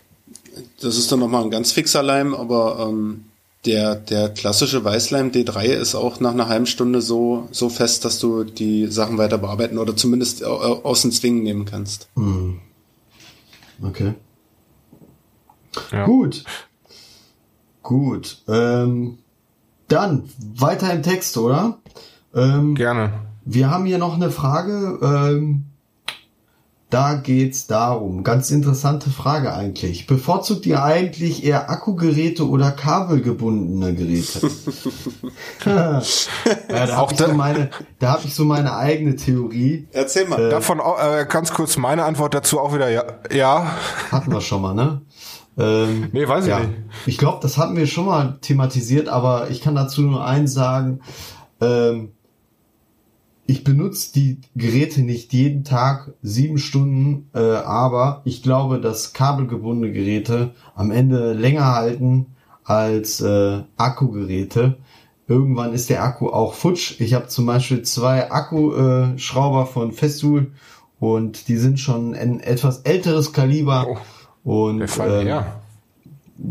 Das 0.81 0.97
ist 0.97 1.11
dann 1.13 1.21
nochmal 1.21 1.45
ein 1.45 1.51
ganz 1.51 1.73
fixer 1.73 2.03
Leim, 2.03 2.35
aber 2.35 2.89
ähm, 2.89 3.25
der, 3.65 3.97
der 3.97 4.29
klassische 4.31 4.85
Weißleim 4.85 5.31
D3 5.31 5.65
ist 5.65 5.95
auch 5.95 6.21
nach 6.21 6.33
einer 6.33 6.49
halben 6.49 6.67
Stunde 6.67 7.01
so, 7.03 7.49
so 7.51 7.69
fest, 7.69 8.05
dass 8.05 8.19
du 8.21 8.45
die 8.45 8.87
Sachen 8.87 9.19
weiter 9.19 9.39
bearbeiten 9.39 9.79
oder 9.79 9.97
zumindest 9.97 10.45
au- 10.45 10.83
aus 10.85 11.03
den 11.03 11.13
Zwingen 11.13 11.43
nehmen 11.43 11.65
kannst. 11.65 12.09
Okay. 13.83 14.15
Ja. 15.93 16.07
Gut. 16.07 16.45
Gut. 17.83 18.43
Ähm, 18.49 19.19
dann 19.89 20.25
weiter 20.57 20.93
im 20.93 21.03
Text, 21.03 21.37
oder? 21.39 21.79
Ähm, 22.35 22.75
Gerne. 22.75 23.13
Wir 23.45 23.71
haben 23.71 23.87
hier 23.87 23.99
noch 23.99 24.15
eine 24.15 24.31
Frage. 24.31 24.99
Ähm, 25.03 25.65
da 26.91 27.15
geht's 27.15 27.67
darum. 27.67 28.25
Ganz 28.25 28.51
interessante 28.51 29.11
Frage 29.11 29.53
eigentlich. 29.53 30.07
Bevorzugt 30.07 30.65
ihr 30.67 30.83
eigentlich 30.83 31.45
eher 31.45 31.69
Akkugeräte 31.69 32.49
oder 32.49 32.71
kabelgebundene 32.71 33.95
Geräte? 33.95 34.41
ja, 35.67 36.01
da 36.87 36.97
habe 36.97 37.13
ich, 37.13 37.19
so 37.19 37.29
meine, 37.35 37.71
da 37.99 38.13
hab 38.13 38.25
ich 38.25 38.35
so 38.35 38.45
meine 38.45 38.75
eigene 38.77 39.17
Theorie. 39.17 39.87
Erzähl 39.93 40.27
mal. 40.29 40.49
Davon 40.49 40.81
au- 40.81 40.97
äh, 40.99 41.27
ganz 41.29 41.53
kurz 41.53 41.77
meine 41.77 42.05
Antwort 42.05 42.35
dazu 42.35 42.59
auch 42.61 42.75
wieder 42.75 42.89
ja. 42.89 43.05
Ja. 43.31 43.77
Hatten 44.11 44.33
wir 44.33 44.41
schon 44.41 44.63
mal, 44.63 44.75
ne? 44.75 45.03
Ähm, 45.59 46.09
Nee, 46.13 46.27
weiß 46.27 46.45
ich 46.45 46.51
ja. 46.51 46.61
nicht. 46.61 46.73
Ich 47.07 47.19
glaube, 47.19 47.39
das 47.43 47.59
hatten 47.59 47.77
wir 47.77 47.87
schon 47.87 48.07
mal 48.07 48.39
thematisiert, 48.41 49.09
aber 49.09 49.51
ich 49.51 49.61
kann 49.61 49.75
dazu 49.75 50.03
nur 50.03 50.25
eins 50.25 50.55
sagen. 50.55 51.01
Ähm, 51.61 52.13
ich 53.51 53.65
benutze 53.65 54.13
die 54.13 54.43
Geräte 54.57 55.01
nicht 55.01 55.33
jeden 55.33 55.65
Tag 55.65 56.13
sieben 56.21 56.59
Stunden, 56.59 57.31
äh, 57.35 57.39
aber 57.39 58.21
ich 58.27 58.43
glaube, 58.43 58.79
dass 58.79 59.15
kabelgebundene 59.15 59.91
Geräte 59.91 60.51
am 60.75 60.91
Ende 60.91 61.33
länger 61.33 61.75
halten 61.75 62.27
als 62.63 63.23
äh, 63.23 63.63
Akkugeräte. 63.79 64.77
Irgendwann 65.27 65.73
ist 65.73 65.89
der 65.89 66.05
Akku 66.05 66.29
auch 66.29 66.53
futsch. 66.53 67.01
Ich 67.01 67.15
habe 67.15 67.29
zum 67.29 67.47
Beispiel 67.47 67.81
zwei 67.83 68.31
Akkuschrauber 68.31 69.15
Schrauber 69.17 69.67
von 69.67 69.93
Festool 69.93 70.53
und 71.01 71.49
die 71.49 71.57
sind 71.57 71.81
schon 71.81 72.15
ein 72.15 72.41
etwas 72.41 72.81
älteres 72.81 73.33
Kaliber. 73.33 73.97
Und 74.45 74.81
Der 74.81 74.89
Fall, 74.89 75.23
ähm, 75.23 75.27
ja. 75.27 75.47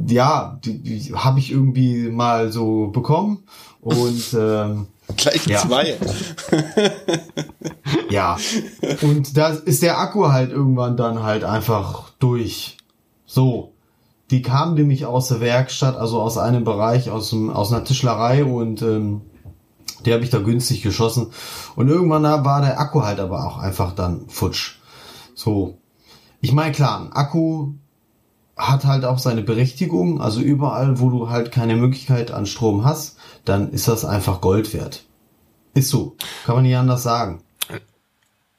ja, 0.08 0.60
die, 0.66 0.80
die 0.80 1.14
habe 1.14 1.38
ich 1.38 1.52
irgendwie 1.52 2.10
mal 2.10 2.52
so 2.52 2.88
bekommen 2.88 3.43
und 3.82 4.34
ähm, 4.39 4.88
Gleich 5.16 5.47
ja. 5.47 5.60
zwei. 5.60 5.97
ja 8.10 8.38
und 9.01 9.38
da 9.38 9.49
ist 9.49 9.82
der 9.82 9.99
Akku 9.99 10.28
halt 10.28 10.51
irgendwann 10.51 10.97
dann 10.97 11.24
halt 11.24 11.43
einfach 11.43 12.12
durch. 12.20 12.78
So, 13.26 13.74
die 14.30 14.41
kamen 14.41 14.76
nämlich 14.76 15.05
aus 15.05 15.30
der 15.30 15.39
Werkstatt, 15.39 15.95
also 15.95 16.22
aus 16.22 16.38
einem 16.38 16.64
Bereich, 16.64 17.10
aus 17.10 17.30
dem, 17.30 17.49
aus 17.49 17.72
einer 17.72 17.84
Tischlerei 17.84 18.43
und 18.43 18.82
ähm, 18.82 19.22
die 20.05 20.14
habe 20.14 20.24
ich 20.24 20.30
da 20.30 20.39
günstig 20.39 20.82
geschossen 20.82 21.32
und 21.76 21.88
irgendwann 21.88 22.24
da 22.24 22.43
war 22.43 22.62
der 22.62 22.80
Akku 22.80 23.03
halt 23.03 23.20
aber 23.20 23.45
auch 23.45 23.58
einfach 23.58 23.93
dann 23.93 24.28
futsch. 24.28 24.76
So, 25.34 25.78
ich 26.41 26.51
meine 26.51 26.74
klar, 26.74 27.01
ein 27.01 27.14
Akku 27.14 27.74
hat 28.58 28.86
halt 28.86 29.05
auch 29.05 29.20
seine 29.20 29.43
Berechtigung. 29.43 30.20
Also 30.20 30.41
überall, 30.41 30.99
wo 30.99 31.10
du 31.10 31.30
halt 31.30 31.51
keine 31.51 31.76
Möglichkeit 31.76 32.32
an 32.32 32.45
Strom 32.45 32.84
hast, 32.84 33.16
dann 33.48 33.72
ist 33.72 33.88
das 33.88 34.06
einfach 34.06 34.41
Gold 34.41 34.74
wert. 34.74 35.04
Ist 35.74 35.89
so. 35.89 36.16
Kann 36.45 36.56
man 36.56 36.64
nicht 36.64 36.76
anders 36.76 37.04
sagen. 37.04 37.41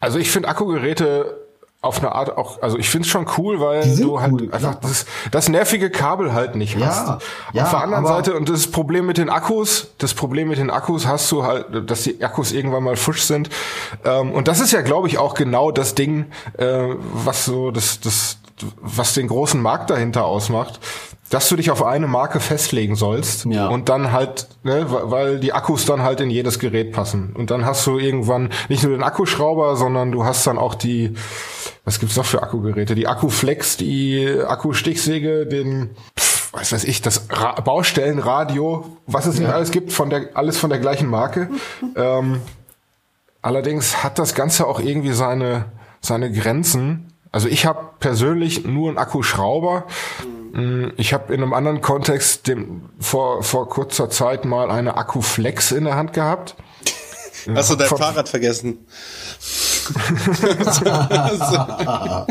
Also 0.00 0.18
ich 0.18 0.30
finde 0.30 0.48
Akkugeräte 0.48 1.36
auf 1.80 1.98
eine 2.00 2.12
Art 2.12 2.36
auch, 2.36 2.60
also 2.60 2.76
ich 2.76 2.90
finde 2.90 3.06
es 3.06 3.10
schon 3.10 3.26
cool, 3.36 3.60
weil 3.60 3.96
du 3.96 4.20
halt 4.20 4.32
cool, 4.32 4.52
einfach 4.52 4.74
das, 4.76 5.06
das 5.30 5.48
nervige 5.48 5.90
Kabel 5.90 6.32
halt 6.32 6.56
nicht 6.56 6.76
Ja, 6.76 6.86
hast. 6.86 7.22
ja, 7.52 7.64
auf 7.64 7.70
der 7.70 7.82
anderen 7.82 8.04
Seite, 8.04 8.34
und 8.34 8.48
das 8.48 8.66
Problem 8.66 9.06
mit 9.06 9.16
den 9.16 9.30
Akkus, 9.30 9.88
das 9.98 10.12
Problem 10.12 10.48
mit 10.48 10.58
den 10.58 10.70
Akkus 10.70 11.06
hast 11.06 11.30
du 11.30 11.44
halt, 11.44 11.88
dass 11.88 12.02
die 12.02 12.22
Akkus 12.22 12.50
irgendwann 12.50 12.82
mal 12.82 12.96
fusch 12.96 13.22
sind. 13.22 13.48
Ähm, 14.04 14.32
und 14.32 14.48
das 14.48 14.58
ist 14.58 14.72
ja, 14.72 14.80
glaube 14.82 15.06
ich, 15.06 15.18
auch 15.18 15.34
genau 15.34 15.70
das 15.70 15.94
Ding, 15.94 16.26
äh, 16.56 16.94
was 17.12 17.44
so 17.44 17.70
das, 17.70 18.00
das, 18.00 18.38
was 18.80 19.14
den 19.14 19.28
großen 19.28 19.62
Markt 19.62 19.90
dahinter 19.90 20.24
ausmacht. 20.24 20.80
Dass 21.30 21.48
du 21.48 21.56
dich 21.56 21.70
auf 21.70 21.82
eine 21.84 22.06
Marke 22.06 22.40
festlegen 22.40 22.94
sollst 22.96 23.44
Ja. 23.44 23.68
und 23.68 23.88
dann 23.90 24.12
halt, 24.12 24.48
ne, 24.62 24.86
weil 24.88 25.38
die 25.40 25.52
Akkus 25.52 25.84
dann 25.84 26.02
halt 26.02 26.20
in 26.20 26.30
jedes 26.30 26.58
Gerät 26.58 26.92
passen. 26.92 27.34
Und 27.36 27.50
dann 27.50 27.66
hast 27.66 27.86
du 27.86 27.98
irgendwann 27.98 28.48
nicht 28.68 28.82
nur 28.82 28.92
den 28.92 29.02
Akkuschrauber, 29.02 29.76
sondern 29.76 30.10
du 30.10 30.24
hast 30.24 30.46
dann 30.46 30.56
auch 30.58 30.74
die, 30.74 31.14
was 31.84 31.98
gibt's 32.00 32.16
noch 32.16 32.24
für 32.24 32.42
Akkugeräte? 32.42 32.94
Die 32.94 33.06
Akkuflex, 33.08 33.76
die 33.76 34.26
Akkustichsäge, 34.46 35.46
den, 35.46 35.90
pf, 36.18 36.52
was 36.52 36.72
weiß 36.72 36.84
ich, 36.84 37.02
das 37.02 37.26
Ra 37.30 37.60
Baustellenradio, 37.60 38.86
was 39.06 39.26
es 39.26 39.38
nicht 39.38 39.50
alles 39.50 39.70
gibt, 39.70 39.92
von 39.92 40.08
der, 40.10 40.30
alles 40.34 40.56
von 40.58 40.70
der 40.70 40.78
gleichen 40.78 41.08
Marke. 41.08 41.50
ähm, 41.96 42.40
allerdings 43.42 44.02
hat 44.02 44.18
das 44.18 44.34
Ganze 44.34 44.66
auch 44.66 44.80
irgendwie 44.80 45.12
seine, 45.12 45.66
seine 46.00 46.32
Grenzen. 46.32 47.12
Also 47.30 47.48
ich 47.48 47.66
habe 47.66 47.90
persönlich 48.00 48.64
nur 48.64 48.88
einen 48.88 48.96
Akkuschrauber. 48.98 49.84
Mm, 50.20 50.37
Ich 50.96 51.12
habe 51.12 51.34
in 51.34 51.42
einem 51.42 51.52
anderen 51.52 51.80
Kontext 51.80 52.48
dem, 52.48 52.82
vor, 52.98 53.42
vor 53.42 53.68
kurzer 53.68 54.10
Zeit 54.10 54.44
mal 54.44 54.70
eine 54.70 54.96
Akkuflex 54.96 55.72
in 55.72 55.84
der 55.84 55.96
Hand 55.96 56.12
gehabt. 56.12 56.56
Hast 57.54 57.70
du 57.70 57.76
dein 57.76 57.88
Von- 57.88 57.98
Fahrrad 57.98 58.28
vergessen? 58.28 58.78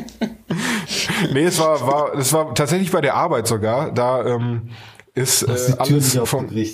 Nee, 1.34 1.46
es 1.46 1.60
war, 1.60 1.86
war, 1.88 2.14
es 2.16 2.34
war 2.34 2.54
tatsächlich 2.54 2.92
bei 2.92 3.02
der 3.02 3.16
Arbeit 3.16 3.48
sogar. 3.48 3.92
Da 3.92 4.26
ähm, 4.26 4.70
ist 5.14 5.44
äh, 5.44 5.76
alles 5.78 6.18
vom, 6.26 6.46
nee, 6.48 6.70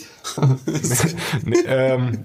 ähm, 1.65 2.23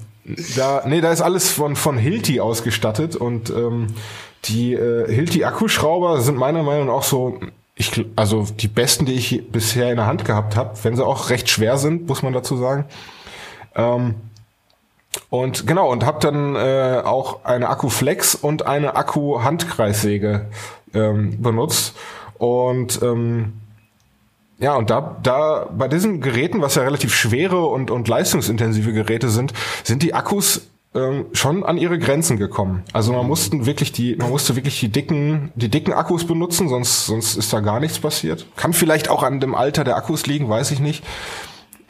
da, 0.56 0.82
nee, 0.86 1.00
da 1.00 1.12
ist 1.12 1.20
alles 1.20 1.50
von, 1.50 1.76
von 1.76 1.96
Hilti 1.96 2.40
ausgestattet 2.40 3.16
und 3.16 3.50
ähm, 3.50 3.88
die 4.46 4.74
äh, 4.74 5.12
Hilti 5.12 5.44
Akkuschrauber 5.44 6.20
sind 6.20 6.36
meiner 6.36 6.62
Meinung 6.62 6.86
nach 6.86 6.94
auch 6.94 7.02
so, 7.02 7.38
ich, 7.78 8.04
also 8.16 8.44
die 8.44 8.68
besten, 8.68 9.06
die 9.06 9.14
ich 9.14 9.50
bisher 9.50 9.90
in 9.90 9.96
der 9.96 10.06
Hand 10.06 10.24
gehabt 10.24 10.56
habe, 10.56 10.76
wenn 10.82 10.96
sie 10.96 11.06
auch 11.06 11.30
recht 11.30 11.48
schwer 11.48 11.78
sind, 11.78 12.08
muss 12.08 12.22
man 12.22 12.32
dazu 12.32 12.56
sagen. 12.56 12.84
Ähm, 13.74 14.16
und 15.30 15.66
genau, 15.66 15.90
und 15.90 16.04
habe 16.04 16.18
dann 16.20 16.56
äh, 16.56 17.02
auch 17.04 17.44
eine 17.44 17.68
Akkuflex 17.68 18.34
und 18.34 18.66
eine 18.66 18.96
Akku-Handkreissäge 18.96 20.46
ähm, 20.92 21.40
benutzt. 21.40 21.94
Und 22.38 23.00
ähm, 23.02 23.54
ja, 24.58 24.74
und 24.74 24.90
da, 24.90 25.16
da 25.22 25.68
bei 25.70 25.86
diesen 25.86 26.20
Geräten, 26.20 26.60
was 26.60 26.74
ja 26.74 26.82
relativ 26.82 27.14
schwere 27.14 27.64
und, 27.66 27.92
und 27.92 28.08
leistungsintensive 28.08 28.92
Geräte 28.92 29.28
sind, 29.28 29.52
sind 29.84 30.02
die 30.02 30.14
Akkus 30.14 30.68
ähm, 30.94 31.26
schon 31.32 31.64
an 31.64 31.76
ihre 31.76 31.98
Grenzen 31.98 32.38
gekommen. 32.38 32.82
Also 32.92 33.12
man 33.12 33.26
mussten 33.26 33.66
wirklich 33.66 33.92
die, 33.92 34.16
man 34.16 34.30
musste 34.30 34.56
wirklich 34.56 34.80
die 34.80 34.88
dicken, 34.88 35.52
die 35.54 35.68
dicken 35.68 35.92
Akkus 35.92 36.26
benutzen, 36.26 36.68
sonst, 36.68 37.06
sonst 37.06 37.36
ist 37.36 37.52
da 37.52 37.60
gar 37.60 37.80
nichts 37.80 37.98
passiert. 37.98 38.46
Kann 38.56 38.72
vielleicht 38.72 39.10
auch 39.10 39.22
an 39.22 39.40
dem 39.40 39.54
Alter 39.54 39.84
der 39.84 39.96
Akkus 39.96 40.26
liegen, 40.26 40.48
weiß 40.48 40.70
ich 40.70 40.80
nicht. 40.80 41.04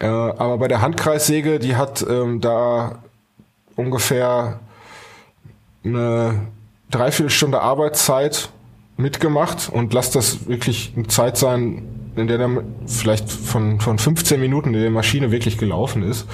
Äh, 0.00 0.06
aber 0.06 0.58
bei 0.58 0.68
der 0.68 0.80
Handkreissäge, 0.80 1.58
die 1.58 1.76
hat 1.76 2.04
ähm, 2.08 2.40
da 2.40 3.02
ungefähr 3.76 4.60
eine 5.84 6.48
Dreiviertelstunde 6.90 7.60
Arbeitszeit 7.60 8.50
mitgemacht 8.96 9.68
und 9.72 9.92
lass 9.92 10.10
das 10.10 10.48
wirklich 10.48 10.92
eine 10.96 11.06
Zeit 11.06 11.36
sein, 11.36 11.97
in 12.18 12.26
der 12.26 12.38
dann 12.38 12.74
vielleicht 12.86 13.30
von, 13.30 13.80
von 13.80 13.98
15 13.98 14.40
Minuten 14.40 14.74
in 14.74 14.80
der 14.80 14.90
Maschine 14.90 15.30
wirklich 15.30 15.58
gelaufen 15.58 16.02
ist. 16.02 16.26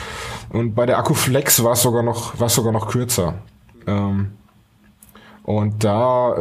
Und 0.51 0.75
bei 0.75 0.87
der 0.87 0.99
Akkuflex 0.99 1.63
war 1.65 1.73
es 1.73 1.83
sogar 1.83 2.03
noch, 2.03 2.39
war 2.39 2.47
es 2.47 2.55
sogar 2.55 2.73
noch 2.73 2.89
kürzer. 2.89 3.35
Ähm, 3.87 4.33
und 5.45 5.85
da, 5.85 6.35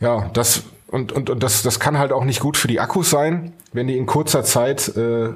äh, 0.00 0.04
ja, 0.04 0.30
das, 0.32 0.64
und, 0.88 1.12
und, 1.12 1.30
und 1.30 1.42
das, 1.42 1.62
das 1.62 1.78
kann 1.78 1.98
halt 1.98 2.12
auch 2.12 2.24
nicht 2.24 2.40
gut 2.40 2.56
für 2.56 2.68
die 2.68 2.80
Akkus 2.80 3.10
sein, 3.10 3.52
wenn 3.72 3.86
die 3.86 3.96
in 3.96 4.06
kurzer 4.06 4.42
Zeit 4.42 4.88
äh, 4.96 5.30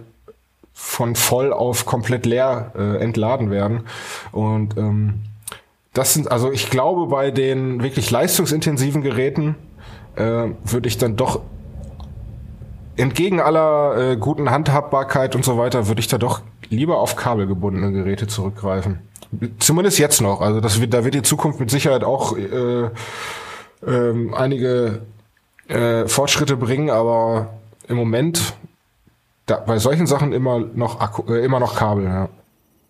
von 0.73 1.15
voll 1.15 1.53
auf 1.53 1.87
komplett 1.87 2.27
leer 2.27 2.73
äh, 2.77 3.03
entladen 3.03 3.51
werden. 3.51 3.85
Und 4.33 4.77
ähm, 4.77 5.21
das 5.93 6.15
sind, 6.15 6.31
also 6.31 6.51
ich 6.51 6.71
glaube, 6.71 7.07
bei 7.07 7.31
den 7.31 7.83
wirklich 7.83 8.11
leistungsintensiven 8.11 9.01
Geräten 9.01 9.55
äh, 10.17 10.49
würde 10.65 10.89
ich 10.89 10.99
dann 10.99 11.15
doch 11.15 11.41
entgegen 12.97 13.41
aller 13.41 14.12
äh, 14.12 14.16
guten 14.16 14.51
Handhabbarkeit 14.51 15.35
und 15.35 15.45
so 15.45 15.59
weiter, 15.59 15.89
würde 15.89 16.01
ich 16.01 16.09
da 16.09 16.19
doch 16.19 16.43
lieber 16.69 16.99
auf 16.99 17.16
kabelgebundene 17.16 17.93
Geräte 17.93 18.27
zurückgreifen. 18.27 19.01
Zumindest 19.59 19.99
jetzt 19.99 20.21
noch. 20.21 20.41
Also 20.41 20.61
das 20.61 20.81
wird, 20.81 20.95
da 20.95 21.05
wird 21.05 21.15
die 21.15 21.23
Zukunft 21.23 21.61
mit 21.61 21.71
Sicherheit 21.71 22.05
auch 22.05 22.37
äh, 22.37 22.85
äh, 22.85 24.33
einige 24.35 25.03
äh, 25.69 26.07
Fortschritte 26.07 26.57
bringen, 26.57 26.91
aber 26.91 27.51
im 27.89 27.97
Moment 27.97 28.55
da, 29.47 29.57
bei 29.57 29.79
solchen 29.79 30.07
Sachen 30.07 30.33
immer 30.33 30.59
noch 30.59 31.01
Akku, 31.01 31.33
äh, 31.33 31.45
immer 31.45 31.61
noch 31.61 31.75
Kabel. 31.77 32.05
Ja. 32.05 32.29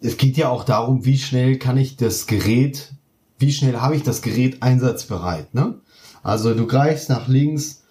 Es 0.01 0.17
geht 0.17 0.37
ja 0.37 0.49
auch 0.51 0.65
darum, 0.65 1.05
wie 1.05 1.19
schnell 1.19 1.59
kann 1.59 1.77
ich 1.79 1.97
das 1.97 2.27
Gerät, 2.27 2.93
wie 3.39 3.53
schnell 3.53 3.81
habe 3.81 3.97
ich 3.97 4.03
das 4.03 4.23
Gerät 4.23 4.63
einsatzbereit. 4.63 5.55
Ne? 5.55 5.75
Also 6.23 6.55
du 6.55 6.67
greifst 6.67 7.09
nach 7.09 7.29
links 7.29 7.84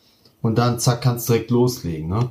und 0.43 0.59
dann 0.59 0.77
zack 0.77 1.01
kannst 1.01 1.27
direkt 1.29 1.49
loslegen. 1.49 2.09
Ne? 2.09 2.29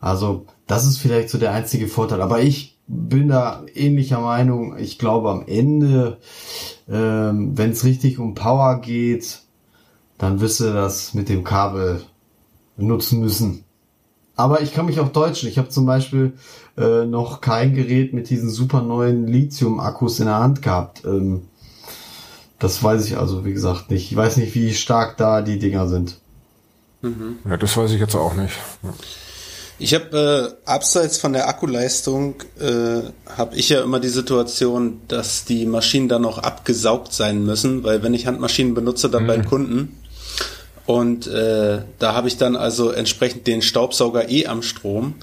Also 0.00 0.46
das 0.66 0.86
ist 0.86 0.98
vielleicht 0.98 1.28
so 1.28 1.38
der 1.38 1.52
einzige 1.52 1.86
Vorteil. 1.86 2.22
Aber 2.22 2.40
ich 2.40 2.78
bin 2.88 3.28
da 3.28 3.62
ähnlicher 3.74 4.20
Meinung. 4.20 4.76
Ich 4.78 4.98
glaube 4.98 5.30
am 5.30 5.44
Ende, 5.46 6.18
ähm, 6.88 7.56
wenn 7.56 7.70
es 7.70 7.84
richtig 7.84 8.18
um 8.18 8.34
Power 8.34 8.80
geht, 8.80 9.42
dann 10.18 10.40
wirst 10.40 10.60
du 10.60 10.72
das 10.72 11.14
mit 11.14 11.28
dem 11.28 11.44
Kabel 11.44 12.00
nutzen 12.76 13.20
müssen. 13.20 13.64
Aber 14.36 14.62
ich 14.62 14.72
kann 14.72 14.86
mich 14.86 14.98
auch 14.98 15.12
täuschen. 15.12 15.48
Ich 15.48 15.58
habe 15.58 15.68
zum 15.68 15.84
Beispiel 15.84 16.32
äh, 16.78 17.04
noch 17.04 17.42
kein 17.42 17.74
Gerät 17.74 18.14
mit 18.14 18.30
diesen 18.30 18.48
super 18.48 18.80
neuen 18.80 19.26
Lithium-Akkus 19.26 20.18
in 20.18 20.26
der 20.26 20.38
Hand 20.38 20.62
gehabt. 20.62 21.04
Ähm, 21.04 21.42
das 22.58 22.82
weiß 22.82 23.04
ich 23.06 23.18
also, 23.18 23.44
wie 23.44 23.52
gesagt, 23.52 23.90
nicht. 23.90 24.10
Ich 24.10 24.16
weiß 24.16 24.38
nicht, 24.38 24.54
wie 24.54 24.72
stark 24.72 25.18
da 25.18 25.42
die 25.42 25.58
Dinger 25.58 25.88
sind. 25.88 26.19
Mhm. 27.02 27.38
Ja, 27.48 27.56
das 27.56 27.76
weiß 27.76 27.92
ich 27.92 28.00
jetzt 28.00 28.14
auch 28.14 28.34
nicht. 28.34 28.54
Ja. 28.82 28.94
Ich 29.78 29.94
habe 29.94 30.58
äh, 30.66 30.68
abseits 30.68 31.16
von 31.16 31.32
der 31.32 31.48
Akkuleistung 31.48 32.34
äh, 32.60 33.00
habe 33.34 33.56
ich 33.56 33.70
ja 33.70 33.82
immer 33.82 33.98
die 33.98 34.10
Situation, 34.10 35.00
dass 35.08 35.46
die 35.46 35.64
Maschinen 35.64 36.08
dann 36.08 36.26
auch 36.26 36.36
abgesaugt 36.36 37.14
sein 37.14 37.46
müssen, 37.46 37.82
weil 37.82 38.02
wenn 38.02 38.12
ich 38.12 38.26
Handmaschinen 38.26 38.74
benutze, 38.74 39.08
dann 39.08 39.22
mhm. 39.22 39.26
beim 39.28 39.46
Kunden, 39.46 40.00
und 40.90 41.28
äh, 41.28 41.82
da 42.00 42.14
habe 42.14 42.26
ich 42.26 42.36
dann 42.36 42.56
also 42.56 42.90
entsprechend 42.90 43.46
den 43.46 43.62
Staubsauger 43.62 44.28
eh 44.28 44.48
am 44.48 44.60
Strom. 44.60 45.14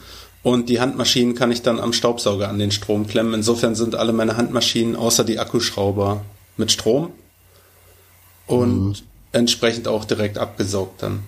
Und 0.41 0.69
die 0.69 0.79
Handmaschinen 0.79 1.35
kann 1.35 1.51
ich 1.51 1.61
dann 1.61 1.81
am 1.81 1.91
Staubsauger 1.91 2.47
an 2.47 2.57
den 2.57 2.71
Strom 2.71 3.05
klemmen. 3.05 3.33
Insofern 3.33 3.75
sind 3.75 3.93
alle 3.93 4.13
meine 4.13 4.37
Handmaschinen 4.37 4.95
außer 4.95 5.25
die 5.25 5.39
Akkuschrauber 5.39 6.21
mit 6.55 6.71
Strom. 6.71 7.11
Und 8.45 8.87
mhm. 8.87 8.95
entsprechend 9.33 9.89
auch 9.89 10.05
direkt 10.05 10.37
abgesaugt 10.37 11.03
dann. 11.03 11.23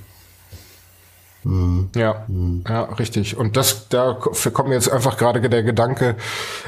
Mhm. 1.44 1.90
Ja, 1.95 2.26
mhm. 2.28 2.64
ja, 2.68 2.84
richtig. 2.84 3.38
Und 3.38 3.57
das, 3.57 3.90
dafür 3.90 4.52
kommt 4.52 4.70
mir 4.70 4.76
jetzt 4.76 4.91
einfach 4.91 5.18
gerade 5.18 5.41
der 5.49 5.64
Gedanke, 5.64 6.16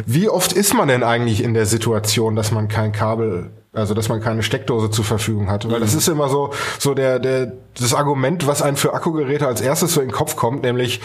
wie 0.06 0.30
oft 0.30 0.54
ist 0.54 0.74
man 0.74 0.88
denn 0.88 1.04
eigentlich 1.04 1.44
in 1.44 1.54
der 1.54 1.66
Situation, 1.66 2.36
dass 2.36 2.52
man 2.52 2.68
kein 2.68 2.92
Kabel 2.92 3.52
also, 3.74 3.94
dass 3.94 4.10
man 4.10 4.20
keine 4.20 4.44
Steckdose 4.44 4.92
zur 4.92 5.06
Verfügung 5.06 5.50
hat. 5.50 5.70
Weil 5.70 5.80
das 5.80 5.94
mhm. 5.94 6.00
ist 6.00 6.08
immer 6.10 6.28
so, 6.28 6.52
so 6.78 6.94
der, 6.94 7.20
der, 7.20 7.54
das 7.80 7.94
Argument, 7.94 8.46
was 8.46 8.62
einem 8.62 8.76
für 8.76 8.94
Akkugeräte 8.94 9.48
als 9.48 9.62
erstes 9.62 9.94
so 9.94 10.02
in 10.02 10.10
den 10.10 10.14
Kopf 10.14 10.36
kommt, 10.36 10.64
nämlich, 10.64 11.00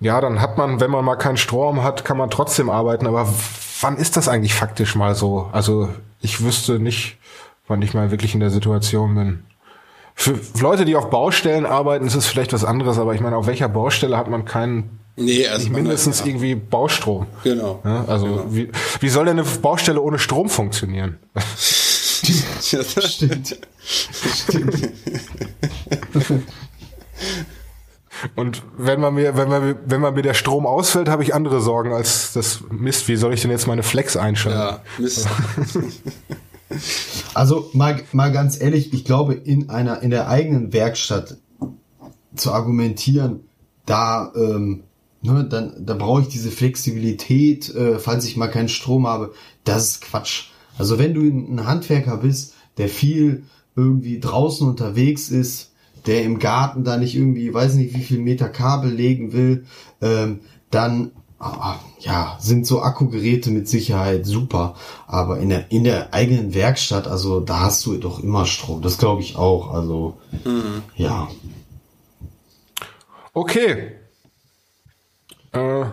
ja, 0.00 0.20
dann 0.20 0.40
hat 0.40 0.58
man, 0.58 0.80
wenn 0.80 0.90
man 0.90 1.04
mal 1.04 1.16
keinen 1.16 1.36
Strom 1.36 1.84
hat, 1.84 2.04
kann 2.04 2.16
man 2.16 2.30
trotzdem 2.30 2.68
arbeiten. 2.68 3.06
Aber 3.06 3.32
wann 3.80 3.96
ist 3.96 4.16
das 4.16 4.26
eigentlich 4.26 4.54
faktisch 4.54 4.96
mal 4.96 5.14
so? 5.14 5.48
Also, 5.52 5.88
ich 6.20 6.42
wüsste 6.42 6.80
nicht, 6.80 7.16
wann 7.68 7.80
ich 7.82 7.94
mal 7.94 8.10
wirklich 8.10 8.34
in 8.34 8.40
der 8.40 8.50
Situation 8.50 9.14
bin. 9.14 9.44
Für 10.20 10.38
Leute, 10.60 10.84
die 10.84 10.96
auf 10.96 11.08
Baustellen 11.08 11.64
arbeiten, 11.64 12.06
ist 12.06 12.14
es 12.14 12.26
vielleicht 12.26 12.52
was 12.52 12.62
anderes, 12.62 12.98
aber 12.98 13.14
ich 13.14 13.22
meine, 13.22 13.38
auf 13.38 13.46
welcher 13.46 13.70
Baustelle 13.70 14.18
hat 14.18 14.28
man 14.28 14.44
keinen 14.44 15.00
Nee, 15.16 15.48
also 15.48 15.70
mindestens 15.70 16.20
ja. 16.20 16.26
irgendwie 16.26 16.54
Baustrom. 16.56 17.26
Genau. 17.42 17.80
Ja, 17.84 18.04
also 18.06 18.26
genau. 18.26 18.44
Wie, 18.50 18.70
wie 19.00 19.08
soll 19.08 19.24
denn 19.24 19.38
eine 19.38 19.48
Baustelle 19.48 19.98
ohne 19.98 20.18
Strom 20.18 20.50
funktionieren? 20.50 21.16
ja, 21.34 22.82
das 22.94 23.14
stimmt. 23.14 23.58
Das 23.80 24.38
stimmt. 24.42 24.92
Und 28.36 28.62
wenn 28.76 29.00
man 29.00 29.14
mir, 29.14 29.38
wenn 29.38 29.48
man, 29.48 29.76
wenn 29.86 30.00
man 30.02 30.12
mir 30.12 30.22
der 30.22 30.34
Strom 30.34 30.66
ausfällt, 30.66 31.08
habe 31.08 31.22
ich 31.22 31.34
andere 31.34 31.62
Sorgen 31.62 31.94
als 31.94 32.34
das 32.34 32.60
Mist. 32.70 33.08
Wie 33.08 33.16
soll 33.16 33.32
ich 33.32 33.40
denn 33.40 33.50
jetzt 33.50 33.66
meine 33.66 33.82
Flex 33.82 34.18
einschalten? 34.18 34.58
Ja, 34.58 34.82
Mist. 34.98 35.26
Also 37.34 37.70
mal, 37.72 38.02
mal 38.12 38.32
ganz 38.32 38.60
ehrlich, 38.60 38.92
ich 38.92 39.04
glaube, 39.04 39.34
in 39.34 39.70
einer, 39.70 40.02
in 40.02 40.10
der 40.10 40.28
eigenen 40.28 40.72
Werkstatt 40.72 41.38
zu 42.34 42.52
argumentieren, 42.52 43.40
da, 43.86 44.32
ähm, 44.36 44.84
ne, 45.22 45.44
dann, 45.44 45.84
da 45.84 45.94
brauche 45.94 46.22
ich 46.22 46.28
diese 46.28 46.50
Flexibilität, 46.50 47.74
äh, 47.74 47.98
falls 47.98 48.24
ich 48.24 48.36
mal 48.36 48.48
keinen 48.48 48.68
Strom 48.68 49.06
habe. 49.06 49.32
Das 49.64 49.90
ist 49.90 50.00
Quatsch. 50.02 50.50
Also 50.78 50.98
wenn 50.98 51.14
du 51.14 51.22
ein 51.22 51.66
Handwerker 51.66 52.18
bist, 52.18 52.54
der 52.78 52.88
viel 52.88 53.44
irgendwie 53.76 54.20
draußen 54.20 54.66
unterwegs 54.66 55.28
ist, 55.28 55.72
der 56.06 56.22
im 56.22 56.38
Garten 56.38 56.84
da 56.84 56.96
nicht 56.96 57.14
irgendwie, 57.14 57.52
weiß 57.52 57.74
nicht, 57.74 57.94
wie 57.94 58.02
viel 58.02 58.20
Meter 58.20 58.48
Kabel 58.48 58.90
legen 58.90 59.32
will, 59.32 59.66
ähm, 60.00 60.40
dann 60.70 61.10
ah, 61.40 61.80
ja, 61.98 62.36
sind 62.40 62.66
so 62.66 62.82
Akkugeräte 62.82 63.50
mit 63.50 63.68
Sicherheit 63.68 64.26
super. 64.26 64.76
Aber 65.06 65.38
in 65.38 65.48
der, 65.48 65.70
in 65.72 65.84
der 65.84 66.14
eigenen 66.14 66.54
Werkstatt, 66.54 67.08
also 67.08 67.40
da 67.40 67.60
hast 67.60 67.84
du 67.86 67.96
doch 67.96 68.22
immer 68.22 68.46
Strom. 68.46 68.82
Das 68.82 68.98
glaube 68.98 69.22
ich 69.22 69.36
auch. 69.36 69.72
Also, 69.72 70.18
mhm. 70.44 70.82
ja. 70.96 71.28
Okay. 73.32 73.92
Äh, 75.52 75.86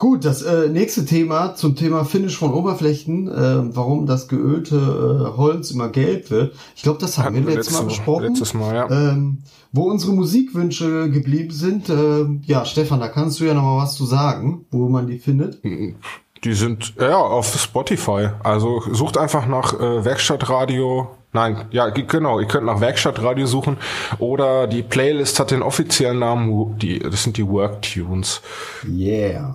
Gut, 0.00 0.24
das 0.24 0.42
äh, 0.42 0.68
nächste 0.68 1.04
Thema 1.04 1.56
zum 1.56 1.74
Thema 1.74 2.04
Finish 2.04 2.38
von 2.38 2.52
Oberflächen, 2.52 3.26
äh, 3.26 3.74
warum 3.74 4.06
das 4.06 4.28
geölte 4.28 4.76
äh, 4.76 5.36
Holz 5.36 5.72
immer 5.72 5.88
gelb 5.88 6.30
wird. 6.30 6.54
Ich 6.76 6.84
glaube, 6.84 7.00
das 7.00 7.18
haben 7.18 7.34
Hatten 7.34 7.48
wir 7.48 7.56
letztes 7.56 7.74
Mal 7.74 7.86
besprochen. 7.86 8.26
Letztes 8.28 8.54
Mal, 8.54 8.74
ja. 8.76 8.88
Ähm, 8.88 9.38
wo 9.72 9.90
unsere 9.90 10.12
Musikwünsche 10.12 11.10
geblieben 11.10 11.50
sind. 11.50 11.88
Äh, 11.88 12.26
ja, 12.42 12.64
Stefan, 12.64 13.00
da 13.00 13.08
kannst 13.08 13.40
du 13.40 13.44
ja 13.44 13.54
noch 13.54 13.64
mal 13.64 13.82
was 13.82 13.96
zu 13.96 14.06
sagen, 14.06 14.66
wo 14.70 14.88
man 14.88 15.08
die 15.08 15.18
findet. 15.18 15.64
Die 15.64 16.52
sind 16.52 16.94
ja 17.00 17.16
auf 17.16 17.58
Spotify. 17.58 18.28
Also 18.44 18.80
sucht 18.92 19.18
einfach 19.18 19.48
nach 19.48 19.74
äh, 19.80 20.04
Werkstattradio. 20.04 21.08
Nein, 21.32 21.64
ja, 21.72 21.88
genau. 21.88 22.38
Ihr 22.38 22.46
könnt 22.46 22.66
nach 22.66 22.80
Werkstattradio 22.80 23.46
suchen 23.46 23.76
oder 24.20 24.68
die 24.68 24.82
Playlist 24.82 25.40
hat 25.40 25.50
den 25.50 25.60
offiziellen 25.60 26.20
Namen. 26.20 26.78
Die, 26.78 27.00
das 27.00 27.24
sind 27.24 27.36
die 27.36 27.46
Work 27.48 27.82
Tunes. 27.82 28.40
Yeah. 28.88 29.54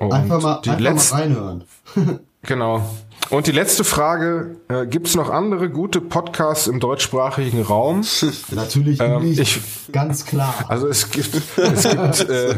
Und 0.00 0.14
einfach 0.14 0.40
mal, 0.40 0.56
einfach 0.56 0.80
letzte, 0.80 1.14
mal 1.14 1.20
reinhören. 1.20 1.64
genau. 2.42 2.82
Und 3.28 3.46
die 3.46 3.52
letzte 3.52 3.84
Frage, 3.84 4.56
äh, 4.68 4.86
gibt 4.86 5.08
es 5.08 5.14
noch 5.14 5.28
andere 5.28 5.68
gute 5.68 6.00
Podcasts 6.00 6.66
im 6.66 6.80
deutschsprachigen 6.80 7.60
Raum? 7.60 8.02
Natürlich 8.50 8.98
ähm, 8.98 9.22
nicht, 9.22 9.40
ich, 9.40 9.60
ganz 9.92 10.24
klar. 10.24 10.54
Also 10.68 10.88
es 10.88 11.10
gibt, 11.10 11.34
es 11.58 11.88
gibt, 11.88 12.20
äh, 12.30 12.54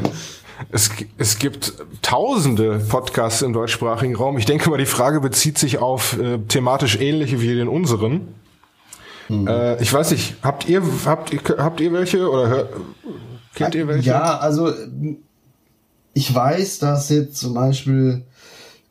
es, 0.70 0.90
es 1.18 1.38
gibt 1.40 1.74
tausende 2.00 2.78
Podcasts 2.78 3.42
im 3.42 3.52
deutschsprachigen 3.52 4.14
Raum. 4.14 4.38
Ich 4.38 4.46
denke 4.46 4.70
mal, 4.70 4.78
die 4.78 4.86
Frage 4.86 5.20
bezieht 5.20 5.58
sich 5.58 5.78
auf 5.78 6.16
äh, 6.20 6.38
thematisch 6.38 6.96
ähnliche 7.00 7.40
wie 7.40 7.56
den 7.56 7.66
unseren. 7.66 8.36
Mhm. 9.28 9.48
Äh, 9.48 9.82
ich 9.82 9.92
weiß 9.92 10.12
nicht, 10.12 10.36
habt 10.44 10.68
ihr, 10.68 10.80
habt 11.06 11.32
ihr, 11.32 11.40
habt 11.58 11.80
ihr 11.80 11.92
welche 11.92 12.30
oder 12.30 12.48
hör, 12.48 12.68
kennt 13.56 13.74
ihr 13.74 13.88
welche? 13.88 14.10
Ja, 14.10 14.38
also 14.38 14.72
ich 16.14 16.34
weiß, 16.34 16.78
dass 16.78 17.08
jetzt 17.08 17.36
zum 17.36 17.54
Beispiel 17.54 18.24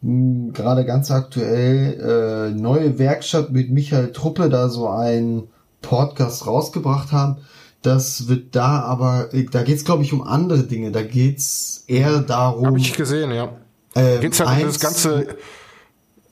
hm, 0.02 0.54
gerade 0.54 0.86
ganz 0.86 1.12
aktuell 1.12 2.52
äh, 2.54 2.60
neue 2.60 2.98
Werkstatt 2.98 3.52
mit 3.52 3.70
Michael 3.72 4.12
Truppe 4.12 4.50
da 4.50 4.70
so 4.70 4.90
ein 4.90 5.44
Podcast 5.82 6.48
rausgebracht 6.48 7.12
haben. 7.12 7.38
Das 7.82 8.28
wird 8.28 8.56
da 8.56 8.82
aber, 8.82 9.30
da 9.52 9.64
geht's 9.64 9.86
glaube 9.86 10.04
ich 10.04 10.14
um 10.14 10.22
andere 10.22 10.64
Dinge. 10.64 10.92
Da 10.92 11.02
geht's 11.02 11.84
eher 11.88 12.20
darum. 12.20 12.68
Habe 12.68 12.80
ich 12.80 12.94
gesehen, 12.94 13.32
ja. 13.32 13.54
Äh, 13.96 14.20
geht's 14.20 14.40
halt 14.40 14.62
um 14.62 14.68
das 14.68 14.80
ganze. 14.80 15.38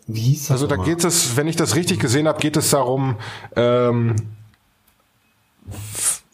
Wie 0.07 0.21
hieß 0.21 0.47
das 0.47 0.51
Also 0.51 0.67
da 0.67 0.75
geht 0.75 1.03
es, 1.03 1.35
wenn 1.37 1.47
ich 1.47 1.55
das 1.55 1.75
richtig 1.75 1.99
gesehen 1.99 2.27
habe, 2.27 2.39
geht 2.39 2.57
es 2.57 2.71
darum. 2.71 3.17
Ähm, 3.55 4.15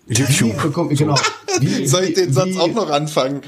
YouTube. 0.07 0.89
Genau. 0.97 1.15
Wie, 1.59 1.87
Soll 1.87 2.03
ich 2.05 2.13
den 2.15 2.33
Satz 2.33 2.47
wie, 2.47 2.59
auch 2.59 2.73
noch 2.73 2.89
anfangen? 2.89 3.41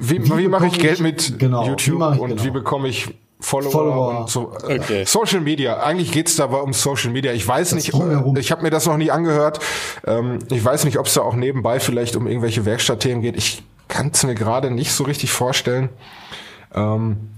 wie, 0.00 0.24
wie, 0.24 0.38
wie 0.38 0.48
mache 0.48 0.66
ich 0.66 0.78
Geld 0.78 1.00
mit 1.00 1.38
genau, 1.38 1.66
YouTube 1.66 2.00
und 2.00 2.28
genau. 2.28 2.44
wie 2.44 2.50
bekomme 2.50 2.88
ich 2.88 3.08
Follower, 3.40 3.70
Follower. 3.70 4.20
und 4.20 4.30
so. 4.30 4.52
Okay. 4.64 5.04
Social 5.04 5.40
Media. 5.40 5.80
Eigentlich 5.80 6.10
geht's 6.10 6.34
dabei 6.36 6.58
um 6.58 6.72
Social 6.72 7.12
Media. 7.12 7.32
Ich 7.32 7.46
weiß 7.46 7.70
das 7.70 7.76
nicht, 7.76 7.94
ich 8.38 8.50
habe 8.50 8.62
mir 8.62 8.70
das 8.70 8.86
noch 8.86 8.96
nie 8.96 9.12
angehört. 9.12 9.60
Ähm, 10.06 10.40
ich 10.50 10.64
weiß 10.64 10.84
nicht, 10.84 10.98
ob 10.98 11.06
es 11.06 11.14
da 11.14 11.22
auch 11.22 11.36
nebenbei 11.36 11.78
vielleicht 11.78 12.16
um 12.16 12.26
irgendwelche 12.26 12.64
Werkstattthemen 12.64 13.22
geht. 13.22 13.36
Ich 13.36 13.62
kann 13.86 14.10
es 14.12 14.24
mir 14.24 14.34
gerade 14.34 14.70
nicht 14.70 14.92
so 14.92 15.04
richtig 15.04 15.30
vorstellen. 15.30 15.88
Ähm, 16.74 17.30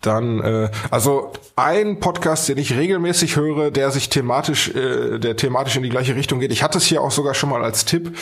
dann, 0.00 0.40
äh, 0.40 0.70
also 0.90 1.32
ein 1.56 1.98
Podcast, 1.98 2.48
den 2.48 2.58
ich 2.58 2.76
regelmäßig 2.76 3.36
höre, 3.36 3.70
der 3.70 3.90
sich 3.90 4.08
thematisch, 4.08 4.68
äh, 4.68 5.18
der 5.18 5.36
thematisch 5.36 5.76
in 5.76 5.82
die 5.82 5.88
gleiche 5.88 6.14
Richtung 6.14 6.40
geht. 6.40 6.52
Ich 6.52 6.62
hatte 6.62 6.78
es 6.78 6.84
hier 6.84 7.02
auch 7.02 7.10
sogar 7.10 7.34
schon 7.34 7.50
mal 7.50 7.64
als 7.64 7.84
Tipp, 7.84 8.16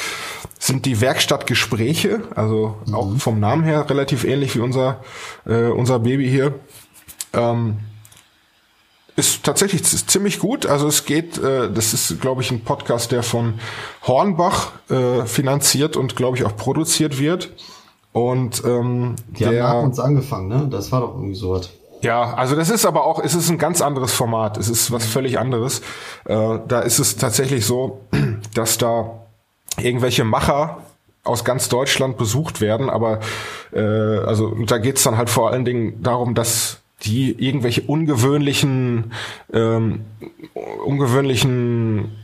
sind 0.59 0.87
die 0.87 1.01
Werkstattgespräche, 1.01 2.23
also 2.35 2.77
mhm. 2.87 2.95
auch 2.95 3.17
vom 3.19 3.41
Namen 3.41 3.65
her 3.65 3.89
relativ 3.89 4.25
ähnlich 4.25 4.57
wie 4.57 4.61
unser 4.61 5.01
äh, 5.45 5.67
unser 5.67 5.99
Baby 5.99 6.29
hier. 6.29 6.55
Ähm, 7.35 7.79
ist 9.17 9.45
tatsächlich 9.45 9.83
ziemlich 9.83 10.39
gut. 10.39 10.67
Also 10.67 10.87
es 10.87 11.07
geht, 11.07 11.39
äh, 11.39 11.73
das 11.73 11.95
ist, 11.95 12.21
glaube 12.21 12.43
ich, 12.43 12.51
ein 12.51 12.61
Podcast, 12.61 13.13
der 13.13 13.23
von 13.23 13.59
Hornbach 14.07 14.73
äh, 14.91 15.25
finanziert 15.25 15.97
und, 15.97 16.17
glaube 16.17 16.37
ich, 16.37 16.45
auch 16.45 16.55
produziert 16.55 17.19
wird. 17.19 17.51
Und 18.17 18.65
ähm, 18.65 19.15
die 19.29 19.45
der, 19.45 19.69
haben 19.69 19.89
uns 19.89 20.01
angefangen, 20.01 20.49
ne? 20.49 20.69
Das 20.71 20.91
war 20.91 21.03
doch 21.03 21.17
irgendwie 21.17 21.35
so 21.35 21.51
was. 21.51 21.69
Ja, 22.01 22.33
also 22.33 22.57
das 22.57 22.71
ist 22.71 22.87
aber 22.87 23.05
auch, 23.05 23.23
es 23.23 23.35
ist 23.35 23.51
ein 23.51 23.59
ganz 23.59 23.83
anderes 23.83 24.15
Format. 24.15 24.57
Es 24.57 24.71
ist 24.71 24.91
was 24.91 25.05
völlig 25.05 25.39
anderes. 25.39 25.83
Äh, 26.25 26.61
da 26.67 26.81
ist 26.81 26.99
es 26.99 27.17
tatsächlich 27.17 27.67
so, 27.67 28.01
dass 28.55 28.79
da 28.79 29.27
irgendwelche 29.77 30.25
Macher 30.25 30.79
aus 31.25 31.45
ganz 31.45 31.69
Deutschland 31.69 32.17
besucht 32.17 32.63
werden, 32.63 32.89
aber 32.89 33.21
äh, 33.75 33.81
also 33.81 34.55
da 34.65 34.79
geht's 34.79 35.03
dann 35.03 35.19
halt 35.19 35.29
vor 35.29 35.51
allen 35.51 35.67
Dingen 35.67 36.03
darum, 36.03 36.35
dass 36.35 36.79
die 37.03 37.33
irgendwelche 37.33 37.83
ungewöhnlichen, 37.83 39.13
ähm, 39.53 40.07
ungewöhnlichen 40.87 42.17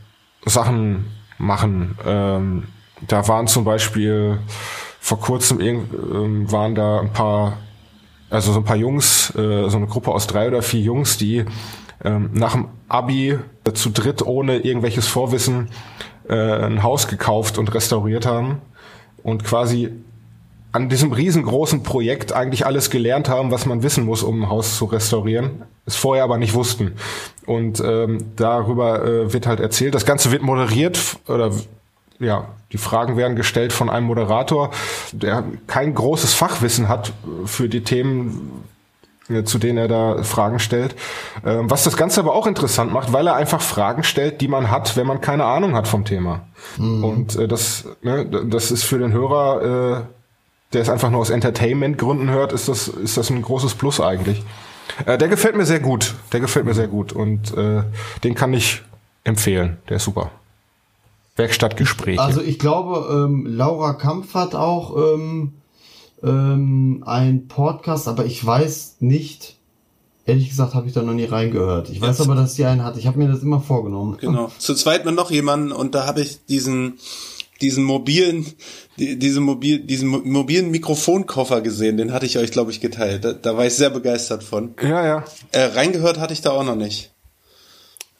Sachen 0.43 1.05
machen. 1.37 1.99
Ähm, 2.03 2.63
da 3.07 3.27
waren 3.27 3.45
zum 3.45 3.63
Beispiel 3.63 4.39
vor 5.03 5.19
kurzem 5.19 5.59
ähm, 5.59 6.49
waren 6.49 6.75
da 6.75 7.01
ein 7.01 7.11
paar, 7.11 7.57
also 8.29 8.53
so 8.53 8.59
ein 8.59 8.63
paar 8.63 8.77
Jungs, 8.77 9.35
äh, 9.35 9.67
so 9.67 9.75
eine 9.75 9.87
Gruppe 9.87 10.11
aus 10.11 10.27
drei 10.27 10.47
oder 10.47 10.61
vier 10.61 10.79
Jungs, 10.79 11.17
die 11.17 11.43
ähm, 12.05 12.29
nach 12.31 12.53
dem 12.53 12.69
Abi 12.87 13.37
zu 13.73 13.89
dritt 13.89 14.25
ohne 14.25 14.59
irgendwelches 14.59 15.05
Vorwissen 15.07 15.67
äh, 16.29 16.35
ein 16.35 16.83
Haus 16.83 17.09
gekauft 17.09 17.57
und 17.57 17.73
restauriert 17.75 18.25
haben 18.25 18.61
und 19.23 19.43
quasi 19.43 19.91
an 20.71 20.87
diesem 20.87 21.11
riesengroßen 21.11 21.83
Projekt 21.83 22.31
eigentlich 22.31 22.65
alles 22.65 22.89
gelernt 22.89 23.27
haben, 23.27 23.51
was 23.51 23.65
man 23.65 23.83
wissen 23.83 24.05
muss, 24.05 24.23
um 24.23 24.43
ein 24.43 24.49
Haus 24.49 24.77
zu 24.77 24.85
restaurieren, 24.85 25.63
es 25.85 25.97
vorher 25.97 26.23
aber 26.23 26.37
nicht 26.37 26.53
wussten. 26.53 26.93
Und 27.45 27.81
ähm, 27.85 28.19
darüber 28.37 29.03
äh, 29.03 29.33
wird 29.33 29.47
halt 29.47 29.59
erzählt. 29.59 29.95
Das 29.95 30.05
Ganze 30.05 30.31
wird 30.31 30.43
moderiert 30.43 31.17
oder 31.27 31.51
ja, 32.19 32.47
die 32.71 32.77
Fragen 32.77 33.17
werden 33.17 33.35
gestellt 33.35 33.71
von 33.71 33.89
einem 33.89 34.07
Moderator, 34.07 34.71
der 35.11 35.43
kein 35.67 35.93
großes 35.93 36.33
Fachwissen 36.33 36.89
hat 36.89 37.13
für 37.45 37.69
die 37.69 37.83
Themen, 37.83 38.63
äh, 39.29 39.43
zu 39.43 39.59
denen 39.59 39.77
er 39.77 39.87
da 39.87 40.23
Fragen 40.23 40.59
stellt. 40.59 40.95
Ähm, 41.45 41.69
was 41.69 41.83
das 41.83 41.97
Ganze 41.97 42.19
aber 42.19 42.33
auch 42.33 42.47
interessant 42.47 42.91
macht, 42.91 43.13
weil 43.13 43.27
er 43.27 43.35
einfach 43.35 43.61
Fragen 43.61 44.03
stellt, 44.03 44.41
die 44.41 44.47
man 44.47 44.71
hat, 44.71 44.97
wenn 44.97 45.07
man 45.07 45.21
keine 45.21 45.45
Ahnung 45.45 45.75
hat 45.75 45.87
vom 45.87 46.03
Thema. 46.03 46.47
Mhm. 46.77 47.03
Und 47.03 47.35
äh, 47.35 47.47
das, 47.47 47.85
ne, 48.01 48.25
das 48.25 48.71
ist 48.71 48.83
für 48.83 48.99
den 48.99 49.13
Hörer 49.13 50.01
äh, 50.01 50.01
der 50.73 50.81
es 50.81 50.89
einfach 50.89 51.11
nur 51.11 51.21
aus 51.21 51.29
Entertainment-Gründen 51.29 52.31
hört, 52.31 52.51
ist 52.51 52.67
das, 52.67 52.87
ist 52.87 53.15
das 53.15 53.29
ein 53.29 53.43
großes 53.43 53.75
Plus 53.75 54.01
eigentlich. 54.01 54.43
Der 55.05 55.27
gefällt 55.27 55.55
mir 55.55 55.67
sehr 55.67 55.79
gut. 55.79 56.15
Der 56.31 56.39
gefällt 56.39 56.65
mir 56.65 56.73
sehr 56.73 56.87
gut. 56.87 57.13
Und 57.13 57.53
den 58.23 58.33
kann 58.33 58.51
ich 58.55 58.81
empfehlen. 59.23 59.77
Der 59.87 59.97
ist 59.97 60.05
super. 60.05 60.31
Werkstattgespräche. 61.35 62.21
Also 62.21 62.41
ich 62.41 62.59
glaube, 62.59 63.25
ähm, 63.25 63.45
Laura 63.47 63.93
Kampf 63.93 64.33
hat 64.35 64.55
auch 64.55 64.95
ähm, 64.95 65.53
ähm, 66.23 67.03
ein 67.05 67.47
Podcast, 67.47 68.07
aber 68.07 68.25
ich 68.25 68.43
weiß 68.45 68.97
nicht, 68.99 69.57
ehrlich 70.25 70.49
gesagt 70.49 70.73
habe 70.73 70.87
ich 70.87 70.93
da 70.93 71.01
noch 71.01 71.13
nie 71.13 71.25
reingehört. 71.25 71.89
Ich 71.89 72.01
weiß 72.01 72.21
aber, 72.21 72.35
dass 72.35 72.53
die 72.53 72.65
einen 72.65 72.83
hat. 72.83 72.97
Ich 72.97 73.07
habe 73.07 73.17
mir 73.17 73.27
das 73.27 73.41
immer 73.41 73.61
vorgenommen. 73.61 74.17
Genau. 74.19 74.51
Zu 74.57 74.75
zweit 74.75 75.05
mit 75.05 75.15
noch 75.15 75.31
jemanden 75.31 75.71
und 75.71 75.95
da 75.95 76.05
habe 76.05 76.21
ich 76.21 76.45
diesen 76.45 76.99
diesen 77.61 77.83
mobilen, 77.83 78.45
die, 78.99 79.17
diese 79.17 79.39
mobil, 79.39 79.79
diesen 79.79 80.09
mobilen 80.09 80.69
Mikrofonkoffer 80.71 81.61
gesehen, 81.61 81.97
den 81.97 82.11
hatte 82.11 82.25
ich 82.25 82.37
euch, 82.37 82.51
glaube 82.51 82.71
ich, 82.71 82.81
geteilt. 82.81 83.23
Da, 83.23 83.33
da 83.33 83.55
war 83.57 83.65
ich 83.65 83.75
sehr 83.75 83.89
begeistert 83.89 84.43
von. 84.43 84.75
Ja, 84.81 85.05
ja. 85.05 85.23
Äh, 85.51 85.65
reingehört 85.65 86.19
hatte 86.19 86.33
ich 86.33 86.41
da 86.41 86.51
auch 86.51 86.65
noch 86.65 86.75
nicht. 86.75 87.12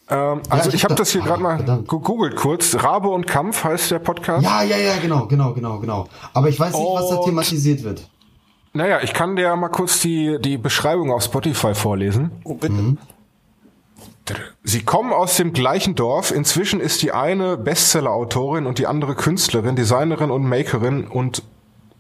Ähm, 0.09 0.41
also 0.49 0.63
ja, 0.63 0.67
ich, 0.69 0.73
ich 0.75 0.83
habe 0.83 0.95
das 0.95 1.11
hier 1.11 1.21
gerade 1.21 1.41
mal 1.41 1.57
verdammt. 1.57 1.87
gegoogelt 1.87 2.35
kurz. 2.35 2.75
Rabe 2.75 3.09
und 3.09 3.25
Kampf 3.25 3.63
heißt 3.63 3.91
der 3.91 3.99
Podcast. 3.99 4.43
Ja, 4.43 4.61
ja, 4.63 4.77
ja, 4.77 4.97
genau, 5.01 5.27
genau, 5.27 5.53
genau, 5.53 5.79
genau. 5.79 6.07
Aber 6.33 6.49
ich 6.49 6.59
weiß 6.59 6.73
nicht, 6.73 6.81
und 6.81 6.95
was 6.95 7.09
da 7.09 7.17
thematisiert 7.23 7.83
wird. 7.83 8.09
Naja, 8.73 8.99
ich 9.01 9.13
kann 9.13 9.35
dir 9.35 9.55
mal 9.55 9.69
kurz 9.69 10.01
die, 10.01 10.37
die 10.41 10.57
Beschreibung 10.57 11.11
auf 11.11 11.23
Spotify 11.23 11.75
vorlesen. 11.75 12.31
Oh, 12.43 12.55
bitte. 12.55 12.73
Mhm. 12.73 12.97
Sie 14.63 14.83
kommen 14.83 15.11
aus 15.11 15.35
dem 15.37 15.53
gleichen 15.53 15.95
Dorf. 15.95 16.31
Inzwischen 16.31 16.79
ist 16.79 17.01
die 17.01 17.11
eine 17.11 17.57
Bestseller-Autorin 17.57 18.65
und 18.65 18.79
die 18.79 18.87
andere 18.87 19.15
Künstlerin, 19.15 19.75
Designerin 19.75 20.31
und 20.31 20.43
Makerin 20.43 21.07
und 21.07 21.43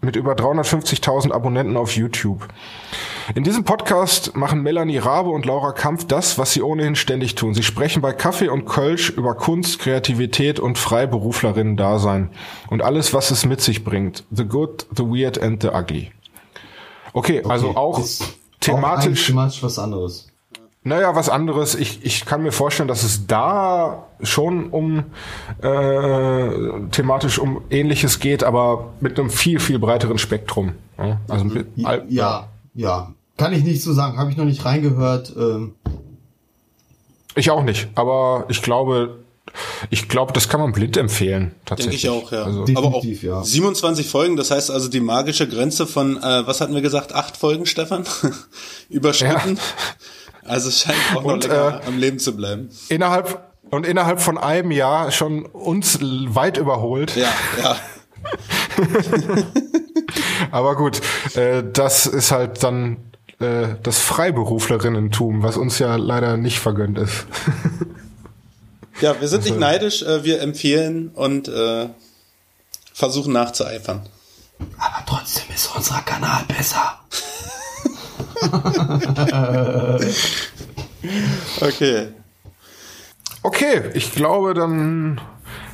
mit 0.03 0.15
über 0.15 0.33
350.000 0.33 1.31
Abonnenten 1.31 1.77
auf 1.77 1.95
YouTube. 1.95 2.47
In 3.35 3.43
diesem 3.43 3.63
Podcast 3.63 4.35
machen 4.35 4.61
Melanie 4.61 4.97
Rabe 4.97 5.29
und 5.29 5.45
Laura 5.45 5.71
Kampf 5.71 6.05
das, 6.05 6.37
was 6.37 6.51
sie 6.51 6.61
ohnehin 6.61 6.95
ständig 6.95 7.35
tun. 7.35 7.53
Sie 7.53 7.63
sprechen 7.63 8.01
bei 8.01 8.11
Kaffee 8.11 8.49
und 8.49 8.65
Kölsch 8.65 9.09
über 9.09 9.35
Kunst, 9.35 9.79
Kreativität 9.79 10.59
und 10.59 10.77
Freiberuflerinnen-Dasein 10.77 12.31
und 12.69 12.81
alles, 12.81 13.13
was 13.13 13.31
es 13.31 13.45
mit 13.45 13.61
sich 13.61 13.83
bringt. 13.83 14.25
The 14.29 14.45
good, 14.45 14.85
the 14.95 15.03
weird 15.03 15.41
and 15.41 15.61
the 15.61 15.69
ugly. 15.69 16.11
Okay, 17.13 17.39
okay 17.39 17.49
also 17.49 17.75
auch 17.75 18.01
thematisch. 18.59 19.23
Auch 19.23 19.27
thematisch 19.27 19.63
was 19.63 19.79
anderes. 19.79 20.32
Naja, 20.85 21.15
was 21.15 21.29
anderes. 21.29 21.75
Ich, 21.75 22.03
ich 22.03 22.25
kann 22.25 22.43
mir 22.43 22.51
vorstellen, 22.51 22.89
dass 22.89 23.03
es 23.03 23.25
da 23.25 24.07
schon 24.21 24.69
um 24.69 25.05
äh, 25.61 26.49
thematisch 26.91 27.39
um 27.39 27.61
Ähnliches 27.69 28.19
geht, 28.19 28.43
aber 28.43 28.93
mit 28.99 29.17
einem 29.17 29.29
viel, 29.29 29.59
viel 29.59 29.79
breiteren 29.79 30.17
Spektrum. 30.17 30.73
Ja, 30.97 31.21
also 31.29 31.45
mit, 31.45 31.67
ja, 31.75 32.01
ja, 32.09 32.47
ja. 32.73 33.13
Kann 33.37 33.53
ich 33.53 33.63
nicht 33.63 33.81
so 33.81 33.93
sagen, 33.93 34.17
habe 34.17 34.29
ich 34.29 34.37
noch 34.37 34.45
nicht 34.45 34.65
reingehört. 34.65 35.33
Ähm. 35.37 35.75
Ich 37.35 37.49
auch 37.49 37.63
nicht, 37.63 37.87
aber 37.95 38.45
ich 38.49 38.61
glaube, 38.61 39.23
ich 39.89 40.09
glaube, 40.09 40.33
das 40.33 40.49
kann 40.49 40.59
man 40.59 40.73
blind 40.73 40.97
empfehlen. 40.97 41.55
Tatsächlich. 41.65 42.01
Denke 42.01 42.17
ich 42.17 42.23
auch, 42.25 42.31
ja. 42.31 42.43
Also, 42.43 42.65
aber 42.75 42.95
auch 42.95 43.03
ja. 43.03 43.43
27 43.43 44.07
Folgen, 44.07 44.35
das 44.35 44.51
heißt 44.51 44.69
also 44.69 44.89
die 44.89 44.99
magische 44.99 45.47
Grenze 45.47 45.87
von, 45.87 46.17
äh, 46.17 46.45
was 46.45 46.59
hatten 46.59 46.73
wir 46.73 46.81
gesagt, 46.81 47.13
acht 47.13 47.37
Folgen, 47.37 47.65
Stefan? 47.65 48.03
Überschritten. 48.89 49.55
Ja. 49.55 49.61
Also 50.45 50.69
es 50.69 50.81
scheint 50.81 50.97
auch 51.15 51.23
noch 51.23 51.33
und, 51.33 51.43
länger 51.47 51.81
äh, 51.83 51.87
am 51.87 51.97
Leben 51.97 52.19
zu 52.19 52.35
bleiben. 52.35 52.69
Innerhalb 52.89 53.53
und 53.69 53.87
innerhalb 53.87 54.21
von 54.21 54.37
einem 54.37 54.71
Jahr 54.71 55.11
schon 55.11 55.45
uns 55.45 55.97
weit 56.01 56.57
überholt. 56.57 57.15
Ja, 57.15 57.33
ja. 57.61 57.75
Aber 60.51 60.75
gut, 60.75 61.01
äh, 61.35 61.63
das 61.73 62.05
ist 62.05 62.31
halt 62.31 62.63
dann 62.63 62.97
äh, 63.39 63.75
das 63.81 63.99
Freiberuflerinnentum, 63.99 65.41
was 65.41 65.57
uns 65.57 65.79
ja 65.79 65.95
leider 65.95 66.37
nicht 66.37 66.59
vergönnt 66.59 66.99
ist. 66.99 67.25
ja, 69.01 69.19
wir 69.19 69.27
sind 69.27 69.39
also, 69.39 69.49
nicht 69.49 69.59
neidisch, 69.59 70.03
äh, 70.03 70.23
wir 70.23 70.41
empfehlen 70.41 71.09
und 71.09 71.47
äh, 71.47 71.89
versuchen 72.93 73.33
nachzueifern. 73.33 74.01
Aber 74.77 75.03
trotzdem 75.07 75.45
ist 75.53 75.75
unser 75.75 76.01
Kanal 76.01 76.43
besser. 76.47 76.99
Okay. 81.59 82.07
Okay, 83.41 83.81
ich 83.93 84.13
glaube, 84.13 84.53
dann 84.53 85.19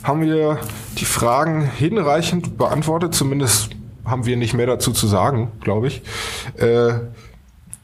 haben 0.04 0.22
wir 0.22 0.60
die 0.98 1.06
Fragen 1.06 1.62
hinreichend 1.62 2.58
beantwortet. 2.58 3.14
Zumindest 3.14 3.70
haben 4.06 4.26
wir 4.26 4.38
nicht 4.38 4.54
mehr 4.54 4.66
dazu 4.66 4.92
zu 4.92 5.08
sagen, 5.08 5.52
glaube 5.62 5.88
ich. 5.88 6.02
Äh, 6.58 6.94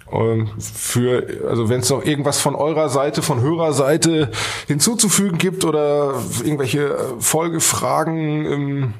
und 0.07 0.49
für, 0.59 1.45
also 1.49 1.69
wenn 1.69 1.81
es 1.81 1.89
noch 1.89 2.03
irgendwas 2.03 2.39
von 2.39 2.55
eurer 2.55 2.89
Seite, 2.89 3.21
von 3.21 3.41
Hörerseite 3.41 4.31
hinzuzufügen 4.67 5.37
gibt 5.37 5.65
oder 5.65 6.13
irgendwelche 6.43 6.95
Folgefragen 7.19 8.45
ähm, 8.45 8.93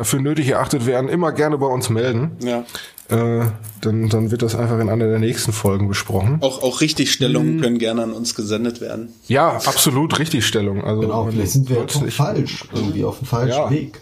für 0.00 0.20
nötig 0.20 0.50
erachtet 0.50 0.86
werden, 0.86 1.08
immer 1.08 1.32
gerne 1.32 1.58
bei 1.58 1.66
uns 1.66 1.90
melden. 1.90 2.36
Ja. 2.40 2.64
Äh, 3.08 3.46
dann, 3.80 4.08
dann 4.10 4.30
wird 4.30 4.42
das 4.42 4.54
einfach 4.54 4.78
in 4.80 4.90
einer 4.90 5.06
der 5.08 5.18
nächsten 5.18 5.52
Folgen 5.52 5.88
besprochen. 5.88 6.38
Auch, 6.42 6.62
auch 6.62 6.80
Richtigstellungen 6.82 7.60
können 7.60 7.78
gerne 7.78 8.02
an 8.02 8.12
uns 8.12 8.34
gesendet 8.34 8.80
werden. 8.82 9.08
Ja, 9.28 9.52
absolut 9.64 10.18
Richtigstellung. 10.18 10.84
Also 10.84 11.00
Genau, 11.02 11.26
vielleicht 11.30 11.52
sind 11.52 11.70
wir 11.70 11.80
nicht- 12.02 12.14
falsch, 12.16 12.64
irgendwie 12.74 13.04
auf 13.04 13.18
dem 13.18 13.26
falschen 13.26 13.56
Ja. 13.58 13.70
Weg. 13.70 13.98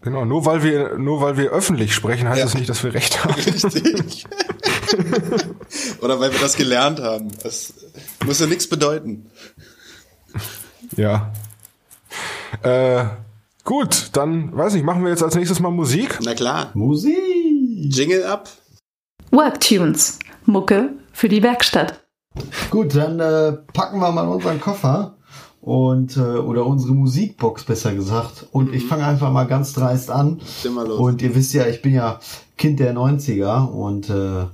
Genau, 0.00 0.24
nur 0.24 0.46
weil 0.46 0.62
wir, 0.62 0.98
nur 0.98 1.20
weil 1.20 1.36
wir 1.36 1.50
öffentlich 1.50 1.94
sprechen, 1.94 2.26
heißt 2.28 2.38
Ja. 2.40 2.46
es 2.46 2.54
nicht, 2.54 2.68
dass 2.68 2.82
wir 2.82 2.94
recht 2.94 3.22
haben. 3.24 3.34
Richtig. 3.34 4.24
Oder 6.00 6.18
weil 6.18 6.32
wir 6.32 6.40
das 6.40 6.56
gelernt 6.56 7.00
haben. 7.00 7.28
Das 7.42 7.72
muss 8.24 8.40
ja 8.40 8.46
nichts 8.46 8.66
bedeuten. 8.66 9.26
Ja. 10.96 11.32
Äh, 12.62 13.04
gut, 13.64 14.08
dann 14.14 14.56
weiß 14.56 14.74
ich, 14.74 14.82
machen 14.82 15.02
wir 15.04 15.10
jetzt 15.10 15.22
als 15.22 15.34
nächstes 15.34 15.60
mal 15.60 15.70
Musik. 15.70 16.18
Na 16.24 16.34
klar. 16.34 16.70
Musik! 16.74 17.14
Jingle 17.90 18.24
ab. 18.24 18.48
Worktunes. 19.30 20.18
Mucke 20.44 20.90
für 21.12 21.28
die 21.28 21.42
Werkstatt. 21.42 22.04
Gut, 22.70 22.94
dann 22.94 23.20
äh, 23.20 23.52
packen 23.72 23.98
wir 23.98 24.10
mal 24.12 24.28
unseren 24.28 24.60
Koffer 24.60 25.16
und 25.60 26.16
äh, 26.16 26.20
oder 26.20 26.64
unsere 26.66 26.94
Musikbox 26.94 27.64
besser 27.64 27.94
gesagt. 27.94 28.46
Und 28.52 28.72
ich 28.74 28.86
fange 28.86 29.04
einfach 29.04 29.30
mal 29.30 29.44
ganz 29.44 29.72
dreist 29.72 30.10
an. 30.10 30.40
Mal 30.72 30.86
los. 30.86 30.98
Und 30.98 31.22
ihr 31.22 31.34
wisst 31.34 31.54
ja, 31.54 31.66
ich 31.66 31.82
bin 31.82 31.94
ja 31.94 32.20
Kind 32.56 32.80
der 32.80 32.94
90er 32.94 33.68
und 33.68 34.08
äh, 34.10 34.46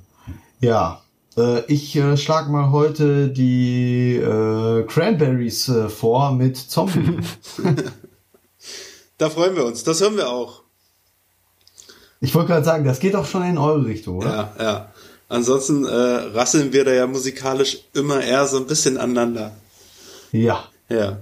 ja, 0.60 1.02
äh, 1.36 1.60
ich 1.66 1.96
äh, 1.96 2.16
schlag 2.16 2.48
mal 2.48 2.70
heute 2.70 3.28
die 3.28 4.16
äh, 4.16 4.84
Cranberries 4.84 5.68
äh, 5.68 5.88
vor 5.88 6.32
mit 6.32 6.56
Zombie. 6.56 7.18
Da 9.18 9.28
freuen 9.28 9.56
wir 9.56 9.64
uns. 9.64 9.82
Das 9.82 10.00
hören 10.00 10.16
wir 10.16 10.30
auch. 10.30 10.62
Ich 12.20 12.34
wollte 12.34 12.48
gerade 12.48 12.64
sagen, 12.64 12.84
das 12.84 13.00
geht 13.00 13.14
auch 13.14 13.26
schon 13.26 13.44
in 13.44 13.58
eure 13.58 13.86
Richtung, 13.86 14.18
oder? 14.18 14.52
Ja, 14.58 14.64
ja. 14.64 14.88
Ansonsten 15.28 15.84
äh, 15.84 15.88
rasseln 15.88 16.72
wir 16.72 16.84
da 16.84 16.92
ja 16.92 17.06
musikalisch 17.06 17.78
immer 17.94 18.22
eher 18.22 18.46
so 18.46 18.56
ein 18.56 18.66
bisschen 18.66 18.96
aneinander. 18.96 19.52
Ja. 20.32 20.64
Ja. 20.88 21.18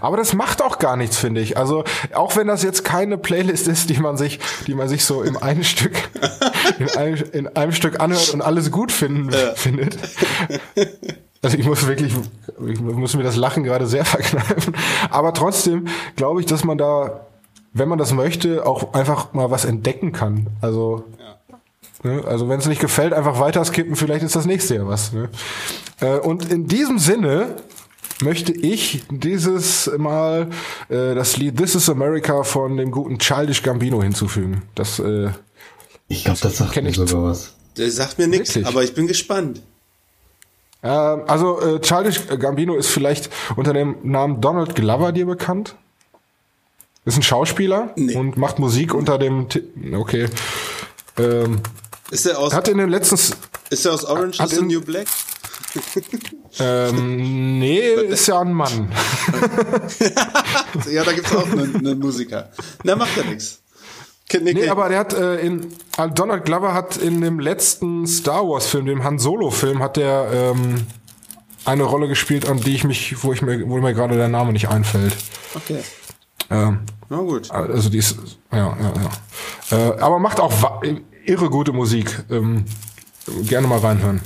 Aber 0.00 0.16
das 0.16 0.32
macht 0.32 0.62
auch 0.62 0.78
gar 0.78 0.96
nichts, 0.96 1.16
finde 1.16 1.40
ich. 1.40 1.56
Also, 1.56 1.84
auch 2.14 2.34
wenn 2.34 2.46
das 2.48 2.62
jetzt 2.62 2.84
keine 2.84 3.18
Playlist 3.18 3.68
ist, 3.68 3.90
die 3.90 3.98
man 4.00 4.16
sich, 4.16 4.40
die 4.66 4.74
man 4.74 4.88
sich 4.88 5.04
so 5.04 5.22
im 5.22 5.36
einen 5.36 5.64
Stück, 5.64 5.92
in 6.78 6.90
einem, 6.96 7.24
in 7.32 7.48
einem 7.48 7.72
Stück 7.72 8.00
anhört 8.00 8.30
und 8.30 8.42
alles 8.42 8.70
gut 8.70 8.90
finden, 8.90 9.30
findet. 9.54 9.96
Also 11.42 11.58
ich 11.58 11.66
muss 11.66 11.86
wirklich, 11.86 12.12
ich 12.66 12.80
muss 12.80 13.14
mir 13.14 13.22
das 13.22 13.36
Lachen 13.36 13.62
gerade 13.62 13.86
sehr 13.86 14.04
verkneifen. 14.04 14.74
Aber 15.10 15.32
trotzdem 15.34 15.86
glaube 16.16 16.40
ich, 16.40 16.46
dass 16.46 16.64
man 16.64 16.78
da, 16.78 17.26
wenn 17.78 17.88
man 17.88 17.98
das 17.98 18.12
möchte, 18.12 18.66
auch 18.66 18.94
einfach 18.94 19.32
mal 19.32 19.50
was 19.50 19.64
entdecken 19.64 20.12
kann. 20.12 20.46
Also, 20.60 21.04
ne, 22.02 22.22
also 22.26 22.48
wenn 22.48 22.58
es 22.58 22.66
nicht 22.66 22.80
gefällt, 22.80 23.12
einfach 23.12 23.38
weiter 23.40 23.64
skippen, 23.64 23.96
vielleicht 23.96 24.24
ist 24.24 24.36
das 24.36 24.46
nächste 24.46 24.76
ja 24.76 24.86
was. 24.86 25.12
Ne? 25.12 25.28
Äh, 26.00 26.18
Und 26.18 26.50
in 26.50 26.66
diesem 26.66 26.98
Sinne 26.98 27.56
möchte 28.22 28.52
ich 28.52 29.04
dieses 29.10 29.90
Mal 29.98 30.48
äh, 30.88 31.14
das 31.14 31.36
Lied 31.36 31.56
This 31.58 31.74
is 31.74 31.88
America 31.90 32.42
von 32.44 32.76
dem 32.76 32.90
guten 32.90 33.18
Childish 33.18 33.62
Gambino 33.62 34.02
hinzufügen. 34.02 34.62
Das 34.74 34.98
äh, 34.98 35.30
Ich 36.08 36.24
glaube, 36.24 36.38
das 36.40 36.56
sagt 36.56 36.76
mir 36.76 36.88
ich. 36.88 36.96
sogar 36.96 37.24
was. 37.24 37.54
Der 37.76 37.90
sagt 37.90 38.18
mir 38.18 38.26
nichts, 38.26 38.56
aber 38.64 38.82
ich 38.84 38.94
bin 38.94 39.06
gespannt. 39.06 39.60
Ähm, 40.82 41.22
also 41.26 41.60
äh, 41.60 41.80
Childish 41.80 42.22
Gambino 42.38 42.74
ist 42.74 42.88
vielleicht 42.88 43.28
unter 43.56 43.72
dem 43.74 43.96
Namen 44.02 44.40
Donald 44.40 44.74
Glover 44.74 45.12
dir 45.12 45.26
bekannt. 45.26 45.76
Ist 47.06 47.16
ein 47.16 47.22
Schauspieler 47.22 47.92
Nee. 47.96 48.14
und 48.16 48.36
macht 48.36 48.58
Musik 48.58 48.92
unter 48.92 49.16
dem 49.18 49.48
Ti 49.48 49.62
okay. 49.96 50.26
Ähm, 51.18 51.60
Ist 52.10 52.26
der 52.26 52.38
aus, 52.38 52.52
hat 52.52 52.68
in 52.68 52.76
den 52.78 52.90
letzten 52.90 53.14
ist 53.14 53.84
der 53.84 53.92
aus 53.94 54.04
Orange 54.04 54.42
is 54.42 54.50
the 54.50 54.56
in- 54.58 54.66
New 54.66 54.80
Black? 54.82 55.06
ähm, 56.58 57.58
nee, 57.58 57.78
ist 58.08 58.26
ja 58.28 58.40
ein 58.40 58.52
Mann. 58.52 58.90
Ja, 60.90 61.04
da 61.04 61.12
gibt's 61.12 61.34
auch 61.34 61.46
einen, 61.50 61.74
einen 61.76 61.98
Musiker. 61.98 62.50
Na, 62.84 62.96
macht 62.96 63.16
ja 63.16 63.24
nichts. 63.24 63.60
Nee, 64.40 64.68
aber 64.68 64.88
der 64.88 64.98
hat 64.98 65.12
äh, 65.14 65.36
in 65.40 65.72
äh, 65.98 66.08
Donald 66.14 66.44
Glover 66.44 66.74
hat 66.74 66.96
in 66.96 67.20
dem 67.20 67.38
letzten 67.40 68.06
Star 68.06 68.46
Wars 68.46 68.66
Film, 68.66 68.86
dem 68.86 69.04
Han 69.04 69.18
Solo 69.18 69.50
Film, 69.50 69.80
hat 69.82 69.96
der 69.96 70.28
ähm, 70.32 70.86
eine 71.64 71.84
Rolle 71.84 72.08
gespielt, 72.08 72.48
an 72.48 72.60
die 72.60 72.74
ich 72.74 72.84
mich, 72.84 73.22
wo 73.22 73.32
ich 73.32 73.40
mir, 73.42 73.66
wo 73.68 73.78
mir 73.78 73.94
gerade 73.94 74.16
der 74.16 74.28
Name 74.28 74.52
nicht 74.52 74.68
einfällt. 74.68 75.16
Okay. 75.54 75.78
Ähm, 76.50 76.80
Na 77.08 77.18
gut. 77.18 77.50
Also 77.50 77.88
die 77.88 77.98
ist, 77.98 78.16
ja, 78.52 78.76
ja, 78.78 78.92
ja. 79.70 79.76
Äh, 79.76 80.00
aber 80.00 80.18
macht 80.18 80.40
auch 80.40 80.52
irre 81.24 81.50
gute 81.50 81.72
Musik. 81.72 82.24
Ähm, 82.30 82.64
gerne 83.44 83.66
mal 83.66 83.78
reinhören. 83.78 84.20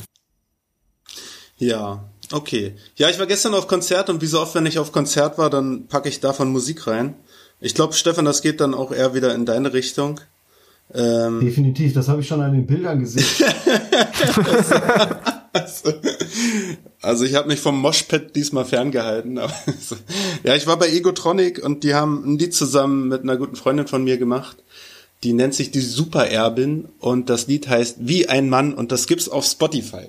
Ja, 1.56 2.05
okay. 2.32 2.74
Ja, 2.97 3.09
ich 3.10 3.18
war 3.18 3.26
gestern 3.26 3.55
auf 3.55 3.66
Konzert 3.66 4.10
und 4.10 4.22
wie 4.22 4.26
so 4.26 4.40
oft, 4.40 4.55
wenn 4.55 4.66
ich 4.66 4.78
auf 4.78 4.92
Konzert 4.92 5.38
war, 5.38 5.51
dann 5.51 5.86
packe 5.88 6.09
ich 6.09 6.20
davon 6.20 6.52
Musik 6.52 6.86
rein. 6.86 7.14
Ich 7.60 7.74
glaube, 7.74 7.92
Stefan, 7.92 8.24
das 8.24 8.42
geht 8.42 8.60
dann 8.60 8.74
auch 8.74 8.92
eher 8.92 9.14
wieder 9.14 9.34
in 9.34 9.44
deine 9.44 9.72
Richtung. 9.72 10.20
Ähm, 10.94 11.40
Definitiv, 11.40 11.92
das 11.92 12.09
habe 12.09 12.20
ich 12.22 12.28
schon 12.28 12.40
an 12.40 12.52
den 12.52 12.66
Bildern 12.66 13.01
gesehen. 13.01 13.26
also 17.02 17.24
ich 17.24 17.35
habe 17.35 17.48
mich 17.48 17.60
vom 17.60 17.81
Moshpad 17.81 18.35
diesmal 18.36 18.64
ferngehalten. 18.64 19.39
Aber 19.39 19.52
ja, 20.44 20.55
ich 20.55 20.66
war 20.66 20.78
bei 20.78 20.90
Egotronic 20.90 21.62
und 21.62 21.85
die 21.85 21.94
haben 21.94 22.24
ein 22.24 22.39
Lied 22.39 22.55
zusammen 22.55 23.09
mit 23.09 23.22
einer 23.22 23.36
guten 23.36 23.56
Freundin 23.56 23.86
von 23.86 24.05
mir 24.05 24.18
gemacht. 24.18 24.56
Die 25.22 25.32
nennt 25.32 25.55
sich 25.55 25.70
die 25.70 25.81
Supererbin 25.81 26.89
und 26.98 27.28
das 27.28 27.47
Lied 27.47 27.68
heißt 27.68 27.97
Wie 28.01 28.28
ein 28.28 28.48
Mann 28.48 28.74
und 28.74 28.90
das 28.93 29.06
gibt's 29.06 29.28
auf 29.28 29.44
Spotify. 29.44 30.09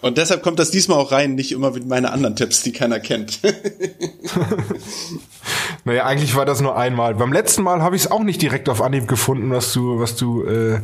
Und 0.00 0.18
deshalb 0.18 0.42
kommt 0.42 0.58
das 0.58 0.70
diesmal 0.70 0.98
auch 0.98 1.12
rein, 1.12 1.34
nicht 1.34 1.52
immer 1.52 1.74
wie 1.74 1.80
meine 1.80 2.12
anderen 2.12 2.36
Tipps, 2.36 2.62
die 2.62 2.72
keiner 2.72 3.00
kennt. 3.00 3.40
Naja, 5.84 6.06
eigentlich 6.06 6.34
war 6.34 6.46
das 6.46 6.60
nur 6.62 6.76
einmal. 6.76 7.14
Beim 7.14 7.32
letzten 7.32 7.62
Mal 7.62 7.82
habe 7.82 7.94
ich 7.94 8.02
es 8.02 8.10
auch 8.10 8.22
nicht 8.22 8.40
direkt 8.40 8.68
auf 8.70 8.80
Anhieb 8.80 9.06
gefunden, 9.06 9.50
was 9.50 9.72
du, 9.72 10.00
was 10.00 10.16
du 10.16 10.42
äh, 10.44 10.80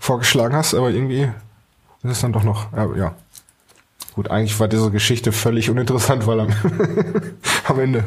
vorgeschlagen 0.00 0.56
hast, 0.56 0.74
aber 0.74 0.90
irgendwie 0.90 1.28
ist 2.02 2.10
es 2.12 2.20
dann 2.20 2.32
doch 2.32 2.44
noch. 2.44 2.72
Ja, 2.72 2.94
ja. 2.96 3.14
Gut, 4.14 4.30
eigentlich 4.30 4.58
war 4.58 4.66
diese 4.68 4.90
Geschichte 4.90 5.30
völlig 5.32 5.70
uninteressant, 5.70 6.26
weil 6.26 6.40
am, 6.40 6.48
am 7.66 7.78
Ende 7.80 8.04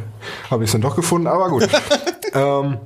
habe 0.50 0.64
ich 0.64 0.68
es 0.70 0.72
dann 0.74 0.82
doch 0.82 0.96
gefunden, 0.96 1.28
aber 1.28 1.50
gut. 1.50 1.68
ähm, 2.34 2.78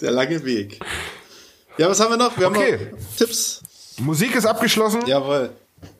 Der 0.00 0.10
lange 0.10 0.44
Weg. 0.44 0.80
Ja, 1.78 1.88
was 1.90 2.00
haben 2.00 2.10
wir 2.10 2.16
noch? 2.16 2.38
Wir 2.38 2.48
Okay. 2.48 2.72
haben 2.78 2.90
noch 2.92 3.16
Tipps. 3.16 3.62
Musik 3.98 4.34
ist 4.34 4.46
abgeschlossen. 4.46 5.02
Jawohl. 5.06 5.50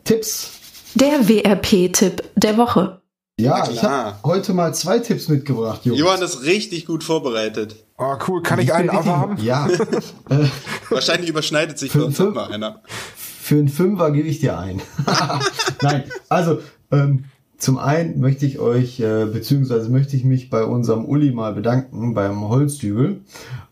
Tipps. 0.04 0.52
Der 0.94 1.28
WRP-Tipp 1.28 2.22
der 2.36 2.56
Woche. 2.56 3.00
Ja, 3.38 3.68
ich 3.70 3.82
habe 3.82 4.16
heute 4.24 4.54
mal 4.54 4.72
zwei 4.72 4.98
Tipps 4.98 5.28
mitgebracht, 5.28 5.84
Jungs. 5.84 6.00
Johann 6.00 6.22
ist 6.22 6.44
richtig 6.44 6.86
gut 6.86 7.04
vorbereitet. 7.04 7.76
Oh, 7.98 8.14
cool. 8.26 8.42
Kann 8.42 8.58
ich 8.60 8.72
einen 8.72 8.88
aber 8.88 9.04
haben? 9.14 9.36
Ja, 9.42 9.68
Wahrscheinlich 10.88 11.28
überschneidet 11.28 11.78
sich 11.78 11.92
bei 11.92 12.00
uns 12.00 12.18
mal 12.18 12.50
einer. 12.50 12.80
für 13.14 13.56
einen 13.56 13.68
Fünfer 13.68 14.10
gebe 14.12 14.26
ich 14.26 14.40
dir 14.40 14.58
ein. 14.58 14.80
Nein, 15.82 16.04
also 16.30 16.60
ähm, 16.90 17.26
zum 17.58 17.76
einen 17.76 18.20
möchte 18.20 18.46
ich 18.46 18.58
euch, 18.58 19.00
äh, 19.00 19.26
beziehungsweise 19.26 19.90
möchte 19.90 20.16
ich 20.16 20.24
mich 20.24 20.48
bei 20.48 20.64
unserem 20.64 21.04
Uli 21.04 21.30
mal 21.30 21.52
bedanken, 21.52 22.14
beim 22.14 22.48
Holzdübel. 22.48 23.20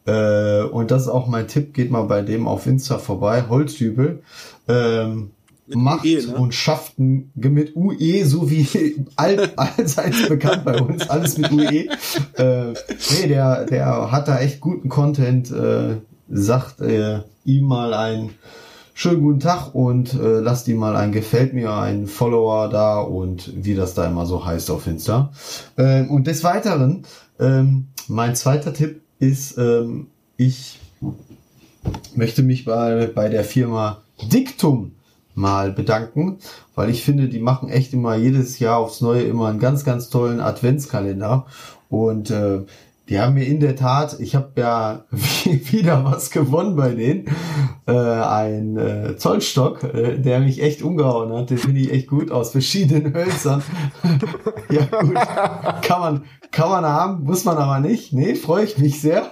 Äh, 0.04 0.64
und 0.64 0.90
das 0.90 1.04
ist 1.04 1.08
auch 1.08 1.26
mein 1.26 1.48
Tipp, 1.48 1.72
geht 1.72 1.90
mal 1.90 2.02
bei 2.02 2.20
dem 2.20 2.46
auf 2.46 2.66
Insta 2.66 2.98
vorbei, 2.98 3.46
Holzdübel. 3.48 4.22
Ähm, 4.68 5.30
macht 5.68 6.04
UE, 6.04 6.26
ne? 6.26 6.36
und 6.36 6.54
schafft 6.54 6.98
mit 6.98 7.76
UE, 7.76 8.24
so 8.24 8.50
wie 8.50 9.06
all, 9.16 9.52
allseits 9.56 10.28
bekannt 10.28 10.64
bei 10.64 10.80
uns, 10.80 11.08
alles 11.08 11.38
mit 11.38 11.52
UE. 11.52 11.86
Äh, 12.36 12.72
nee, 12.72 13.28
der, 13.28 13.64
der 13.64 14.10
hat 14.10 14.28
da 14.28 14.38
echt 14.38 14.60
guten 14.60 14.88
Content, 14.88 15.50
äh, 15.50 15.96
sagt 16.28 16.80
äh, 16.80 17.20
ihm 17.44 17.64
mal 17.64 17.94
ein 17.94 18.30
schönen 18.94 19.22
guten 19.22 19.40
Tag 19.40 19.74
und 19.74 20.14
äh, 20.14 20.38
lasst 20.40 20.68
ihm 20.68 20.78
mal 20.78 20.96
ein 20.96 21.12
Gefällt 21.12 21.52
mir, 21.52 21.72
ein 21.72 22.06
Follower 22.06 22.68
da 22.68 23.00
und 23.00 23.50
wie 23.54 23.74
das 23.74 23.94
da 23.94 24.06
immer 24.06 24.24
so 24.24 24.44
heißt 24.44 24.70
auf 24.70 24.86
Insta. 24.86 25.32
Ähm, 25.76 26.10
und 26.10 26.26
des 26.26 26.44
Weiteren, 26.44 27.04
ähm, 27.40 27.88
mein 28.08 28.36
zweiter 28.36 28.72
Tipp 28.72 29.02
ist, 29.18 29.58
ähm, 29.58 30.08
ich 30.36 30.78
möchte 32.14 32.42
mich 32.42 32.64
bei, 32.64 33.06
bei 33.06 33.28
der 33.28 33.44
Firma 33.44 34.02
Dictum 34.32 34.92
mal 35.34 35.72
bedanken, 35.72 36.38
weil 36.74 36.90
ich 36.90 37.02
finde, 37.02 37.28
die 37.28 37.40
machen 37.40 37.68
echt 37.68 37.92
immer 37.92 38.14
jedes 38.16 38.58
Jahr 38.58 38.78
aufs 38.78 39.00
Neue 39.00 39.22
immer 39.22 39.48
einen 39.48 39.58
ganz, 39.58 39.84
ganz 39.84 40.08
tollen 40.08 40.40
Adventskalender. 40.40 41.46
Und 41.88 42.30
äh, 42.30 42.60
die 43.08 43.20
haben 43.20 43.34
mir 43.34 43.46
in 43.46 43.60
der 43.60 43.76
Tat, 43.76 44.18
ich 44.18 44.34
habe 44.34 44.52
ja 44.56 45.04
wieder 45.10 46.04
was 46.04 46.30
gewonnen 46.30 46.74
bei 46.74 46.94
denen, 46.94 47.26
äh, 47.86 47.92
ein 47.92 48.78
äh, 48.78 49.16
Zollstock, 49.16 49.84
äh, 49.84 50.18
der 50.18 50.40
mich 50.40 50.62
echt 50.62 50.82
umgehauen 50.82 51.32
hat. 51.32 51.50
Den 51.50 51.58
finde 51.58 51.80
ich 51.80 51.92
echt 51.92 52.08
gut 52.08 52.30
aus 52.30 52.52
verschiedenen 52.52 53.12
Hölzern. 53.14 53.62
ja 54.70 54.86
gut, 55.00 55.14
kann 55.82 56.00
man, 56.00 56.24
kann 56.50 56.70
man 56.70 56.84
haben, 56.84 57.24
muss 57.24 57.44
man 57.44 57.58
aber 57.58 57.80
nicht. 57.80 58.14
Nee, 58.14 58.36
freue 58.36 58.64
ich 58.64 58.78
mich 58.78 59.00
sehr. 59.00 59.30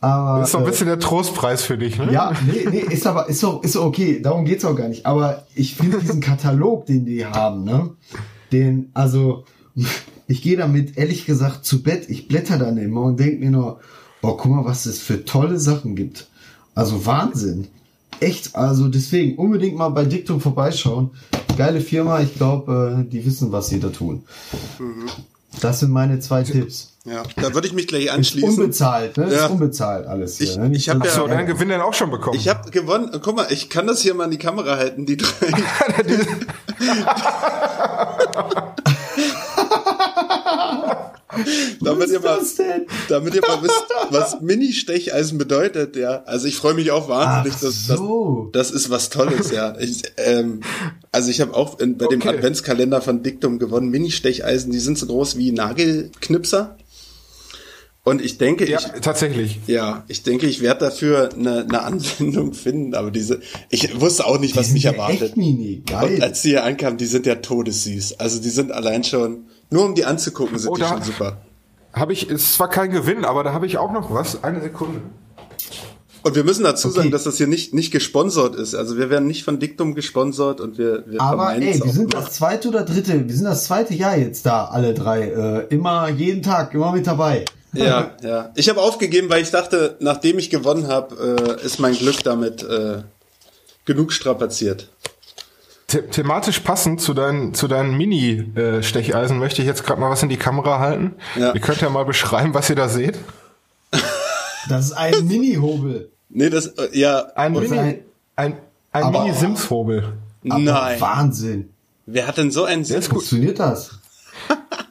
Aber, 0.00 0.40
das 0.40 0.48
ist 0.48 0.52
so 0.52 0.58
ein 0.58 0.64
bisschen 0.64 0.86
äh, 0.86 0.90
der 0.90 0.98
Trostpreis 1.00 1.62
für 1.62 1.78
dich, 1.78 1.98
ne? 1.98 2.12
Ja, 2.12 2.32
nee, 2.46 2.66
nee, 2.70 2.80
ist 2.80 3.06
aber, 3.06 3.28
ist 3.28 3.40
so, 3.40 3.60
ist 3.60 3.76
okay, 3.76 4.20
darum 4.20 4.44
geht's 4.44 4.64
auch 4.64 4.76
gar 4.76 4.88
nicht. 4.88 5.06
Aber 5.06 5.44
ich 5.54 5.74
finde 5.74 5.98
diesen 5.98 6.20
Katalog, 6.20 6.86
den 6.86 7.04
die 7.04 7.24
haben, 7.24 7.64
ne, 7.64 7.90
den, 8.52 8.90
also, 8.94 9.44
ich 10.26 10.42
gehe 10.42 10.56
damit 10.56 10.96
ehrlich 10.96 11.26
gesagt 11.26 11.64
zu 11.64 11.82
Bett, 11.82 12.08
ich 12.08 12.28
blätter 12.28 12.58
dann 12.58 12.78
immer 12.78 13.02
und 13.02 13.20
denke 13.20 13.38
mir 13.38 13.50
nur, 13.50 13.80
boah, 14.20 14.36
guck 14.36 14.52
mal, 14.52 14.64
was 14.64 14.86
es 14.86 15.00
für 15.00 15.24
tolle 15.24 15.58
Sachen 15.58 15.96
gibt. 15.96 16.28
Also 16.74 17.04
Wahnsinn. 17.06 17.68
Echt, 18.20 18.56
also 18.56 18.88
deswegen 18.88 19.36
unbedingt 19.36 19.76
mal 19.76 19.90
bei 19.90 20.04
Diktum 20.04 20.40
vorbeischauen. 20.40 21.10
Geile 21.56 21.80
Firma, 21.80 22.20
ich 22.20 22.34
glaube, 22.34 23.04
äh, 23.04 23.10
die 23.10 23.24
wissen, 23.26 23.52
was 23.52 23.68
sie 23.68 23.80
da 23.80 23.88
tun. 23.88 24.22
Mhm. 24.78 25.06
Das 25.60 25.80
sind 25.80 25.90
meine 25.90 26.20
zwei 26.20 26.42
Tipps. 26.42 26.93
Ja, 27.06 27.22
da 27.36 27.52
würde 27.52 27.66
ich 27.66 27.74
mich 27.74 27.86
gleich 27.86 28.10
anschließen. 28.10 28.48
Ist 28.48 28.58
unbezahlt, 28.58 29.18
ne? 29.18 29.30
Ja. 29.30 29.44
Ist 29.44 29.50
unbezahlt 29.50 30.06
alles 30.06 30.38
hier. 30.38 30.46
Ich, 30.46 30.56
ne? 30.56 30.74
ich 30.74 30.88
habe 30.88 31.04
ja, 31.04 31.12
so, 31.12 31.26
deinen 31.26 31.46
Gewinn 31.46 31.68
dann 31.68 31.82
auch 31.82 31.92
schon 31.92 32.10
bekommen. 32.10 32.38
Ich 32.38 32.48
habe 32.48 32.70
gewonnen. 32.70 33.10
Guck 33.22 33.36
mal, 33.36 33.46
ich 33.50 33.68
kann 33.68 33.86
das 33.86 34.00
hier 34.00 34.14
mal 34.14 34.24
in 34.24 34.30
die 34.30 34.38
Kamera 34.38 34.78
halten, 34.78 35.04
die 35.04 35.18
drei. 35.18 35.50
damit, 41.80 42.10
ihr 42.10 42.20
mal, 42.20 42.38
damit 43.08 43.34
ihr 43.34 43.42
mal 43.42 43.62
wisst, 43.62 43.84
was 44.10 44.40
Mini-Stecheisen 44.40 45.38
bedeutet, 45.38 45.96
ja. 45.96 46.22
Also 46.26 46.46
ich 46.46 46.56
freue 46.56 46.74
mich 46.74 46.90
auch 46.90 47.08
wahnsinnig, 47.08 47.58
dass 47.60 47.86
so. 47.86 48.50
das, 48.52 48.68
das 48.68 48.76
ist 48.76 48.90
was 48.90 49.10
Tolles, 49.10 49.50
ja. 49.50 49.76
Ich, 49.78 50.02
ähm, 50.16 50.60
also 51.12 51.30
ich 51.30 51.40
habe 51.40 51.54
auch 51.54 51.78
in, 51.80 51.98
bei 51.98 52.06
okay. 52.06 52.18
dem 52.18 52.28
Adventskalender 52.28 53.00
von 53.00 53.22
Diktum 53.22 53.58
gewonnen, 53.58 53.90
Mini-Stecheisen, 53.90 54.72
die 54.72 54.78
sind 54.78 54.98
so 54.98 55.06
groß 55.06 55.36
wie 55.36 55.52
Nagelknipser. 55.52 56.76
Und 58.06 58.20
ich 58.20 58.36
denke, 58.36 58.68
ja, 58.68 58.78
ich, 58.78 59.00
tatsächlich. 59.00 59.60
Ja, 59.66 60.04
ich 60.08 60.22
denke, 60.22 60.46
ich 60.46 60.60
werde 60.60 60.84
dafür 60.84 61.30
eine, 61.32 61.62
eine 61.62 61.82
Anwendung 61.82 62.52
finden, 62.54 62.94
aber 62.94 63.10
diese, 63.10 63.40
ich 63.70 63.98
wusste 63.98 64.26
auch 64.26 64.38
nicht, 64.38 64.56
was 64.56 64.72
mich 64.72 64.84
erwartet. 64.84 65.22
Echt 65.22 65.36
mini. 65.38 65.82
Geil. 65.86 66.16
Und 66.16 66.22
als 66.22 66.42
sie 66.42 66.50
hier 66.50 66.64
ankamen, 66.64 66.98
die 66.98 67.06
sind 67.06 67.24
ja 67.24 67.36
todessüß. 67.36 68.20
Also 68.20 68.42
die 68.42 68.50
sind 68.50 68.72
allein 68.72 69.04
schon, 69.04 69.46
nur 69.70 69.86
um 69.86 69.94
die 69.94 70.04
anzugucken, 70.04 70.58
sind 70.58 70.70
oh, 70.70 70.76
die 70.76 70.82
schon 70.82 71.02
super. 71.02 71.38
Habe 71.94 72.12
ich, 72.12 72.28
ist 72.28 72.54
zwar 72.54 72.68
kein 72.68 72.90
Gewinn, 72.90 73.24
aber 73.24 73.42
da 73.42 73.54
habe 73.54 73.66
ich 73.66 73.78
auch 73.78 73.90
noch 73.90 74.12
was. 74.12 74.44
Eine 74.44 74.60
Sekunde. 74.60 75.00
Und 76.24 76.34
wir 76.34 76.44
müssen 76.44 76.64
dazu 76.64 76.88
okay. 76.88 76.96
sagen, 76.98 77.10
dass 77.10 77.24
das 77.24 77.38
hier 77.38 77.46
nicht, 77.46 77.72
nicht 77.72 77.90
gesponsert 77.90 78.54
ist. 78.54 78.74
Also 78.74 78.98
wir 78.98 79.08
werden 79.08 79.26
nicht 79.26 79.44
von 79.44 79.60
Diktum 79.60 79.94
gesponsert 79.94 80.60
und 80.60 80.76
wir, 80.76 81.04
wir 81.06 81.20
Aber 81.22 81.54
ey, 81.54 81.82
wir 81.82 81.92
sind 81.92 82.12
das 82.12 82.32
zweite 82.32 82.68
oder 82.68 82.82
dritte, 82.82 83.28
wir 83.28 83.34
sind 83.34 83.44
das 83.44 83.64
zweite 83.64 83.94
Jahr 83.94 84.16
jetzt 84.16 84.44
da, 84.44 84.66
alle 84.66 84.92
drei. 84.92 85.22
Äh, 85.22 85.74
immer, 85.74 86.08
jeden 86.08 86.42
Tag, 86.42 86.74
immer 86.74 86.92
mit 86.92 87.06
dabei. 87.06 87.44
Ja, 87.74 88.12
ja. 88.22 88.50
Ich 88.54 88.68
habe 88.68 88.80
aufgegeben, 88.80 89.28
weil 89.30 89.42
ich 89.42 89.50
dachte, 89.50 89.96
nachdem 90.00 90.38
ich 90.38 90.50
gewonnen 90.50 90.88
habe, 90.88 91.58
äh, 91.60 91.64
ist 91.64 91.78
mein 91.78 91.94
Glück 91.94 92.22
damit 92.22 92.62
äh, 92.62 93.02
genug 93.84 94.12
strapaziert. 94.12 94.88
The 95.90 96.02
thematisch 96.02 96.60
passend 96.60 97.00
zu 97.00 97.14
deinen, 97.14 97.54
zu 97.54 97.68
deinen 97.68 97.96
Mini-Stecheisen 97.96 99.38
möchte 99.38 99.62
ich 99.62 99.68
jetzt 99.68 99.84
gerade 99.84 100.00
mal 100.00 100.10
was 100.10 100.22
in 100.22 100.28
die 100.28 100.36
Kamera 100.36 100.78
halten. 100.78 101.14
Ja. 101.36 101.52
Ihr 101.52 101.60
könnt 101.60 101.80
ja 101.82 101.90
mal 101.90 102.04
beschreiben, 102.04 102.54
was 102.54 102.70
ihr 102.70 102.76
da 102.76 102.88
seht. 102.88 103.18
Das 104.66 104.86
ist 104.86 104.92
ein 104.92 105.26
Mini-Hobel. 105.26 106.10
Nee, 106.30 106.48
das, 106.48 106.68
äh, 106.68 106.88
ja. 106.98 107.26
Ein 107.34 107.52
Mini, 107.52 107.78
ein, 107.78 108.04
ein, 108.34 108.56
ein 108.92 109.12
Mini-Sims-Hobel. 109.12 110.14
Nein. 110.42 111.00
Wahnsinn. 111.00 111.68
Wer 112.06 112.26
hat 112.26 112.38
denn 112.38 112.50
so 112.50 112.64
einen 112.64 112.84
Sims? 112.84 113.08
Funktioniert 113.08 113.58
das? 113.58 113.98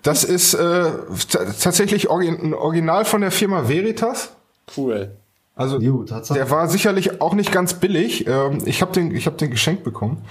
Das 0.03 0.25
ist 0.25 0.53
äh, 0.53 0.91
tatsächlich 1.31 2.11
ein 2.11 2.53
Original 2.53 3.05
von 3.05 3.21
der 3.21 3.31
Firma 3.31 3.69
Veritas. 3.69 4.31
Cool. 4.77 5.11
Also 5.55 5.80
jo, 5.80 6.03
der 6.03 6.49
war 6.49 6.67
sicherlich 6.67 7.21
auch 7.21 7.34
nicht 7.34 7.51
ganz 7.51 7.75
billig. 7.75 8.27
Ähm, 8.27 8.59
ich 8.65 8.81
habe 8.81 8.91
den, 8.91 9.15
ich 9.15 9.27
habe 9.27 9.38
den 9.38 9.49
geschenkt 9.49 9.84
bekommen. 9.84 10.23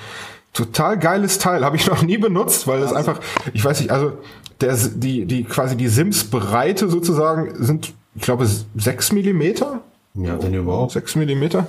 Total 0.52 0.98
geiles 0.98 1.38
Teil, 1.38 1.64
habe 1.64 1.76
ich 1.76 1.86
noch 1.90 2.02
nie 2.02 2.18
benutzt, 2.18 2.66
weil 2.66 2.82
es 2.82 2.92
einfach, 2.92 3.20
ich 3.54 3.64
weiß 3.64 3.80
nicht, 3.80 3.90
also 3.90 4.12
der, 4.60 4.76
die, 4.76 5.24
die 5.24 5.44
quasi 5.44 5.76
die 5.76 5.88
Sims-Breite 5.88 6.88
sozusagen 6.88 7.64
sind, 7.64 7.94
ich 8.14 8.22
glaube, 8.22 8.46
sechs 8.74 9.12
Millimeter. 9.12 9.80
Ja, 10.14 10.42
wenn 10.42 10.52
überhaupt. 10.52 10.92
Sechs 10.92 11.14
Millimeter. 11.16 11.66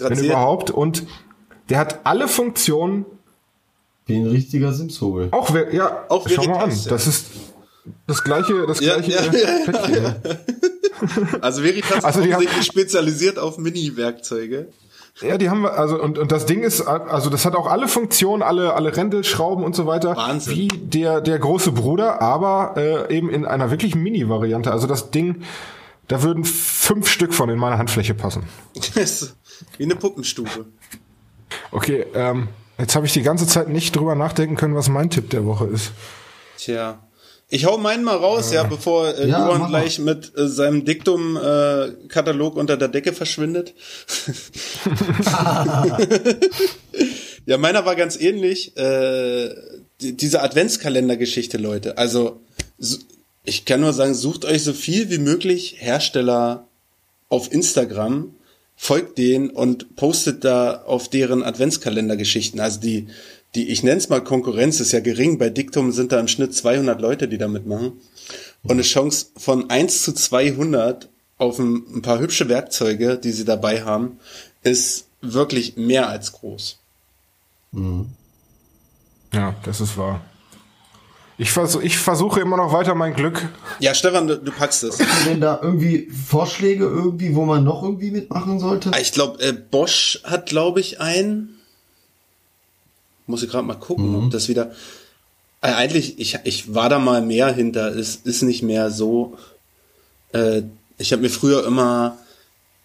Wenn 0.00 0.18
überhaupt. 0.18 0.70
Und 0.70 1.06
der 1.68 1.78
hat 1.78 2.00
alle 2.04 2.26
Funktionen 2.26 3.04
wie 4.06 4.16
ein 4.16 4.26
richtiger 4.26 4.72
Simshobel. 4.72 5.28
Auch 5.32 5.52
wer, 5.52 5.74
ja, 5.74 6.04
auch 6.08 6.28
schau 6.28 6.44
mal 6.44 6.64
an. 6.64 6.70
Ja. 6.70 6.76
Das 6.88 7.06
ist 7.06 7.26
das 8.06 8.24
gleiche, 8.24 8.66
das 8.66 8.80
ja, 8.80 8.98
gleiche 8.98 9.12
ja, 9.12 9.22
ja, 9.22 9.96
ja. 9.96 10.16
Also 11.40 11.62
Veritas 11.62 12.04
also 12.04 12.20
ist 12.20 12.28
offensichtlich 12.28 12.64
spezialisiert 12.64 13.38
auf 13.38 13.58
Mini-Werkzeuge. 13.58 14.68
Ja, 15.22 15.38
die 15.38 15.48
haben 15.48 15.62
wir, 15.62 15.78
also, 15.78 16.00
und, 16.00 16.18
und 16.18 16.30
das 16.30 16.44
Ding 16.46 16.62
ist, 16.62 16.82
also 16.82 17.30
das 17.30 17.46
hat 17.46 17.54
auch 17.54 17.66
alle 17.66 17.88
Funktionen, 17.88 18.42
alle, 18.42 18.74
alle 18.74 18.94
Rändelschrauben 18.94 19.64
und 19.64 19.74
so 19.74 19.86
weiter. 19.86 20.14
Wahnsinn. 20.16 20.56
Wie 20.56 20.68
der, 20.68 21.20
der 21.22 21.38
große 21.38 21.72
Bruder, 21.72 22.20
aber 22.20 22.74
äh, 22.76 23.16
eben 23.16 23.30
in 23.30 23.46
einer 23.46 23.70
wirklich 23.70 23.94
Mini-Variante. 23.94 24.70
Also 24.70 24.86
das 24.86 25.10
Ding, 25.10 25.42
da 26.08 26.22
würden 26.22 26.44
fünf 26.44 27.08
Stück 27.08 27.32
von 27.32 27.48
in 27.48 27.58
meine 27.58 27.78
Handfläche 27.78 28.14
passen. 28.14 28.44
wie 29.78 29.84
eine 29.84 29.96
Puppenstufe. 29.96 30.66
Okay, 31.72 32.04
ähm, 32.14 32.48
Jetzt 32.78 32.94
habe 32.94 33.06
ich 33.06 33.12
die 33.12 33.22
ganze 33.22 33.46
Zeit 33.46 33.68
nicht 33.68 33.96
drüber 33.96 34.14
nachdenken 34.14 34.56
können, 34.56 34.74
was 34.74 34.88
mein 34.88 35.10
Tipp 35.10 35.30
der 35.30 35.46
Woche 35.46 35.66
ist. 35.66 35.92
Tja. 36.58 37.02
Ich 37.48 37.64
hau 37.64 37.78
meinen 37.78 38.02
mal 38.02 38.16
raus, 38.16 38.52
ja, 38.52 38.62
ja 38.62 38.68
bevor 38.68 39.14
äh, 39.14 39.28
ja, 39.28 39.46
Johann 39.46 39.68
gleich 39.68 40.00
mit 40.00 40.36
äh, 40.36 40.48
seinem 40.48 40.84
Diktum-Katalog 40.84 42.56
äh, 42.56 42.58
unter 42.58 42.76
der 42.76 42.88
Decke 42.88 43.12
verschwindet. 43.12 43.72
ja, 47.46 47.56
meiner 47.56 47.84
war 47.86 47.94
ganz 47.94 48.20
ähnlich. 48.20 48.76
Äh, 48.76 49.54
die, 50.00 50.16
diese 50.16 50.42
Adventskalender-Geschichte, 50.42 51.56
Leute. 51.56 51.98
Also, 51.98 52.40
ich 53.44 53.64
kann 53.64 53.80
nur 53.80 53.92
sagen, 53.92 54.14
sucht 54.14 54.44
euch 54.44 54.64
so 54.64 54.72
viel 54.72 55.08
wie 55.10 55.18
möglich 55.18 55.76
Hersteller 55.78 56.66
auf 57.28 57.52
Instagram, 57.52 58.34
folgt 58.76 59.18
denen 59.18 59.50
und 59.50 59.96
postet 59.96 60.44
da 60.44 60.82
auf 60.82 61.08
deren 61.08 61.42
Adventskalendergeschichten. 61.42 62.60
Also 62.60 62.78
die, 62.80 63.08
die, 63.54 63.68
ich 63.68 63.82
nenne 63.82 63.96
es 63.96 64.08
mal 64.08 64.22
Konkurrenz, 64.22 64.80
ist 64.80 64.92
ja 64.92 65.00
gering. 65.00 65.38
Bei 65.38 65.48
Diktum 65.48 65.92
sind 65.92 66.12
da 66.12 66.20
im 66.20 66.28
Schnitt 66.28 66.54
200 66.54 67.00
Leute, 67.00 67.26
die 67.26 67.38
da 67.38 67.48
mitmachen. 67.48 67.92
Und 68.62 68.70
eine 68.70 68.82
Chance 68.82 69.28
von 69.36 69.70
1 69.70 70.02
zu 70.02 70.12
200 70.12 71.08
auf 71.38 71.58
ein, 71.58 71.84
ein 71.94 72.02
paar 72.02 72.18
hübsche 72.18 72.48
Werkzeuge, 72.48 73.18
die 73.18 73.32
sie 73.32 73.44
dabei 73.44 73.82
haben, 73.82 74.18
ist 74.62 75.06
wirklich 75.20 75.76
mehr 75.76 76.08
als 76.08 76.32
groß. 76.32 76.78
Mhm. 77.72 78.06
Ja, 79.32 79.54
das 79.64 79.80
ist 79.80 79.96
wahr. 79.96 80.22
Ich, 81.38 81.50
vers 81.50 81.78
ich 81.82 81.98
versuche 81.98 82.40
immer 82.40 82.56
noch 82.56 82.72
weiter 82.72 82.94
mein 82.94 83.14
Glück. 83.14 83.46
Ja, 83.78 83.94
Stefan, 83.94 84.26
du, 84.26 84.38
du 84.38 84.50
packst 84.50 84.84
es. 84.84 84.98
Hast 84.98 85.26
du 85.26 85.30
denn 85.30 85.40
da 85.40 85.60
irgendwie 85.62 86.08
Vorschläge 86.08 86.84
irgendwie, 86.84 87.34
wo 87.34 87.44
man 87.44 87.62
noch 87.62 87.82
irgendwie 87.82 88.10
mitmachen 88.10 88.58
sollte? 88.58 88.90
Ich 89.00 89.12
glaube, 89.12 89.42
äh, 89.42 89.52
Bosch 89.52 90.20
hat, 90.24 90.46
glaube 90.46 90.80
ich, 90.80 91.00
einen. 91.00 91.60
Muss 93.26 93.42
ich 93.42 93.50
gerade 93.50 93.66
mal 93.66 93.74
gucken, 93.74 94.10
mhm. 94.10 94.24
ob 94.24 94.30
das 94.30 94.48
wieder. 94.48 94.70
Äh, 95.60 95.72
eigentlich, 95.72 96.18
ich, 96.18 96.38
ich 96.44 96.74
war 96.74 96.88
da 96.88 96.98
mal 96.98 97.20
mehr 97.20 97.52
hinter. 97.52 97.94
Es 97.94 98.16
ist 98.16 98.42
nicht 98.42 98.62
mehr 98.62 98.90
so. 98.90 99.36
Äh, 100.32 100.62
ich 100.96 101.12
habe 101.12 101.20
mir 101.20 101.30
früher 101.30 101.66
immer, 101.66 102.16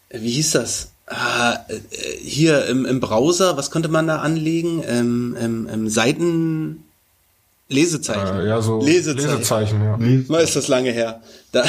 wie 0.09 0.31
hieß 0.31 0.51
das? 0.51 0.91
Ah, 1.05 1.59
äh, 1.69 1.79
hier 2.21 2.65
im, 2.65 2.85
im 2.85 2.99
Browser, 2.99 3.55
was 3.55 3.71
konnte 3.71 3.87
man 3.87 4.07
da 4.07 4.17
anlegen? 4.17 4.83
Ähm, 4.85 5.37
ähm, 5.39 5.69
ähm, 5.71 5.89
Seiten 5.89 6.83
Lesezeichen. 7.72 8.39
Äh, 8.39 8.48
ja, 8.48 8.61
so 8.61 8.81
Lesezeichen. 8.81 9.30
Lesezeichen 9.31 9.81
ja. 9.84 9.98
Mal 10.27 10.43
ist 10.43 10.56
das 10.56 10.68
lange 10.68 10.91
her. 10.91 11.22
Da, 11.52 11.64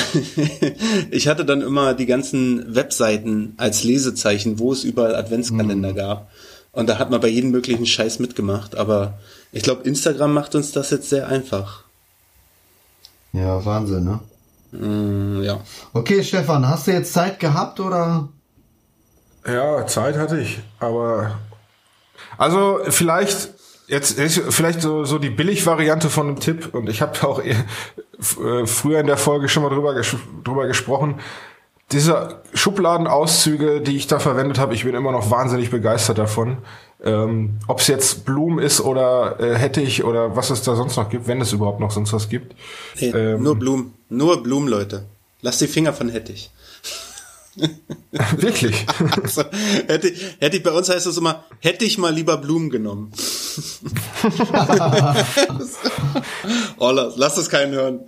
ich 1.11 1.29
hatte 1.29 1.45
dann 1.45 1.62
immer 1.62 1.95
die 1.95 2.07
ganzen 2.07 2.74
Webseiten 2.74 3.55
als 3.57 3.85
Lesezeichen, 3.85 4.59
wo 4.59 4.73
es 4.73 4.85
überall 4.85 5.15
Adventskalender 5.15 5.93
mhm. 5.93 5.97
gab. 5.97 6.31
Und 6.73 6.89
da 6.89 6.99
hat 6.99 7.11
man 7.11 7.20
bei 7.20 7.29
jedem 7.29 7.51
möglichen 7.51 7.87
Scheiß 7.87 8.19
mitgemacht. 8.19 8.77
Aber 8.77 9.19
ich 9.53 9.62
glaube, 9.62 9.83
Instagram 9.83 10.33
macht 10.33 10.55
uns 10.55 10.73
das 10.73 10.91
jetzt 10.91 11.09
sehr 11.09 11.29
einfach. 11.29 11.85
Ja, 13.33 13.65
Wahnsinn, 13.65 14.05
ne? 14.05 14.20
Mm, 14.73 15.43
ja. 15.43 15.61
Okay, 15.93 16.24
Stefan, 16.24 16.69
hast 16.69 16.87
du 16.87 16.93
jetzt 16.93 17.12
Zeit 17.12 17.39
gehabt 17.41 17.79
oder? 17.79 18.29
Ja, 19.47 19.87
Zeit 19.87 20.16
hatte 20.16 20.41
ich, 20.41 20.61
aber 20.79 21.39
also 22.39 22.81
vielleicht 22.89 23.51
jetzt 23.93 24.19
vielleicht 24.19 24.81
so, 24.81 25.05
so 25.05 25.19
die 25.19 25.31
Billig-Variante 25.31 26.09
von 26.09 26.27
einem 26.27 26.40
Tipp 26.40 26.70
und 26.73 26.89
ich 26.89 27.02
habe 27.02 27.27
auch 27.27 27.43
äh, 27.44 28.66
früher 28.66 29.01
in 29.01 29.06
der 29.06 29.19
Folge 29.19 29.48
schon 29.48 29.62
mal 29.62 29.69
drüber, 29.69 29.94
ges 29.94 30.16
drüber 30.43 30.66
gesprochen. 30.66 31.20
Diese 31.93 32.40
Schubladenauszüge, 32.55 33.82
die 33.82 33.97
ich 33.97 34.06
da 34.06 34.19
verwendet 34.19 34.59
habe, 34.59 34.74
ich 34.74 34.85
bin 34.85 34.94
immer 34.94 35.12
noch 35.12 35.31
wahnsinnig 35.31 35.70
begeistert 35.70 36.16
davon. 36.16 36.59
Ähm, 37.05 37.59
Ob 37.66 37.81
es 37.81 37.89
jetzt 37.89 38.24
Blumen 38.24 38.59
ist 38.60 38.81
oder 38.81 39.39
äh, 39.40 39.56
Hettich 39.56 40.05
oder 40.05 40.36
was 40.36 40.48
es 40.51 40.62
da 40.62 40.74
sonst 40.74 40.97
noch 40.97 41.10
gibt, 41.10 41.27
wenn 41.27 41.40
es 41.40 41.52
überhaupt 41.52 41.81
noch 41.81 41.90
sonst 41.90 42.12
was 42.14 42.31
gibt. 42.31 42.55
Nee, 42.98 43.09
ähm, 43.09 43.43
nur 43.43 43.56
Blumen, 43.56 43.93
nur 44.09 44.43
Blumen, 44.43 44.69
Leute. 44.69 45.05
Lass 45.43 45.59
die 45.59 45.66
Finger 45.66 45.93
von 45.93 46.09
Hettich. 46.09 46.51
Wirklich? 48.37 48.87
also, 49.23 49.45
hätte, 49.87 50.12
hätte 50.39 50.57
ich, 50.57 50.62
bei 50.62 50.70
uns 50.70 50.89
heißt 50.89 51.07
es 51.07 51.19
immer, 51.19 51.45
hätte 51.61 51.85
ich 51.85 51.99
mal 51.99 52.12
lieber 52.12 52.39
Blumen 52.39 52.70
genommen. 52.70 53.12
oh, 56.79 56.91
lass, 56.91 57.16
lass 57.16 57.35
das 57.35 57.51
keinen 57.51 57.73
hören. 57.73 58.01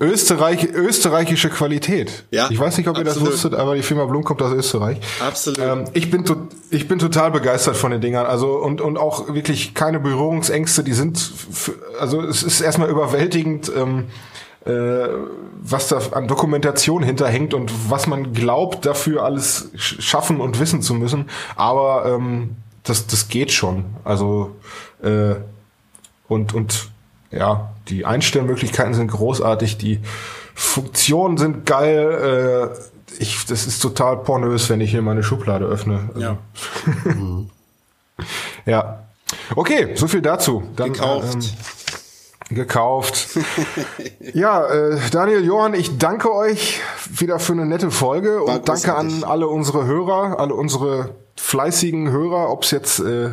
Österreich, 0.00 0.64
österreichische 0.64 1.50
Qualität. 1.50 2.24
Ja, 2.30 2.48
ich 2.50 2.58
weiß 2.58 2.78
nicht, 2.78 2.88
ob 2.88 2.96
absolut. 2.96 3.16
ihr 3.16 3.20
das 3.22 3.32
wusstet, 3.32 3.54
aber 3.54 3.74
die 3.74 3.82
Firma 3.82 4.06
Blum 4.06 4.24
kommt 4.24 4.40
aus 4.40 4.52
Österreich. 4.52 4.98
Absolut. 5.20 5.58
Ähm, 5.58 5.84
ich 5.92 6.10
bin 6.10 6.24
ich 6.70 6.88
bin 6.88 6.98
total 6.98 7.30
begeistert 7.30 7.76
von 7.76 7.90
den 7.90 8.00
Dingern. 8.00 8.24
Also 8.26 8.56
und 8.56 8.80
und 8.80 8.96
auch 8.96 9.34
wirklich 9.34 9.74
keine 9.74 10.00
Berührungsängste. 10.00 10.82
Die 10.82 10.94
sind, 10.94 11.30
also 11.98 12.22
es 12.22 12.42
ist 12.42 12.62
erstmal 12.62 12.88
überwältigend. 12.88 13.70
Ähm, 13.74 14.06
äh, 14.08 14.29
was 14.62 15.88
da 15.88 15.98
an 16.12 16.28
Dokumentation 16.28 17.02
hinterhängt 17.02 17.54
und 17.54 17.72
was 17.90 18.06
man 18.06 18.34
glaubt, 18.34 18.84
dafür 18.84 19.22
alles 19.24 19.70
schaffen 19.74 20.40
und 20.40 20.60
wissen 20.60 20.82
zu 20.82 20.92
müssen. 20.92 21.30
Aber 21.56 22.04
ähm, 22.06 22.56
das, 22.82 23.06
das 23.06 23.28
geht 23.28 23.52
schon. 23.52 23.86
Also 24.04 24.56
äh, 25.02 25.36
und, 26.28 26.54
und 26.54 26.90
ja, 27.30 27.72
die 27.88 28.04
Einstellmöglichkeiten 28.04 28.94
sind 28.94 29.08
großartig, 29.08 29.78
die 29.78 30.00
Funktionen 30.54 31.38
sind 31.38 31.66
geil. 31.66 32.70
Äh, 32.70 33.22
ich, 33.22 33.44
das 33.46 33.66
ist 33.66 33.80
total 33.80 34.18
pornös, 34.18 34.68
wenn 34.68 34.80
ich 34.80 34.90
hier 34.90 35.02
meine 35.02 35.22
Schublade 35.22 35.64
öffne. 35.64 36.10
Ja. 36.16 36.38
ja. 38.66 39.04
Okay, 39.54 39.94
so 39.96 40.06
viel 40.06 40.22
dazu. 40.22 40.62
Dann, 40.76 40.92
Gekauft. 40.92 41.34
Ähm, 41.34 41.42
gekauft. 42.50 43.38
ja, 44.34 44.66
äh, 44.66 44.98
Daniel, 45.10 45.44
Johann, 45.44 45.74
ich 45.74 45.98
danke 45.98 46.32
euch 46.32 46.80
wieder 47.08 47.38
für 47.38 47.52
eine 47.52 47.66
nette 47.66 47.90
Folge 47.90 48.40
War 48.40 48.56
und 48.56 48.68
danke 48.68 48.94
an 48.94 49.24
alle 49.24 49.48
unsere 49.48 49.86
Hörer, 49.86 50.38
alle 50.38 50.54
unsere 50.54 51.10
fleißigen 51.36 52.10
Hörer, 52.10 52.50
ob 52.50 52.64
es 52.64 52.70
jetzt 52.70 53.00
äh, 53.00 53.30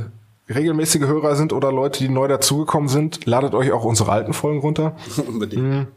regelmäßige 0.49 1.03
Hörer 1.03 1.35
sind 1.35 1.52
oder 1.53 1.72
Leute, 1.72 1.99
die 1.99 2.10
neu 2.10 2.27
dazugekommen 2.27 2.89
sind. 2.89 3.26
Ladet 3.26 3.53
euch 3.53 3.72
auch 3.72 3.84
unsere 3.84 4.11
alten 4.11 4.34
Folgen 4.34 4.60
runter. 4.60 4.95
Unbedingt. 5.27 5.64
Mhm. 5.64 5.88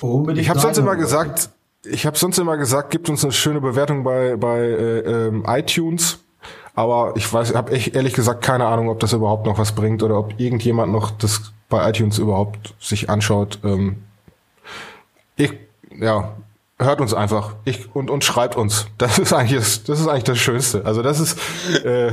Unbedingt. 0.00 0.42
Ich 0.42 0.50
habe 0.50 0.60
sonst 0.60 0.78
immer 0.78 0.96
gesagt, 0.96 1.50
ich 1.84 2.06
habe 2.06 2.16
sonst 2.18 2.38
immer 2.38 2.56
gesagt, 2.56 2.90
gibt 2.90 3.08
uns 3.08 3.24
eine 3.24 3.32
schöne 3.32 3.60
Bewertung 3.60 4.04
bei 4.04 4.36
bei 4.36 4.58
äh, 4.58 4.98
ähm, 5.00 5.44
iTunes. 5.46 6.18
Aber 6.74 7.14
ich 7.16 7.32
weiß, 7.32 7.54
habe 7.54 7.74
ehrlich 7.74 8.12
gesagt 8.12 8.40
keine 8.44 8.66
Ahnung, 8.66 8.88
ob 8.88 9.00
das 9.00 9.12
überhaupt 9.12 9.46
noch 9.46 9.58
was 9.58 9.72
bringt 9.72 10.04
oder 10.04 10.16
ob 10.16 10.38
irgendjemand 10.38 10.92
noch 10.92 11.10
das 11.10 11.52
bei 11.68 11.88
iTunes 11.88 12.18
überhaupt 12.18 12.74
sich 12.80 13.10
anschaut. 13.10 13.58
Ähm, 13.64 14.02
ich, 15.36 15.52
ja, 15.98 16.34
hört 16.80 17.00
uns 17.00 17.12
einfach 17.12 17.54
ich, 17.64 17.94
und, 17.94 18.10
und 18.10 18.24
schreibt 18.24 18.56
uns. 18.56 18.86
Das 18.98 19.18
ist 19.18 19.32
eigentlich 19.32 19.58
das, 19.58 19.84
das 19.84 20.00
ist 20.00 20.08
eigentlich 20.08 20.24
das 20.24 20.38
Schönste. 20.38 20.84
Also 20.84 21.02
das 21.02 21.20
ist 21.20 21.38
äh, 21.84 22.12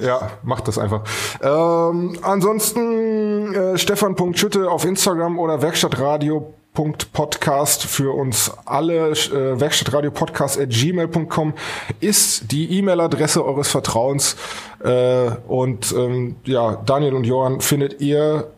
ja 0.00 0.30
macht 0.42 0.68
das 0.68 0.78
einfach. 0.78 1.02
Ähm, 1.42 2.18
ansonsten 2.22 3.54
äh, 3.54 3.78
Stefan.schütte 3.78 4.70
auf 4.70 4.84
Instagram 4.84 5.38
oder 5.38 5.62
Werkstattradio 5.62 6.54
Podcast 6.74 7.82
für 7.84 8.14
uns 8.14 8.50
alle 8.64 9.10
äh, 9.10 9.60
Werkstattradio 9.60 10.10
Podcast 10.10 10.58
at 10.58 10.70
gmail.com 10.70 11.52
ist 12.00 12.50
die 12.50 12.78
E-Mail-Adresse 12.78 13.44
eures 13.44 13.68
Vertrauens 13.68 14.36
äh, 14.82 15.30
und 15.48 15.92
ähm, 15.92 16.36
ja 16.44 16.76
Daniel 16.86 17.14
und 17.14 17.24
Johann 17.24 17.60
findet 17.60 18.00
ihr 18.00 18.50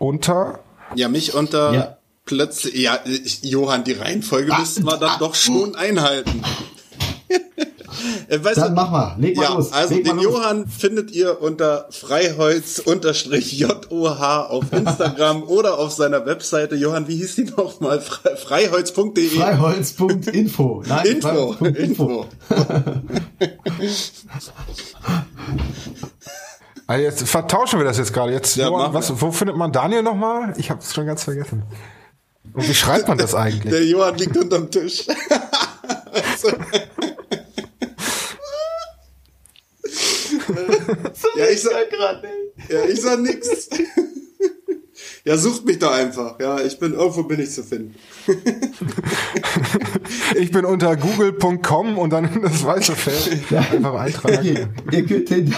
unter? 0.00 0.58
Ja, 0.96 1.08
mich 1.08 1.34
unter 1.34 1.72
ja. 1.72 1.98
plötzlich. 2.24 2.74
Ja, 2.74 2.98
Johann, 3.42 3.84
die 3.84 3.92
Reihenfolge 3.92 4.52
müssten 4.58 4.84
wir 4.84 4.96
dann 4.96 5.20
doch 5.20 5.36
schon 5.36 5.76
einhalten. 5.76 6.42
Äh, 8.28 8.42
weißt 8.42 8.58
dann 8.58 8.74
du, 8.74 8.80
mach 8.80 8.90
mal, 8.90 9.16
leg 9.18 9.36
mal 9.36 9.42
ja, 9.42 9.54
los. 9.54 9.72
Also 9.72 9.94
leg 9.94 10.04
den 10.04 10.18
Johann 10.20 10.66
findet 10.66 11.10
ihr 11.10 11.42
unter 11.42 11.88
freiholz-joh 11.90 14.08
auf 14.08 14.72
Instagram 14.72 15.42
oder 15.48 15.78
auf 15.78 15.92
seiner 15.92 16.24
Webseite. 16.26 16.76
Johann, 16.76 17.08
wie 17.08 17.16
hieß 17.16 17.36
die 17.36 17.44
nochmal? 17.44 18.00
Freiholz.de 18.00 19.28
Freiholz.info. 19.28 20.82
Nein, 20.86 21.06
Info. 21.06 21.54
Info. 21.64 22.26
Also 26.90 27.04
jetzt 27.04 27.28
vertauschen 27.28 27.78
wir 27.78 27.84
das 27.84 27.98
jetzt 27.98 28.12
gerade. 28.12 28.32
Jetzt, 28.32 28.56
ja, 28.56 28.66
Johann, 28.66 28.92
was, 28.92 29.20
wo 29.20 29.30
findet 29.30 29.56
man 29.56 29.70
Daniel 29.70 30.02
nochmal? 30.02 30.54
Ich 30.56 30.70
habe 30.70 30.80
es 30.80 30.92
schon 30.92 31.06
ganz 31.06 31.22
vergessen. 31.22 31.62
Und 32.52 32.68
wie 32.68 32.74
schreibt 32.74 33.06
man 33.06 33.16
das 33.16 33.32
eigentlich? 33.32 33.72
Der 33.72 33.86
Johann 33.86 34.16
liegt 34.16 34.36
unterm 34.36 34.68
Tisch. 34.72 35.06
ja, 41.36 41.46
ich 41.48 41.62
sag 41.62 41.90
gerade 41.90 42.28
Ja, 42.68 42.84
ich 42.86 43.00
sag 43.00 43.20
nix. 43.20 43.68
Ja, 45.24 45.36
sucht 45.36 45.66
mich 45.66 45.78
doch 45.78 45.92
einfach. 45.92 46.40
Ja, 46.40 46.60
ich 46.60 46.78
bin 46.78 46.94
irgendwo 46.94 47.24
bin 47.24 47.40
ich 47.40 47.50
zu 47.50 47.62
finden. 47.62 47.94
ich 50.34 50.50
bin 50.50 50.64
unter 50.64 50.96
google.com 50.96 51.98
und 51.98 52.10
dann 52.10 52.24
in 52.24 52.40
das 52.40 52.64
weiße 52.64 52.96
Feld 52.96 53.50
ja. 53.50 53.60
einfach 53.60 53.94
eintragen. 53.94 54.42
Ihr, 54.42 54.68
ihr, 54.90 55.24
den, 55.24 55.54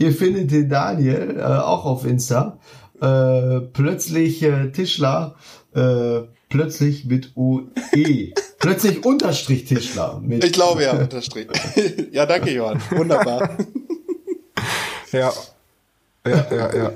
ihr, 0.00 0.12
findet 0.12 0.50
den 0.50 0.68
Daniel 0.68 1.36
äh, 1.38 1.42
auch 1.42 1.84
auf 1.84 2.04
Insta. 2.04 2.58
Äh, 3.00 3.60
plötzlich 3.72 4.42
äh, 4.42 4.70
Tischler, 4.72 5.36
äh, 5.74 6.20
plötzlich 6.48 7.04
mit 7.04 7.32
OE. 7.36 8.32
plötzlich 8.58 9.04
Unterstrich 9.04 9.64
Tischler. 9.64 10.20
Mit 10.22 10.44
ich 10.44 10.52
glaube 10.52 10.82
ja, 10.82 10.92
Unterstrich. 10.92 11.46
ja, 12.12 12.26
danke, 12.26 12.50
Johann. 12.50 12.82
Wunderbar. 12.90 13.56
ja. 15.12 15.32
Ja, 16.26 16.46
ja, 16.50 16.76
ja. 16.76 16.92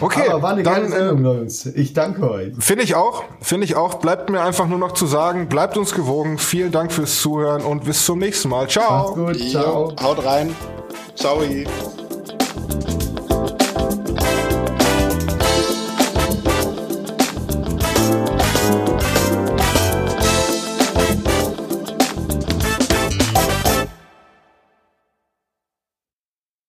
Okay, 0.00 0.28
Aber 0.28 0.42
war 0.42 0.52
eine 0.52 0.62
dann, 0.64 0.74
geile 0.74 0.88
Sendung, 0.88 1.24
äh, 1.24 1.38
Jungs. 1.38 1.66
Ich 1.66 1.92
danke 1.92 2.28
euch. 2.28 2.52
Finde 2.58 2.82
ich 2.82 2.96
auch, 2.96 3.22
finde 3.40 3.64
ich 3.64 3.76
auch. 3.76 3.94
Bleibt 3.94 4.28
mir 4.28 4.42
einfach 4.42 4.66
nur 4.66 4.78
noch 4.78 4.92
zu 4.92 5.06
sagen, 5.06 5.48
bleibt 5.48 5.76
uns 5.76 5.94
gewogen. 5.94 6.38
Vielen 6.38 6.72
Dank 6.72 6.90
fürs 6.92 7.20
Zuhören 7.20 7.62
und 7.62 7.84
bis 7.84 8.04
zum 8.04 8.18
nächsten 8.18 8.48
Mal. 8.48 8.68
Ciao. 8.68 9.14
Macht's 9.16 9.40
gut, 9.40 9.50
ciao. 9.50 9.90
Jo, 9.90 9.96
haut 10.02 10.24
rein. 10.24 10.54
Ciao. 11.14 11.40